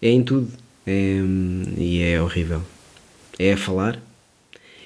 é 0.00 0.10
em 0.10 0.22
tudo. 0.22 0.52
É, 0.86 1.20
e 1.78 2.02
é 2.02 2.20
horrível. 2.20 2.62
É 3.38 3.54
a 3.54 3.56
falar. 3.56 3.98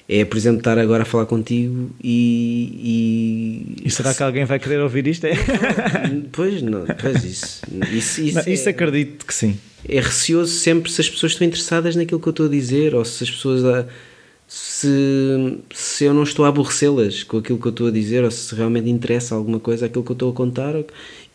É, 0.09 0.23
por 0.23 0.37
exemplo, 0.37 0.59
estar 0.59 0.77
agora 0.77 1.03
a 1.03 1.05
falar 1.05 1.25
contigo 1.25 1.89
e. 2.01 3.75
E, 3.81 3.87
e 3.87 3.91
será 3.91 4.13
que 4.13 4.23
alguém 4.23 4.45
vai 4.45 4.57
querer 4.57 4.79
ouvir 4.79 5.05
isto? 5.07 5.25
É? 5.25 5.33
Pois, 6.31 6.61
não, 6.61 6.85
pois 7.01 7.23
isso. 7.23 7.61
Isso, 7.91 8.21
isso, 8.21 8.35
não, 8.35 8.53
isso 8.53 8.69
é, 8.69 8.71
acredito 8.71 9.25
que 9.25 9.33
sim 9.33 9.57
é 9.87 9.99
receoso 9.99 10.51
sempre 10.51 10.91
se 10.91 11.01
as 11.01 11.09
pessoas 11.09 11.31
estão 11.31 11.47
interessadas 11.47 11.95
naquilo 11.95 12.19
que 12.19 12.27
eu 12.27 12.31
estou 12.31 12.45
a 12.45 12.49
dizer 12.49 12.93
ou 12.93 13.05
se 13.05 13.23
as 13.23 13.31
pessoas. 13.31 13.63
A, 13.63 13.85
se, 14.49 15.59
se 15.73 16.05
eu 16.05 16.13
não 16.13 16.23
estou 16.23 16.45
a 16.45 16.47
aborrecê-las 16.47 17.21
com 17.21 17.37
aquilo 17.37 17.59
que 17.59 17.67
eu 17.67 17.69
estou 17.71 17.87
a 17.87 17.91
dizer 17.91 18.23
ou 18.23 18.31
se 18.31 18.55
realmente 18.55 18.89
interessa 18.89 19.35
alguma 19.35 19.59
coisa 19.59 19.87
aquilo 19.87 20.05
que 20.05 20.11
eu 20.11 20.13
estou 20.13 20.31
a 20.31 20.33
contar. 20.33 20.73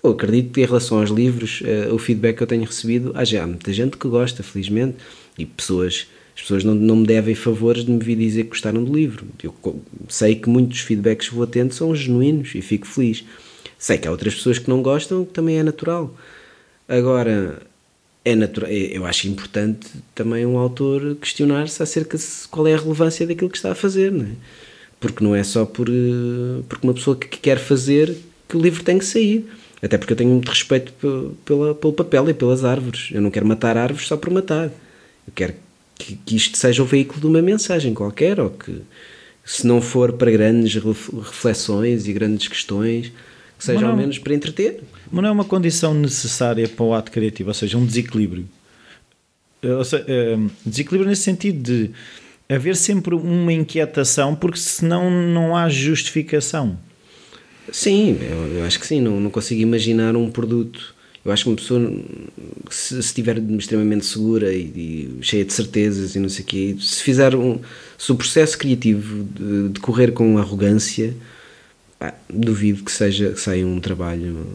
Eu 0.03 0.11
acredito 0.11 0.53
que 0.53 0.62
em 0.62 0.64
relação 0.64 0.99
aos 0.99 1.11
livros, 1.11 1.61
uh, 1.61 1.95
o 1.95 1.99
feedback 1.99 2.39
que 2.39 2.43
eu 2.43 2.47
tenho 2.47 2.64
recebido, 2.64 3.12
há 3.14 3.23
já 3.23 3.47
muita 3.47 3.70
gente 3.73 3.99
que 3.99 4.09
gosta, 4.09 4.43
felizmente, 4.43 4.97
e 5.39 5.45
pessoas. 5.45 6.07
As 6.43 6.47
pessoas 6.47 6.64
não, 6.64 6.74
não 6.74 6.97
me 6.97 7.07
devem 7.07 7.36
favores 7.36 7.84
de 7.84 7.93
me 7.93 8.01
vir 8.01 8.16
dizer 8.16 8.43
que 8.43 8.51
gostaram 8.51 8.82
do 8.82 8.93
livro. 8.93 9.24
Eu 9.40 9.55
sei 10.09 10.34
que 10.34 10.49
muitos 10.49 10.80
feedbacks 10.80 11.28
que 11.28 11.36
vou 11.36 11.47
tendo 11.47 11.72
são 11.72 11.95
genuínos 11.95 12.53
e 12.57 12.61
fico 12.61 12.84
feliz. 12.84 13.24
Sei 13.78 13.97
que 13.97 14.09
há 14.09 14.11
outras 14.11 14.34
pessoas 14.34 14.59
que 14.59 14.68
não 14.68 14.82
gostam, 14.82 15.24
que 15.24 15.32
também 15.32 15.57
é 15.59 15.62
natural. 15.62 16.12
Agora, 16.88 17.62
é 18.24 18.34
natural, 18.34 18.68
é, 18.68 18.74
eu 18.74 19.07
acho 19.07 19.28
importante 19.28 19.88
também 20.16 20.45
um 20.45 20.59
autor 20.59 21.16
questionar-se 21.20 21.80
acerca 21.80 22.18
de 22.18 22.24
qual 22.51 22.66
é 22.66 22.74
a 22.74 22.76
relevância 22.76 23.24
daquilo 23.24 23.49
que 23.49 23.57
está 23.57 23.70
a 23.70 23.76
fazer, 23.76 24.11
não 24.11 24.24
é? 24.24 24.32
Porque 24.99 25.22
não 25.22 25.36
é 25.36 25.45
só 25.45 25.64
por, 25.64 25.88
eh, 25.88 26.62
porque 26.68 26.84
uma 26.84 26.95
pessoa 26.95 27.16
que 27.16 27.38
quer 27.38 27.59
fazer 27.59 28.16
que 28.49 28.57
o 28.57 28.61
livro 28.61 28.82
tem 28.82 28.99
que 28.99 29.05
sair. 29.05 29.49
Até 29.80 29.97
porque 29.97 30.12
eu 30.12 30.16
tenho 30.16 30.30
muito 30.30 30.49
respeito 30.49 30.93
pela, 31.45 31.74
pelo 31.74 31.93
papel 31.93 32.30
e 32.30 32.34
pelas 32.34 32.64
árvores. 32.64 33.11
Eu 33.12 33.20
não 33.20 33.30
quero 33.30 33.47
matar 33.47 33.76
árvores 33.76 34.09
só 34.09 34.16
por 34.16 34.30
matar. 34.30 34.66
Eu 34.66 35.32
quero 35.34 35.55
que, 36.03 36.16
que 36.16 36.36
isto 36.36 36.57
seja 36.57 36.82
o 36.82 36.86
veículo 36.86 37.20
de 37.20 37.26
uma 37.26 37.42
mensagem 37.42 37.94
qualquer, 37.94 38.40
ou 38.40 38.50
que, 38.50 38.82
se 39.44 39.66
não 39.66 39.80
for 39.80 40.12
para 40.12 40.30
grandes 40.30 40.74
reflexões 40.74 42.07
e 42.07 42.12
grandes 42.12 42.48
questões, 42.48 43.12
que 43.59 43.64
seja 43.64 43.80
não, 43.80 43.90
ao 43.90 43.96
menos 43.96 44.18
para 44.18 44.34
entreter. 44.34 44.80
Mas 45.11 45.22
não 45.22 45.28
é 45.28 45.32
uma 45.32 45.44
condição 45.44 45.94
necessária 45.94 46.68
para 46.68 46.84
o 46.84 46.94
ato 46.94 47.11
criativo, 47.11 47.50
ou 47.50 47.55
seja, 47.55 47.78
um 47.78 47.86
desequilíbrio. 47.86 48.46
Ou 49.62 49.84
seja, 49.84 50.05
eh, 50.09 50.38
desequilíbrio 50.66 51.09
nesse 51.09 51.22
sentido 51.22 51.62
de 51.62 51.90
haver 52.48 52.76
sempre 52.76 53.14
uma 53.14 53.53
inquietação, 53.53 54.34
porque 54.34 54.59
senão 54.59 55.11
não 55.11 55.57
há 55.57 55.68
justificação. 55.68 56.78
Sim, 57.70 58.18
eu, 58.20 58.59
eu 58.59 58.64
acho 58.64 58.78
que 58.78 58.86
sim. 58.86 59.00
Não, 59.00 59.20
não 59.20 59.30
consigo 59.30 59.61
imaginar 59.61 60.16
um 60.16 60.30
produto. 60.30 60.94
Eu 61.25 61.31
acho 61.31 61.45
que 61.45 61.51
uma 61.51 61.57
pessoa, 61.57 61.93
se, 62.68 62.99
estiver 62.99 63.39
extremamente 63.39 64.05
segura 64.05 64.53
e, 64.53 64.61
e, 64.61 65.18
cheia 65.23 65.45
de 65.45 65.53
certezas 65.53 66.16
e 66.16 66.18
não 66.18 66.29
sei 66.29 66.43
o 66.43 66.47
quê, 66.47 66.77
se 66.81 67.03
fizer 67.03 67.35
um. 67.37 67.61
Se 67.97 68.11
o 68.11 68.16
processo 68.16 68.59
criativo 68.59 69.25
decorrer 69.70 70.09
de 70.09 70.12
com 70.12 70.37
arrogância, 70.39 71.14
pá, 71.99 72.12
duvido 72.29 72.83
que 72.83 72.91
seja 72.91 73.31
que 73.31 73.41
saia 73.41 73.64
um 73.64 73.79
trabalho. 73.79 74.47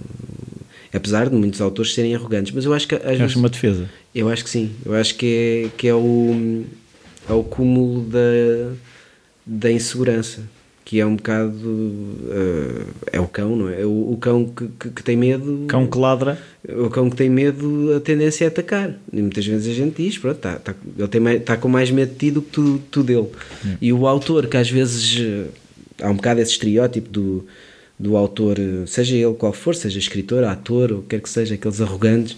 Apesar 0.93 1.29
de 1.29 1.35
muitos 1.35 1.61
autores 1.61 1.93
serem 1.93 2.13
arrogantes, 2.15 2.51
mas 2.53 2.65
eu 2.65 2.73
acho 2.73 2.87
que. 2.87 2.95
Às 2.95 3.17
vezes, 3.17 3.35
uma 3.37 3.49
defesa. 3.49 3.89
Eu 4.13 4.27
acho 4.27 4.43
que 4.43 4.49
sim. 4.49 4.71
Eu 4.85 4.93
acho 4.93 5.15
que 5.15 5.25
é, 5.65 5.69
que 5.77 5.87
é, 5.87 5.93
o, 5.93 6.65
é 7.29 7.33
o 7.33 7.43
cúmulo 7.43 8.01
da, 8.01 8.73
da 9.45 9.71
insegurança 9.71 10.43
que 10.87 11.01
é 11.01 11.05
um 11.05 11.17
bocado 11.17 11.51
uh, 11.67 12.87
é 13.11 13.19
o 13.19 13.27
cão, 13.27 13.57
não 13.57 13.67
é? 13.67 13.85
O, 13.85 14.13
o 14.13 14.17
cão 14.17 14.45
que, 14.45 14.69
que, 14.79 14.89
que, 14.91 15.03
tem 15.03 15.17
medo. 15.17 15.65
Cão 15.67 15.85
que 15.85 15.97
ladra. 15.97 16.39
O 16.65 16.89
cão 16.89 17.09
que 17.09 17.15
tem 17.17 17.29
medo, 17.29 17.93
a 17.93 17.99
tendência 17.99 18.45
é 18.45 18.47
atacar. 18.47 18.97
E 19.11 19.21
muitas 19.21 19.45
vezes 19.45 19.69
a 19.69 19.75
gente 19.75 20.01
diz, 20.01 20.17
pronto, 20.17 20.37
tá, 20.37 20.55
tá, 20.55 20.73
ele 20.97 21.07
tem 21.09 21.19
mais, 21.19 21.43
tá 21.43 21.57
com 21.57 21.67
mais 21.67 21.91
medo 21.91 22.13
de 22.13 22.17
ti 22.17 22.31
do 22.31 22.41
que 22.41 22.51
tu, 22.51 22.81
tu 22.89 23.03
dele. 23.03 23.27
É. 23.65 23.77
E 23.81 23.91
o 23.91 24.07
autor, 24.07 24.47
que 24.47 24.55
às 24.55 24.69
vezes 24.69 25.19
eh, 25.19 25.47
há 26.01 26.09
um 26.09 26.15
bocado 26.15 26.39
esse 26.39 26.51
estereótipo 26.51 27.09
do, 27.09 27.45
do 27.99 28.15
autor, 28.15 28.55
seja 28.85 29.13
ele 29.13 29.33
qual 29.33 29.51
for, 29.51 29.75
seja 29.75 29.99
escritor, 29.99 30.45
ator, 30.45 30.93
ou 30.93 31.01
quer 31.01 31.19
que 31.19 31.29
seja, 31.29 31.55
aqueles 31.55 31.81
arrogantes, 31.81 32.37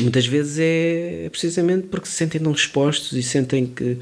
muitas 0.00 0.26
vezes 0.26 0.58
é, 0.58 1.26
é 1.26 1.28
precisamente 1.28 1.88
porque 1.88 2.06
se 2.06 2.14
sentem 2.14 2.40
tão 2.40 2.52
expostos 2.52 3.12
e 3.12 3.22
sentem 3.22 3.66
que 3.66 3.98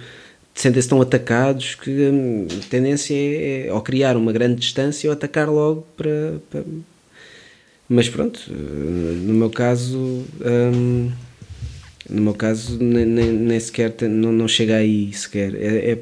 sentem-se 0.55 0.89
tão 0.89 1.01
atacados 1.01 1.75
que 1.75 1.91
hum, 1.91 2.47
a 2.51 2.69
tendência 2.69 3.15
é, 3.15 3.67
é 3.69 3.73
ou 3.73 3.81
criar 3.81 4.17
uma 4.17 4.33
grande 4.33 4.57
distância 4.57 5.09
ou 5.09 5.15
atacar 5.15 5.49
logo 5.49 5.87
para, 5.97 6.35
para... 6.51 6.63
mas 7.89 8.09
pronto 8.09 8.41
no 8.51 9.35
meu 9.35 9.51
caso 9.51 9.97
hum, 10.45 11.11
no 12.11 12.23
meu 12.23 12.35
caso 12.35 12.79
nem, 12.83 13.07
nem, 13.07 13.61
sequer 13.61 13.95
não, 14.03 14.33
não 14.33 14.49
chega 14.49 14.77
aí 14.77 15.13
sequer. 15.13 15.55
É, 15.55 15.93
é 15.93 15.99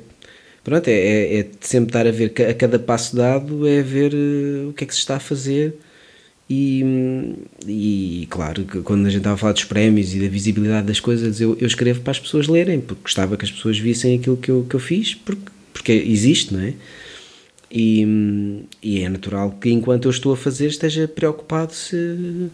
pronto 0.64 0.88
é, 0.88 0.92
é, 0.92 1.40
é, 1.40 1.46
sempre 1.60 1.90
estar 1.90 2.06
a 2.06 2.10
ver 2.10 2.32
a 2.48 2.54
cada 2.54 2.78
passo 2.78 3.16
dado 3.16 3.66
é 3.66 3.82
ver 3.82 4.14
uh, 4.14 4.70
o 4.70 4.72
que 4.72 4.84
é 4.84 4.86
que 4.86 4.94
se 4.94 5.00
está 5.00 5.16
a 5.16 5.20
fazer 5.20 5.74
e, 6.50 7.34
e 7.66 8.26
claro, 8.30 8.64
quando 8.82 9.06
a 9.06 9.10
gente 9.10 9.18
estava 9.18 9.34
a 9.34 9.38
falar 9.38 9.52
dos 9.52 9.64
prémios 9.64 10.14
e 10.14 10.20
da 10.20 10.28
visibilidade 10.28 10.86
das 10.86 10.98
coisas, 10.98 11.40
eu, 11.40 11.56
eu 11.60 11.66
escrevo 11.66 12.00
para 12.00 12.12
as 12.12 12.18
pessoas 12.18 12.48
lerem, 12.48 12.80
porque 12.80 13.02
gostava 13.02 13.36
que 13.36 13.44
as 13.44 13.50
pessoas 13.50 13.78
vissem 13.78 14.18
aquilo 14.18 14.36
que 14.38 14.50
eu, 14.50 14.64
que 14.68 14.74
eu 14.74 14.80
fiz, 14.80 15.14
porque, 15.14 15.42
porque 15.72 15.92
existe, 15.92 16.54
não 16.54 16.60
é? 16.60 16.72
E, 17.70 18.64
e 18.82 19.02
é 19.02 19.08
natural 19.10 19.50
que 19.60 19.68
enquanto 19.68 20.06
eu 20.06 20.10
estou 20.10 20.32
a 20.32 20.36
fazer 20.36 20.68
esteja 20.68 21.06
preocupado 21.06 21.74
se, 21.74 22.48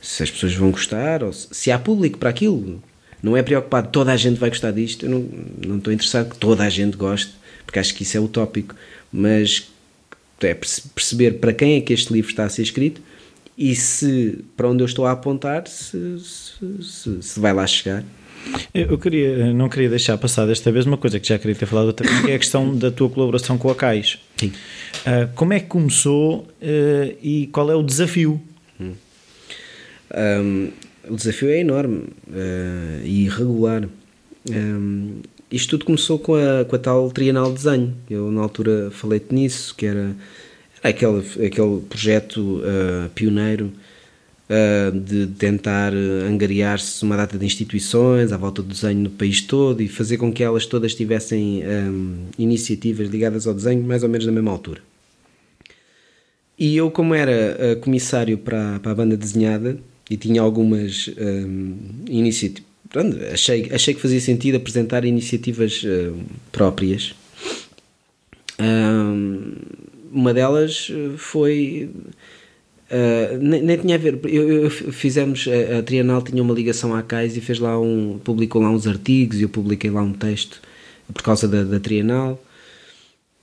se 0.00 0.22
as 0.22 0.30
pessoas 0.30 0.54
vão 0.54 0.70
gostar 0.70 1.24
ou 1.24 1.32
se, 1.32 1.48
se 1.50 1.72
há 1.72 1.78
público 1.78 2.18
para 2.18 2.30
aquilo. 2.30 2.80
Não 3.20 3.36
é 3.36 3.42
preocupado 3.42 3.88
toda 3.88 4.12
a 4.12 4.16
gente 4.16 4.38
vai 4.38 4.48
gostar 4.48 4.70
disto, 4.70 5.06
eu 5.06 5.10
não, 5.10 5.28
não 5.66 5.78
estou 5.78 5.92
interessado 5.92 6.30
que 6.30 6.38
toda 6.38 6.62
a 6.62 6.70
gente 6.70 6.96
goste, 6.96 7.34
porque 7.66 7.80
acho 7.80 7.94
que 7.96 8.04
isso 8.04 8.16
é 8.16 8.20
utópico, 8.20 8.76
mas 9.12 9.68
é 10.40 10.54
perceber 10.54 11.32
para 11.32 11.52
quem 11.52 11.76
é 11.76 11.80
que 11.80 11.92
este 11.92 12.12
livro 12.12 12.30
está 12.30 12.44
a 12.44 12.48
ser 12.48 12.62
escrito 12.62 13.02
e 13.56 13.74
se 13.74 14.44
para 14.56 14.68
onde 14.68 14.82
eu 14.82 14.86
estou 14.86 15.06
a 15.06 15.12
apontar 15.12 15.66
se, 15.66 16.18
se, 16.18 16.82
se, 16.82 17.22
se 17.22 17.40
vai 17.40 17.52
lá 17.52 17.66
chegar. 17.66 18.04
Eu 18.72 18.96
queria, 18.98 19.52
não 19.52 19.68
queria 19.68 19.88
deixar 19.88 20.16
passar 20.16 20.46
desta 20.46 20.72
vez 20.72 20.86
uma 20.86 20.96
coisa 20.96 21.20
que 21.20 21.28
já 21.28 21.38
queria 21.38 21.54
ter 21.54 21.66
falado 21.66 21.88
outra 21.88 22.08
vez, 22.08 22.22
que 22.22 22.30
é 22.30 22.34
a 22.34 22.38
questão 22.38 22.74
da 22.74 22.90
tua 22.90 23.10
colaboração 23.10 23.58
com 23.58 23.70
a 23.70 23.74
CAIS. 23.74 24.18
Sim. 24.36 24.46
Uh, 24.46 25.28
como 25.34 25.52
é 25.52 25.60
que 25.60 25.66
começou 25.66 26.40
uh, 26.40 27.16
e 27.22 27.48
qual 27.52 27.70
é 27.70 27.74
o 27.74 27.82
desafio? 27.82 28.40
Hum. 28.80 28.94
Um, 30.14 30.70
o 31.08 31.16
desafio 31.16 31.50
é 31.50 31.58
enorme 31.58 32.04
uh, 32.28 33.04
e 33.04 33.24
irregular. 33.24 33.86
Um, 34.50 35.20
isto 35.50 35.70
tudo 35.70 35.84
começou 35.84 36.18
com 36.18 36.34
a, 36.34 36.64
com 36.64 36.76
a 36.76 36.78
tal 36.78 37.10
Trienal 37.10 37.48
de 37.48 37.54
Desenho. 37.54 37.94
Eu, 38.08 38.30
na 38.30 38.40
altura, 38.40 38.90
falei-te 38.90 39.34
nisso, 39.34 39.74
que 39.74 39.84
era 39.84 40.14
aquele, 40.82 41.20
aquele 41.46 41.80
projeto 41.88 42.60
uh, 42.60 43.08
pioneiro 43.14 43.70
uh, 44.48 44.98
de 44.98 45.26
tentar 45.26 45.92
angariar-se 45.94 47.02
uma 47.04 47.16
data 47.16 47.38
de 47.38 47.44
instituições 47.44 48.32
à 48.32 48.36
volta 48.36 48.62
do 48.62 48.68
desenho 48.68 49.00
no 49.00 49.10
país 49.10 49.40
todo 49.40 49.82
e 49.82 49.88
fazer 49.88 50.16
com 50.16 50.32
que 50.32 50.42
elas 50.42 50.66
todas 50.66 50.94
tivessem 50.94 51.62
um, 51.64 52.26
iniciativas 52.38 53.08
ligadas 53.08 53.46
ao 53.46 53.54
desenho 53.54 53.82
mais 53.82 54.02
ou 54.02 54.08
menos 54.08 54.26
na 54.26 54.32
mesma 54.32 54.50
altura. 54.50 54.80
E 56.58 56.76
eu, 56.76 56.90
como 56.90 57.14
era 57.14 57.56
uh, 57.56 57.80
comissário 57.80 58.36
para, 58.38 58.78
para 58.80 58.92
a 58.92 58.94
banda 58.94 59.16
desenhada 59.16 59.78
e 60.08 60.16
tinha 60.16 60.42
algumas 60.42 61.08
um, 61.18 61.76
iniciativas, 62.08 62.68
achei, 63.32 63.70
achei 63.72 63.94
que 63.94 64.00
fazia 64.00 64.20
sentido 64.20 64.56
apresentar 64.56 65.04
iniciativas 65.04 65.84
próprias. 66.50 67.14
Um, 68.58 69.54
uma 70.10 70.34
delas 70.34 70.90
eh, 70.90 71.16
foi. 71.16 71.90
Uh, 72.90 73.38
nem, 73.40 73.62
nem, 73.62 73.78
tinha 73.78 73.94
a 73.94 73.98
ver, 73.98 74.18
eu, 74.24 74.64
eu 74.64 74.70
fizemos, 74.70 75.46
a, 75.46 75.78
a, 75.78 75.82
Trienal 75.82 76.22
tinha 76.22 76.42
uma 76.42 76.52
ligação 76.52 76.92
à 76.92 77.00
CAIS 77.02 77.36
e 77.36 77.40
fez 77.40 77.60
lá 77.60 77.80
um, 77.80 78.18
publicou 78.18 78.60
lá 78.60 78.68
uns 78.68 78.84
artigos 78.84 79.38
e 79.38 79.42
eu 79.44 79.48
publiquei 79.48 79.88
lá 79.90 80.02
um 80.02 80.12
texto 80.12 80.60
por 81.14 81.22
causa 81.22 81.46
da, 81.46 81.62
da 81.62 81.78
Trienal 81.78 82.42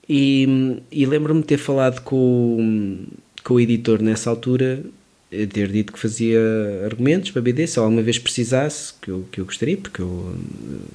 e, 0.10 0.82
e 0.92 1.06
lembro-me 1.06 1.42
de 1.42 1.48
ter 1.48 1.58
falado 1.58 2.02
com, 2.02 3.06
com 3.42 3.54
o 3.54 3.60
editor 3.60 4.02
nessa 4.02 4.30
altura, 4.30 4.84
ter 5.30 5.70
dito 5.70 5.94
que 5.94 6.00
fazia 6.00 6.42
argumentos 6.84 7.32
para 7.32 7.42
BD, 7.42 7.68
se 7.68 7.80
alguma 7.80 8.02
vez 8.02 8.20
precisasse, 8.20 8.94
que 9.02 9.10
eu, 9.10 9.26
que 9.32 9.40
eu 9.40 9.46
gostaria, 9.46 9.78
porque 9.78 10.02
eu 10.02 10.36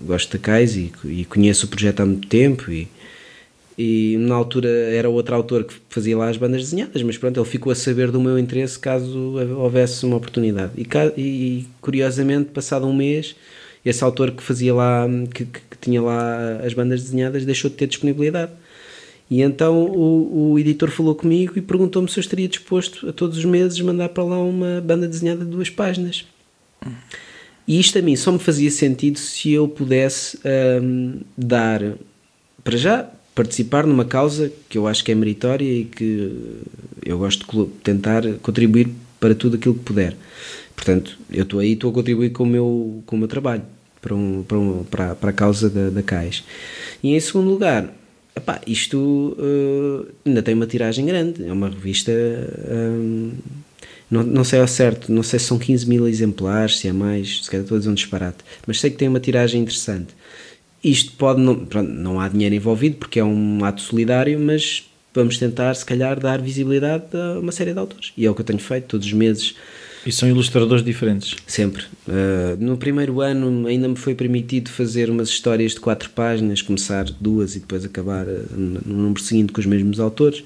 gosto 0.05 0.33
da 0.33 0.39
CAIS 0.39 0.77
e, 0.77 0.93
e 1.05 1.25
conheço 1.25 1.65
o 1.65 1.69
projeto 1.69 2.01
há 2.01 2.07
muito 2.07 2.29
tempo 2.29 2.71
e, 2.71 2.87
e 3.79 4.17
na 4.19 4.35
altura 4.35 4.69
era 4.69 5.09
outro 5.09 5.35
autor 5.35 5.65
que 5.65 5.75
fazia 5.89 6.17
lá 6.17 6.29
as 6.29 6.37
bandas 6.37 6.63
desenhadas, 6.63 7.03
mas 7.03 7.17
pronto, 7.17 7.41
ele 7.41 7.49
ficou 7.49 7.73
a 7.73 7.75
saber 7.75 8.11
do 8.11 8.21
meu 8.21 8.39
interesse 8.39 8.79
caso 8.79 9.19
houvesse 9.57 10.05
uma 10.05 10.17
oportunidade. 10.17 10.73
E, 10.77 11.21
e 11.21 11.67
curiosamente, 11.81 12.51
passado 12.51 12.87
um 12.87 12.95
mês, 12.95 13.35
esse 13.85 14.05
autor 14.05 14.31
que 14.33 14.43
fazia 14.43 14.75
lá, 14.75 15.07
que, 15.35 15.45
que, 15.47 15.61
tinha 15.81 16.01
lá 16.01 16.61
as 16.65 16.75
bandas 16.75 17.03
desenhadas, 17.03 17.45
deixou 17.45 17.71
de 17.71 17.77
ter 17.77 17.87
disponibilidade. 17.87 18.53
E 19.31 19.41
então 19.41 19.87
o, 19.87 20.53
o 20.53 20.59
editor 20.59 20.91
falou 20.91 21.15
comigo 21.15 21.55
e 21.57 21.63
perguntou-me 21.63 22.09
se 22.09 22.19
eu 22.19 22.21
estaria 22.21 22.47
disposto 22.47 23.09
a 23.09 23.13
todos 23.13 23.39
os 23.39 23.45
meses 23.45 23.81
mandar 23.81 24.11
para 24.11 24.23
lá 24.23 24.39
uma 24.39 24.81
banda 24.81 25.09
desenhada 25.09 25.45
de 25.45 25.51
duas 25.51 25.71
páginas. 25.71 26.27
E 27.67 27.81
isto 27.81 27.99
a 27.99 28.03
mim 28.03 28.15
só 28.17 28.31
me 28.31 28.39
fazia 28.39 28.71
sentido 28.71 29.19
se 29.19 29.53
eu 29.53 29.67
pudesse 29.67 30.39
um, 30.83 31.21
dar, 31.37 31.81
para 32.63 32.77
já, 32.77 33.09
participar 33.35 33.87
numa 33.87 34.05
causa 34.05 34.53
que 34.69 34.77
eu 34.77 34.87
acho 34.87 35.03
que 35.05 35.13
é 35.13 35.15
meritória 35.15 35.65
e 35.65 35.85
que 35.85 36.61
eu 37.05 37.19
gosto 37.19 37.47
de 37.47 37.71
tentar 37.83 38.23
contribuir 38.43 38.89
para 39.19 39.35
tudo 39.35 39.57
aquilo 39.57 39.75
que 39.75 39.81
puder. 39.81 40.17
Portanto, 40.75 41.19
eu 41.31 41.45
estou 41.45 41.61
aí, 41.61 41.73
estou 41.73 41.91
a 41.91 41.95
contribuir 41.95 42.31
com 42.31 42.43
o 42.43 42.47
meu, 42.47 43.03
com 43.07 43.17
o 43.17 43.19
meu 43.19 43.29
trabalho 43.29 43.63
para, 44.01 44.15
um, 44.15 44.43
para, 44.43 44.59
um, 44.59 44.85
para, 44.85 45.15
para 45.15 45.31
a 45.31 45.33
causa 45.33 45.71
da, 45.71 45.91
da 45.91 46.03
CAIS. 46.03 46.43
E 47.03 47.15
em 47.15 47.21
segundo 47.21 47.51
lugar, 47.51 47.95
epá, 48.35 48.61
isto 48.67 49.37
uh, 49.39 50.07
ainda 50.27 50.43
tem 50.43 50.55
uma 50.55 50.67
tiragem 50.67 51.07
grande, 51.07 51.47
é 51.47 51.53
uma 51.53 51.69
revista. 51.69 52.13
Um, 52.13 53.33
não, 54.11 54.23
não 54.25 54.45
sei 54.45 54.61
ao 54.61 54.69
certo, 54.69 55.11
não 55.11 55.23
sei 55.23 55.39
se 55.39 55.47
são 55.47 55.59
15 55.59 55.89
mil 55.89 56.07
exemplares, 56.07 56.79
se 56.79 56.89
é 56.89 56.93
mais, 56.93 57.45
se 57.45 57.51
calhar 57.51 57.63
estou 57.63 57.77
a 57.77 57.79
dizer 57.79 57.91
um 57.91 57.95
disparate, 57.95 58.39
mas 58.67 58.79
sei 58.79 58.91
que 58.91 58.99
tem 58.99 59.09
uma 59.09 59.21
tiragem 59.21 59.63
interessante. 59.63 60.15
Isto 60.83 61.13
pode 61.13 61.41
não, 61.41 61.65
pronto, 61.65 61.91
não 61.91 62.21
há 62.21 62.29
dinheiro 62.29 62.55
envolvido 62.55 62.97
porque 62.97 63.21
é 63.21 63.25
um 63.25 63.65
ato 63.65 63.81
solidário, 63.81 64.39
mas 64.39 64.85
vamos 65.15 65.39
tentar, 65.39 65.75
se 65.75 65.85
calhar, 65.85 66.19
dar 66.19 66.41
visibilidade 66.41 67.05
a 67.15 67.39
uma 67.39 67.53
série 67.53 67.73
de 67.73 67.79
autores. 67.79 68.13
E 68.17 68.27
é 68.27 68.31
o 68.31 68.35
que 68.35 68.41
eu 68.41 68.45
tenho 68.45 68.59
feito 68.59 68.87
todos 68.87 69.07
os 69.07 69.13
meses. 69.13 69.55
E 70.05 70.11
são 70.11 70.29
ilustradores 70.29 70.85
diferentes? 70.85 71.37
Sempre. 71.47 71.85
Uh, 72.09 72.57
no 72.59 72.77
primeiro 72.77 73.21
ano 73.21 73.69
ainda 73.69 73.87
me 73.87 73.95
foi 73.95 74.17
permitido 74.17 74.69
fazer 74.69 75.09
umas 75.09 75.29
histórias 75.29 75.73
de 75.73 75.81
quatro 75.81 76.11
páginas, 76.11 76.61
começar 76.61 77.05
duas 77.05 77.55
e 77.55 77.61
depois 77.61 77.85
acabar 77.85 78.27
uh, 78.27 78.47
no 78.57 78.81
número 79.03 79.23
seguinte 79.23 79.53
com 79.53 79.61
os 79.61 79.67
mesmos 79.67 80.01
autores. 80.01 80.43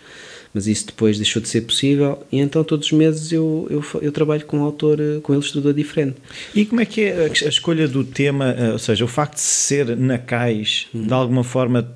Mas 0.56 0.66
isso 0.66 0.86
depois 0.86 1.18
deixou 1.18 1.42
de 1.42 1.50
ser 1.50 1.60
possível 1.60 2.26
e 2.32 2.38
então 2.38 2.64
todos 2.64 2.86
os 2.86 2.92
meses 2.92 3.30
eu, 3.30 3.66
eu, 3.68 3.84
eu 4.00 4.10
trabalho 4.10 4.46
com 4.46 4.60
um 4.60 4.62
autor, 4.62 4.98
eh, 4.98 5.20
com 5.22 5.32
um 5.32 5.34
ilustrador 5.34 5.74
diferente. 5.74 6.16
E 6.54 6.64
como 6.64 6.80
é 6.80 6.86
que 6.86 7.02
é 7.02 7.26
a 7.26 7.48
escolha 7.48 7.86
do 7.86 8.02
tema, 8.02 8.52
eh, 8.52 8.72
ou 8.72 8.78
seja, 8.78 9.04
o 9.04 9.08
facto 9.08 9.34
de 9.34 9.42
ser 9.42 9.94
na 9.98 10.16
cais, 10.16 10.86
uhum. 10.94 11.08
de 11.08 11.12
alguma 11.12 11.44
forma 11.44 11.94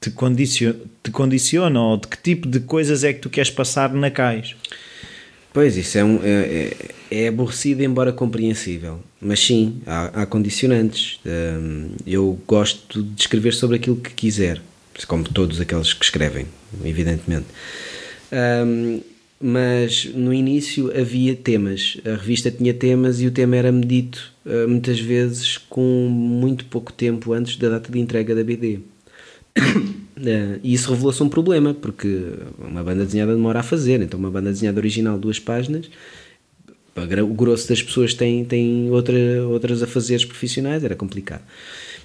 te 0.00 0.08
condiciona, 0.12 0.76
te 1.02 1.10
condiciona 1.10 1.82
ou 1.82 1.96
de 1.96 2.06
que 2.06 2.16
tipo 2.16 2.46
de 2.46 2.60
coisas 2.60 3.02
é 3.02 3.12
que 3.12 3.18
tu 3.18 3.28
queres 3.28 3.50
passar 3.50 3.92
na 3.92 4.08
cais? 4.08 4.54
Pois, 5.52 5.76
isso 5.76 5.98
é, 5.98 6.04
um, 6.04 6.20
é, 6.22 6.74
é, 7.10 7.24
é 7.24 7.26
aborrecido, 7.26 7.82
embora 7.82 8.12
compreensível. 8.12 9.00
Mas 9.20 9.40
sim, 9.40 9.82
há, 9.84 10.22
há 10.22 10.26
condicionantes. 10.26 11.18
Um, 11.26 11.88
eu 12.06 12.38
gosto 12.46 13.02
de 13.02 13.20
escrever 13.20 13.52
sobre 13.52 13.74
aquilo 13.74 13.96
que 13.96 14.10
quiser 14.10 14.62
como 15.06 15.24
todos 15.24 15.60
aqueles 15.60 15.92
que 15.92 16.04
escrevem, 16.04 16.46
evidentemente. 16.84 17.46
Um, 18.32 19.00
mas 19.42 20.04
no 20.04 20.34
início 20.34 20.92
havia 20.94 21.34
temas, 21.34 21.96
a 22.04 22.10
revista 22.10 22.50
tinha 22.50 22.74
temas 22.74 23.22
e 23.22 23.26
o 23.26 23.30
tema 23.30 23.56
era 23.56 23.72
medido 23.72 24.18
uh, 24.44 24.68
muitas 24.68 25.00
vezes 25.00 25.56
com 25.56 26.08
muito 26.10 26.66
pouco 26.66 26.92
tempo 26.92 27.32
antes 27.32 27.56
da 27.56 27.70
data 27.70 27.90
de 27.90 27.98
entrega 27.98 28.34
da 28.34 28.44
BD. 28.44 28.80
Uh, 29.58 30.60
e 30.62 30.74
isso 30.74 30.90
revelou-se 30.90 31.22
um 31.22 31.28
problema, 31.28 31.72
porque 31.72 32.22
uma 32.58 32.82
banda 32.84 33.04
desenhada 33.06 33.34
demora 33.34 33.60
a 33.60 33.62
fazer, 33.62 34.02
então 34.02 34.20
uma 34.20 34.30
banda 34.30 34.50
desenhada 34.50 34.78
original, 34.78 35.18
duas 35.18 35.38
páginas, 35.38 35.88
o 36.96 37.34
grosso 37.34 37.68
das 37.68 37.82
pessoas 37.82 38.12
tem, 38.12 38.44
tem 38.44 38.90
outra, 38.90 39.16
outras 39.48 39.82
afazeres 39.82 40.24
profissionais, 40.24 40.84
era 40.84 40.94
complicado. 40.94 41.42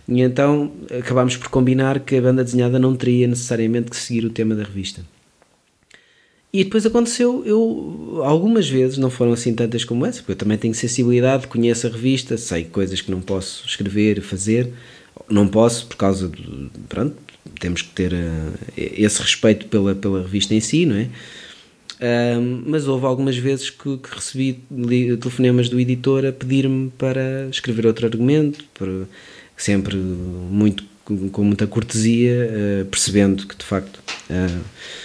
E 0.08 0.22
então 0.22 0.72
acabámos 1.00 1.36
por 1.36 1.50
combinar 1.50 2.00
que 2.00 2.16
a 2.16 2.22
banda 2.22 2.44
desenhada 2.44 2.78
não 2.78 2.96
teria 2.96 3.28
necessariamente 3.28 3.90
que 3.90 3.98
seguir 3.98 4.26
o 4.26 4.30
tema 4.30 4.56
da 4.56 4.64
revista. 4.64 5.02
E 6.54 6.64
depois 6.64 6.86
aconteceu, 6.86 7.44
eu 7.46 8.22
algumas 8.24 8.70
vezes, 8.70 8.98
não 8.98 9.10
foram 9.10 9.34
assim 9.34 9.54
tantas 9.54 9.84
como 9.84 10.06
essa, 10.06 10.20
porque 10.20 10.32
eu 10.32 10.38
também 10.38 10.58
tenho 10.58 10.74
sensibilidade, 10.74 11.48
conheço 11.48 11.86
a 11.86 11.90
revista, 11.90 12.38
sei 12.38 12.64
coisas 12.64 13.02
que 13.02 13.12
não 13.12 13.20
posso 13.20 13.66
escrever, 13.68 14.22
fazer, 14.22 14.72
não 15.30 15.50
posso 15.50 15.86
por 15.86 15.98
causa 15.98 16.30
de, 16.30 16.70
pronto, 16.88 17.18
temos 17.60 17.82
que 17.82 17.90
ter 17.90 18.14
uh, 18.14 18.54
esse 18.78 19.22
respeito 19.22 19.66
pela, 19.68 19.96
pela 19.96 20.22
revista 20.22 20.56
em 20.56 20.62
si, 20.62 20.86
não 20.86 20.96
é? 20.96 21.10
Uh, 21.96 22.64
mas 22.66 22.88
houve 22.88 23.06
algumas 23.06 23.36
vezes 23.36 23.70
que, 23.70 23.98
que 23.98 24.16
recebi 24.16 24.60
telefonemas 25.20 25.68
do 25.68 25.78
editor 25.78 26.26
a 26.26 26.32
pedir-me 26.32 26.90
para 26.98 27.50
escrever 27.50 27.86
outro 27.86 28.06
argumento, 28.06 28.64
para 28.74 29.08
sempre 29.58 29.96
muito 29.96 30.84
com 31.06 31.44
muita 31.44 31.68
cortesia, 31.68 32.50
uh, 32.82 32.86
percebendo 32.86 33.46
que 33.46 33.56
de 33.56 33.64
facto 33.64 33.98
uh, 34.30 34.62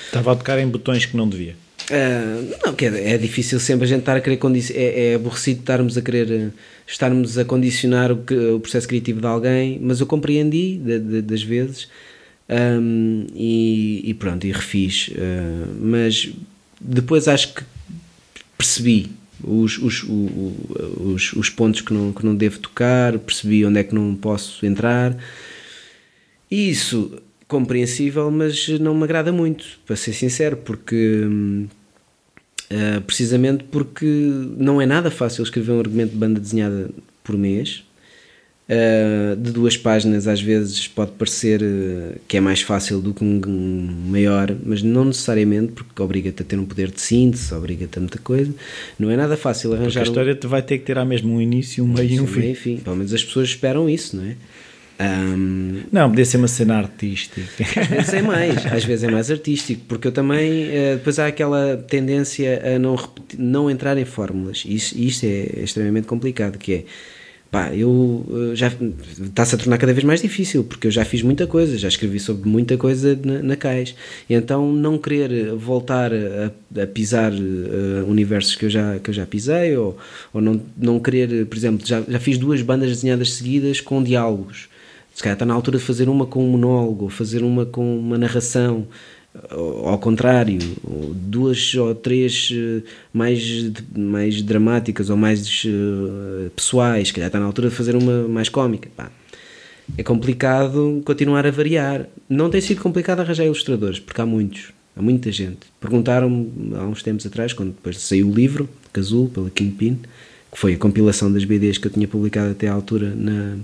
estava 0.07 0.33
a 0.33 0.37
tocar 0.37 0.59
em 0.59 0.67
botões 0.67 1.05
que 1.05 1.17
não 1.17 1.29
devia. 1.29 1.55
Uh, 1.91 2.57
não, 2.65 2.75
que 2.75 2.87
é, 2.87 3.13
é, 3.13 3.19
difícil 3.19 3.61
sempre 3.61 3.85
a 3.85 3.89
gente 3.89 4.01
estar 4.01 4.17
a 4.17 4.21
querer 4.21 4.37
condicionar, 4.37 4.83
é, 4.83 5.11
é, 5.11 5.15
aborrecido 5.17 5.61
estarmos 5.61 5.99
a 5.99 6.03
querer 6.03 6.53
estarmos 6.87 7.37
a 7.37 7.45
condicionar 7.45 8.13
o, 8.13 8.19
que, 8.19 8.35
o 8.35 8.61
processo 8.61 8.89
criativo 8.89 9.21
de 9.21 9.27
alguém, 9.27 9.79
mas 9.83 10.01
eu 10.01 10.07
compreendi 10.07 10.79
de, 10.79 10.99
de, 10.99 11.23
das 11.23 11.43
vezes 11.43 11.89
um, 12.49 13.27
e, 13.35 14.03
e, 14.05 14.15
pronto, 14.15 14.47
e 14.47 14.53
refiz. 14.53 15.11
mas 15.81 16.31
depois 16.81 17.29
acho 17.29 17.55
que 17.55 17.63
percebi 18.57 19.11
os, 19.45 19.79
os, 19.79 20.03
os, 20.03 21.33
os, 21.33 21.51
pontos 21.51 21.81
que 21.81 21.93
não, 21.93 22.13
que 22.13 22.25
não 22.25 22.35
devo 22.35 22.59
tocar, 22.59 23.19
percebi 23.19 23.65
onde 23.65 23.81
é 23.81 23.85
que 23.85 23.95
não 23.95 24.15
posso 24.15 24.65
entrar. 24.65 25.17
E 26.51 26.71
isso, 26.71 27.21
compreensível, 27.47 28.31
mas 28.31 28.69
não 28.81 28.95
me 28.95 29.05
agrada 29.05 29.33
muito, 29.33 29.65
para 29.87 29.97
ser 29.97 30.13
sincero, 30.13 30.57
porque. 30.57 31.25
Uh, 32.73 33.01
precisamente 33.01 33.65
porque 33.65 34.07
não 34.57 34.81
é 34.81 34.87
nada 34.87 35.11
fácil 35.11 35.43
escrever 35.43 35.73
um 35.73 35.81
argumento 35.81 36.13
de 36.13 36.17
banda 36.17 36.39
desenhada 36.39 36.89
por 37.25 37.37
mês 37.37 37.83
Uh, 38.71 39.35
de 39.35 39.51
duas 39.51 39.77
páginas 39.77 40.29
às 40.29 40.41
vezes 40.41 40.87
pode 40.87 41.11
parecer 41.11 41.61
uh, 41.61 42.15
que 42.29 42.37
é 42.37 42.41
mais 42.41 42.63
fácil 42.63 43.01
do 43.01 43.13
que 43.13 43.25
um, 43.25 43.41
um 43.45 44.11
maior, 44.11 44.55
mas 44.65 44.81
não 44.81 45.07
necessariamente, 45.07 45.73
porque 45.73 46.01
obriga-te 46.01 46.43
a 46.43 46.45
ter 46.45 46.57
um 46.57 46.65
poder 46.65 46.89
de 46.89 47.01
síntese, 47.01 47.53
obriga-te 47.53 47.99
a 47.99 48.01
muita 48.01 48.19
coisa. 48.19 48.55
Não 48.97 49.11
é 49.11 49.17
nada 49.17 49.37
fácil 49.37 49.73
arranjar. 49.73 50.05
Porque 50.05 50.21
a 50.21 50.23
história 50.25 50.39
um... 50.45 50.49
vai 50.49 50.63
ter 50.63 50.79
que 50.79 50.85
ter 50.85 50.97
ao 50.99 51.05
mesmo 51.05 51.35
um 51.35 51.43
início, 51.43 51.83
um 51.83 51.89
meio 51.89 52.11
e 52.11 52.21
um 52.21 52.29
fim. 52.29 52.55
Fim. 52.55 52.77
Pelo 52.77 52.95
menos 52.95 53.13
as 53.13 53.25
pessoas 53.25 53.49
esperam 53.49 53.91
isso, 53.91 54.17
não 54.17 54.25
é? 54.25 54.37
Um, 55.01 55.81
não, 55.91 56.09
podia 56.09 56.25
ser 56.25 56.37
uma 56.37 56.47
cena 56.47 56.77
artística. 56.77 57.41
Às 57.81 57.87
vezes 57.89 58.15
é 58.15 58.23
mais, 58.23 58.67
às 58.67 58.85
vezes 58.85 59.03
é 59.03 59.11
mais 59.11 59.31
artístico, 59.33 59.83
porque 59.89 60.07
eu 60.07 60.13
também, 60.13 60.69
uh, 60.69 60.97
depois 60.97 61.19
há 61.19 61.27
aquela 61.27 61.77
tendência 61.89 62.77
a 62.77 62.79
não, 62.79 62.95
repetir, 62.95 63.41
não 63.41 63.69
entrar 63.69 63.99
em 63.99 64.05
fórmulas, 64.05 64.63
e 64.65 64.77
isto, 64.77 64.97
isto 64.97 65.25
é 65.25 65.63
extremamente 65.65 66.07
complicado, 66.07 66.57
que 66.57 66.73
é 66.75 66.85
pá, 67.51 67.75
eu 67.75 68.25
eh, 68.53 68.55
já 68.55 68.69
está-se 68.69 69.55
a 69.55 69.59
tornar 69.59 69.79
cada 69.79 69.93
vez 69.93 70.05
mais 70.05 70.23
difícil 70.23 70.63
porque 70.63 70.87
eu 70.87 70.91
já 70.91 71.05
fiz 71.05 71.23
muita 71.23 71.47
coisa, 71.47 71.77
já 71.77 71.89
escrevi 71.89 72.21
sobre 72.21 72.49
muita 72.49 72.77
coisa 72.77 73.19
na, 73.25 73.43
na 73.43 73.57
cais, 73.57 73.95
e 74.29 74.35
então 74.35 74.73
não 74.73 74.97
querer 74.97 75.55
voltar 75.55 76.13
a, 76.13 76.83
a 76.83 76.87
pisar 76.87 77.33
uh, 77.33 78.09
universos 78.09 78.55
que 78.55 78.67
eu 78.67 78.71
já, 78.71 78.99
que 79.01 79.11
eu 79.11 79.15
já 79.15 79.27
pisei, 79.27 79.77
ou, 79.77 79.99
ou 80.33 80.41
não, 80.41 80.61
não 80.77 81.01
querer, 81.01 81.47
por 81.47 81.57
exemplo, 81.57 81.87
já, 81.87 82.03
já 82.07 82.21
fiz 82.21 82.39
duas 82.39 82.63
bandas 82.63 82.89
desenhadas 82.89 83.35
seguidas 83.35 83.81
com 83.81 84.03
diálogos. 84.03 84.69
Se 85.15 85.23
calhar 85.23 85.35
está 85.35 85.45
na 85.45 85.53
altura 85.53 85.79
de 85.79 85.85
fazer 85.85 86.09
uma 86.09 86.25
com 86.25 86.45
um 86.45 86.51
monólogo, 86.51 87.09
fazer 87.09 87.43
uma 87.43 87.67
com 87.67 87.99
uma 87.99 88.17
narração 88.17 88.87
ao 89.33 89.99
contrário, 89.99 90.59
duas 91.15 91.75
ou 91.75 91.95
três 91.95 92.51
eh, 92.53 92.83
mais, 93.13 93.71
mais 93.97 94.43
dramáticas 94.43 95.09
ou 95.09 95.17
mais 95.17 95.65
uh, 95.65 96.51
pessoais, 96.51 97.13
que 97.13 97.21
já 97.21 97.29
está 97.29 97.39
na 97.39 97.47
altura 97.47 97.69
de 97.69 97.75
fazer 97.75 97.95
uma 97.95 98.27
mais 98.27 98.49
cómica. 98.49 98.91
Pá. 98.97 99.11
É 99.97 100.03
complicado 100.03 101.01
continuar 101.05 101.47
a 101.47 101.51
variar. 101.51 102.07
Não 102.29 102.51
tem 102.51 102.61
sido 102.61 102.83
complicado 102.83 103.21
arranjar 103.21 103.45
ilustradores, 103.45 104.01
porque 104.01 104.21
há 104.21 104.27
muitos, 104.27 104.73
há 104.97 105.03
muita 105.03 105.31
gente. 105.31 105.61
Perguntaram-me 105.81 106.75
há 106.75 106.85
uns 106.85 107.03
tempos 107.03 107.25
atrás, 107.25 107.53
quando 107.53 107.71
depois 107.71 107.99
saiu 108.01 108.29
o 108.29 108.35
livro, 108.35 108.69
Casulo, 108.93 109.29
pela 109.29 109.51
Kingpin, 109.51 110.01
que 110.51 110.59
foi 110.59 110.75
a 110.75 110.79
compilação 110.79 111.33
das 111.33 111.45
BDs 111.45 111.79
que 111.79 111.87
eu 111.87 111.93
tinha 111.93 112.09
publicado 112.09 112.51
até 112.51 112.67
à 112.67 112.73
altura 112.73 113.15
na, 113.15 113.57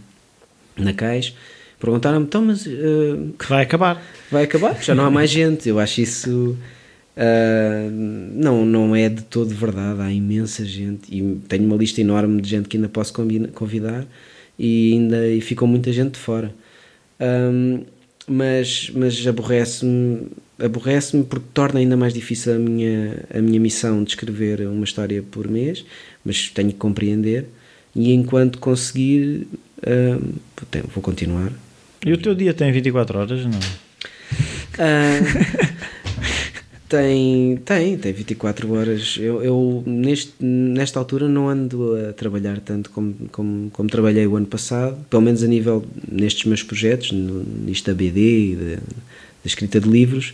na 0.77 0.93
Cais 0.93 1.35
Perguntaram-me, 1.79 2.27
então, 2.27 2.45
mas. 2.45 2.67
Uh, 2.67 3.35
que 3.39 3.49
vai 3.49 3.63
acabar. 3.63 4.03
Vai 4.31 4.45
acabar, 4.45 4.83
já 4.83 4.95
não 4.95 5.05
há 5.05 5.11
mais 5.11 5.31
gente. 5.31 5.69
Eu 5.69 5.79
acho 5.79 6.01
isso. 6.01 6.57
Uh, 7.17 7.91
não, 7.91 8.65
não 8.65 8.97
é 8.97 9.09
de 9.09 9.23
todo 9.23 9.55
verdade. 9.55 10.01
Há 10.01 10.11
imensa 10.11 10.65
gente 10.65 11.15
e 11.15 11.41
tenho 11.49 11.65
uma 11.65 11.77
lista 11.77 12.01
enorme 12.01 12.41
de 12.41 12.49
gente 12.49 12.69
que 12.69 12.77
ainda 12.77 12.89
posso 12.89 13.13
convidar 13.13 14.07
e 14.59 14.93
ainda 14.93 15.29
e 15.29 15.41
ficou 15.41 15.69
muita 15.69 15.93
gente 15.93 16.13
de 16.13 16.19
fora. 16.19 16.53
Um, 17.21 17.85
mas 18.29 18.91
mas 18.95 19.27
aborrece-me 19.27 20.29
aborrece-me 20.59 21.25
porque 21.25 21.47
torna 21.53 21.81
ainda 21.81 21.97
mais 21.97 22.13
difícil 22.13 22.55
a 22.55 22.59
minha, 22.59 23.25
a 23.33 23.41
minha 23.41 23.61
missão 23.61 24.03
de 24.03 24.11
escrever 24.11 24.67
uma 24.67 24.85
história 24.85 25.23
por 25.23 25.49
mês, 25.49 25.85
mas 26.25 26.51
tenho 26.51 26.71
que 26.71 26.77
compreender 26.77 27.47
e 27.95 28.13
enquanto 28.13 28.59
conseguir 28.59 29.47
uh, 29.79 30.35
vou 30.93 31.03
continuar 31.03 31.53
e 32.07 32.13
o 32.13 32.17
teu 32.17 32.37
dia 32.37 32.55
tem 32.55 32.71
24 32.71 33.19
horas, 33.19 33.45
não? 33.45 33.59
Uh, 34.79 35.67
tem, 36.89 37.57
tem, 37.57 37.99
tem 37.99 38.13
24 38.13 38.73
horas. 38.73 39.17
Eu, 39.19 39.43
eu 39.43 39.83
neste, 39.85 40.33
nesta 40.41 41.01
altura 41.01 41.29
não 41.29 41.49
ando 41.49 41.97
a 41.97 42.13
trabalhar 42.13 42.61
tanto 42.61 42.91
como, 42.91 43.13
como, 43.33 43.71
como 43.71 43.89
trabalhei 43.89 44.25
o 44.25 44.37
ano 44.37 44.47
passado, 44.47 44.97
pelo 45.11 45.23
menos 45.23 45.43
a 45.43 45.49
nível 45.49 45.85
nestes 46.09 46.45
meus 46.45 46.63
projetos, 46.63 47.11
no, 47.11 47.43
nisto 47.43 47.91
da 47.91 47.95
BD 47.95 48.21
e 48.21 48.55
da, 48.55 48.79
escrita 49.45 49.81
de 49.81 49.89
livros, 49.89 50.33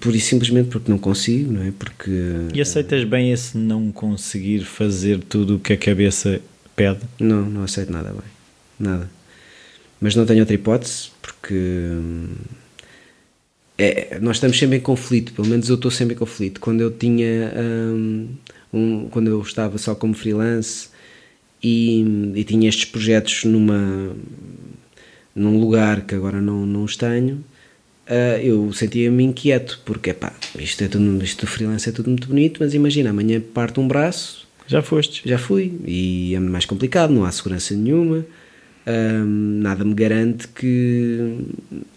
por, 0.00 0.14
isso 0.14 0.28
simplesmente 0.28 0.68
porque 0.68 0.90
não 0.90 0.98
consigo, 0.98 1.52
não 1.52 1.62
é? 1.64 1.72
Porque, 1.76 2.10
e 2.54 2.60
aceitas 2.60 3.02
bem 3.02 3.32
esse 3.32 3.56
não 3.56 3.90
conseguir 3.90 4.60
fazer 4.60 5.18
tudo 5.20 5.56
o 5.56 5.58
que 5.58 5.72
a 5.72 5.76
cabeça 5.76 6.40
pede? 6.76 7.00
Não, 7.18 7.48
não 7.48 7.64
aceito 7.64 7.90
nada 7.90 8.10
bem. 8.10 8.30
Nada 8.78 9.08
mas 10.00 10.14
não 10.16 10.24
tenho 10.24 10.40
outra 10.40 10.54
hipótese 10.54 11.10
porque 11.20 11.54
hum, 11.54 12.28
é, 13.80 14.18
nós 14.20 14.36
estamos 14.36 14.58
sempre 14.58 14.76
em 14.76 14.80
conflito, 14.80 15.32
pelo 15.32 15.48
menos 15.48 15.68
eu 15.68 15.74
estou 15.74 15.90
sempre 15.90 16.14
em 16.14 16.18
conflito. 16.18 16.60
Quando 16.60 16.82
eu 16.82 16.90
tinha 16.90 17.50
um, 17.56 18.28
um, 18.72 19.08
quando 19.08 19.28
eu 19.28 19.40
estava 19.40 19.78
só 19.78 19.94
como 19.94 20.12
freelance 20.12 20.88
e, 21.62 22.32
e, 22.34 22.44
tinha 22.44 22.68
estes 22.68 22.84
projetos 22.84 23.44
numa 23.44 24.14
num 25.34 25.58
lugar 25.58 26.02
que 26.02 26.14
agora 26.14 26.40
não, 26.42 26.66
não 26.66 26.84
os 26.84 26.96
tenho, 26.96 27.36
uh, 27.36 28.38
eu 28.42 28.70
sentia-me 28.72 29.24
inquieto, 29.24 29.80
porque 29.84 30.12
pá, 30.12 30.34
isto, 30.58 30.84
é 30.84 30.88
tudo, 30.88 31.24
isto 31.24 31.46
do 31.46 31.50
freelance 31.50 31.88
é 31.88 31.92
tudo 31.92 32.10
muito 32.10 32.28
bonito, 32.28 32.58
mas 32.60 32.74
imagina, 32.74 33.10
amanhã 33.10 33.40
parte 33.40 33.80
um 33.80 33.88
braço. 33.88 34.46
Já 34.66 34.82
foste? 34.82 35.22
Já 35.26 35.38
fui, 35.38 35.72
e 35.86 36.34
é 36.34 36.40
mais 36.40 36.66
complicado, 36.66 37.12
não 37.12 37.24
há 37.24 37.32
segurança 37.32 37.74
nenhuma 37.74 38.26
Nada 38.86 39.84
me 39.84 39.94
garante 39.94 40.48
que 40.48 41.38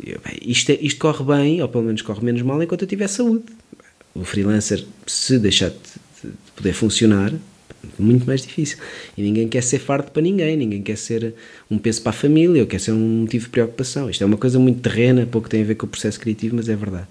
bem, 0.03 0.37
isto, 0.41 0.71
é, 0.71 0.77
isto 0.81 0.99
corre 0.99 1.23
bem, 1.23 1.61
ou 1.61 1.67
pelo 1.67 1.85
menos 1.85 2.01
corre 2.01 2.23
menos 2.23 2.41
mal, 2.41 2.61
enquanto 2.61 2.81
eu 2.81 2.87
tiver 2.87 3.07
saúde. 3.07 3.45
O 4.13 4.23
freelancer, 4.23 4.85
se 5.07 5.39
deixar 5.39 5.69
de, 5.69 5.77
de 6.23 6.51
poder 6.55 6.73
funcionar, 6.73 7.33
muito 7.97 8.25
mais 8.27 8.43
difícil. 8.43 8.77
E 9.17 9.21
ninguém 9.23 9.47
quer 9.47 9.63
ser 9.63 9.79
fardo 9.79 10.11
para 10.11 10.21
ninguém, 10.21 10.55
ninguém 10.55 10.81
quer 10.83 10.97
ser 10.97 11.33
um 11.69 11.77
peso 11.77 12.01
para 12.01 12.11
a 12.11 12.13
família, 12.13 12.61
ou 12.61 12.67
quer 12.67 12.79
ser 12.79 12.91
um 12.91 13.21
motivo 13.21 13.45
de 13.45 13.51
preocupação. 13.51 14.09
Isto 14.09 14.23
é 14.23 14.27
uma 14.27 14.37
coisa 14.37 14.59
muito 14.59 14.81
terrena, 14.81 15.25
pouco 15.25 15.49
tem 15.49 15.61
a 15.61 15.65
ver 15.65 15.75
com 15.75 15.85
o 15.85 15.89
processo 15.89 16.19
criativo, 16.19 16.55
mas 16.55 16.69
é 16.69 16.75
verdade. 16.75 17.07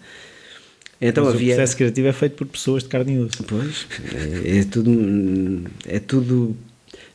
Então 1.00 1.24
mas 1.24 1.34
havia... 1.34 1.54
O 1.54 1.56
processo 1.56 1.76
criativo 1.76 2.08
é 2.08 2.12
feito 2.12 2.36
por 2.36 2.46
pessoas 2.46 2.84
de 2.84 2.88
carne 2.88 3.14
e 3.14 3.18
osso. 3.18 3.42
Pois, 3.42 3.86
é, 4.14 4.58
é, 4.58 4.64
tudo, 4.64 5.64
é 5.86 5.98
tudo 5.98 6.56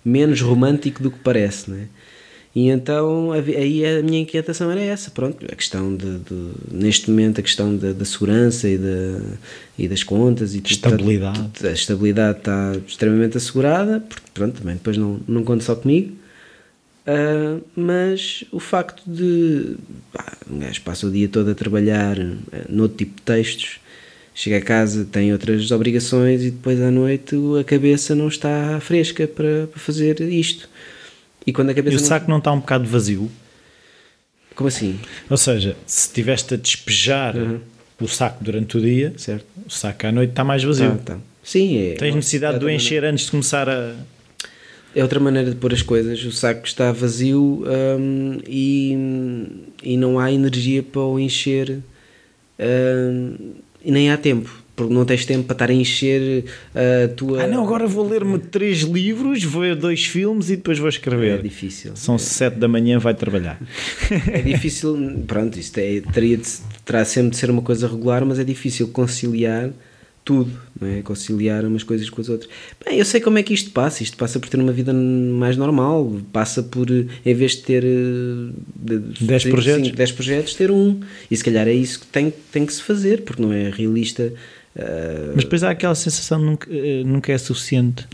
menos 0.03 0.41
romântico 0.41 1.01
do 1.01 1.09
que 1.09 1.19
parece, 1.19 1.69
não 1.69 1.77
é? 1.77 1.87
E 2.57 2.69
então 2.69 3.31
aí 3.33 3.85
a 3.85 4.01
minha 4.01 4.21
inquietação 4.21 4.71
era 4.71 4.81
essa, 4.81 5.11
pronto, 5.11 5.45
a 5.45 5.55
questão 5.55 5.95
de, 5.95 6.17
de 6.17 6.51
neste 6.71 7.07
momento 7.07 7.39
a 7.39 7.43
questão 7.43 7.77
da, 7.77 7.93
da 7.93 8.03
segurança 8.03 8.67
e, 8.67 8.79
da, 8.79 9.21
e 9.77 9.87
das 9.87 10.01
contas 10.01 10.55
e 10.55 10.63
estabilidade. 10.65 11.67
a 11.67 11.71
estabilidade 11.71 12.39
está 12.39 12.75
extremamente 12.87 13.37
assegurada, 13.37 13.99
porque 13.99 14.25
pronto, 14.33 14.57
também 14.57 14.73
depois 14.73 14.97
não, 14.97 15.19
não 15.27 15.43
conta 15.43 15.63
só 15.65 15.75
comigo. 15.75 16.15
Uh, 17.05 17.61
mas 17.75 18.43
o 18.51 18.59
facto 18.59 19.03
de 19.05 19.75
pá, 20.11 20.25
um 20.49 20.57
gajo 20.57 20.81
passa 20.81 21.05
o 21.05 21.11
dia 21.11 21.29
todo 21.29 21.51
a 21.51 21.53
trabalhar 21.53 22.17
uh, 22.17 22.37
noutro 22.69 22.97
tipo 22.97 23.17
de 23.17 23.21
textos, 23.21 23.79
chega 24.33 24.57
a 24.57 24.61
casa, 24.61 25.05
tem 25.05 25.31
outras 25.31 25.69
obrigações 25.69 26.41
e 26.41 26.49
depois 26.49 26.81
à 26.81 26.89
noite 26.89 27.35
a 27.59 27.63
cabeça 27.63 28.15
não 28.15 28.27
está 28.27 28.79
fresca 28.79 29.27
para, 29.27 29.67
para 29.67 29.79
fazer 29.79 30.19
isto. 30.21 30.67
E, 31.47 31.53
quando 31.53 31.69
a 31.69 31.73
cabeça 31.73 31.95
e 31.95 31.99
o 31.99 32.03
saco 32.05 32.29
não 32.29 32.39
está 32.39 32.51
um 32.51 32.59
bocado 32.59 32.85
vazio? 32.85 33.31
Como 34.53 34.67
assim? 34.67 34.99
Ou 35.29 35.37
seja, 35.37 35.77
se 35.85 36.07
estiveste 36.07 36.53
a 36.53 36.57
despejar 36.57 37.37
uhum. 37.37 37.59
o 38.01 38.07
saco 38.07 38.43
durante 38.43 38.77
o 38.77 38.81
dia, 38.81 39.13
certo. 39.15 39.45
o 39.65 39.71
saco 39.71 40.07
à 40.07 40.11
noite 40.11 40.31
está 40.31 40.43
mais 40.43 40.61
vazio. 40.61 40.97
Tá, 40.97 41.13
tá. 41.13 41.19
Sim, 41.41 41.77
é. 41.77 41.93
Tens 41.93 42.13
necessidade 42.13 42.57
é 42.57 42.59
de 42.59 42.65
o 42.65 42.69
encher 42.69 42.95
maneira. 42.95 43.11
antes 43.11 43.25
de 43.25 43.31
começar 43.31 43.69
a. 43.69 43.95
É 44.93 45.01
outra 45.01 45.19
maneira 45.19 45.51
de 45.51 45.55
pôr 45.55 45.71
as 45.73 45.81
coisas. 45.81 46.21
O 46.25 46.31
saco 46.31 46.67
está 46.67 46.91
vazio 46.91 47.63
um, 47.65 48.39
e, 48.45 48.97
e 49.83 49.95
não 49.95 50.19
há 50.19 50.31
energia 50.31 50.83
para 50.83 51.01
o 51.01 51.17
encher 51.19 51.79
um, 52.59 53.35
e 53.85 53.91
nem 53.91 54.11
há 54.11 54.17
tempo 54.17 54.66
porque 54.77 54.93
não 54.93 55.03
tens 55.03 55.25
tempo 55.25 55.43
para 55.45 55.55
estar 55.55 55.69
a 55.71 55.73
encher 55.73 56.45
a 56.75 57.07
tua. 57.07 57.43
Ah, 57.43 57.47
não, 57.47 57.63
agora 57.63 57.87
vou 57.87 58.07
ler-me 58.07 58.37
três 58.37 58.81
livros, 58.81 59.43
vou 59.43 59.63
ver 59.63 59.75
dois 59.75 60.05
filmes 60.05 60.51
e 60.51 60.55
depois 60.55 60.77
vou 60.77 60.87
escrever. 60.87 61.39
É 61.39 61.41
difícil. 61.41 61.93
São 61.95 62.13
é. 62.13 62.19
sete 62.19 62.57
da 62.57 62.67
manhã, 62.67 62.99
vai 62.99 63.15
trabalhar. 63.15 63.59
É 64.31 64.39
difícil, 64.39 65.23
pronto, 65.25 65.57
isto 65.57 65.79
é, 65.79 66.01
teria 66.13 66.37
de, 66.37 66.47
terá 66.85 67.03
sempre 67.03 67.31
de 67.31 67.37
ser 67.37 67.49
uma 67.49 67.63
coisa 67.63 67.87
regular, 67.87 68.23
mas 68.23 68.37
é 68.37 68.43
difícil 68.43 68.87
conciliar 68.89 69.71
tudo, 70.23 70.51
não 70.79 70.87
é? 70.87 71.01
conciliar 71.01 71.65
umas 71.65 71.83
coisas 71.83 72.09
com 72.09 72.21
as 72.21 72.29
outras. 72.29 72.51
Bem, 72.85 72.99
eu 72.99 73.05
sei 73.05 73.19
como 73.19 73.37
é 73.37 73.43
que 73.43 73.53
isto 73.53 73.71
passa, 73.71 74.03
isto 74.03 74.15
passa 74.15 74.39
por 74.39 74.49
ter 74.49 74.59
uma 74.59 74.73
vida 74.73 74.93
mais 74.93 75.57
normal, 75.57 76.19
passa 76.31 76.61
por, 76.61 76.87
em 76.91 77.33
vez 77.33 77.53
de 77.53 77.61
ter 77.61 77.83
10 79.21 79.45
projetos. 79.45 79.91
10 79.91 80.11
projetos, 80.11 80.53
ter 80.53 80.69
um. 80.69 80.99
E 81.31 81.37
se 81.37 81.43
calhar 81.43 81.67
é 81.67 81.73
isso 81.73 82.01
que 82.01 82.07
tem, 82.07 82.31
tem 82.51 82.65
que 82.65 82.73
se 82.73 82.83
fazer, 82.83 83.21
porque 83.21 83.41
não 83.41 83.53
é 83.53 83.69
realista 83.69 84.33
Uh, 84.77 85.31
Mas 85.33 85.43
depois 85.43 85.63
há 85.63 85.71
aquela 85.71 85.95
sensação 85.95 86.39
de 86.39 86.45
nunca, 86.45 86.69
eh, 86.71 87.03
nunca 87.03 87.31
é 87.31 87.37
suficiente. 87.37 88.07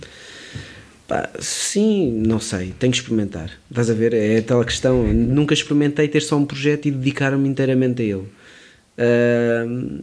Pá, 1.05 1.29
sim, 1.39 2.23
não 2.25 2.39
sei, 2.39 2.73
tenho 2.79 2.91
que 2.91 2.99
experimentar. 2.99 3.51
Estás 3.69 3.89
a 3.89 3.93
ver? 3.93 4.13
É 4.13 4.39
tal 4.39 4.63
questão. 4.63 5.03
Nunca 5.03 5.53
experimentei 5.53 6.07
ter 6.07 6.21
só 6.21 6.37
um 6.37 6.45
projeto 6.45 6.85
e 6.87 6.91
dedicar-me 6.91 7.49
inteiramente 7.49 8.01
a 8.01 8.05
ele. 8.05 8.27
Uh, 8.97 9.99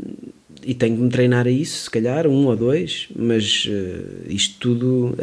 e 0.62 0.74
tenho 0.74 0.96
que 0.96 1.02
me 1.02 1.08
treinar 1.08 1.46
a 1.46 1.50
isso, 1.50 1.84
se 1.84 1.90
calhar, 1.90 2.26
um 2.26 2.44
ou 2.44 2.54
dois, 2.54 3.08
mas 3.16 3.66
uh, 3.66 4.30
isto 4.30 4.56
tudo 4.60 5.16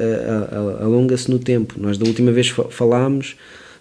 alonga-se 0.82 1.30
no 1.30 1.38
tempo. 1.38 1.76
Nós 1.78 2.00
da 2.00 2.08
última 2.08 2.32
vez 2.32 2.48
falámos 2.48 3.36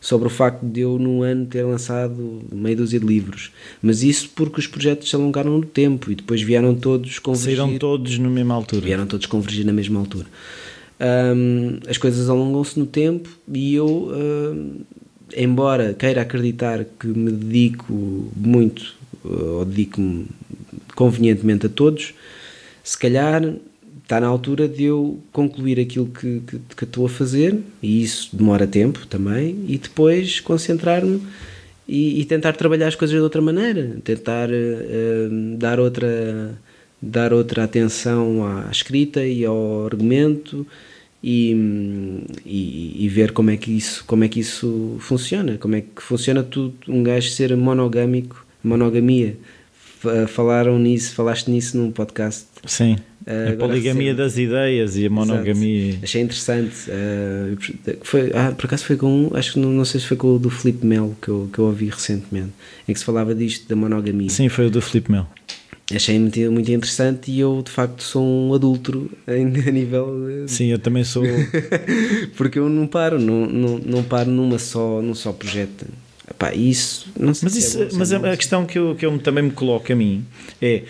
sobre 0.07 0.28
o 0.28 0.31
facto 0.31 0.65
de 0.65 0.83
eu, 0.83 1.01
num 1.01 1.24
ano, 1.24 1.47
ter 1.47 1.65
lançado 1.65 2.41
meia 2.53 2.77
dúzia 2.77 3.01
de 3.01 3.05
livros. 3.05 3.51
Mas 3.83 4.05
isso 4.05 4.31
porque 4.37 4.61
os 4.61 4.66
projetos 4.69 5.11
se 5.11 5.16
alongaram 5.16 5.59
no 5.59 5.66
tempo 5.66 6.12
e 6.12 6.15
depois 6.15 6.41
vieram 6.41 6.77
todos 6.77 7.19
convergir. 7.19 7.57
Saíram 7.57 7.77
todos 7.77 8.16
na 8.16 8.28
mesma 8.28 8.55
altura. 8.55 8.83
Vieram 8.83 9.05
todos 9.05 9.27
convergir 9.27 9.66
na 9.66 9.73
mesma 9.73 9.99
altura. 9.99 10.27
Um, 11.01 11.81
as 11.89 11.99
coisas 11.99 12.31
alongam-se 12.31 12.78
no 12.78 12.87
tempo 12.87 13.28
e 13.53 13.74
eu, 13.74 14.12
um, 14.15 14.77
embora 15.37 15.93
queira 15.93 16.23
acreditar 16.23 16.85
que 16.85 17.09
me 17.09 17.33
dedico 17.33 18.31
muito, 18.37 18.95
ou 19.24 19.65
dedico-me 19.65 20.28
convenientemente 20.95 21.66
a 21.66 21.69
todos, 21.69 22.15
se 22.85 22.97
calhar 22.97 23.43
está 24.07 24.20
na 24.20 24.28
altura 24.28 24.69
de 24.69 24.85
eu 24.85 25.19
concluir 25.33 25.81
aquilo 25.81 26.07
que, 26.07 26.41
que, 26.47 26.61
que 26.77 26.85
estou 26.85 27.07
a 27.07 27.09
fazer, 27.09 27.59
e 27.83 28.05
isso 28.05 28.28
demora 28.33 28.65
tempo 28.65 29.05
também, 29.09 29.65
e 29.66 29.77
depois 29.77 30.39
concentrar-me 30.39 31.20
e, 31.89 32.20
e, 32.20 32.24
tentar 32.24 32.53
trabalhar 32.53 32.87
as 32.87 32.95
coisas 32.95 33.16
de 33.16 33.20
outra 33.20 33.43
maneira, 33.43 33.97
tentar 34.05 34.49
uh, 34.49 35.57
dar, 35.57 35.81
outra, 35.81 36.57
dar 37.03 37.33
outra 37.33 37.65
atenção 37.65 38.47
à 38.47 38.70
escrita 38.70 39.24
e 39.24 39.45
ao 39.45 39.85
argumento. 39.85 40.66
E, 41.24 42.23
e, 42.45 43.05
e, 43.05 43.09
ver 43.09 43.33
como 43.33 43.51
é 43.51 43.57
que 43.57 43.73
isso 43.73 44.05
como 44.05 44.23
é 44.23 44.28
que 44.28 44.39
isso 44.39 44.97
funciona 45.01 45.57
como 45.57 45.74
é 45.74 45.81
que 45.81 46.01
funciona 46.01 46.43
tudo 46.43 46.74
um 46.87 47.03
gajo 47.03 47.31
ser 47.31 47.57
monogâmico 47.57 48.47
monogamia 48.62 49.37
falaram 50.28 50.78
nisso 50.78 51.15
falaste 51.15 51.51
nisso 51.51 51.78
num 51.78 51.91
podcast 51.91 52.47
sim 52.66 52.97
Uh, 53.27 53.55
a 53.55 53.57
poligamia 53.57 54.15
das 54.15 54.39
ideias 54.39 54.97
e 54.97 55.05
a 55.05 55.11
monogamia. 55.11 55.89
Exato. 55.89 56.05
Achei 56.05 56.23
interessante. 56.23 56.77
Uh, 56.89 57.98
foi, 58.03 58.31
ah, 58.32 58.53
por 58.57 58.66
acaso 58.66 58.85
foi 58.85 58.97
com 58.97 59.32
acho 59.35 59.55
que 59.55 59.59
não, 59.59 59.70
não 59.70 59.85
sei 59.85 60.01
se 60.01 60.07
foi 60.07 60.16
com 60.16 60.36
o 60.36 60.39
do 60.39 60.48
Felipe 60.48 60.86
Melo 60.86 61.16
que 61.20 61.28
eu, 61.28 61.51
que 61.53 61.59
eu 61.59 61.65
ouvi 61.65 61.89
recentemente, 61.89 62.53
em 62.86 62.93
que 62.93 62.98
se 62.98 63.05
falava 63.05 63.35
disto 63.35 63.69
da 63.69 63.74
monogamia. 63.74 64.31
Sim, 64.31 64.48
foi 64.48 64.66
o 64.66 64.70
do 64.70 64.81
Felipe 64.81 65.11
Melo. 65.11 65.28
Achei 65.93 66.19
muito, 66.19 66.39
muito 66.53 66.70
interessante 66.70 67.31
e 67.31 67.40
eu 67.40 67.62
de 67.65 67.70
facto 67.70 68.03
sou 68.03 68.24
um 68.24 68.55
adulto 68.55 69.11
a 69.27 69.32
nível. 69.70 70.44
De... 70.44 70.51
Sim, 70.51 70.66
eu 70.66 70.78
também 70.78 71.03
sou. 71.03 71.24
Porque 72.36 72.61
eu 72.61 72.69
não 72.69 72.86
paro, 72.86 73.20
não, 73.20 73.47
não, 73.47 73.78
não 73.78 74.03
paro 74.05 74.31
numa 74.31 74.59
só, 74.59 75.03
num 75.03 75.15
só 75.15 75.32
projeto. 75.32 75.86
Epá, 76.28 76.53
isso, 76.53 77.09
não 77.19 77.32
sei 77.32 77.47
mas, 77.47 77.57
isso, 77.57 77.82
é 77.82 77.89
mas 77.93 78.12
a, 78.12 78.32
a 78.32 78.36
questão 78.36 78.66
que 78.66 78.77
eu, 78.77 78.97
que 78.97 79.07
eu 79.07 79.16
também 79.19 79.44
me 79.44 79.53
coloco 79.53 79.93
a 79.93 79.94
mim 79.94 80.24
é 80.61 80.82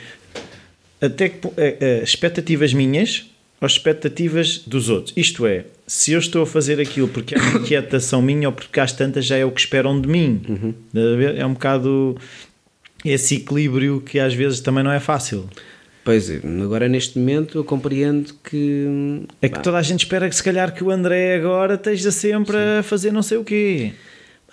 até 1.01 1.29
que, 1.29 1.47
uh, 1.47 1.51
uh, 1.51 2.03
expectativas 2.03 2.73
minhas 2.73 3.27
ou 3.61 3.67
expectativas 3.67 4.59
dos 4.67 4.89
outros. 4.89 5.15
Isto 5.17 5.47
é, 5.47 5.65
se 5.87 6.13
eu 6.13 6.19
estou 6.19 6.43
a 6.43 6.47
fazer 6.47 6.81
aquilo 6.81 7.09
porque 7.09 7.35
é 7.35 7.39
uma 7.39 7.59
inquietação 7.61 8.21
minha 8.21 8.49
ou 8.49 8.55
porque 8.55 8.81
às 8.81 8.93
tantas 8.93 9.25
já 9.25 9.37
é 9.37 9.45
o 9.45 9.51
que 9.51 9.61
esperam 9.61 10.01
de 10.01 10.09
mim. 10.09 10.41
Uhum. 10.49 10.75
É 11.37 11.47
um 11.47 11.55
bocado 11.55 12.17
esse 13.05 13.37
equilíbrio 13.37 14.01
que 14.01 14.19
às 14.19 14.35
vezes 14.35 14.61
também 14.61 14.83
não 14.83 14.93
é 14.93 15.01
fácil. 15.01 15.49
Pois 16.05 16.31
é, 16.31 16.41
agora 16.63 16.89
neste 16.89 17.19
momento 17.19 17.59
eu 17.59 17.65
compreendo 17.65 18.33
que. 18.45 19.27
É 19.43 19.49
que 19.49 19.61
toda 19.61 19.77
a 19.77 19.83
gente 19.83 20.05
espera 20.05 20.29
que 20.29 20.37
se 20.37 20.43
calhar 20.43 20.73
que 20.73 20.85
o 20.85 20.91
André 20.91 21.35
agora 21.35 21.75
esteja 21.75 22.13
sempre 22.13 22.57
sim. 22.57 22.79
a 22.79 22.83
fazer 22.83 23.13
não 23.13 23.23
sei 23.23 23.39
o 23.39 23.45
quê. 23.45 23.93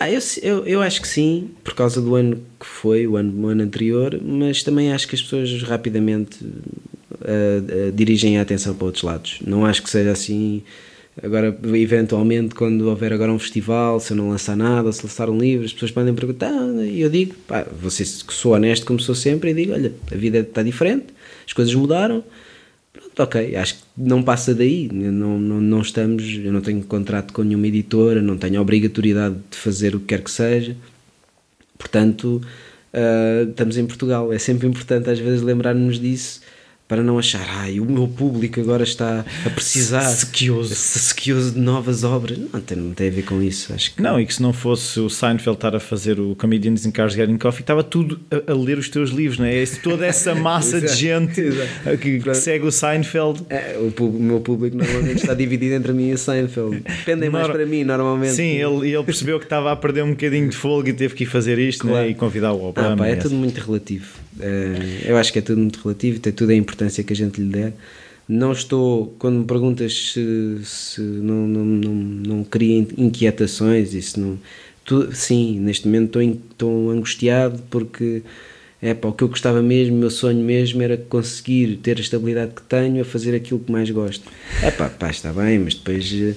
Ah, 0.03 0.11
eu, 0.11 0.19
eu, 0.41 0.65
eu 0.65 0.81
acho 0.81 1.01
que 1.01 1.07
sim, 1.07 1.51
por 1.63 1.73
causa 1.73 2.01
do 2.01 2.13
ano 2.13 2.35
que 2.59 2.65
foi, 2.65 3.07
o 3.07 3.15
ano, 3.15 3.45
o 3.45 3.47
ano 3.47 3.63
anterior, 3.63 4.19
mas 4.21 4.61
também 4.61 4.91
acho 4.91 5.07
que 5.07 5.15
as 5.15 5.21
pessoas 5.21 5.63
rapidamente 5.63 6.43
uh, 6.43 7.87
uh, 7.87 7.91
dirigem 7.93 8.37
a 8.37 8.41
atenção 8.41 8.75
para 8.75 8.83
outros 8.83 9.01
lados. 9.01 9.39
Não 9.47 9.65
acho 9.65 9.81
que 9.81 9.89
seja 9.89 10.11
assim. 10.11 10.61
Agora, 11.23 11.57
eventualmente, 11.73 12.53
quando 12.53 12.81
houver 12.81 13.13
agora 13.13 13.31
um 13.31 13.39
festival, 13.39 13.97
se 14.01 14.11
eu 14.11 14.17
não 14.17 14.27
lançar 14.27 14.57
nada, 14.57 14.91
se 14.91 15.03
lançar 15.03 15.29
um 15.29 15.37
livro, 15.37 15.65
as 15.65 15.71
pessoas 15.71 15.91
podem 15.91 16.13
perguntar, 16.13 16.51
e 16.83 16.99
eu 16.99 17.09
digo, 17.09 17.35
pá, 17.47 17.65
você 17.81 18.03
que 18.03 18.33
sou 18.33 18.51
honesto 18.51 18.85
como 18.85 18.99
sou 18.99 19.15
sempre, 19.15 19.51
e 19.51 19.53
digo, 19.53 19.71
olha, 19.71 19.93
a 20.11 20.15
vida 20.17 20.39
está 20.39 20.61
diferente, 20.63 21.05
as 21.47 21.53
coisas 21.53 21.73
mudaram, 21.73 22.21
ok, 23.17 23.55
acho 23.55 23.75
que 23.75 23.81
não 23.97 24.23
passa 24.23 24.53
daí, 24.55 24.89
não, 24.91 25.39
não, 25.39 25.61
não 25.61 25.81
estamos, 25.81 26.23
eu 26.43 26.51
não 26.51 26.61
tenho 26.61 26.83
contrato 26.83 27.33
com 27.33 27.43
nenhuma 27.43 27.67
editora, 27.67 28.21
não 28.21 28.37
tenho 28.37 28.61
obrigatoriedade 28.61 29.35
de 29.51 29.57
fazer 29.57 29.95
o 29.95 29.99
que 29.99 30.07
quer 30.07 30.21
que 30.21 30.31
seja, 30.31 30.75
portanto, 31.77 32.41
uh, 32.93 33.49
estamos 33.49 33.77
em 33.77 33.85
Portugal, 33.85 34.33
é 34.33 34.39
sempre 34.39 34.67
importante 34.67 35.09
às 35.09 35.19
vezes 35.19 35.41
lembrarmos 35.41 35.99
disso, 35.99 36.41
para 36.93 37.01
não 37.01 37.17
achar, 37.17 37.43
ai, 37.49 37.79
o 37.79 37.85
meu 37.85 38.07
público 38.07 38.59
agora 38.59 38.83
está 38.83 39.25
a 39.43 39.49
precisar 39.49 40.03
sequioso, 40.03 40.75
sequioso 40.75 41.53
de 41.53 41.59
novas 41.59 42.03
obras. 42.03 42.37
Não 42.37 42.61
tem, 42.61 42.77
não 42.77 42.93
tem 42.93 43.07
a 43.07 43.11
ver 43.11 43.23
com 43.23 43.41
isso. 43.41 43.73
Acho 43.73 43.95
que... 43.95 44.01
Não, 44.01 44.21
e 44.21 44.27
que 44.27 44.35
se 44.35 44.43
não 44.43 44.53
fosse 44.53 44.99
o 44.99 45.09
Seinfeld 45.09 45.57
estar 45.57 45.75
a 45.75 45.79
fazer 45.79 46.19
o 46.19 46.35
Comedians 46.35 46.85
in 46.85 46.91
Cars 46.91 47.15
Getting 47.15 47.39
Coffee, 47.39 47.61
estava 47.61 47.83
tudo 47.83 48.19
a, 48.29 48.51
a 48.51 48.55
ler 48.55 48.77
os 48.77 48.89
teus 48.89 49.09
livros, 49.09 49.39
não 49.39 49.47
é? 49.47 49.65
Toda 49.81 50.05
essa 50.05 50.35
massa 50.37 50.79
de 50.79 50.93
gente 50.93 51.41
que, 51.99 52.19
que, 52.19 52.33
segue 52.35 52.67
o 52.67 52.71
Seinfeld. 52.71 53.41
É, 53.49 53.75
o, 53.75 54.03
o, 54.03 54.19
meu 54.19 54.39
público 54.39 54.77
normalmente 54.77 55.21
está 55.21 55.33
dividido 55.33 55.73
entre 55.73 55.93
mim 55.93 56.09
e 56.09 56.13
o 56.13 56.17
Seinfeld. 56.19 56.79
Dependem 56.81 57.31
mais 57.31 57.47
para 57.47 57.65
mim, 57.65 57.83
normalmente. 57.83 58.33
Sim, 58.35 58.51
ele, 58.51 58.93
ele 58.93 59.03
percebeu 59.03 59.39
que 59.39 59.45
estava 59.45 59.71
a 59.71 59.75
perder 59.75 60.03
um 60.03 60.11
bocadinho 60.11 60.47
de 60.47 60.55
fogo 60.55 60.87
e 60.89 60.93
teve 60.93 61.15
que 61.15 61.23
ir 61.23 61.27
fazer 61.27 61.57
isto 61.57 61.87
né? 61.87 61.91
claro. 61.93 62.05
né? 62.05 62.11
e 62.11 62.13
convidar 62.13 62.53
o 62.53 62.63
Obama. 62.63 62.93
Ah, 62.93 62.97
pá, 62.97 63.07
é 63.07 63.15
tudo 63.15 63.33
muito 63.33 63.57
relativo. 63.57 64.21
É, 64.39 65.11
eu 65.11 65.17
acho 65.17 65.31
que 65.31 65.39
é 65.39 65.41
tudo 65.41 65.59
muito 65.59 65.81
relativo, 65.81 66.19
tem 66.19 66.33
tudo 66.33 66.51
a 66.51 66.55
importância 66.55 67.03
que 67.03 67.13
a 67.13 67.15
gente 67.15 67.41
lhe 67.41 67.49
der. 67.49 67.73
Não 68.27 68.51
estou, 68.51 69.13
quando 69.19 69.39
me 69.39 69.45
perguntas 69.45 70.13
se, 70.13 70.59
se 70.63 71.01
não, 71.01 71.47
não, 71.47 71.65
não, 71.65 71.93
não 71.93 72.43
cria 72.43 72.87
inquietações, 72.97 73.93
isso 73.93 74.19
não. 74.19 74.39
Tu, 74.85 75.13
sim, 75.13 75.59
neste 75.59 75.87
momento 75.87 76.21
estou, 76.21 76.41
estou 76.51 76.91
angustiado 76.91 77.61
porque 77.69 78.21
é 78.81 78.93
pá, 78.93 79.07
o 79.09 79.13
que 79.13 79.23
eu 79.23 79.29
gostava 79.29 79.61
mesmo, 79.61 79.95
o 79.95 79.99
meu 79.99 80.09
sonho 80.09 80.43
mesmo 80.43 80.81
era 80.81 80.97
conseguir 80.97 81.77
ter 81.77 81.97
a 81.97 82.01
estabilidade 82.01 82.51
que 82.53 82.61
tenho 82.63 83.01
a 83.01 83.05
fazer 83.05 83.33
aquilo 83.35 83.59
que 83.59 83.71
mais 83.71 83.89
gosto. 83.89 84.29
É 84.61 84.71
pá, 84.71 84.89
pá, 84.89 85.09
está 85.09 85.31
bem, 85.31 85.59
mas 85.59 85.73
depois 85.73 86.13
eh, 86.13 86.35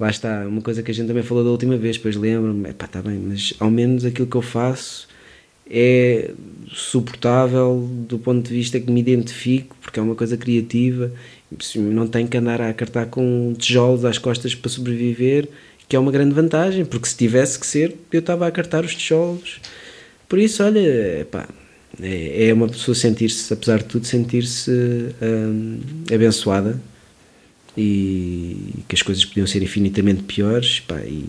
lá 0.00 0.08
está, 0.08 0.46
uma 0.46 0.62
coisa 0.62 0.82
que 0.82 0.90
a 0.90 0.94
gente 0.94 1.06
também 1.06 1.22
falou 1.22 1.44
da 1.44 1.50
última 1.50 1.76
vez, 1.76 1.96
depois 1.98 2.16
lembro-me, 2.16 2.68
é 2.68 2.72
pá, 2.72 2.86
está 2.86 3.02
bem, 3.02 3.18
mas 3.18 3.52
ao 3.58 3.70
menos 3.70 4.06
aquilo 4.06 4.26
que 4.26 4.36
eu 4.36 4.42
faço 4.42 5.06
é 5.68 6.30
suportável 6.72 7.88
do 8.08 8.18
ponto 8.18 8.48
de 8.48 8.54
vista 8.54 8.80
que 8.80 8.90
me 8.90 9.00
identifico, 9.00 9.76
porque 9.80 10.00
é 10.00 10.02
uma 10.02 10.14
coisa 10.14 10.36
criativa, 10.36 11.12
não 11.76 12.06
tenho 12.06 12.28
que 12.28 12.36
andar 12.36 12.60
a 12.60 12.70
acartar 12.70 13.06
com 13.06 13.54
tijolos 13.58 14.04
às 14.04 14.18
costas 14.18 14.54
para 14.54 14.70
sobreviver, 14.70 15.48
que 15.88 15.96
é 15.96 15.98
uma 15.98 16.10
grande 16.10 16.34
vantagem, 16.34 16.84
porque 16.84 17.08
se 17.08 17.16
tivesse 17.16 17.58
que 17.58 17.66
ser, 17.66 17.94
eu 18.10 18.20
estava 18.20 18.46
a 18.46 18.48
acartar 18.48 18.84
os 18.84 18.94
tijolos. 18.94 19.60
Por 20.28 20.38
isso, 20.38 20.62
olha, 20.64 21.26
pá, 21.30 21.46
é, 22.00 22.48
é 22.48 22.54
uma 22.54 22.68
pessoa 22.68 22.94
sentir-se, 22.94 23.52
apesar 23.52 23.78
de 23.78 23.84
tudo, 23.84 24.06
sentir-se 24.06 24.70
hum, 25.20 25.80
abençoada 26.12 26.80
e 27.76 28.82
que 28.88 28.94
as 28.94 29.02
coisas 29.02 29.24
podiam 29.24 29.46
ser 29.46 29.62
infinitamente 29.62 30.22
piores, 30.22 30.80
pá, 30.80 31.00
e, 31.00 31.26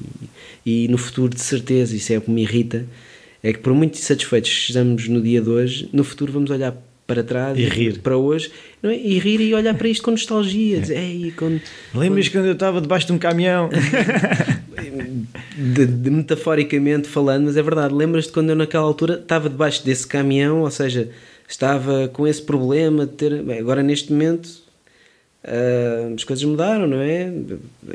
e 0.65 0.87
no 0.87 0.97
futuro, 0.97 1.33
de 1.33 1.41
certeza, 1.41 1.95
isso 1.95 2.13
é 2.13 2.17
o 2.17 2.21
que 2.21 2.31
me 2.31 2.43
irrita 2.43 2.85
é 3.43 3.51
que 3.51 3.59
por 3.59 3.73
muito 3.73 3.99
insatisfeitos 3.99 4.49
que 4.49 4.55
estejamos 4.55 5.07
no 5.09 5.21
dia 5.21 5.41
de 5.41 5.49
hoje, 5.49 5.89
no 5.91 6.03
futuro 6.03 6.31
vamos 6.31 6.49
olhar 6.49 6.73
para 7.05 7.21
trás 7.21 7.57
e 7.57 7.65
rir 7.65 7.99
para 7.99 8.17
hoje 8.17 8.49
é? 8.81 8.95
e 8.95 9.19
rir 9.19 9.41
e 9.41 9.53
olhar 9.53 9.73
para 9.73 9.89
isto 9.89 10.01
com 10.03 10.11
nostalgia. 10.11 10.79
Dizer, 10.79 10.97
Ei, 10.97 11.33
quando, 11.35 11.61
Lembras 11.93 12.29
quando... 12.29 12.41
quando 12.41 12.45
eu 12.45 12.53
estava 12.53 12.79
debaixo 12.79 13.07
de 13.07 13.13
um 13.13 13.17
caminhão? 13.17 13.69
de, 15.57 15.85
de, 15.85 16.09
metaforicamente 16.09 17.09
falando, 17.09 17.45
mas 17.45 17.57
é 17.57 17.61
verdade. 17.61 17.93
Lembras-te 17.93 18.31
quando 18.31 18.49
eu 18.51 18.55
naquela 18.55 18.85
altura 18.85 19.15
estava 19.15 19.49
debaixo 19.49 19.83
desse 19.85 20.07
caminhão, 20.07 20.61
ou 20.61 20.71
seja, 20.71 21.09
estava 21.47 22.07
com 22.07 22.25
esse 22.25 22.41
problema 22.41 23.05
de 23.05 23.13
ter. 23.13 23.43
Bem, 23.43 23.59
agora 23.59 23.83
neste 23.83 24.13
momento 24.13 24.47
uh, 25.43 26.13
as 26.15 26.23
coisas 26.23 26.45
mudaram, 26.45 26.87
não 26.87 27.01
é? 27.01 27.29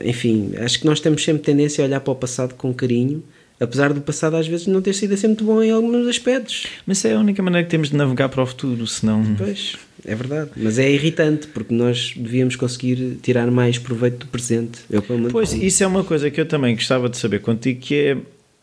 Enfim, 0.05 0.53
acho 0.59 0.79
que 0.79 0.87
nós 0.87 1.01
temos 1.01 1.25
sempre 1.25 1.43
tendência 1.43 1.83
a 1.83 1.87
olhar 1.87 2.01
para 2.01 2.13
o 2.13 2.17
passado 2.17 2.55
com 2.55 2.75
carinho 2.75 3.23
apesar 3.61 3.93
do 3.93 4.01
passado 4.01 4.37
às 4.37 4.47
vezes 4.47 4.67
não 4.67 4.81
ter 4.81 4.95
sido 4.95 5.15
assim 5.15 5.29
muito 5.29 5.45
bom 5.45 5.63
em 5.63 5.71
alguns 5.71 6.07
aspectos. 6.07 6.67
Mas 6.87 7.05
é 7.05 7.15
a 7.15 7.19
única 7.19 7.43
maneira 7.43 7.65
que 7.65 7.71
temos 7.71 7.91
de 7.91 7.97
navegar 7.97 8.29
para 8.29 8.43
o 8.43 8.47
futuro, 8.47 8.87
senão... 8.87 9.23
Pois, 9.37 9.77
é 10.05 10.15
verdade. 10.15 10.51
Mas 10.57 10.79
é 10.79 10.91
irritante, 10.91 11.49
porque 11.49 11.75
nós 11.75 12.15
devíamos 12.17 12.57
conseguir 12.57 13.19
tirar 13.23 13.51
mais 13.51 13.79
proveito 13.79 14.19
do 14.19 14.27
presente. 14.27 14.81
Eu, 14.91 15.03
pelo 15.03 15.29
pois, 15.29 15.53
isso 15.53 15.83
é 15.83 15.87
uma 15.87 16.05
coisa 16.05 16.31
que 16.31 16.41
eu 16.41 16.47
também 16.47 16.75
gostava 16.75 17.09
de 17.09 17.17
saber 17.17 17.41
contigo, 17.41 17.81
que 17.81 17.95
é, 17.95 18.17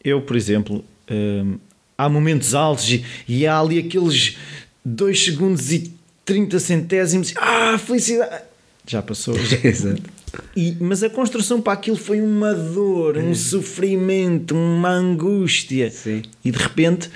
eu, 0.03 0.22
por 0.22 0.35
exemplo, 0.35 0.84
hum, 1.09 1.57
há 1.97 2.09
momentos 2.09 2.53
altos 2.53 2.89
e, 2.89 3.05
e 3.27 3.45
há 3.45 3.59
ali 3.59 3.80
aqueles 3.80 4.38
2 4.84 5.26
segundos 5.26 5.72
e 5.72 5.91
30 6.23 6.59
centésimos, 6.59 7.34
ah, 7.38 7.77
felicidade! 7.77 8.43
Já 8.88 9.01
passou. 9.01 9.38
Já. 9.38 9.57
Exato. 9.67 10.15
E, 10.56 10.76
mas 10.80 11.03
a 11.03 11.10
construção 11.10 11.62
para 11.62 11.74
aquilo 11.74 11.98
foi 11.98 12.22
uma 12.22 12.53
dor, 12.53 13.18
um 13.18 13.34
sofrimento, 13.36 14.56
uma 14.56 14.90
angústia. 14.90 15.90
Sim. 15.91 16.24
E 16.44 16.52
de 16.52 16.57
repente 16.57 17.10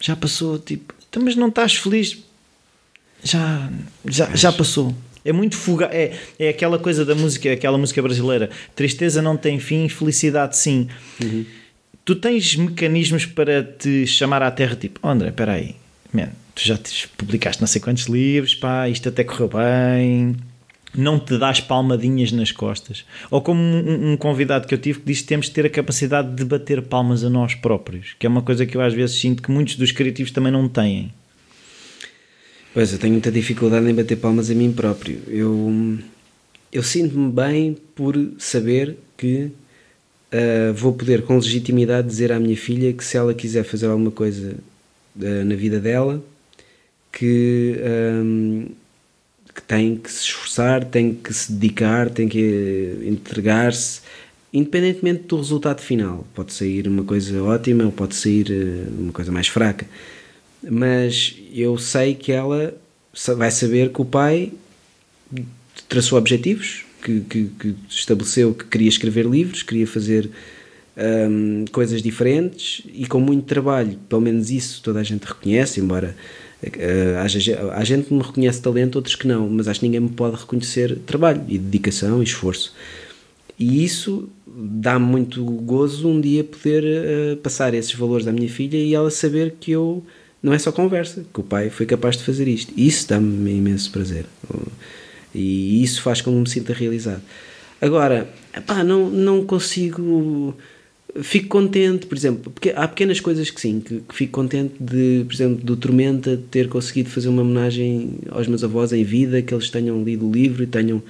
já 0.00 0.14
passou, 0.14 0.58
tipo, 0.58 0.94
então, 1.08 1.22
mas 1.22 1.34
não 1.34 1.48
estás 1.48 1.74
feliz? 1.74 2.18
Já, 3.22 3.70
já, 4.06 4.34
já 4.34 4.52
passou. 4.52 4.94
É 5.24 5.32
muito 5.32 5.56
fuga, 5.56 5.86
é, 5.92 6.16
é 6.38 6.48
aquela 6.50 6.78
coisa 6.78 7.04
da 7.04 7.14
música, 7.14 7.52
aquela 7.52 7.76
música 7.76 8.00
brasileira. 8.00 8.50
Tristeza 8.74 9.20
não 9.20 9.36
tem 9.36 9.58
fim, 9.58 9.88
felicidade 9.88 10.56
sim. 10.56 10.88
Uhum. 11.22 11.44
Tu 12.04 12.14
tens 12.14 12.56
mecanismos 12.56 13.26
para 13.26 13.62
te 13.62 14.06
chamar 14.06 14.42
à 14.42 14.50
terra, 14.50 14.76
tipo, 14.76 14.98
oh, 15.02 15.08
André, 15.08 15.28
espera 15.28 15.52
aí, 15.52 15.76
man, 16.12 16.30
tu 16.54 16.64
já 16.64 16.78
te 16.78 17.06
publicaste 17.08 17.60
não 17.60 17.66
sei 17.66 17.80
quantos 17.80 18.04
livros, 18.04 18.54
pá, 18.54 18.88
isto 18.88 19.08
até 19.10 19.24
correu 19.24 19.48
bem, 19.48 20.36
não 20.96 21.18
te 21.18 21.36
dás 21.38 21.60
palmadinhas 21.60 22.32
nas 22.32 22.50
costas. 22.50 23.04
Ou 23.30 23.40
como 23.40 23.60
um, 23.60 24.12
um, 24.12 24.16
convidado 24.16 24.66
que 24.66 24.74
eu 24.74 24.78
tive 24.78 25.00
que 25.00 25.06
disse 25.06 25.22
que 25.22 25.28
temos 25.28 25.46
de 25.46 25.52
ter 25.52 25.66
a 25.66 25.70
capacidade 25.70 26.34
de 26.34 26.44
bater 26.44 26.82
palmas 26.82 27.22
a 27.24 27.30
nós 27.30 27.54
próprios, 27.54 28.14
que 28.18 28.26
é 28.26 28.28
uma 28.28 28.42
coisa 28.42 28.64
que 28.64 28.76
eu 28.76 28.80
às 28.80 28.94
vezes 28.94 29.18
sinto 29.18 29.42
que 29.42 29.50
muitos 29.50 29.76
dos 29.76 29.92
criativos 29.92 30.32
também 30.32 30.52
não 30.52 30.68
têm. 30.68 31.12
Pois, 32.72 32.92
eu 32.92 32.98
tenho 32.98 33.12
muita 33.12 33.30
dificuldade 33.30 33.88
em 33.88 33.94
bater 33.94 34.16
palmas 34.16 34.50
a 34.50 34.54
mim 34.54 34.72
próprio. 34.72 35.20
Eu, 35.26 35.98
eu 36.72 36.82
sinto-me 36.82 37.32
bem 37.32 37.76
por 37.94 38.14
saber 38.38 38.96
que 39.16 39.50
uh, 40.32 40.72
vou 40.74 40.92
poder 40.92 41.22
com 41.22 41.36
legitimidade 41.36 42.06
dizer 42.06 42.30
à 42.30 42.38
minha 42.38 42.56
filha 42.56 42.92
que 42.92 43.04
se 43.04 43.16
ela 43.16 43.34
quiser 43.34 43.64
fazer 43.64 43.86
alguma 43.86 44.10
coisa 44.10 44.54
uh, 45.16 45.44
na 45.44 45.54
vida 45.54 45.80
dela, 45.80 46.22
que... 47.12 47.76
Uh, 47.78 48.70
que 49.58 49.62
tem 49.62 49.96
que 49.96 50.10
se 50.10 50.22
esforçar, 50.22 50.84
tem 50.84 51.12
que 51.12 51.34
se 51.34 51.50
dedicar, 51.50 52.08
tem 52.08 52.28
que 52.28 52.96
entregar-se, 53.04 54.00
independentemente 54.52 55.24
do 55.24 55.36
resultado 55.36 55.80
final. 55.80 56.24
Pode 56.32 56.52
sair 56.52 56.86
uma 56.86 57.02
coisa 57.02 57.42
ótima 57.42 57.84
ou 57.84 57.90
pode 57.90 58.14
sair 58.14 58.46
eh, 58.52 58.88
uma 58.96 59.12
coisa 59.12 59.32
mais 59.32 59.48
fraca. 59.48 59.84
Mas 60.62 61.36
eu 61.52 61.76
sei 61.76 62.14
que 62.14 62.30
ela 62.30 62.72
vai 63.36 63.50
saber 63.50 63.92
que 63.92 64.00
o 64.00 64.04
pai 64.04 64.52
traçou 65.88 66.16
objetivos, 66.16 66.84
que, 67.02 67.20
que, 67.20 67.44
que 67.58 67.74
estabeleceu 67.90 68.54
que 68.54 68.64
queria 68.64 68.88
escrever 68.88 69.26
livros, 69.26 69.64
queria 69.64 69.88
fazer 69.88 70.30
um, 70.96 71.64
coisas 71.72 72.00
diferentes 72.00 72.82
e 72.94 73.06
com 73.06 73.18
muito 73.18 73.44
trabalho. 73.44 73.98
Pelo 74.08 74.20
menos 74.20 74.50
isso 74.50 74.80
toda 74.82 75.00
a 75.00 75.04
gente 75.04 75.24
reconhece, 75.24 75.80
embora 75.80 76.14
há, 77.72 77.84
gente 77.84 78.06
que 78.06 78.14
me 78.14 78.22
reconhece 78.22 78.60
talento, 78.60 78.96
outros 78.96 79.14
que 79.14 79.28
não, 79.28 79.48
mas 79.48 79.68
acho 79.68 79.80
que 79.80 79.86
ninguém 79.86 80.00
me 80.00 80.08
pode 80.08 80.36
reconhecer 80.36 80.98
trabalho 81.06 81.42
e 81.48 81.56
dedicação 81.58 82.20
e 82.20 82.24
esforço. 82.24 82.74
E 83.58 83.84
isso 83.84 84.28
dá-me 84.46 85.04
muito 85.04 85.44
gozo 85.44 86.08
um 86.08 86.20
dia 86.20 86.44
poder 86.44 86.84
uh, 86.84 87.36
passar 87.38 87.74
esses 87.74 87.92
valores 87.94 88.26
à 88.26 88.32
minha 88.32 88.48
filha 88.48 88.76
e 88.76 88.94
ela 88.94 89.10
saber 89.10 89.56
que 89.60 89.72
eu 89.72 90.04
não 90.42 90.52
é 90.52 90.58
só 90.58 90.70
conversa, 90.70 91.24
que 91.32 91.40
o 91.40 91.42
pai 91.42 91.70
foi 91.70 91.86
capaz 91.86 92.16
de 92.16 92.24
fazer 92.24 92.46
isto. 92.48 92.72
Isso 92.76 93.08
dá-me 93.08 93.52
imenso 93.52 93.90
prazer. 93.90 94.26
E 95.34 95.82
isso 95.82 96.02
faz 96.02 96.20
com 96.20 96.32
que 96.32 96.38
me 96.38 96.48
sinta 96.48 96.72
realizado. 96.72 97.22
Agora, 97.80 98.28
não, 98.84 99.10
não 99.10 99.44
consigo 99.44 100.56
fico 101.22 101.48
contente, 101.48 102.06
por 102.06 102.16
exemplo, 102.16 102.50
porque 102.52 102.70
há 102.70 102.86
pequenas 102.86 103.20
coisas 103.20 103.50
que 103.50 103.60
sim, 103.60 103.80
que, 103.80 104.00
que, 104.00 104.14
fico 104.14 104.32
contente 104.32 104.74
de, 104.78 105.24
por 105.24 105.34
exemplo, 105.34 105.64
do 105.64 105.76
Tormenta 105.76 106.40
ter 106.50 106.68
conseguido 106.68 107.10
fazer 107.10 107.28
uma 107.28 107.42
homenagem 107.42 108.18
aos 108.30 108.46
meus 108.46 108.62
avós 108.62 108.92
em 108.92 109.04
vida, 109.04 109.42
que 109.42 109.52
eles 109.52 109.70
tenham 109.70 110.02
lido 110.04 110.28
o 110.28 110.32
livro 110.32 110.62
e 110.62 110.66
tenham 110.66 111.02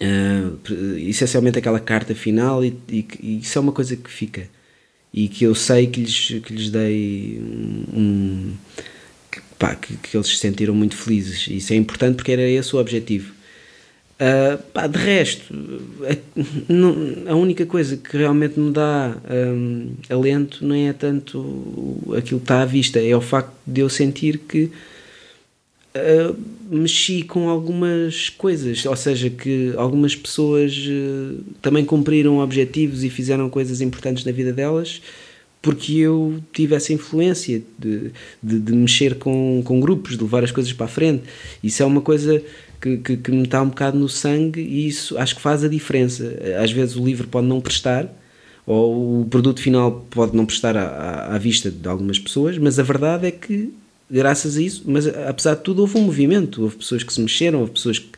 uh, 0.00 0.96
essencialmente 0.98 1.58
aquela 1.58 1.80
carta 1.80 2.14
final 2.14 2.64
e, 2.64 2.76
e, 2.88 3.06
e, 3.22 3.38
isso 3.38 3.58
é 3.58 3.60
uma 3.60 3.72
coisa 3.72 3.94
que 3.96 4.10
fica 4.10 4.48
e 5.12 5.28
que 5.28 5.44
eu 5.44 5.54
sei 5.54 5.86
que 5.86 6.00
lhes, 6.00 6.40
que 6.44 6.52
lhes 6.52 6.70
dei 6.70 7.40
um, 7.92 8.52
que, 9.30 9.40
pá, 9.58 9.74
que, 9.74 9.96
que 9.96 10.16
eles 10.16 10.28
se 10.28 10.36
sentiram 10.36 10.74
muito 10.74 10.96
felizes. 10.96 11.48
Isso 11.48 11.72
é 11.72 11.76
importante 11.76 12.16
porque 12.16 12.32
era 12.32 12.42
esse 12.42 12.74
o 12.74 12.78
objetivo. 12.78 13.34
Uh, 14.20 14.58
pá, 14.74 14.86
de 14.86 14.98
resto, 14.98 15.54
a, 16.04 17.32
a, 17.32 17.34
única 17.34 17.64
coisa 17.64 17.96
que 17.96 18.18
realmente 18.18 18.60
me 18.60 18.70
dá 18.70 19.16
um, 19.30 19.92
alento 20.10 20.62
não 20.62 20.74
é 20.74 20.92
tanto 20.92 21.96
aquilo 22.08 22.38
que 22.38 22.44
está 22.44 22.60
à 22.60 22.66
vista, 22.66 23.00
é 23.00 23.16
o 23.16 23.22
facto 23.22 23.54
de 23.66 23.80
eu 23.80 23.88
sentir 23.88 24.36
que 24.40 24.70
uh, 25.96 26.36
mexi 26.70 27.22
com 27.22 27.48
algumas 27.48 28.28
coisas, 28.28 28.84
ou 28.84 28.94
seja, 28.94 29.30
que 29.30 29.72
algumas 29.78 30.14
pessoas 30.14 30.76
uh, 30.76 31.42
também 31.62 31.82
cumpriram 31.82 32.40
objetivos 32.40 33.02
e 33.02 33.08
fizeram 33.08 33.48
coisas 33.48 33.80
importantes 33.80 34.22
na 34.26 34.32
vida 34.32 34.52
delas 34.52 35.00
porque 35.62 35.94
eu 35.94 36.42
tive 36.52 36.74
essa 36.74 36.92
influência 36.92 37.62
de, 37.78 38.10
de, 38.42 38.58
de, 38.60 38.72
mexer 38.72 39.16
com, 39.16 39.62
com 39.64 39.78
grupos, 39.78 40.16
de 40.16 40.22
levar 40.22 40.42
as 40.42 40.50
coisas 40.50 40.72
para 40.72 40.86
a 40.86 40.88
frente. 40.88 41.24
Isso 41.62 41.82
é 41.82 41.86
uma 41.86 42.00
coisa 42.00 42.42
que, 42.80 42.96
que, 42.98 43.16
que, 43.16 43.30
me 43.30 43.42
está 43.42 43.62
um 43.62 43.68
bocado 43.68 43.98
no 43.98 44.08
sangue 44.08 44.60
e 44.60 44.86
isso 44.88 45.18
acho 45.18 45.36
que 45.36 45.42
faz 45.42 45.62
a 45.62 45.68
diferença. 45.68 46.36
Às 46.62 46.72
vezes 46.72 46.96
o 46.96 47.04
livro 47.04 47.28
pode 47.28 47.46
não 47.46 47.60
prestar, 47.60 48.08
ou 48.66 49.22
o 49.22 49.24
produto 49.26 49.60
final 49.60 50.06
pode 50.10 50.36
não 50.36 50.46
prestar 50.46 50.76
à, 50.76 51.34
à 51.34 51.38
vista 51.38 51.70
de 51.70 51.88
algumas 51.88 52.18
pessoas, 52.18 52.56
mas 52.58 52.78
a 52.78 52.82
verdade 52.82 53.26
é 53.26 53.30
que, 53.30 53.72
graças 54.10 54.56
a 54.56 54.62
isso, 54.62 54.84
mas 54.86 55.06
apesar 55.06 55.54
de 55.54 55.62
tudo, 55.62 55.82
houve 55.82 55.98
um 55.98 56.02
movimento, 56.02 56.62
houve 56.62 56.76
pessoas 56.76 57.02
que 57.02 57.12
se 57.12 57.20
mexeram, 57.20 57.60
houve 57.60 57.72
pessoas 57.72 57.98
que 57.98 58.09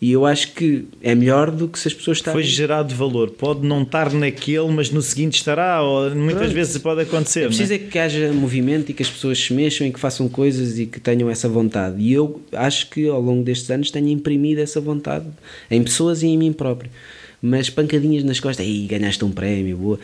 e 0.00 0.12
eu 0.12 0.26
acho 0.26 0.52
que 0.52 0.86
é 1.02 1.14
melhor 1.14 1.50
do 1.50 1.68
que 1.68 1.78
se 1.78 1.88
as 1.88 1.94
pessoas 1.94 2.18
estarem. 2.18 2.40
Foi 2.40 2.48
gerado 2.48 2.94
valor. 2.94 3.30
Pode 3.30 3.66
não 3.66 3.82
estar 3.82 4.12
naquele, 4.12 4.68
mas 4.68 4.90
no 4.90 5.00
seguinte 5.00 5.36
estará, 5.36 5.80
ou 5.82 6.14
muitas 6.14 6.42
Pronto. 6.42 6.54
vezes 6.54 6.78
pode 6.78 7.00
acontecer. 7.00 7.44
É 7.44 7.46
preciso 7.46 7.72
é? 7.72 7.76
é 7.76 7.78
que 7.78 7.98
haja 7.98 8.32
movimento 8.32 8.90
e 8.90 8.94
que 8.94 9.02
as 9.02 9.08
pessoas 9.08 9.38
se 9.38 9.54
mexam 9.54 9.86
e 9.86 9.92
que 9.92 9.98
façam 9.98 10.28
coisas 10.28 10.78
e 10.78 10.84
que 10.84 11.00
tenham 11.00 11.30
essa 11.30 11.48
vontade. 11.48 11.96
E 11.98 12.12
eu 12.12 12.42
acho 12.52 12.90
que 12.90 13.08
ao 13.08 13.20
longo 13.22 13.42
destes 13.42 13.70
anos 13.70 13.90
tenho 13.90 14.08
imprimido 14.08 14.58
essa 14.58 14.80
vontade 14.80 15.26
em 15.70 15.82
pessoas 15.82 16.22
e 16.22 16.26
em 16.26 16.36
mim 16.36 16.52
próprio. 16.52 16.90
Mas 17.40 17.70
pancadinhas 17.70 18.22
nas 18.22 18.38
costas, 18.38 18.66
aí 18.66 18.86
ganhaste 18.86 19.24
um 19.24 19.30
prémio, 19.30 19.78
boa. 19.78 20.00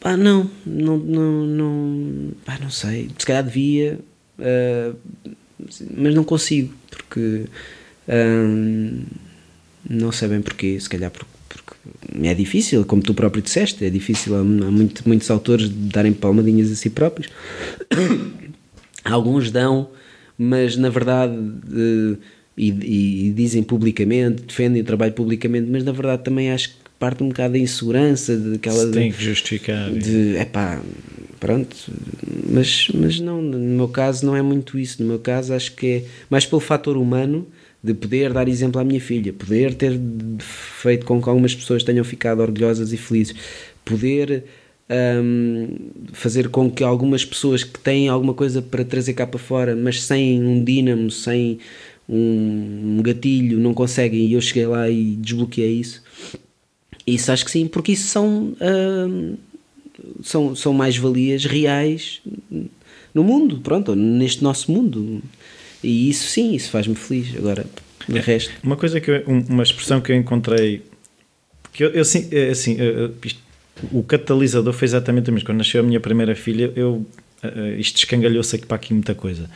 Pá, 0.00 0.16
não, 0.16 0.50
não, 0.64 0.96
não, 0.96 1.46
não, 1.46 2.30
pá, 2.44 2.58
não 2.62 2.70
sei. 2.70 3.10
Se 3.18 3.26
calhar 3.26 3.42
devia, 3.42 3.98
uh, 4.38 4.96
mas 5.96 6.14
não 6.14 6.24
consigo, 6.24 6.72
porque 6.90 7.44
não 9.88 10.12
sei 10.12 10.28
bem 10.28 10.40
porquê, 10.40 10.78
se 10.80 10.88
calhar 10.88 11.10
porque, 11.10 11.26
porque, 11.48 12.26
é 12.26 12.34
difícil, 12.34 12.84
como 12.84 13.02
tu 13.02 13.14
próprio 13.14 13.42
disseste, 13.42 13.84
é 13.84 13.90
difícil, 13.90 14.34
há, 14.36 14.42
muito, 14.42 15.06
muitos 15.06 15.30
autores 15.30 15.68
darem 15.68 16.12
palmadinhas 16.12 16.70
a 16.70 16.74
si 16.74 16.90
próprios. 16.90 17.30
Alguns 19.04 19.50
dão, 19.50 19.90
mas 20.36 20.76
na 20.76 20.90
verdade. 20.90 21.34
e, 22.56 22.68
e, 23.28 23.32
dizem 23.32 23.62
publicamente, 23.62 24.42
defendem 24.42 24.82
o 24.82 24.84
trabalho 24.84 25.12
publicamente, 25.12 25.68
mas 25.70 25.84
na 25.84 25.92
verdade 25.92 26.24
também 26.24 26.50
acho 26.50 26.70
que 26.70 26.76
parte 26.98 27.22
um 27.22 27.28
bocado 27.28 27.52
da 27.52 27.58
insegurança, 27.58 28.36
daquela. 28.36 28.86
Se 28.86 28.90
tem 28.90 29.12
que 29.12 29.22
justificar. 29.22 29.90
De, 29.90 30.36
é 30.36 30.44
pá, 30.44 30.82
pronto, 31.38 31.76
mas, 32.50 32.88
mas 32.92 33.20
não, 33.20 33.40
no 33.40 33.58
meu 33.58 33.88
caso 33.88 34.26
não 34.26 34.36
é 34.36 34.42
muito 34.42 34.78
isso. 34.78 35.02
No 35.02 35.08
meu 35.08 35.18
caso 35.18 35.54
acho 35.54 35.74
que 35.74 35.86
é 35.86 36.04
mais 36.28 36.44
pelo 36.44 36.60
fator 36.60 36.96
humano 36.96 37.46
de 37.88 37.94
poder 37.94 38.32
dar 38.32 38.48
exemplo 38.48 38.80
à 38.80 38.84
minha 38.84 39.00
filha, 39.00 39.32
poder 39.32 39.74
ter 39.74 39.98
feito 40.38 41.06
com 41.06 41.22
que 41.22 41.28
algumas 41.28 41.54
pessoas 41.54 41.82
tenham 41.82 42.04
ficado 42.04 42.40
orgulhosas 42.40 42.92
e 42.92 42.96
felizes, 42.98 43.34
poder 43.84 44.44
um, 44.90 45.68
fazer 46.12 46.48
com 46.50 46.70
que 46.70 46.84
algumas 46.84 47.24
pessoas 47.24 47.64
que 47.64 47.78
têm 47.78 48.08
alguma 48.08 48.34
coisa 48.34 48.60
para 48.60 48.84
trazer 48.84 49.14
cá 49.14 49.26
para 49.26 49.38
fora, 49.38 49.74
mas 49.74 50.02
sem 50.02 50.42
um 50.42 50.62
dínamo, 50.62 51.10
sem 51.10 51.58
um, 52.06 52.98
um 52.98 53.02
gatilho, 53.02 53.58
não 53.58 53.72
conseguem, 53.72 54.26
e 54.26 54.34
eu 54.34 54.40
cheguei 54.40 54.66
lá 54.66 54.88
e 54.90 55.16
desbloqueei 55.16 55.80
isso. 55.80 56.02
Isso 57.06 57.32
acho 57.32 57.44
que 57.44 57.50
sim, 57.50 57.66
porque 57.66 57.92
isso 57.92 58.08
são, 58.08 58.54
um, 58.60 59.36
são, 60.22 60.54
são 60.54 60.74
mais-valias 60.74 61.46
reais 61.46 62.20
no 63.14 63.24
mundo, 63.24 63.60
pronto, 63.60 63.94
neste 63.94 64.44
nosso 64.44 64.70
mundo. 64.70 65.22
E 65.82 66.08
isso 66.08 66.28
sim, 66.28 66.54
isso 66.54 66.70
faz-me 66.70 66.94
feliz. 66.94 67.36
Agora, 67.36 67.66
o 68.08 68.16
é, 68.16 68.20
resto. 68.20 68.52
Uma 68.62 68.76
coisa 68.76 69.00
que 69.00 69.10
eu, 69.10 69.22
uma 69.26 69.62
expressão 69.62 70.00
que 70.00 70.12
eu 70.12 70.16
encontrei 70.16 70.82
que 71.72 71.84
eu, 71.84 71.90
eu 71.90 72.02
assim, 72.02 72.28
é, 72.32 72.50
assim 72.50 72.76
isto, 73.24 73.40
o 73.92 74.02
catalisador 74.02 74.72
foi 74.72 74.86
exatamente 74.86 75.30
o 75.30 75.32
mesmo. 75.32 75.46
Quando 75.46 75.58
nasceu 75.58 75.80
a 75.80 75.84
minha 75.84 76.00
primeira 76.00 76.34
filha, 76.34 76.72
eu 76.74 77.06
isto 77.78 77.98
escangalhou-se 77.98 78.56
aqui 78.56 78.66
para 78.66 78.76
aqui 78.76 78.92
muita 78.92 79.14
coisa. 79.14 79.48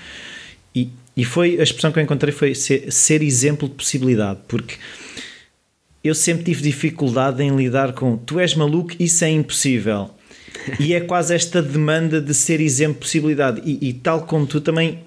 E, 0.74 0.88
e 1.16 1.24
foi 1.24 1.58
a 1.58 1.62
expressão 1.62 1.90
que 1.90 1.98
eu 1.98 2.02
encontrei 2.02 2.32
foi 2.32 2.54
ser, 2.54 2.90
ser 2.92 3.22
exemplo 3.22 3.68
de 3.68 3.74
possibilidade, 3.74 4.40
porque 4.48 4.76
eu 6.02 6.14
sempre 6.14 6.44
tive 6.44 6.62
dificuldade 6.62 7.42
em 7.42 7.54
lidar 7.54 7.92
com 7.92 8.16
tu 8.16 8.38
és 8.38 8.54
maluco, 8.54 8.92
isso 8.98 9.24
é 9.24 9.30
impossível. 9.30 10.10
e 10.78 10.94
é 10.94 11.00
quase 11.00 11.34
esta 11.34 11.62
demanda 11.62 12.20
de 12.20 12.34
ser 12.34 12.60
exemplo 12.60 12.94
de 12.94 13.00
possibilidade. 13.00 13.62
E, 13.64 13.88
e, 13.88 13.92
tal 13.92 14.26
como 14.26 14.46
tu 14.46 14.60
também 14.60 15.00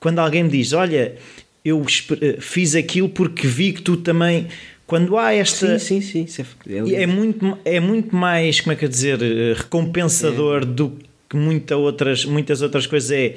quando 0.00 0.18
alguém 0.18 0.44
me 0.44 0.50
diz, 0.50 0.72
olha, 0.72 1.16
eu 1.64 1.84
eh, 2.20 2.36
fiz 2.40 2.74
aquilo 2.74 3.08
porque 3.08 3.46
vi 3.46 3.72
que 3.72 3.82
tu 3.82 3.96
também. 3.96 4.46
Quando 4.86 5.18
há 5.18 5.32
esta. 5.32 5.78
Sim, 5.78 6.00
sim, 6.00 6.26
sim. 6.26 6.44
É, 6.68 7.02
é, 7.02 7.06
muito, 7.06 7.58
é 7.64 7.80
muito 7.80 8.14
mais, 8.14 8.60
como 8.60 8.72
é 8.72 8.76
que 8.76 8.84
eu 8.84 8.88
dizer, 8.88 9.20
eh, 9.20 9.54
recompensador 9.56 10.62
é. 10.62 10.64
do 10.64 10.96
que 11.28 11.36
muita 11.36 11.76
outras, 11.76 12.24
muitas 12.24 12.62
outras 12.62 12.86
coisas. 12.86 13.10
É 13.10 13.36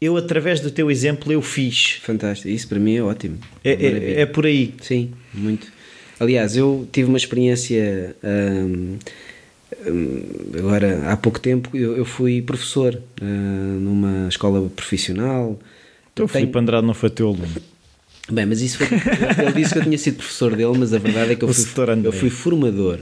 eu, 0.00 0.16
através 0.16 0.60
do 0.60 0.70
teu 0.70 0.90
exemplo, 0.90 1.32
eu 1.32 1.40
fiz. 1.40 1.98
Fantástico. 2.02 2.48
Isso 2.48 2.68
para 2.68 2.78
mim 2.78 2.96
é 2.96 3.02
ótimo. 3.02 3.38
É, 3.64 3.72
é, 3.72 4.20
é 4.20 4.26
por 4.26 4.46
aí. 4.46 4.74
Sim, 4.82 5.12
muito. 5.32 5.72
Aliás, 6.20 6.56
eu 6.56 6.86
tive 6.92 7.08
uma 7.08 7.16
experiência. 7.16 8.14
Hum, 8.22 8.98
hum, 9.86 10.22
agora, 10.58 11.10
há 11.10 11.16
pouco 11.16 11.40
tempo, 11.40 11.74
eu, 11.74 11.96
eu 11.96 12.04
fui 12.04 12.42
professor 12.42 13.00
hum, 13.20 13.80
numa 13.80 14.28
escola 14.28 14.68
profissional 14.68 15.58
então 16.16 16.24
o 16.24 16.28
Filipe 16.28 16.58
Andrade 16.58 16.86
não 16.86 16.94
foi 16.94 17.10
teu 17.10 17.28
aluno. 17.28 17.46
Bem, 18.32 18.46
mas 18.46 18.62
isso 18.62 18.78
foi, 18.78 18.86
ele 18.86 19.52
disse 19.52 19.74
que 19.74 19.78
eu 19.80 19.82
tinha 19.82 19.98
sido 19.98 20.16
professor 20.16 20.56
dele, 20.56 20.72
mas 20.78 20.94
a 20.94 20.98
verdade 20.98 21.32
é 21.32 21.36
que 21.36 21.44
eu, 21.44 21.52
fui, 21.52 21.64
eu 22.04 22.10
fui 22.12 22.30
formador. 22.30 23.00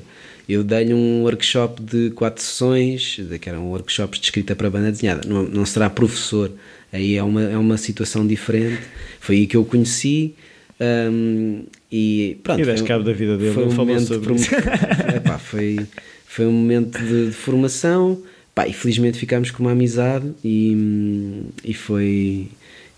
Eu 0.48 0.64
dei-lhe 0.64 0.92
um 0.92 1.22
workshop 1.22 1.80
de 1.80 2.10
quatro 2.10 2.42
sessões, 2.42 3.20
que 3.40 3.48
eram 3.48 3.68
workshops 3.68 4.18
de 4.18 4.26
escrita 4.26 4.56
para 4.56 4.68
banda 4.68 4.90
desenhada. 4.90 5.28
Não, 5.28 5.44
não 5.44 5.64
será 5.64 5.88
professor, 5.88 6.50
aí 6.92 7.14
é 7.16 7.22
uma, 7.22 7.42
é 7.44 7.56
uma 7.56 7.78
situação 7.78 8.26
diferente. 8.26 8.82
Foi 9.20 9.36
aí 9.36 9.46
que 9.46 9.56
eu 9.56 9.60
o 9.60 9.64
conheci. 9.64 10.34
Um, 10.80 11.62
e 11.92 12.36
pronto. 12.42 12.60
E 12.60 12.64
deste 12.64 12.84
cabo 12.84 13.04
da 13.04 13.12
vida 13.12 13.38
dele, 13.38 13.54
foi 13.54 13.64
um 13.64 13.70
falou 13.70 13.86
momento 13.86 14.08
sobre 14.08 14.34
isso. 14.34 14.50
Epá, 15.16 15.38
foi, 15.38 15.86
foi 16.26 16.46
um 16.46 16.52
momento 16.52 16.98
de, 16.98 17.26
de 17.26 17.32
formação. 17.32 18.20
Pá, 18.52 18.66
e 18.66 18.72
felizmente 18.72 19.18
ficámos 19.18 19.52
com 19.52 19.62
uma 19.62 19.70
amizade 19.70 20.32
e, 20.44 21.46
e 21.64 21.72
foi 21.72 22.48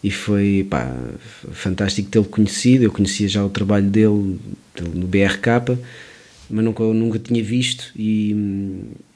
e 0.02 0.10
foi 0.10 0.66
pá, 0.68 0.94
fantástico 1.52 2.09
tê-lo 2.10 2.24
conhecido. 2.24 2.85
Eu 2.85 2.93
conhecia 2.93 3.28
já 3.28 3.44
o 3.44 3.48
trabalho 3.48 3.86
dele 3.86 4.39
no 4.94 5.06
BRK, 5.06 5.78
mas 6.48 6.64
nunca, 6.64 6.85
nunca 6.85 7.18
tinha 7.18 7.43
visto. 7.43 7.93
E, 7.97 8.35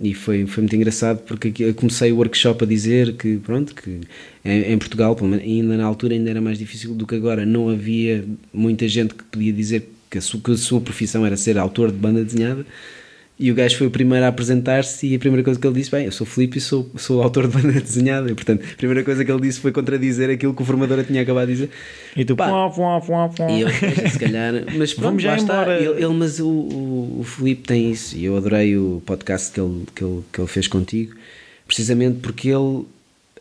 e 0.00 0.14
foi, 0.14 0.46
foi 0.46 0.62
muito 0.62 0.76
engraçado 0.76 1.18
porque 1.26 1.72
comecei 1.74 2.10
o 2.12 2.16
workshop 2.16 2.64
a 2.64 2.66
dizer 2.66 3.14
que 3.14 3.38
pronto 3.38 3.74
que 3.74 4.00
em, 4.44 4.72
em 4.72 4.78
Portugal 4.78 5.16
ainda 5.42 5.76
na 5.76 5.84
altura 5.84 6.14
ainda 6.14 6.30
era 6.30 6.40
mais 6.40 6.58
difícil 6.58 6.94
do 6.94 7.06
que 7.06 7.14
agora. 7.14 7.46
Não 7.46 7.68
havia 7.68 8.24
muita 8.52 8.88
gente 8.88 9.14
que 9.14 9.24
podia 9.24 9.52
dizer 9.52 9.88
que 10.10 10.18
a 10.18 10.20
sua, 10.20 10.40
que 10.40 10.50
a 10.50 10.56
sua 10.56 10.80
profissão 10.80 11.24
era 11.24 11.36
ser 11.36 11.56
autor 11.56 11.92
de 11.92 11.98
banda 11.98 12.24
desenhada 12.24 12.66
e 13.40 13.50
o 13.50 13.54
gajo 13.54 13.78
foi 13.78 13.86
o 13.86 13.90
primeiro 13.90 14.22
a 14.22 14.28
apresentar-se 14.28 15.06
e 15.06 15.16
a 15.16 15.18
primeira 15.18 15.42
coisa 15.42 15.58
que 15.58 15.66
ele 15.66 15.72
disse, 15.72 15.90
bem, 15.90 16.04
eu 16.04 16.12
sou 16.12 16.26
Filipe 16.26 16.58
e 16.58 16.60
sou, 16.60 16.90
sou 16.96 17.22
autor 17.22 17.48
de 17.48 17.56
banda 17.56 17.80
desenhada. 17.80 18.30
E, 18.30 18.34
portanto, 18.34 18.62
a 18.70 18.76
primeira 18.76 19.02
coisa 19.02 19.24
que 19.24 19.32
ele 19.32 19.40
disse 19.40 19.58
foi 19.60 19.72
contradizer 19.72 20.28
aquilo 20.28 20.52
que 20.52 20.60
o 20.60 20.64
formador 20.66 21.02
tinha 21.04 21.22
acabado 21.22 21.46
de 21.46 21.54
dizer. 21.54 21.70
E 22.14 22.22
tu, 22.22 22.36
pá, 22.36 22.50
pá, 22.50 23.00
pá, 23.00 23.28
pá. 23.30 23.50
E 23.50 23.62
eu, 23.62 23.68
se 24.12 24.18
calhar, 24.18 24.52
mas 24.76 24.92
pronto, 24.92 25.06
Vamos 25.06 25.22
já 25.22 25.36
está. 25.36 25.74
Ele, 25.74 26.04
ele, 26.04 26.12
mas 26.12 26.38
o, 26.38 26.46
o, 26.46 27.20
o 27.20 27.24
Filipe 27.24 27.62
tem 27.62 27.90
isso 27.90 28.14
e 28.14 28.26
eu 28.26 28.36
adorei 28.36 28.76
o 28.76 29.02
podcast 29.06 29.52
que 29.52 29.58
ele, 29.58 29.86
que 29.94 30.04
ele, 30.04 30.22
que 30.30 30.38
ele 30.38 30.48
fez 30.48 30.68
contigo, 30.68 31.14
precisamente 31.66 32.18
porque 32.18 32.48
ele, 32.48 32.84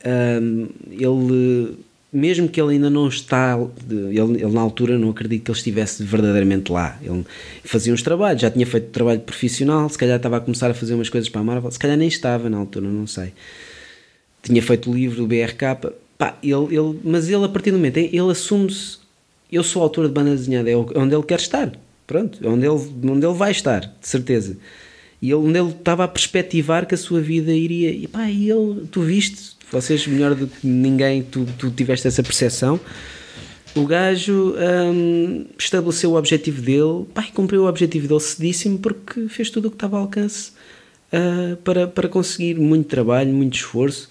um, 0.05 0.69
ele 0.91 1.77
mesmo 2.11 2.49
que 2.49 2.59
ele 2.59 2.73
ainda 2.73 2.89
não 2.89 3.07
está, 3.07 3.57
ele, 3.89 4.19
ele, 4.19 4.47
na 4.47 4.61
altura 4.61 4.97
não 4.97 5.11
acredito 5.11 5.43
que 5.43 5.51
ele 5.51 5.57
estivesse 5.57 6.03
verdadeiramente 6.03 6.71
lá. 6.71 6.97
Ele 7.01 7.23
fazia 7.63 7.93
uns 7.93 8.01
trabalhos, 8.01 8.41
já 8.41 8.49
tinha 8.49 8.65
feito 8.65 8.89
trabalho 8.89 9.19
profissional, 9.19 9.87
se 9.89 9.97
calhar 9.97 10.17
estava 10.17 10.37
a 10.37 10.41
começar 10.41 10.71
a 10.71 10.73
fazer 10.73 10.95
umas 10.95 11.09
coisas 11.09 11.29
para 11.29 11.41
a 11.41 11.43
Marvel, 11.43 11.69
se 11.71 11.77
calhar 11.77 11.95
nem 11.95 12.07
estava 12.07 12.49
na 12.49 12.57
altura, 12.57 12.87
não 12.87 13.05
sei. 13.05 13.33
Tinha 14.41 14.61
feito 14.61 14.89
o 14.89 14.93
livro 14.93 15.17
do 15.17 15.27
BRK, 15.27 15.93
pá, 16.17 16.37
ele, 16.41 16.75
ele, 16.75 16.99
mas 17.03 17.29
ele 17.29 17.45
a 17.45 17.49
partir 17.49 17.71
do 17.71 17.77
momento, 17.77 17.97
ele 17.97 18.31
assume-se, 18.31 18.97
eu 19.51 19.63
sou 19.63 19.83
autor 19.83 20.07
de 20.07 20.13
banda 20.13 20.31
desenhada, 20.31 20.69
é 20.69 20.75
onde 20.75 21.15
ele 21.15 21.23
quer 21.23 21.39
estar, 21.39 21.71
pronto, 22.07 22.39
é 22.43 22.49
onde 22.49 22.65
ele, 22.65 23.11
onde 23.11 23.25
ele 23.25 23.35
vai 23.35 23.51
estar, 23.51 23.81
de 23.81 24.07
certeza. 24.07 24.57
E 25.21 25.27
ele, 25.27 25.35
onde 25.35 25.59
ele 25.59 25.69
estava 25.69 26.05
a 26.05 26.07
perspectivar 26.07 26.87
que 26.87 26.95
a 26.95 26.97
sua 26.97 27.21
vida 27.21 27.53
iria, 27.53 27.91
e 27.91 28.07
pá, 28.07 28.29
e 28.29 28.49
ele, 28.49 28.87
tu 28.89 29.01
viste, 29.01 29.58
vocês 29.71 30.05
melhor 30.07 30.35
do 30.35 30.47
que 30.47 30.65
ninguém, 30.65 31.21
tu, 31.21 31.45
tu 31.57 31.69
tiveste 31.69 32.07
essa 32.07 32.23
percepção. 32.23 32.79
O 33.75 33.85
gajo 33.85 34.55
hum, 34.57 35.45
estabeleceu 35.57 36.11
o 36.11 36.15
objetivo 36.15 36.61
dele, 36.61 37.05
e 37.27 37.31
cumpriu 37.31 37.63
o 37.63 37.67
objetivo 37.67 38.07
dele 38.07 38.19
cedíssimo 38.19 38.79
porque 38.79 39.27
fez 39.29 39.49
tudo 39.49 39.67
o 39.67 39.69
que 39.71 39.75
estava 39.75 39.97
ao 39.97 40.03
alcance 40.03 40.51
uh, 41.13 41.55
para, 41.57 41.87
para 41.87 42.07
conseguir 42.07 42.55
muito 42.55 42.87
trabalho, 42.87 43.31
muito 43.31 43.55
esforço. 43.55 44.09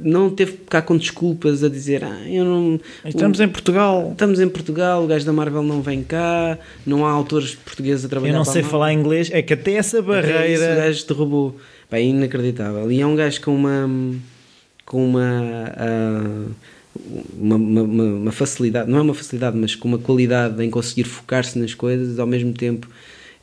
não 0.00 0.28
teve 0.28 0.52
cá 0.68 0.82
com 0.82 0.96
desculpas 0.96 1.64
a 1.64 1.68
dizer 1.68 2.04
ah, 2.04 2.28
eu 2.28 2.44
não. 2.44 2.80
Estamos 3.04 3.40
o, 3.40 3.42
em 3.42 3.48
Portugal. 3.48 4.10
Estamos 4.12 4.38
em 4.38 4.48
Portugal, 4.48 5.02
o 5.02 5.06
gajo 5.06 5.24
da 5.24 5.32
Marvel 5.32 5.62
não 5.62 5.80
vem 5.80 6.02
cá, 6.02 6.58
não 6.84 7.06
há 7.06 7.10
autores 7.10 7.54
portugues 7.54 8.04
a 8.04 8.08
trabalhar. 8.08 8.34
Eu 8.34 8.36
não 8.36 8.44
sei 8.44 8.62
falar 8.62 8.92
inglês, 8.92 9.30
é 9.32 9.40
que 9.40 9.54
até 9.54 9.72
essa 9.72 10.02
barreira. 10.02 10.40
Até 10.40 10.52
isso, 10.52 10.64
o 10.64 10.76
gajo 10.76 11.06
derrubou. 11.06 11.56
Pá, 11.88 11.96
é 11.96 12.04
inacreditável. 12.04 12.92
E 12.92 13.00
é 13.00 13.06
um 13.06 13.16
gajo 13.16 13.40
com 13.40 13.54
uma. 13.54 13.88
Com 14.84 15.04
uma. 15.04 15.74
Uh, 15.78 16.50
uma, 17.36 17.56
uma, 17.56 17.82
uma, 17.82 18.32
facilidade, 18.32 18.88
não 18.88 18.98
é 18.98 19.02
uma 19.02 19.14
facilidade, 19.14 19.56
mas 19.56 19.74
com 19.74 19.88
uma 19.88 19.98
qualidade 19.98 20.62
em 20.62 20.70
conseguir 20.70 21.02
focar-se 21.02 21.58
nas 21.58 21.74
coisas, 21.74 22.20
ao 22.20 22.26
mesmo 22.26 22.52
tempo 22.52 22.88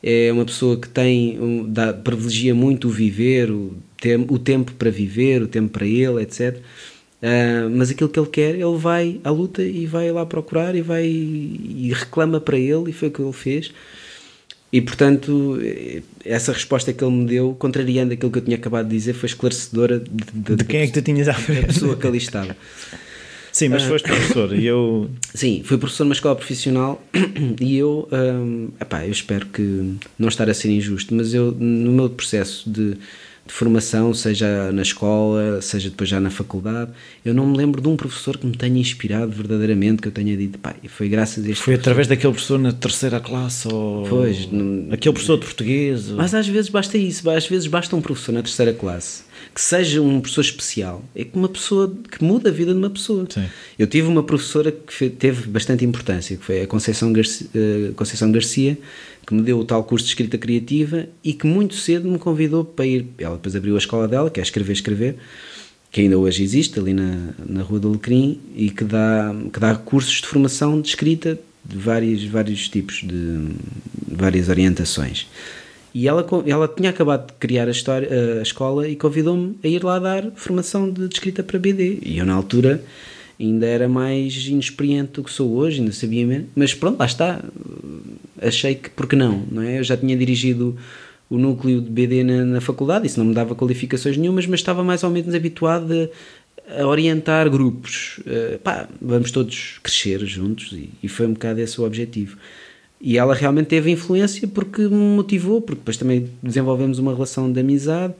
é 0.02 0.32
uma 0.32 0.44
pessoa 0.44 0.76
que 0.76 0.88
tem, 0.88 1.38
um, 1.40 1.70
dá, 1.70 1.92
privilegia 1.92 2.54
muito 2.54 2.88
o 2.88 2.90
viver, 2.90 3.50
o, 3.50 3.74
tem, 4.00 4.16
o 4.16 4.38
tempo 4.38 4.72
para 4.72 4.90
viver, 4.90 5.42
o 5.42 5.46
tempo 5.46 5.70
para 5.70 5.86
ele, 5.86 6.20
etc. 6.22 6.56
Uh, 6.56 6.60
ah, 7.22 7.68
mas 7.70 7.90
aquilo 7.90 8.10
que 8.10 8.18
ele 8.18 8.28
quer, 8.28 8.54
ele 8.56 8.76
vai 8.76 9.20
à 9.22 9.30
luta 9.30 9.62
e 9.62 9.86
vai 9.86 10.10
lá 10.10 10.26
procurar 10.26 10.74
e 10.74 10.82
vai 10.82 11.06
e 11.06 11.92
reclama 11.94 12.40
para 12.40 12.58
ele, 12.58 12.90
e 12.90 12.92
foi 12.92 13.08
o 13.08 13.10
que 13.12 13.22
ele 13.22 13.32
fez. 13.32 13.72
E 14.72 14.80
portanto, 14.80 15.58
essa 16.24 16.50
resposta 16.52 16.92
que 16.92 17.04
ele 17.04 17.12
me 17.12 17.26
deu, 17.26 17.54
contrariando 17.58 18.14
aquilo 18.14 18.32
que 18.32 18.38
eu 18.38 18.42
tinha 18.42 18.56
acabado 18.56 18.88
de 18.88 18.96
dizer, 18.96 19.12
foi 19.12 19.26
esclarecedora 19.26 20.00
de, 20.00 20.24
de, 20.32 20.56
de 20.56 20.64
quem 20.64 20.80
é 20.80 20.86
que 20.86 20.92
tu 20.94 21.02
tinhas 21.02 21.28
à 21.28 21.34
frente? 21.34 21.60
Da 21.60 21.66
pessoa 21.66 21.96
que 21.96 22.06
ali 22.06 22.18
estava. 22.18 22.56
Sim, 23.52 23.68
mas 23.68 23.82
foste 23.82 24.08
professor 24.08 24.54
e 24.54 24.64
eu. 24.64 25.10
Sim, 25.34 25.62
fui 25.62 25.76
professor 25.76 26.04
numa 26.04 26.14
escola 26.14 26.34
profissional 26.34 27.04
e 27.60 27.76
eu, 27.76 28.08
um, 28.10 28.70
epá, 28.80 29.04
eu 29.04 29.12
espero 29.12 29.44
que 29.44 29.94
não 30.18 30.28
estar 30.28 30.48
a 30.48 30.54
ser 30.54 30.70
injusto, 30.70 31.14
mas 31.14 31.34
eu, 31.34 31.52
no 31.52 31.92
meu 31.92 32.08
processo 32.08 32.68
de 32.68 32.96
de 33.52 33.58
formação, 33.58 34.14
seja 34.14 34.72
na 34.72 34.80
escola, 34.80 35.60
seja 35.60 35.90
depois 35.90 36.08
já 36.08 36.18
na 36.18 36.30
faculdade. 36.30 36.90
Eu 37.22 37.34
não 37.34 37.46
me 37.46 37.54
lembro 37.54 37.82
de 37.82 37.88
um 37.88 37.96
professor 37.96 38.38
que 38.38 38.46
me 38.46 38.56
tenha 38.56 38.80
inspirado 38.80 39.30
verdadeiramente, 39.30 40.00
que 40.00 40.08
eu 40.08 40.12
tenha 40.12 40.34
dito, 40.34 40.58
pá, 40.58 40.74
foi 40.88 41.06
graças 41.06 41.44
a 41.44 41.50
este 41.50 41.62
Foi 41.62 41.74
através 41.74 42.08
daquele 42.08 42.32
professor 42.32 42.58
na 42.58 42.72
terceira 42.72 43.20
classe 43.20 43.68
ou 43.68 44.06
pois, 44.08 44.48
aquele 44.90 45.12
professor 45.12 45.38
de 45.38 45.44
português. 45.44 46.10
Ou... 46.10 46.16
Mas 46.16 46.34
às 46.34 46.48
vezes 46.48 46.70
basta 46.70 46.96
isso, 46.96 47.28
às 47.28 47.46
vezes 47.46 47.66
basta 47.66 47.94
um 47.94 48.00
professor 48.00 48.32
na 48.32 48.42
terceira 48.42 48.72
classe 48.72 49.24
que 49.54 49.60
seja 49.60 50.00
um 50.00 50.20
professor 50.20 50.40
especial, 50.40 51.04
é 51.14 51.24
que 51.24 51.36
uma 51.36 51.48
pessoa 51.48 51.92
que 52.10 52.22
muda 52.24 52.48
a 52.48 52.52
vida 52.52 52.72
de 52.72 52.78
uma 52.78 52.88
pessoa. 52.88 53.26
Sim. 53.28 53.44
Eu 53.78 53.86
tive 53.86 54.06
uma 54.08 54.22
professora 54.22 54.72
que 54.72 55.10
teve 55.10 55.48
bastante 55.48 55.84
importância, 55.84 56.36
que 56.36 56.44
foi 56.44 56.62
a 56.62 56.66
Conceição 56.66 57.12
Garcia, 57.12 57.48
uh, 57.54 57.92
Conceição 57.94 58.30
Garcia 58.32 58.78
que 59.26 59.34
me 59.34 59.42
deu 59.42 59.58
o 59.58 59.64
tal 59.64 59.84
curso 59.84 60.04
de 60.04 60.10
escrita 60.10 60.36
criativa 60.36 61.06
e 61.22 61.32
que 61.32 61.46
muito 61.46 61.74
cedo 61.74 62.08
me 62.08 62.18
convidou 62.18 62.64
para 62.64 62.86
ir. 62.86 63.06
Ela 63.18 63.36
depois 63.36 63.54
abriu 63.54 63.74
a 63.74 63.78
escola 63.78 64.08
dela, 64.08 64.30
que 64.30 64.40
é 64.40 64.42
Escrever 64.42 64.72
Escrever, 64.72 65.16
que 65.90 66.00
ainda 66.00 66.18
hoje 66.18 66.42
existe 66.42 66.78
ali 66.78 66.92
na, 66.92 67.34
na 67.46 67.62
Rua 67.62 67.78
do 67.78 67.88
Alecrim 67.88 68.40
e 68.56 68.70
que 68.70 68.84
dá, 68.84 69.34
que 69.52 69.60
dá 69.60 69.74
cursos 69.74 70.20
de 70.20 70.26
formação 70.26 70.80
de 70.80 70.88
escrita 70.88 71.38
de 71.64 71.76
vários, 71.76 72.24
vários 72.24 72.68
tipos, 72.68 72.96
de, 72.96 73.06
de 73.06 74.16
várias 74.16 74.48
orientações. 74.48 75.26
E 75.94 76.08
ela, 76.08 76.26
ela 76.46 76.66
tinha 76.66 76.90
acabado 76.90 77.26
de 77.26 77.34
criar 77.34 77.68
a, 77.68 77.70
história, 77.70 78.08
a 78.38 78.42
escola 78.42 78.88
e 78.88 78.96
convidou-me 78.96 79.56
a 79.62 79.68
ir 79.68 79.84
lá 79.84 79.98
dar 79.98 80.30
formação 80.34 80.90
de, 80.90 81.06
de 81.06 81.14
escrita 81.14 81.42
para 81.42 81.58
BD. 81.58 81.98
E 82.02 82.18
eu, 82.18 82.24
na 82.24 82.32
altura, 82.32 82.82
ainda 83.38 83.66
era 83.66 83.88
mais 83.88 84.34
inexperiente 84.46 85.12
do 85.12 85.24
que 85.24 85.30
sou 85.30 85.52
hoje, 85.52 85.80
ainda 85.80 85.92
sabia 85.92 86.26
mesmo. 86.26 86.48
Mas 86.54 86.72
pronto, 86.72 86.98
lá 86.98 87.06
está. 87.06 87.44
Achei 88.42 88.74
que, 88.74 88.90
porque 88.90 89.16
não, 89.16 89.44
não 89.50 89.62
é? 89.62 89.78
Eu 89.78 89.84
já 89.84 89.96
tinha 89.96 90.16
dirigido 90.16 90.76
o 91.30 91.38
núcleo 91.38 91.80
de 91.80 91.90
BD 91.90 92.22
na, 92.24 92.44
na 92.44 92.60
faculdade, 92.60 93.06
isso 93.06 93.18
não 93.18 93.26
me 93.26 93.34
dava 93.34 93.54
qualificações 93.54 94.16
nenhumas, 94.16 94.46
mas 94.46 94.60
estava 94.60 94.84
mais 94.84 95.02
ou 95.02 95.10
menos 95.10 95.34
habituado 95.34 96.10
a, 96.68 96.86
orientar 96.86 97.48
grupos. 97.48 98.20
Uh, 98.20 98.58
pá, 98.58 98.88
vamos 99.00 99.30
todos 99.30 99.78
crescer 99.82 100.18
juntos 100.26 100.72
e, 100.72 100.90
e 101.02 101.08
foi 101.08 101.26
um 101.26 101.32
bocado 101.32 101.60
esse 101.60 101.80
o 101.80 101.84
objetivo. 101.84 102.36
E 103.00 103.18
ela 103.18 103.34
realmente 103.34 103.66
teve 103.66 103.90
influência 103.90 104.46
porque 104.46 104.82
me 104.82 105.16
motivou, 105.16 105.60
porque 105.60 105.80
depois 105.80 105.96
também 105.96 106.28
desenvolvemos 106.42 106.98
uma 106.98 107.12
relação 107.12 107.50
de 107.50 107.58
amizade 107.58 108.14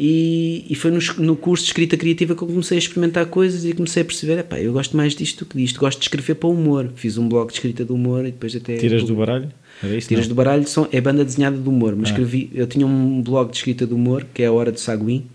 e, 0.00 0.64
e 0.70 0.76
foi 0.76 0.92
no, 0.92 1.00
no, 1.18 1.34
curso 1.34 1.64
de 1.64 1.70
escrita 1.70 1.96
criativa 1.96 2.32
que 2.36 2.40
eu 2.40 2.46
comecei 2.46 2.76
a 2.76 2.78
experimentar 2.78 3.26
coisas 3.26 3.64
e 3.64 3.72
comecei 3.72 4.02
a 4.02 4.04
perceber: 4.04 4.38
epá, 4.38 4.60
eu 4.60 4.72
gosto 4.72 4.96
mais 4.96 5.12
disto 5.12 5.44
do 5.44 5.48
que 5.48 5.58
disto, 5.58 5.80
gosto 5.80 5.98
de 5.98 6.04
escrever 6.04 6.36
para 6.36 6.48
humor. 6.48 6.92
Fiz 6.94 7.18
um 7.18 7.28
blog 7.28 7.48
de 7.48 7.54
escrita 7.54 7.84
de 7.84 7.90
humor 7.90 8.20
e 8.20 8.30
depois 8.30 8.54
até. 8.54 8.76
Tiras 8.76 9.02
do 9.02 9.16
baralho? 9.16 9.50
Isso, 9.82 10.06
Tiras 10.06 10.26
não? 10.26 10.28
do 10.28 10.34
baralho 10.36 10.68
são, 10.68 10.86
é 10.92 11.00
banda 11.00 11.24
desenhada 11.24 11.58
de 11.58 11.68
humor, 11.68 11.96
mas 11.96 12.10
ah. 12.10 12.12
escrevi, 12.12 12.48
eu 12.54 12.68
tinha 12.68 12.86
um 12.86 13.20
blog 13.20 13.50
de 13.50 13.56
escrita 13.56 13.88
de 13.88 13.92
humor 13.92 14.24
que 14.32 14.44
é 14.44 14.46
a 14.46 14.52
Hora 14.52 14.70
do 14.70 14.78
Saguim. 14.78 15.26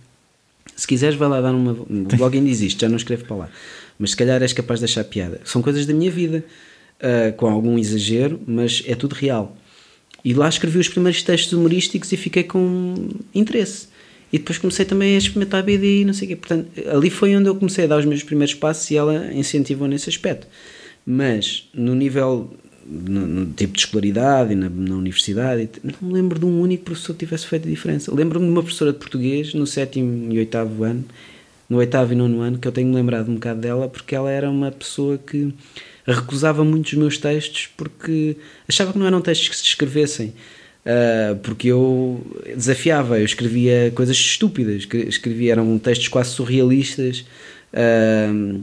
Se 0.77 0.87
quiseres, 0.87 1.17
vai 1.17 1.27
lá 1.27 1.41
dar 1.41 1.53
uma. 1.53 1.73
O 1.73 2.15
blog 2.15 2.37
ainda 2.37 2.49
existe, 2.49 2.79
já 2.79 2.87
não 2.87 2.95
escrevo 2.95 3.25
para 3.25 3.35
lá. 3.35 3.49
Mas 3.99 4.11
se 4.11 4.15
calhar 4.15 4.41
és 4.41 4.53
capaz 4.53 4.79
de 4.79 4.85
achar 4.85 5.03
piada. 5.03 5.41
São 5.43 5.61
coisas 5.61 5.85
da 5.85 5.93
minha 5.93 6.09
vida 6.09 6.41
uh, 7.01 7.33
com 7.33 7.47
algum 7.47 7.77
exagero, 7.77 8.39
mas 8.47 8.81
é 8.87 8.95
tudo 8.95 9.11
real. 9.11 9.57
E 10.23 10.33
lá 10.33 10.47
escrevi 10.47 10.79
os 10.79 10.87
primeiros 10.87 11.21
textos 11.21 11.51
humorísticos 11.51 12.13
e 12.13 12.15
fiquei 12.15 12.43
com 12.43 13.09
interesse. 13.35 13.91
E 14.33 14.39
depois 14.39 14.57
comecei 14.57 14.83
também 14.83 15.13
a 15.13 15.19
experimentar 15.19 15.59
a 15.59 15.63
BD 15.63 16.01
e 16.01 16.05
não 16.05 16.13
sei 16.13 16.25
o 16.25 16.29
quê. 16.29 16.35
Portanto, 16.35 16.67
ali 16.91 17.11
foi 17.11 17.35
onde 17.35 17.47
eu 17.47 17.55
comecei 17.55 17.85
a 17.85 17.87
dar 17.87 17.99
os 17.99 18.05
meus 18.05 18.23
primeiros 18.23 18.55
passos 18.55 18.89
e 18.89 18.97
ela 18.97 19.31
incentivou 19.31 19.87
nesse 19.87 20.09
aspecto. 20.09 20.47
Mas, 21.05 21.69
no 21.71 21.93
nível, 21.93 22.51
no, 22.83 23.27
no 23.27 23.45
tipo 23.53 23.73
de 23.73 23.79
escolaridade 23.81 24.53
e 24.53 24.55
na, 24.55 24.67
na, 24.69 24.95
universidade, 24.95 25.69
não 25.83 26.09
me 26.09 26.13
lembro 26.15 26.39
de 26.39 26.45
um 26.45 26.59
único 26.59 26.85
professor 26.85 27.13
que 27.13 27.19
tivesse 27.19 27.45
feito 27.45 27.67
a 27.67 27.69
diferença. 27.69 28.11
Lembro-me 28.11 28.47
de 28.47 28.51
uma 28.51 28.63
professora 28.63 28.91
de 28.91 28.97
português 28.97 29.53
no 29.53 29.67
sétimo 29.67 30.33
e 30.33 30.39
oitavo 30.39 30.83
ano, 30.83 31.05
no 31.69 31.77
oitavo 31.77 32.13
e 32.13 32.15
nono 32.15 32.41
ano, 32.41 32.57
que 32.57 32.67
eu 32.67 32.71
tenho-me 32.71 32.95
lembrado 32.95 33.29
um 33.29 33.35
bocado 33.35 33.61
dela, 33.61 33.87
porque 33.87 34.15
ela 34.15 34.31
era 34.31 34.49
uma 34.49 34.71
pessoa 34.71 35.15
que 35.15 35.53
recusava 36.07 36.63
muito 36.63 36.87
os 36.87 36.93
meus 36.95 37.19
textos 37.19 37.69
porque 37.77 38.35
achava 38.67 38.91
que 38.91 38.97
não 38.97 39.05
eram 39.05 39.21
textos 39.21 39.49
que 39.49 39.55
se 39.55 39.63
escrevessem. 39.63 40.33
Uh, 40.85 41.37
porque 41.37 41.69
eu 41.69 42.21
desafiava, 42.55 43.17
eu 43.17 43.23
escrevia 43.23 43.89
coisas 43.95 44.17
estúpidas, 44.17 44.85
escrevia, 45.07 45.53
eram 45.53 45.79
textos 45.79 46.09
quase 46.09 46.31
surrealistas 46.31 47.25
uh, 47.73 48.61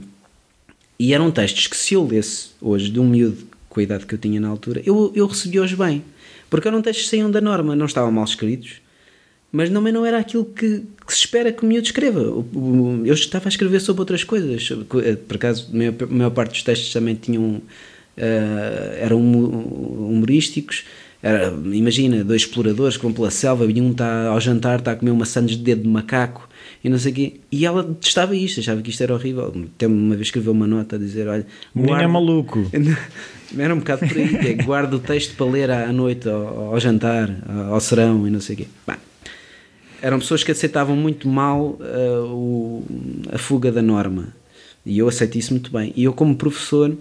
e 0.99 1.15
eram 1.15 1.31
textos 1.31 1.65
que 1.65 1.75
se 1.75 1.95
eu 1.95 2.05
lesse 2.05 2.49
hoje 2.61 2.91
de 2.91 2.99
um 2.99 3.09
miúdo 3.09 3.47
com 3.67 3.79
a 3.79 3.83
idade 3.83 4.05
que 4.05 4.13
eu 4.13 4.19
tinha 4.19 4.39
na 4.39 4.49
altura, 4.49 4.83
eu, 4.85 5.11
eu 5.15 5.25
recebia-os 5.25 5.73
bem, 5.73 6.03
porque 6.47 6.67
eram 6.67 6.79
textos 6.79 7.05
que 7.05 7.09
saíam 7.09 7.31
da 7.31 7.41
norma, 7.41 7.75
não 7.75 7.87
estavam 7.87 8.11
mal 8.11 8.25
escritos, 8.25 8.81
mas 9.51 9.71
também 9.71 9.91
não 9.91 10.05
era 10.05 10.19
aquilo 10.19 10.45
que, 10.45 10.83
que, 11.05 11.13
se 11.13 11.19
espera 11.21 11.51
que 11.51 11.63
o 11.63 11.65
miúdo 11.65 11.85
escreva. 11.85 12.21
Eu 12.21 13.13
estava 13.13 13.47
a 13.47 13.49
escrever 13.49 13.81
sobre 13.81 14.01
outras 14.01 14.23
coisas. 14.23 14.69
Eh, 15.03 15.15
por 15.15 15.35
acaso, 15.35 15.69
a 15.73 15.75
maior, 15.75 15.93
a 15.99 16.05
maior 16.05 16.29
parte 16.29 16.51
dos 16.51 16.63
textos 16.63 16.93
também 16.93 17.15
tinham. 17.15 17.61
Uh, 18.17 18.93
eram 18.99 19.19
humorísticos. 19.19 20.85
Era, 21.23 21.53
imagina, 21.71 22.23
dois 22.23 22.41
exploradores 22.41 22.97
que 22.97 23.03
vão 23.03 23.13
pela 23.13 23.29
selva 23.29 23.65
e 23.65 23.79
um 23.79 23.91
está 23.91 24.27
ao 24.27 24.39
jantar, 24.39 24.79
está 24.79 24.91
a 24.93 24.95
comer 24.95 25.11
uma 25.11 25.25
sandes 25.25 25.55
de 25.55 25.63
dedo 25.63 25.83
de 25.83 25.87
macaco 25.87 26.49
e 26.83 26.89
não 26.89 26.97
sei 26.97 27.11
o 27.11 27.15
quê. 27.15 27.33
E 27.51 27.65
ela 27.65 27.83
testava 27.99 28.35
isto, 28.35 28.59
achava 28.59 28.81
que 28.81 28.89
isto 28.89 29.03
era 29.03 29.13
horrível. 29.13 29.53
Até 29.75 29.85
uma 29.85 30.15
vez 30.15 30.27
escreveu 30.27 30.51
uma 30.51 30.65
nota 30.65 30.95
a 30.95 30.99
dizer: 30.99 31.27
Olha, 31.27 31.45
o 31.75 31.79
menino 31.79 32.01
é 32.01 32.07
maluco. 32.07 32.69
Era 33.57 33.75
um 33.75 33.79
bocado 33.79 34.07
por 34.07 34.17
aí, 34.17 34.33
é, 34.47 34.63
guarda 34.63 34.95
o 34.95 34.99
texto 34.99 35.35
para 35.35 35.45
ler 35.45 35.69
à 35.69 35.91
noite, 35.91 36.29
ao, 36.29 36.73
ao 36.73 36.79
jantar, 36.79 37.29
ao 37.69 37.81
serão 37.81 38.25
e 38.25 38.31
não 38.31 38.39
sei 38.39 38.55
o 38.55 38.57
quê. 38.59 38.67
Bah, 38.87 38.97
eram 40.01 40.19
pessoas 40.19 40.43
que 40.43 40.51
aceitavam 40.51 40.95
muito 40.95 41.27
mal 41.27 41.77
uh, 41.79 42.25
o, 42.27 42.85
a 43.31 43.37
fuga 43.37 43.71
da 43.71 43.81
norma. 43.81 44.29
E 44.85 44.97
eu 44.97 45.07
aceito 45.07 45.37
isso 45.37 45.53
muito 45.53 45.71
bem. 45.71 45.93
E 45.95 46.05
eu, 46.05 46.13
como 46.13 46.35
professor, 46.35 46.95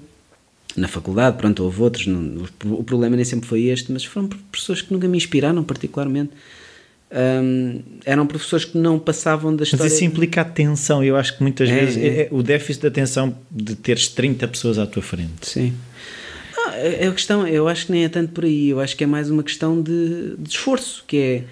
na 0.76 0.88
faculdade, 0.88 1.36
pronto, 1.36 1.62
houve 1.62 1.82
outros, 1.82 2.06
não, 2.06 2.44
o 2.64 2.84
problema 2.84 3.16
nem 3.16 3.24
sempre 3.24 3.48
foi 3.48 3.64
este, 3.64 3.90
mas 3.92 4.04
foram 4.04 4.28
professores 4.28 4.82
que 4.82 4.92
nunca 4.92 5.08
me 5.08 5.16
inspiraram 5.16 5.62
particularmente. 5.64 6.30
Um, 7.12 7.82
eram 8.04 8.24
professores 8.24 8.64
que 8.64 8.78
não 8.78 8.96
passavam 8.96 9.54
da 9.54 9.64
história. 9.64 9.84
Mas 9.84 9.94
isso 9.94 10.04
implica 10.04 10.42
atenção, 10.42 11.02
eu 11.02 11.16
acho 11.16 11.36
que 11.36 11.42
muitas 11.42 11.68
é, 11.68 11.74
vezes 11.74 11.96
é. 11.96 12.06
É, 12.06 12.28
o 12.30 12.40
déficit 12.40 12.82
de 12.82 12.86
atenção 12.86 13.36
de 13.50 13.74
teres 13.74 14.06
30 14.08 14.46
pessoas 14.46 14.78
à 14.78 14.86
tua 14.86 15.02
frente. 15.02 15.48
Sim. 15.48 15.74
Ah, 16.56 16.76
é 16.76 17.08
a 17.08 17.12
questão, 17.12 17.46
eu 17.48 17.66
acho 17.66 17.86
que 17.86 17.92
nem 17.92 18.04
é 18.04 18.08
tanto 18.08 18.32
por 18.32 18.44
aí, 18.44 18.68
eu 18.68 18.78
acho 18.78 18.96
que 18.96 19.02
é 19.02 19.06
mais 19.08 19.28
uma 19.28 19.42
questão 19.42 19.82
de, 19.82 20.36
de 20.38 20.50
esforço, 20.50 21.02
que 21.06 21.16
é 21.16 21.44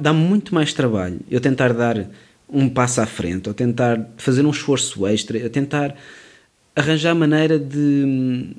dá 0.00 0.12
muito 0.12 0.54
mais 0.54 0.72
trabalho 0.72 1.18
eu 1.28 1.40
tentar 1.40 1.72
dar 1.72 2.06
um 2.48 2.68
passo 2.68 3.00
à 3.00 3.06
frente, 3.06 3.48
ou 3.48 3.54
tentar 3.54 4.08
fazer 4.16 4.44
um 4.44 4.50
esforço 4.50 5.06
extra, 5.06 5.36
eu 5.38 5.50
tentar 5.50 5.96
arranjar 6.74 7.14
maneira 7.14 7.58
de, 7.58 8.50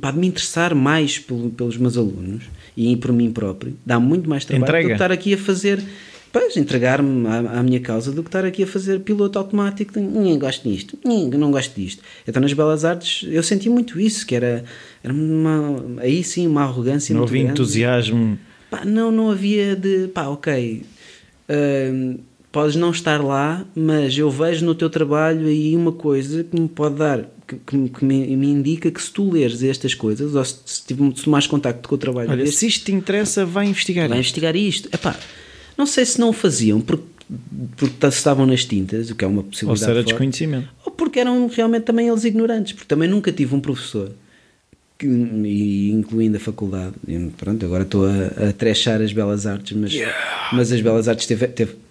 pá, 0.00 0.10
de 0.10 0.18
me 0.18 0.26
interessar 0.26 0.74
mais 0.74 1.18
pelo, 1.18 1.50
pelos 1.50 1.76
meus 1.76 1.96
alunos 1.96 2.44
e 2.76 2.96
por 2.96 3.12
mim 3.12 3.30
próprio. 3.32 3.76
Dá 3.84 3.98
muito 4.00 4.28
mais 4.28 4.44
trabalho 4.44 4.64
Entrega. 4.64 4.84
do 4.84 4.88
que 4.88 4.94
estar 4.94 5.12
aqui 5.12 5.34
a 5.34 5.38
fazer. 5.38 5.82
Pois, 6.32 6.56
entregar-me 6.56 7.26
à, 7.26 7.58
à, 7.58 7.62
minha 7.62 7.80
causa 7.80 8.12
do 8.12 8.22
que 8.22 8.28
estar 8.28 8.44
aqui 8.44 8.62
a 8.62 8.66
fazer 8.66 9.00
piloto 9.00 9.36
automático. 9.38 9.98
Ninguém 9.98 10.38
gosta 10.38 10.68
disto, 10.68 10.96
ninguém 11.04 11.40
não 11.40 11.50
gosto 11.50 11.74
disto. 11.74 12.04
Então, 12.26 12.40
nas 12.40 12.52
Belas 12.52 12.84
Artes, 12.84 13.26
eu 13.28 13.42
senti 13.42 13.68
muito 13.68 13.98
isso, 13.98 14.24
que 14.24 14.36
era, 14.36 14.64
era 15.02 15.12
uma, 15.12 16.00
aí 16.00 16.22
sim 16.22 16.46
uma 16.46 16.62
arrogância. 16.62 17.14
Não 17.14 17.24
havia 17.24 17.42
entusiasmo 17.42 18.38
Pá, 18.70 18.84
não, 18.84 19.10
não 19.10 19.30
havia 19.30 19.74
de. 19.74 20.06
Pá, 20.08 20.28
ok. 20.28 20.84
Uh, 21.48 22.20
podes 22.52 22.76
não 22.76 22.90
estar 22.90 23.22
lá, 23.22 23.64
mas 23.74 24.16
eu 24.16 24.30
vejo 24.30 24.64
no 24.64 24.74
teu 24.74 24.90
trabalho 24.90 25.46
aí 25.46 25.76
uma 25.76 25.92
coisa 25.92 26.42
que 26.42 26.60
me 26.60 26.68
pode 26.68 26.96
dar, 26.96 27.24
que, 27.46 27.56
que, 27.56 27.88
que 27.88 28.04
me, 28.04 28.36
me, 28.36 28.48
indica 28.48 28.90
que 28.90 29.00
se 29.00 29.10
tu 29.10 29.30
leres 29.30 29.62
estas 29.62 29.94
coisas, 29.94 30.34
ou 30.34 30.44
se, 30.44 30.56
se, 30.64 30.82
se 30.82 31.24
tomares 31.24 31.46
contacto 31.46 31.88
com 31.88 31.94
o 31.94 31.98
trabalho 31.98 32.30
Olha, 32.30 32.44
deste, 32.44 32.56
se 32.58 32.66
isto 32.66 32.84
te 32.86 32.92
interessa, 32.92 33.46
vai 33.46 33.66
investigar 33.66 34.08
vai 34.08 34.18
isto. 34.18 34.28
investigar 34.30 34.56
isto. 34.56 34.88
Epá, 34.92 35.16
não 35.76 35.86
sei 35.86 36.04
se 36.04 36.18
não 36.18 36.30
o 36.30 36.32
faziam 36.32 36.80
porque, 36.80 37.04
porque 37.76 38.06
estavam 38.06 38.44
nas 38.46 38.64
tintas, 38.64 39.10
o 39.10 39.14
que 39.14 39.24
é 39.24 39.28
uma 39.28 39.38
Ou 39.38 39.44
possibilidade. 39.44 39.78
se 39.84 39.84
era 39.90 39.94
forte, 39.94 40.08
desconhecimento. 40.08 40.68
ou 40.84 40.92
porque 40.92 41.20
eram 41.20 41.46
realmente 41.46 41.84
também 41.84 42.08
eles 42.08 42.24
ignorantes, 42.24 42.72
porque 42.72 42.88
também 42.88 43.08
nunca 43.08 43.30
tive 43.30 43.54
um 43.54 43.60
professor, 43.60 44.10
e 45.06 45.90
incluindo 45.90 46.36
a 46.36 46.40
faculdade, 46.40 46.94
pronto, 47.36 47.64
agora 47.64 47.82
estou 47.84 48.06
a, 48.06 48.48
a 48.48 48.52
trechar 48.52 49.00
as 49.00 49.12
belas 49.12 49.46
artes, 49.46 49.76
mas, 49.76 49.92
mas 50.52 50.72
as 50.72 50.80
belas 50.80 51.08
artes 51.08 51.26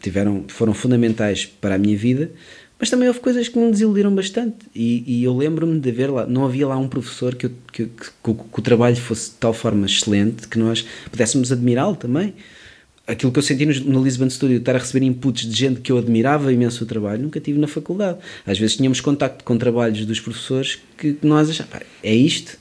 tiveram, 0.02 0.44
foram 0.48 0.74
fundamentais 0.74 1.46
para 1.46 1.76
a 1.76 1.78
minha 1.78 1.98
vida, 1.98 2.32
mas 2.80 2.90
também 2.90 3.08
houve 3.08 3.20
coisas 3.20 3.48
que 3.48 3.60
me 3.60 3.70
desiludiram 3.72 4.14
bastante, 4.16 4.56
e, 4.74 5.04
e 5.06 5.24
eu 5.24 5.36
lembro-me 5.36 5.80
de 5.80 5.92
ver 5.92 6.08
lá, 6.10 6.26
não 6.26 6.46
havia 6.46 6.68
lá 6.68 6.78
um 6.78 6.88
professor 6.88 7.36
que, 7.36 7.48
eu- 7.48 7.52
que, 7.74 7.86
que, 7.86 8.06
que 8.24 8.30
o- 8.30 8.36
que 8.36 8.60
o 8.60 8.62
trabalho 8.62 8.96
fosse 8.96 9.32
de 9.32 9.36
tal 9.38 9.54
forma 9.54 9.86
excelente 9.86 10.48
que 10.48 10.58
nós 10.58 10.86
pudéssemos 11.12 11.52
admirá-lo 11.52 11.96
também 11.96 12.34
aquilo 13.08 13.32
que 13.32 13.40
eu 13.40 13.44
senti 13.44 13.66
no, 13.66 13.74
no 13.92 14.04
Lisbon 14.04 14.30
Studio, 14.30 14.58
estar 14.58 14.76
a 14.76 14.78
receber 14.78 15.04
inputs 15.04 15.44
de 15.50 15.56
gente 15.58 15.82
que 15.82 15.92
eu 15.92 15.98
admirava 15.98 16.54
imenso 16.54 16.84
o 16.84 16.88
trabalho, 16.88 17.24
nunca 17.24 17.40
tive 17.40 17.58
na 17.58 17.66
faculdade. 17.68 18.20
Às 18.46 18.60
vezes 18.60 18.76
tínhamos 18.78 19.02
contacto 19.02 19.44
com 19.44 19.58
trabalhos 19.58 20.06
dos 20.06 20.20
professores 20.20 20.78
que 20.96 21.18
nós 21.24 21.50
achávamos, 21.50 21.88
é 22.04 22.14
isto. 22.14 22.59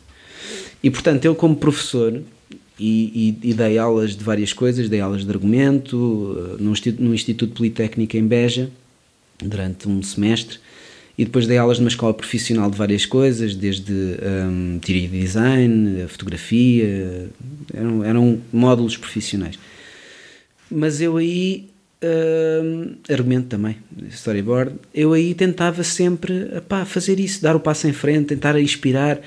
E 0.83 0.91
portanto, 0.91 1.25
eu 1.25 1.35
como 1.35 1.57
professor, 1.57 2.21
e, 2.79 3.37
e- 3.43 3.51
e 3.51 3.55
dei 3.55 3.79
aulas 3.79 4.17
de 4.17 4.23
várias 4.23 4.53
coisas, 4.53 4.89
dei 4.89 5.01
aulas 5.01 5.25
de 5.25 5.31
argumento 5.31 6.57
eh, 6.59 6.63
no, 6.63 6.71
Instituto, 6.73 7.03
no 7.03 7.15
Instituto 7.15 7.55
Politécnico 7.55 8.17
em 8.17 8.27
Beja, 8.27 8.71
durante 9.43 9.89
um 9.89 10.03
semestre, 10.03 10.59
e 11.17 11.25
depois 11.25 11.47
dei 11.49 11.59
aulas 11.59 11.81
numa 11.81 11.89
escola 11.89 12.15
profissional 12.15 12.71
de 12.71 12.79
várias 12.79 13.05
coisas, 13.05 13.55
desde 13.57 13.93
um, 13.93 14.79
teoria 14.79 15.09
de 15.09 15.21
design, 15.21 16.07
fotografia, 16.07 17.29
eram, 17.75 18.05
eram 18.05 18.41
módulos 18.53 18.97
profissionais. 18.97 19.59
Mas 20.71 21.01
eu 21.01 21.17
aí, 21.17 21.67
hum, 22.63 22.95
argumento 23.11 23.49
também, 23.49 23.79
storyboard, 24.11 24.75
eu 24.95 25.13
aí 25.13 25.35
tentava 25.35 25.83
sempre 25.83 26.51
epá, 26.57 26.85
fazer 26.85 27.19
isso, 27.19 27.43
dar 27.43 27.57
o 27.57 27.61
passo 27.61 27.89
em 27.89 27.93
frente, 27.93 28.27
tentar 28.27 28.57
inspirar, 28.61 29.21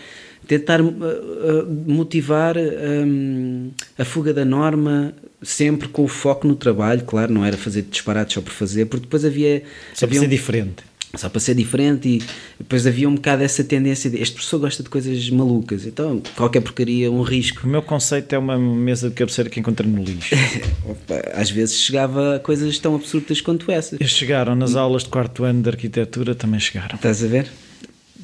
tentar 0.57 0.81
uh, 0.81 0.87
uh, 0.89 1.65
motivar 1.87 2.55
hum, 2.57 3.71
a 3.97 4.03
fuga 4.03 4.33
da 4.33 4.43
norma, 4.43 5.13
sempre 5.41 5.87
com 5.87 6.03
o 6.03 6.07
foco 6.09 6.45
no 6.45 6.55
trabalho, 6.57 7.03
claro, 7.05 7.31
não 7.33 7.45
era 7.45 7.55
fazer 7.55 7.83
disparates 7.83 8.33
só 8.33 8.41
por 8.41 8.51
fazer, 8.51 8.85
porque 8.87 9.05
depois 9.05 9.23
havia. 9.23 9.63
Só 9.93 10.05
para 10.05 10.07
havia 10.07 10.19
ser 10.19 10.25
um- 10.25 10.29
diferente. 10.29 10.83
só 11.15 11.29
para 11.29 11.39
ser 11.39 11.55
diferente 11.55 12.07
e 12.09 12.21
depois 12.59 12.85
havia 12.85 13.07
um 13.07 13.15
bocado 13.15 13.43
essa 13.43 13.63
tendência 13.63 14.09
de 14.09 14.17
este 14.21 14.33
professor 14.35 14.59
gosta 14.59 14.83
de 14.83 14.89
coisas 14.89 15.29
malucas, 15.29 15.85
então 15.85 16.21
qualquer 16.35 16.59
porcaria, 16.61 17.09
um 17.09 17.21
risco. 17.21 17.65
O 17.65 17.69
meu 17.69 17.81
conceito 17.81 18.33
é 18.33 18.37
uma 18.37 18.57
mesa 18.59 19.07
de 19.09 19.15
cabeceira 19.15 19.49
que 19.49 19.57
encontrei 19.57 19.89
no 19.89 20.03
lixo. 20.03 20.35
Às 21.33 21.49
vezes 21.49 21.79
chegava 21.79 22.35
a 22.35 22.39
coisas 22.39 22.77
tão 22.77 22.93
absurdas 22.95 23.39
quanto 23.39 23.71
essas. 23.71 24.01
Eles 24.01 24.11
chegaram 24.11 24.53
nas 24.53 24.75
aulas 24.75 25.03
de 25.03 25.09
quarto 25.09 25.45
ano 25.45 25.61
de 25.61 25.69
arquitetura, 25.69 26.35
também 26.35 26.59
chegaram. 26.59 26.95
Estás 26.95 27.23
a 27.23 27.27
ver? 27.27 27.47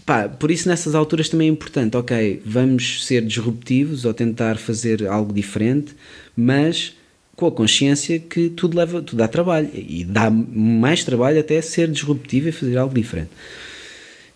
Pá, 0.08 0.30
por 0.30 0.50
isso 0.50 0.70
nessas 0.70 0.96
alturas 0.96 1.28
também 1.28 1.50
é 1.50 1.52
importante, 1.52 1.98
ok, 1.98 2.42
vamos 2.46 3.06
ser 3.06 3.26
disruptivos 3.26 4.06
ou 4.06 4.14
tentar 4.14 4.58
fazer 4.58 5.06
algo 5.06 5.34
diferente, 5.34 5.94
mas 6.34 6.96
com 7.36 7.46
a 7.46 7.52
consciência 7.52 8.18
que 8.18 8.48
tudo 8.48 8.78
leva, 8.78 9.02
tudo 9.02 9.18
dá 9.18 9.28
trabalho 9.28 9.70
e 9.74 10.06
dá 10.06 10.30
mais 10.30 11.04
trabalho 11.04 11.42
até 11.42 11.62
ser 11.62 11.92
disruptivo 11.92 12.48
e 12.48 12.52
fazer 12.54 12.78
algo 12.78 12.96
diferente. 12.96 13.32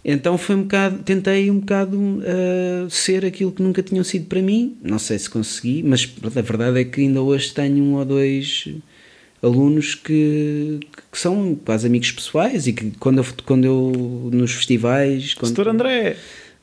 Então 0.04 0.38
foi 0.38 0.58
um 0.58 0.64
bocado, 0.64 1.04
tentei 1.04 1.50
um 1.50 1.60
bocado 1.60 1.98
uh, 1.98 2.90
ser 2.90 3.24
aquilo 3.24 3.54
que 3.54 3.64
nunca 3.64 3.82
tinham 3.82 4.04
sido 4.04 4.26
para 4.26 4.42
mim, 4.42 4.76
não 4.84 5.00
sei 5.00 5.18
se 5.18 5.30
consegui, 5.30 5.84
mas 5.84 6.06
a 6.22 6.42
verdade 6.42 6.82
é 6.82 6.84
que 6.84 7.00
ainda 7.00 7.22
hoje 7.22 7.54
tenho 7.54 7.82
um 7.82 7.94
ou 7.96 8.04
dois 8.04 8.68
alunos 9.42 9.96
que, 9.96 10.80
que 11.12 11.18
são 11.18 11.56
quase 11.66 11.88
amigos 11.88 12.12
pessoais 12.12 12.68
e 12.68 12.74
que 12.74 12.92
quando 13.00 13.20
eu, 13.20 13.26
quando 13.46 13.66
eu 13.66 14.30
nos 14.32 14.52
festivais 14.52 15.34
quando, 15.34 15.50
Setor 15.50 15.68
André, 15.70 16.16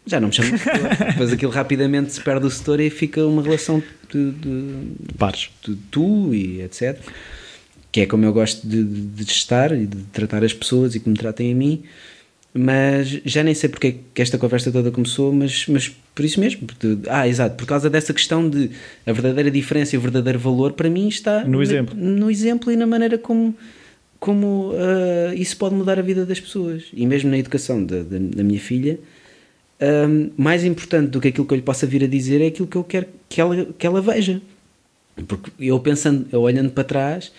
já 0.07 0.21
não 0.21 0.29
me 0.29 0.35
chamo 0.35 0.57
de 0.57 0.65
depois 1.13 1.33
aquilo 1.33 1.53
rapidamente 1.53 2.13
se 2.13 2.21
perde 2.21 2.47
o 2.47 2.51
setor 2.51 2.81
e 2.81 2.89
fica 2.89 3.25
uma 3.27 3.43
relação 3.43 3.83
de, 4.13 4.31
de, 4.31 5.15
pares. 5.17 5.51
de 5.65 5.75
tu 5.91 6.33
e 6.33 6.63
etc 6.63 7.01
que 7.91 8.03
é 8.03 8.07
como 8.07 8.25
eu 8.25 8.33
gosto 8.33 8.67
de, 8.67 8.85
de, 8.85 9.25
de 9.25 9.33
estar 9.33 9.73
e 9.73 9.87
de 9.87 10.03
tratar 10.13 10.45
as 10.45 10.53
pessoas 10.53 10.95
e 10.95 11.01
que 11.01 11.09
me 11.09 11.17
tratem 11.17 11.53
a 11.53 11.55
mim 11.55 11.83
mas 12.59 13.21
já 13.25 13.43
nem 13.45 13.55
sei 13.55 13.69
porque 13.69 13.87
é 13.87 13.95
que 14.13 14.21
esta 14.21 14.37
conversa 14.37 14.73
toda 14.73 14.91
começou, 14.91 15.33
mas, 15.33 15.67
mas 15.69 15.89
por 15.89 16.25
isso 16.25 16.41
mesmo. 16.41 16.67
Porque, 16.67 16.99
ah, 17.09 17.29
exato, 17.29 17.57
por 17.57 17.67
causa 17.67 17.89
dessa 17.89 18.13
questão 18.13 18.51
de 18.51 18.71
a 19.07 19.13
verdadeira 19.13 19.51
diferença 19.51 19.95
e 19.95 19.99
o 19.99 20.01
verdadeiro 20.01 20.41
valor, 20.41 20.73
para 20.73 20.91
mim 20.91 21.07
está 21.07 21.45
No 21.45 21.63
exemplo. 21.63 21.95
no 21.97 22.29
exemplo 22.29 22.73
e 22.73 22.77
na 22.77 22.87
maneira 22.87 23.17
como, 23.17 23.55
como 24.19 24.73
uh, 24.73 25.33
isso 25.35 25.57
pode 25.57 25.77
mudar 25.77 26.01
a 26.01 26.03
vida 26.03 26.27
das 26.27 26.41
pessoas. 26.41 26.87
E 26.93 27.07
mesmo 27.07 27.31
na 27.31 27.39
educação 27.39 27.85
da, 27.85 27.99
da, 27.99 28.19
da 28.19 28.43
minha 28.43 28.61
filha, 28.61 28.99
um, 29.81 30.31
mais 30.37 30.65
importante 30.65 31.11
do 31.11 31.21
que 31.21 31.29
aquilo 31.29 31.47
que 31.47 31.55
eu 31.55 31.57
lhe 31.57 31.63
possa 31.63 31.87
vir 31.87 32.03
a 32.03 32.09
dizer 32.09 32.41
é 32.41 32.49
aquilo 32.49 32.67
que 32.67 32.77
eu 32.77 32.83
quero 32.83 33.07
que 33.29 33.41
ela, 33.41 33.67
que 33.79 33.87
ela 33.87 34.01
veja. 34.01 34.43
Porque 35.29 35.51
eu 35.61 35.79
pensando, 35.79 36.27
eu 36.33 36.41
olhando 36.41 36.71
para 36.71 36.83
trás, 36.83 37.33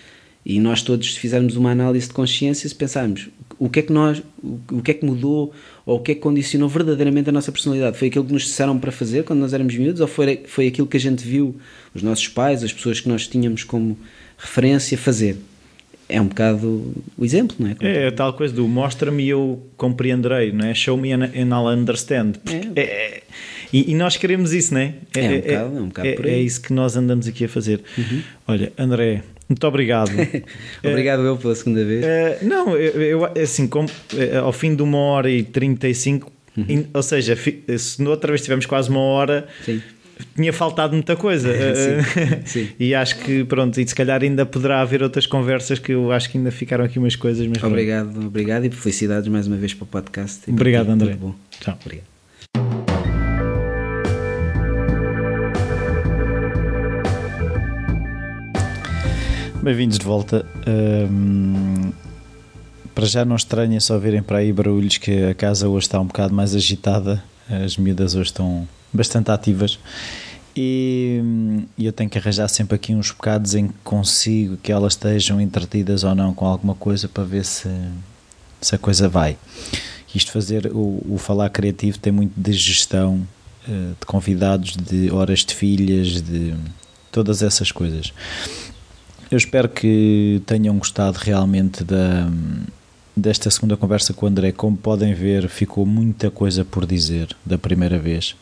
e 0.44 0.58
nós 0.58 0.82
todos, 0.82 1.14
se 1.14 1.20
fizermos 1.20 1.56
uma 1.56 1.70
análise 1.70 2.08
de 2.08 2.14
consciência, 2.14 2.68
se 2.68 2.74
pensarmos 2.74 3.28
o 3.58 3.68
que 3.68 3.80
é 3.80 3.82
que 3.82 3.92
nós, 3.92 4.22
o 4.72 4.80
que 4.80 4.90
é 4.90 4.94
que 4.94 5.04
mudou 5.04 5.52
ou 5.84 5.98
o 5.98 6.00
que 6.00 6.12
é 6.12 6.14
que 6.14 6.20
condicionou 6.22 6.66
verdadeiramente 6.66 7.28
a 7.28 7.32
nossa 7.32 7.52
personalidade? 7.52 7.98
Foi 7.98 8.08
aquilo 8.08 8.24
que 8.24 8.32
nos 8.32 8.44
disseram 8.44 8.78
para 8.78 8.90
fazer 8.90 9.22
quando 9.24 9.40
nós 9.40 9.52
éramos 9.52 9.76
miúdos 9.76 10.00
ou 10.00 10.06
foi, 10.06 10.42
foi 10.46 10.66
aquilo 10.68 10.86
que 10.86 10.96
a 10.96 11.00
gente 11.00 11.22
viu, 11.22 11.54
os 11.94 12.02
nossos 12.02 12.26
pais, 12.26 12.64
as 12.64 12.72
pessoas 12.72 13.00
que 13.00 13.08
nós 13.08 13.28
tínhamos 13.28 13.62
como 13.62 13.98
referência 14.38 14.96
fazer? 14.96 15.36
É 16.08 16.18
um 16.20 16.26
bocado 16.26 16.92
o 17.18 17.24
exemplo, 17.24 17.54
não 17.60 17.68
é? 17.68 17.76
É, 17.80 18.06
é 18.06 18.10
tal 18.10 18.32
coisa 18.32 18.52
do 18.52 18.66
mostra-me 18.66 19.24
e 19.24 19.28
eu 19.28 19.62
compreenderei, 19.76 20.52
não 20.52 20.66
é? 20.66 20.74
Show 20.74 20.96
me 20.96 21.12
and, 21.12 21.24
and 21.24 21.54
I'll 21.54 21.68
understand. 21.68 22.32
É. 22.46 22.80
É, 22.80 23.22
e, 23.72 23.92
e, 23.92 23.94
nós 23.94 24.16
queremos 24.16 24.52
isso, 24.52 24.74
não 24.74 24.80
é? 24.80 24.94
É, 25.14 25.28
um 25.28 25.40
bocado, 25.40 25.52
é 25.52 25.80
um 25.80 25.86
bocado 25.88 26.12
por 26.14 26.26
aí. 26.26 26.32
é 26.32 26.40
isso 26.40 26.60
que 26.62 26.72
nós 26.72 26.96
andamos 26.96 27.28
aqui 27.28 27.44
a 27.44 27.48
fazer. 27.48 27.80
Uhum. 27.96 28.22
Olha, 28.48 28.72
André, 28.76 29.22
muito 29.50 29.66
obrigado. 29.66 30.12
Obrigado 30.84 31.22
eu 31.22 31.36
pela 31.36 31.54
segunda 31.56 31.84
vez. 31.84 32.04
Uh, 32.04 32.46
não, 32.46 32.76
eu, 32.76 33.02
eu 33.02 33.24
assim, 33.42 33.66
como, 33.66 33.88
ao 34.40 34.52
fim 34.52 34.76
de 34.76 34.82
uma 34.82 34.96
hora 34.96 35.28
e 35.28 35.42
35, 35.42 36.30
uhum. 36.56 36.64
in, 36.68 36.86
ou 36.94 37.02
seja, 37.02 37.36
se 37.36 38.02
outra 38.04 38.30
vez 38.30 38.42
tivemos 38.42 38.64
quase 38.64 38.88
uma 38.88 39.00
hora. 39.00 39.48
Sim 39.64 39.82
tinha 40.36 40.52
faltado 40.52 40.92
muita 40.92 41.16
coisa 41.16 41.50
sim, 41.74 42.44
sim. 42.44 42.68
e 42.78 42.94
acho 42.94 43.18
que 43.20 43.42
pronto, 43.44 43.80
e 43.80 43.88
se 43.88 43.94
calhar 43.94 44.22
ainda 44.22 44.44
poderá 44.44 44.82
haver 44.82 45.02
outras 45.02 45.26
conversas 45.26 45.78
que 45.78 45.92
eu 45.92 46.12
acho 46.12 46.30
que 46.30 46.36
ainda 46.36 46.50
ficaram 46.50 46.84
aqui 46.84 46.98
umas 46.98 47.16
coisas 47.16 47.46
mas 47.46 47.62
obrigado, 47.62 48.12
pronto. 48.12 48.26
obrigado 48.26 48.64
e 48.66 48.70
felicidades 48.70 49.28
mais 49.28 49.46
uma 49.46 49.56
vez 49.56 49.72
para 49.72 49.84
o 49.84 49.86
podcast 49.86 50.42
obrigado 50.46 50.90
André 50.90 51.14
bom. 51.14 51.34
Tchau. 51.58 51.78
obrigado 51.82 52.89
Bem-vindos 59.62 59.98
de 59.98 60.06
volta. 60.06 60.46
Um, 60.66 61.92
para 62.94 63.04
já 63.04 63.26
não 63.26 63.36
estranha 63.36 63.78
só 63.78 63.98
verem 63.98 64.22
para 64.22 64.38
aí 64.38 64.50
barulhos 64.50 64.96
que 64.96 65.24
a 65.24 65.34
casa 65.34 65.68
hoje 65.68 65.84
está 65.84 66.00
um 66.00 66.06
bocado 66.06 66.34
mais 66.34 66.54
agitada, 66.54 67.22
as 67.46 67.76
miúdas 67.76 68.14
hoje 68.14 68.30
estão 68.30 68.66
bastante 68.90 69.30
ativas 69.30 69.78
e, 70.56 71.20
eu 71.78 71.92
tenho 71.92 72.08
que 72.08 72.16
arranjar 72.16 72.48
sempre 72.48 72.74
aqui 72.74 72.94
uns 72.94 73.10
bocados 73.10 73.54
em 73.54 73.68
que 73.68 73.74
consigo 73.84 74.56
que 74.56 74.72
elas 74.72 74.94
estejam 74.94 75.38
entretidas 75.38 76.04
ou 76.04 76.14
não 76.14 76.32
com 76.32 76.46
alguma 76.46 76.74
coisa 76.74 77.06
para 77.06 77.24
ver 77.24 77.44
se, 77.44 77.68
se 78.62 78.74
a 78.74 78.78
coisa 78.78 79.10
vai. 79.10 79.36
Isto 80.14 80.32
fazer 80.32 80.68
o, 80.72 81.02
o 81.06 81.18
falar 81.18 81.50
criativo 81.50 81.98
tem 81.98 82.12
muito 82.12 82.32
de 82.34 82.54
gestão 82.54 83.26
uh, 83.68 83.90
de 84.00 84.06
convidados, 84.06 84.74
de 84.74 85.10
horas 85.10 85.40
de 85.40 85.54
filhas, 85.54 86.22
de 86.22 86.54
todas 87.12 87.42
essas 87.42 87.70
coisas. 87.70 88.10
Eu 89.30 89.38
espero 89.38 89.68
que 89.68 90.42
tenham 90.44 90.76
gostado 90.76 91.16
realmente 91.16 91.84
da, 91.84 92.28
desta 93.16 93.48
segunda 93.48 93.76
conversa 93.76 94.12
com 94.12 94.26
o 94.26 94.28
André. 94.28 94.50
Como 94.50 94.76
podem 94.76 95.14
ver, 95.14 95.48
ficou 95.48 95.86
muita 95.86 96.32
coisa 96.32 96.64
por 96.64 96.84
dizer 96.84 97.28
da 97.46 97.56
primeira 97.56 97.96
vez. 97.96 98.34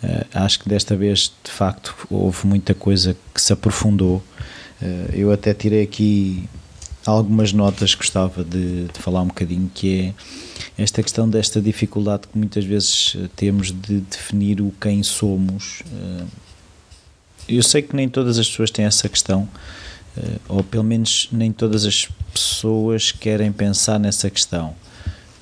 Uh, 0.00 0.24
acho 0.32 0.60
que 0.60 0.68
desta 0.68 0.94
vez, 0.94 1.32
de 1.42 1.50
facto, 1.50 1.92
houve 2.08 2.46
muita 2.46 2.72
coisa 2.72 3.16
que 3.34 3.42
se 3.42 3.52
aprofundou. 3.52 4.22
Uh, 4.80 5.12
eu 5.12 5.32
até 5.32 5.52
tirei 5.52 5.82
aqui 5.82 6.48
algumas 7.04 7.52
notas 7.52 7.96
que 7.96 8.02
gostava 8.02 8.44
de, 8.44 8.84
de, 8.84 8.98
falar 9.00 9.22
um 9.22 9.26
bocadinho, 9.26 9.68
que 9.74 10.14
é 10.78 10.82
esta 10.82 11.02
questão 11.02 11.28
desta 11.28 11.60
dificuldade 11.60 12.28
que 12.28 12.38
muitas 12.38 12.64
vezes 12.64 13.16
temos 13.34 13.72
de 13.72 14.00
definir 14.02 14.60
o 14.60 14.72
quem 14.80 15.02
somos. 15.02 15.82
Eu 17.48 17.62
sei 17.62 17.80
que 17.82 17.96
nem 17.96 18.08
todas 18.08 18.38
as 18.38 18.46
pessoas 18.46 18.70
têm 18.70 18.84
essa 18.84 19.08
questão, 19.08 19.48
ou 20.48 20.62
pelo 20.62 20.84
menos 20.84 21.28
nem 21.32 21.52
todas 21.52 21.84
as 21.84 22.08
pessoas 22.32 23.12
querem 23.12 23.52
pensar 23.52 23.98
nessa 23.98 24.28
questão. 24.30 24.74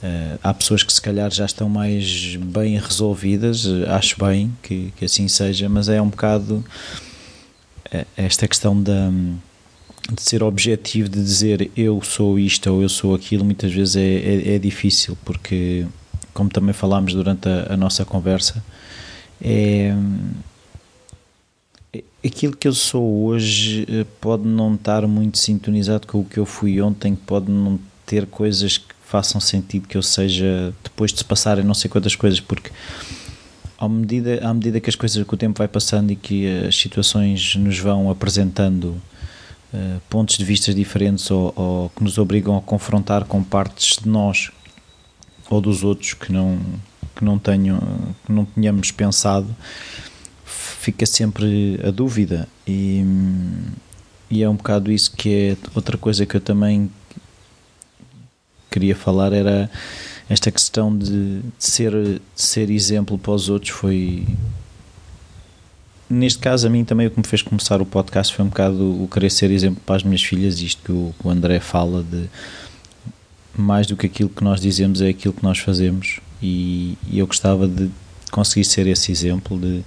Uh, 0.02 0.38
há 0.42 0.52
pessoas 0.52 0.82
que 0.82 0.92
se 0.92 1.00
calhar 1.00 1.32
já 1.32 1.46
estão 1.46 1.68
mais 1.68 2.36
bem 2.36 2.78
resolvidas, 2.78 3.66
acho 3.88 4.22
bem 4.22 4.52
que, 4.62 4.92
que 4.96 5.04
assim 5.04 5.26
seja, 5.26 5.68
mas 5.68 5.88
é 5.88 6.00
um 6.00 6.08
bocado 6.08 6.64
esta 8.16 8.48
questão 8.48 8.80
da, 8.80 9.10
de 10.12 10.22
ser 10.22 10.42
objetivo, 10.42 11.08
de 11.08 11.22
dizer 11.22 11.70
eu 11.76 12.00
sou 12.02 12.38
isto 12.38 12.70
ou 12.72 12.82
eu 12.82 12.88
sou 12.88 13.14
aquilo, 13.14 13.44
muitas 13.44 13.72
vezes 13.72 13.96
é, 13.96 14.00
é, 14.00 14.54
é 14.54 14.58
difícil, 14.58 15.16
porque, 15.24 15.86
como 16.32 16.50
também 16.50 16.72
falámos 16.72 17.14
durante 17.14 17.48
a, 17.48 17.74
a 17.74 17.76
nossa 17.76 18.04
conversa, 18.04 18.62
é, 19.40 19.94
aquilo 22.26 22.56
que 22.56 22.66
eu 22.68 22.72
sou 22.72 23.24
hoje 23.24 23.86
eh, 23.88 24.06
pode 24.20 24.46
não 24.46 24.74
estar 24.74 25.06
muito 25.06 25.38
sintonizado 25.38 26.06
com 26.06 26.20
o 26.20 26.24
que 26.24 26.38
eu 26.38 26.46
fui 26.46 26.80
ontem, 26.80 27.14
pode 27.14 27.50
não 27.50 27.78
ter 28.04 28.26
coisas 28.26 28.78
que 28.78 28.94
façam 29.04 29.40
sentido 29.40 29.86
que 29.86 29.96
eu 29.96 30.02
seja 30.02 30.74
depois 30.82 31.12
de 31.12 31.18
se 31.18 31.24
passarem 31.24 31.64
não 31.64 31.74
sei 31.74 31.88
quantas 31.90 32.16
coisas, 32.16 32.40
porque 32.40 32.70
à 33.78 33.88
medida, 33.88 34.40
à 34.42 34.52
medida 34.54 34.80
que 34.80 34.88
as 34.88 34.96
coisas 34.96 35.22
que 35.22 35.34
o 35.34 35.36
tempo 35.36 35.58
vai 35.58 35.68
passando 35.68 36.10
e 36.10 36.16
que 36.16 36.46
as 36.66 36.76
situações 36.76 37.54
nos 37.56 37.78
vão 37.78 38.10
apresentando 38.10 39.00
uh, 39.72 40.00
pontos 40.08 40.36
de 40.36 40.44
vista 40.44 40.72
diferentes 40.72 41.30
ou, 41.30 41.52
ou, 41.54 41.88
que 41.90 42.02
nos 42.02 42.18
obrigam 42.18 42.56
a 42.56 42.62
confrontar 42.62 43.24
com 43.24 43.42
partes 43.42 43.98
de 44.02 44.08
nós 44.08 44.50
ou 45.50 45.60
dos 45.60 45.84
outros 45.84 46.14
que 46.14 46.32
não 46.32 46.58
que 47.14 47.24
não 47.24 47.38
tenham 47.38 47.78
que 48.24 48.32
não 48.32 48.44
tenhamos 48.44 48.90
pensado 48.90 49.54
fica 50.86 51.04
sempre 51.04 51.80
a 51.84 51.90
dúvida. 51.90 52.48
E, 52.66 53.04
e 54.30 54.42
é 54.42 54.48
um 54.48 54.54
bocado 54.54 54.92
isso 54.92 55.10
que 55.10 55.34
é 55.34 55.56
outra 55.74 55.98
coisa 55.98 56.24
que 56.24 56.36
eu 56.36 56.40
também 56.40 56.88
queria 58.70 58.94
falar 58.94 59.32
era 59.32 59.68
esta 60.28 60.48
questão 60.50 60.96
de, 60.96 61.40
ser, 61.58 62.20
ser 62.36 62.70
exemplo 62.70 63.18
para 63.18 63.32
os 63.32 63.48
outros 63.48 63.70
foi 63.70 64.26
neste 66.10 66.38
caso 66.38 66.66
a 66.66 66.70
mim 66.70 66.84
também 66.84 67.06
o 67.06 67.10
que 67.10 67.18
me 67.18 67.26
fez 67.26 67.42
começar 67.42 67.80
o 67.80 67.86
podcast 67.86 68.34
foi 68.34 68.44
um 68.44 68.48
bocado 68.48 69.02
o 69.02 69.08
querer 69.08 69.30
ser 69.30 69.50
exemplo 69.50 69.80
para 69.86 69.96
as 69.96 70.02
minhas 70.02 70.22
filhas 70.22 70.60
isto 70.60 70.82
que 70.82 70.92
o, 70.92 71.14
o 71.24 71.30
André 71.30 71.58
fala 71.58 72.02
de 72.02 72.28
mais 73.56 73.86
do 73.86 73.96
que 73.96 74.06
aquilo 74.06 74.28
que 74.28 74.44
nós 74.44 74.60
dizemos 74.60 75.00
é 75.00 75.08
aquilo 75.08 75.34
que 75.34 75.42
nós 75.42 75.58
fazemos. 75.58 76.20
E, 76.42 76.98
e 77.10 77.18
eu 77.18 77.26
gostava 77.26 77.66
de 77.66 77.90
conseguir 78.30 78.64
ser 78.64 78.86
esse 78.86 79.10
exemplo 79.10 79.58
de 79.58 79.82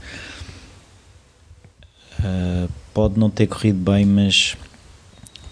uh, 2.19 2.69
pode 2.93 3.19
não 3.19 3.29
ter 3.29 3.47
corrido 3.47 3.79
bem 3.79 4.05
mas 4.05 4.55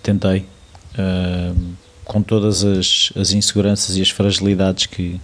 tentei 0.03 0.45
uh, 0.93 1.75
com 2.07 2.23
todas 2.23 2.63
as, 2.63 3.11
as 3.15 3.31
inseguranças 3.33 3.97
e 3.97 4.01
as 4.01 4.09
fragilidades 4.09 4.85
que, 4.85 5.19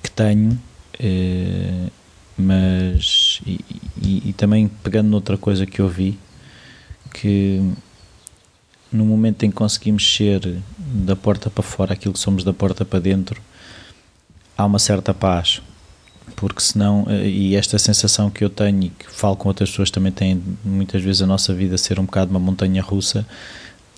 que 0.00 0.10
tenho, 0.10 0.58
eh, 1.00 1.88
mas 2.38 3.40
e, 3.44 3.60
e, 4.00 4.28
e, 4.28 4.32
também 4.32 4.68
pegando 4.68 5.08
noutra 5.08 5.36
coisa 5.36 5.66
que 5.66 5.80
eu 5.80 5.88
vi, 5.88 6.16
que 7.12 7.60
no 8.92 9.04
momento 9.04 9.42
em 9.42 9.50
que 9.50 9.56
conseguimos 9.56 10.14
ser 10.14 10.58
da 10.78 11.16
porta 11.16 11.50
para 11.50 11.64
fora 11.64 11.92
aquilo 11.94 12.14
que 12.14 12.20
somos 12.20 12.44
da 12.44 12.52
porta 12.52 12.84
para 12.84 13.00
dentro, 13.00 13.42
há 14.56 14.64
uma 14.64 14.78
certa 14.78 15.12
paz. 15.12 15.60
Porque 16.36 16.60
senão, 16.60 17.06
eh, 17.08 17.28
e 17.28 17.56
esta 17.56 17.78
sensação 17.78 18.30
que 18.30 18.44
eu 18.44 18.50
tenho 18.50 18.84
e 18.84 18.88
que 18.90 19.10
falo 19.10 19.36
com 19.36 19.48
outras 19.48 19.70
pessoas 19.70 19.90
também 19.90 20.12
têm 20.12 20.42
muitas 20.64 21.02
vezes 21.02 21.22
a 21.22 21.26
nossa 21.26 21.54
vida 21.54 21.78
ser 21.78 21.98
um 22.00 22.04
bocado 22.04 22.30
uma 22.30 22.40
montanha 22.40 22.82
russa, 22.82 23.26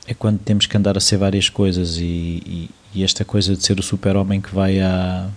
é 0.06 0.14
quando 0.14 0.38
temos 0.38 0.66
que 0.66 0.76
andar 0.76 0.96
a 0.96 1.00
ser 1.00 1.16
várias 1.16 1.48
coisas 1.48 1.96
e, 1.96 2.04
e, 2.04 2.70
e 2.94 3.04
esta 3.04 3.24
coisa 3.24 3.56
de 3.56 3.64
ser 3.64 3.78
o 3.78 3.82
super-homem 3.82 4.40
que 4.40 4.54
vai 4.54 4.80
à, 4.80 5.28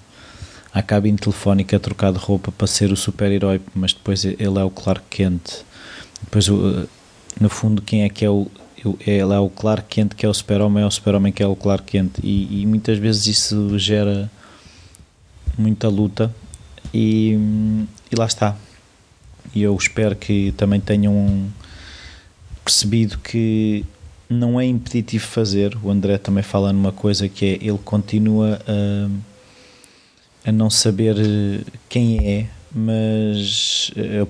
à 0.74 0.82
cabine 0.82 1.18
telefónica 1.18 1.80
trocar 1.80 2.12
de 2.12 2.20
roupa 2.20 2.52
para 2.52 2.68
ser 2.68 2.92
o 2.92 2.96
super-herói, 2.96 3.62
mas 3.74 3.94
depois 3.94 4.24
ele 4.24 4.60
é 4.60 4.64
o 4.64 4.70
Clark 4.70 5.04
Kent. 5.10 5.64
Depois, 6.22 6.48
no 6.48 7.50
fundo, 7.50 7.82
quem 7.82 8.04
é 8.04 8.10
que 8.10 8.24
é 8.24 8.30
o. 8.30 8.48
Ele 9.06 9.34
é 9.34 9.40
o 9.40 9.50
Clark 9.50 9.88
Kent 9.90 10.14
que 10.16 10.26
é 10.26 10.30
o 10.30 10.34
super-homem, 10.34 10.84
é 10.84 10.88
o 10.88 10.92
super-homem 10.92 11.34
que 11.34 11.44
é 11.44 11.48
o 11.48 11.56
Clark 11.56 11.86
Kent. 11.86 12.20
E, 12.24 12.62
e 12.62 12.66
muitas 12.66 12.98
vezes 12.98 13.28
isso 13.28 13.78
gera 13.78 14.32
muita 15.58 15.90
luta 15.90 16.34
e, 16.94 17.38
e 18.12 18.16
lá 18.16 18.26
está. 18.26 18.56
E 19.54 19.64
eu 19.64 19.76
espero 19.76 20.16
que 20.16 20.54
também 20.54 20.80
tenham 20.80 21.48
percebido 22.64 23.18
que 23.18 23.86
não 24.30 24.60
é 24.60 24.66
impeditivo 24.66 25.26
fazer. 25.26 25.78
O 25.84 25.90
André 25.90 26.18
também 26.18 26.44
fala 26.44 26.72
numa 26.72 26.92
coisa 26.92 27.28
que 27.28 27.46
é 27.46 27.54
ele 27.56 27.80
continua 27.84 28.60
a, 28.68 30.50
a 30.50 30.52
não 30.52 30.70
saber 30.70 31.16
quem 31.88 32.20
é, 32.28 32.48
mas 32.72 33.92
eh, 33.96 34.26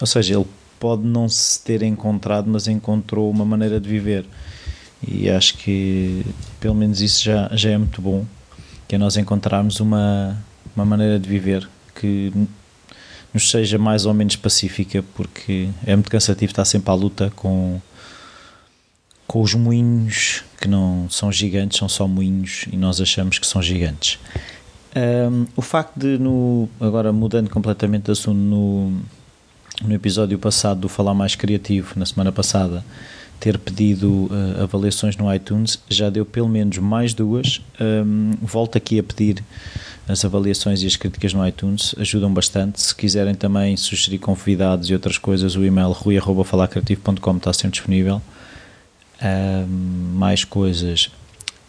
ou 0.00 0.06
seja, 0.06 0.34
ele 0.34 0.46
pode 0.80 1.02
não 1.02 1.28
se 1.28 1.62
ter 1.62 1.82
encontrado, 1.82 2.48
mas 2.48 2.68
encontrou 2.68 3.30
uma 3.30 3.44
maneira 3.44 3.80
de 3.80 3.88
viver. 3.88 4.24
E 5.06 5.28
acho 5.28 5.58
que 5.58 6.24
pelo 6.58 6.74
menos 6.74 7.00
isso 7.00 7.22
já, 7.22 7.50
já 7.52 7.70
é 7.70 7.78
muito 7.78 8.00
bom, 8.00 8.24
que 8.86 8.94
é 8.94 8.98
nós 8.98 9.16
encontrarmos 9.16 9.80
uma, 9.80 10.36
uma 10.74 10.84
maneira 10.84 11.18
de 11.18 11.28
viver 11.28 11.68
que 11.98 12.32
nos 13.32 13.50
seja 13.50 13.78
mais 13.78 14.06
ou 14.06 14.14
menos 14.14 14.36
pacífica, 14.36 15.04
porque 15.14 15.68
é 15.86 15.94
muito 15.94 16.10
cansativo 16.10 16.50
estar 16.50 16.64
sempre 16.64 16.90
à 16.90 16.94
luta 16.94 17.32
com 17.36 17.80
com 19.26 19.42
os 19.42 19.52
moinhos 19.52 20.42
que 20.58 20.66
não 20.66 21.06
são 21.10 21.30
gigantes, 21.30 21.78
são 21.78 21.86
só 21.86 22.08
moinhos 22.08 22.64
e 22.72 22.76
nós 22.78 22.98
achamos 22.98 23.38
que 23.38 23.46
são 23.46 23.60
gigantes. 23.60 24.18
Um, 24.96 25.46
o 25.54 25.60
facto 25.60 25.98
de, 26.00 26.18
no, 26.18 26.66
agora 26.80 27.12
mudando 27.12 27.50
completamente 27.50 28.04
de 28.04 28.12
assunto, 28.12 28.38
no, 28.38 28.90
no 29.84 29.94
episódio 29.94 30.38
passado 30.38 30.80
do 30.80 30.88
Falar 30.88 31.12
Mais 31.12 31.34
Criativo, 31.34 31.92
na 31.96 32.06
semana 32.06 32.32
passada, 32.32 32.82
ter 33.38 33.58
pedido 33.58 34.30
uh, 34.30 34.62
avaliações 34.62 35.14
no 35.16 35.32
iTunes, 35.32 35.78
já 35.90 36.08
deu 36.08 36.24
pelo 36.24 36.48
menos 36.48 36.78
mais 36.78 37.12
duas. 37.12 37.60
Um, 37.78 38.32
volto 38.40 38.78
aqui 38.78 38.98
a 38.98 39.02
pedir 39.02 39.44
as 40.08 40.24
avaliações 40.24 40.82
e 40.82 40.86
as 40.86 40.96
críticas 40.96 41.34
no 41.34 41.46
iTunes, 41.46 41.94
ajudam 41.98 42.32
bastante. 42.32 42.80
Se 42.80 42.94
quiserem 42.94 43.34
também 43.34 43.76
sugerir 43.76 44.18
convidados 44.18 44.88
e 44.88 44.94
outras 44.94 45.18
coisas, 45.18 45.54
o 45.54 45.64
e-mail 45.64 45.92
rui.falarcreativo.com 45.92 47.36
está 47.36 47.52
sempre 47.52 47.72
disponível 47.72 48.22
mais 50.14 50.44
coisas. 50.44 51.10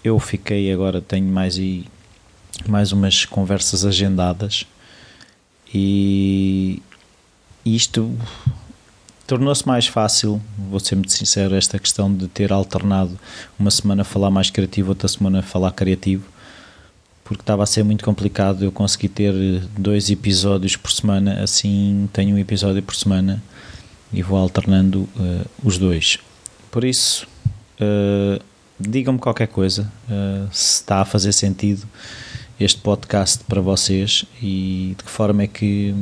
Eu 0.04 0.18
fiquei 0.20 0.72
agora, 0.72 1.02
tenho 1.02 1.26
mais 1.26 1.58
e 1.58 1.86
mais 2.68 2.92
umas 2.92 3.26
conversas 3.26 3.86
agendadas 3.86 4.66
e 5.74 6.82
isto 7.66 8.18
tornou-se 9.28 9.68
mais 9.68 9.88
fácil, 9.88 10.42
vou 10.58 10.80
ser 10.80 10.96
muito 10.96 11.12
sincero, 11.12 11.56
esta 11.56 11.78
questão 11.78 12.14
de 12.14 12.28
ter 12.28 12.52
alternado 12.52 13.20
uma 13.60 13.70
semana 13.70 14.04
falar 14.04 14.32
mais 14.32 14.50
criativo, 14.50 14.90
outra 14.90 15.08
semana 15.08 15.42
falar 15.42 15.72
criativo, 15.72 16.26
porque 17.30 17.44
estava 17.44 17.62
a 17.62 17.66
ser 17.68 17.84
muito 17.84 18.04
complicado 18.04 18.66
eu 18.66 18.72
conseguir 18.72 19.10
ter 19.10 19.34
dois 19.78 20.10
episódios 20.10 20.76
por 20.76 20.92
semana, 20.92 21.44
assim 21.44 22.10
tenho 22.12 22.36
um 22.36 22.40
episódio 22.40 22.82
por 22.82 22.96
semana 22.96 23.40
e 24.12 24.24
vou 24.24 24.36
alternando 24.36 25.02
uh, 25.16 25.46
os 25.64 25.78
dois. 25.78 26.18
Por 26.72 26.84
isso, 26.84 27.28
uh, 27.80 28.44
digam-me 28.80 29.20
qualquer 29.20 29.48
coisa, 29.48 29.84
uh, 30.10 30.50
se 30.52 30.78
está 30.78 31.02
a 31.02 31.06
fazer 31.06 31.32
sentido 31.32 31.88
este 32.60 32.82
podcast 32.82 33.44
para 33.44 33.62
vocês 33.62 34.26
e 34.42 34.96
de 34.98 35.04
que 35.04 35.12
forma 35.12 35.44
é 35.44 35.48
que 35.48 35.94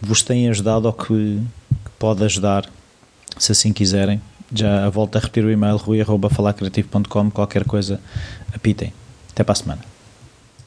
vos 0.00 0.22
tem 0.22 0.48
ajudado 0.48 0.86
ou 0.86 0.92
que, 0.92 1.42
que 1.84 1.90
pode 1.98 2.22
ajudar, 2.22 2.70
se 3.36 3.50
assim 3.50 3.72
quiserem. 3.72 4.20
Já 4.54 4.88
volto 4.88 5.16
a 5.16 5.18
repetir 5.18 5.44
o 5.44 5.50
e-mail 5.50 5.76
rui.falacreativo.com, 5.76 7.28
qualquer 7.32 7.64
coisa, 7.64 8.00
apitem. 8.54 8.92
Até 9.32 9.42
para 9.42 9.52
a 9.52 9.56
semana. 9.56 9.97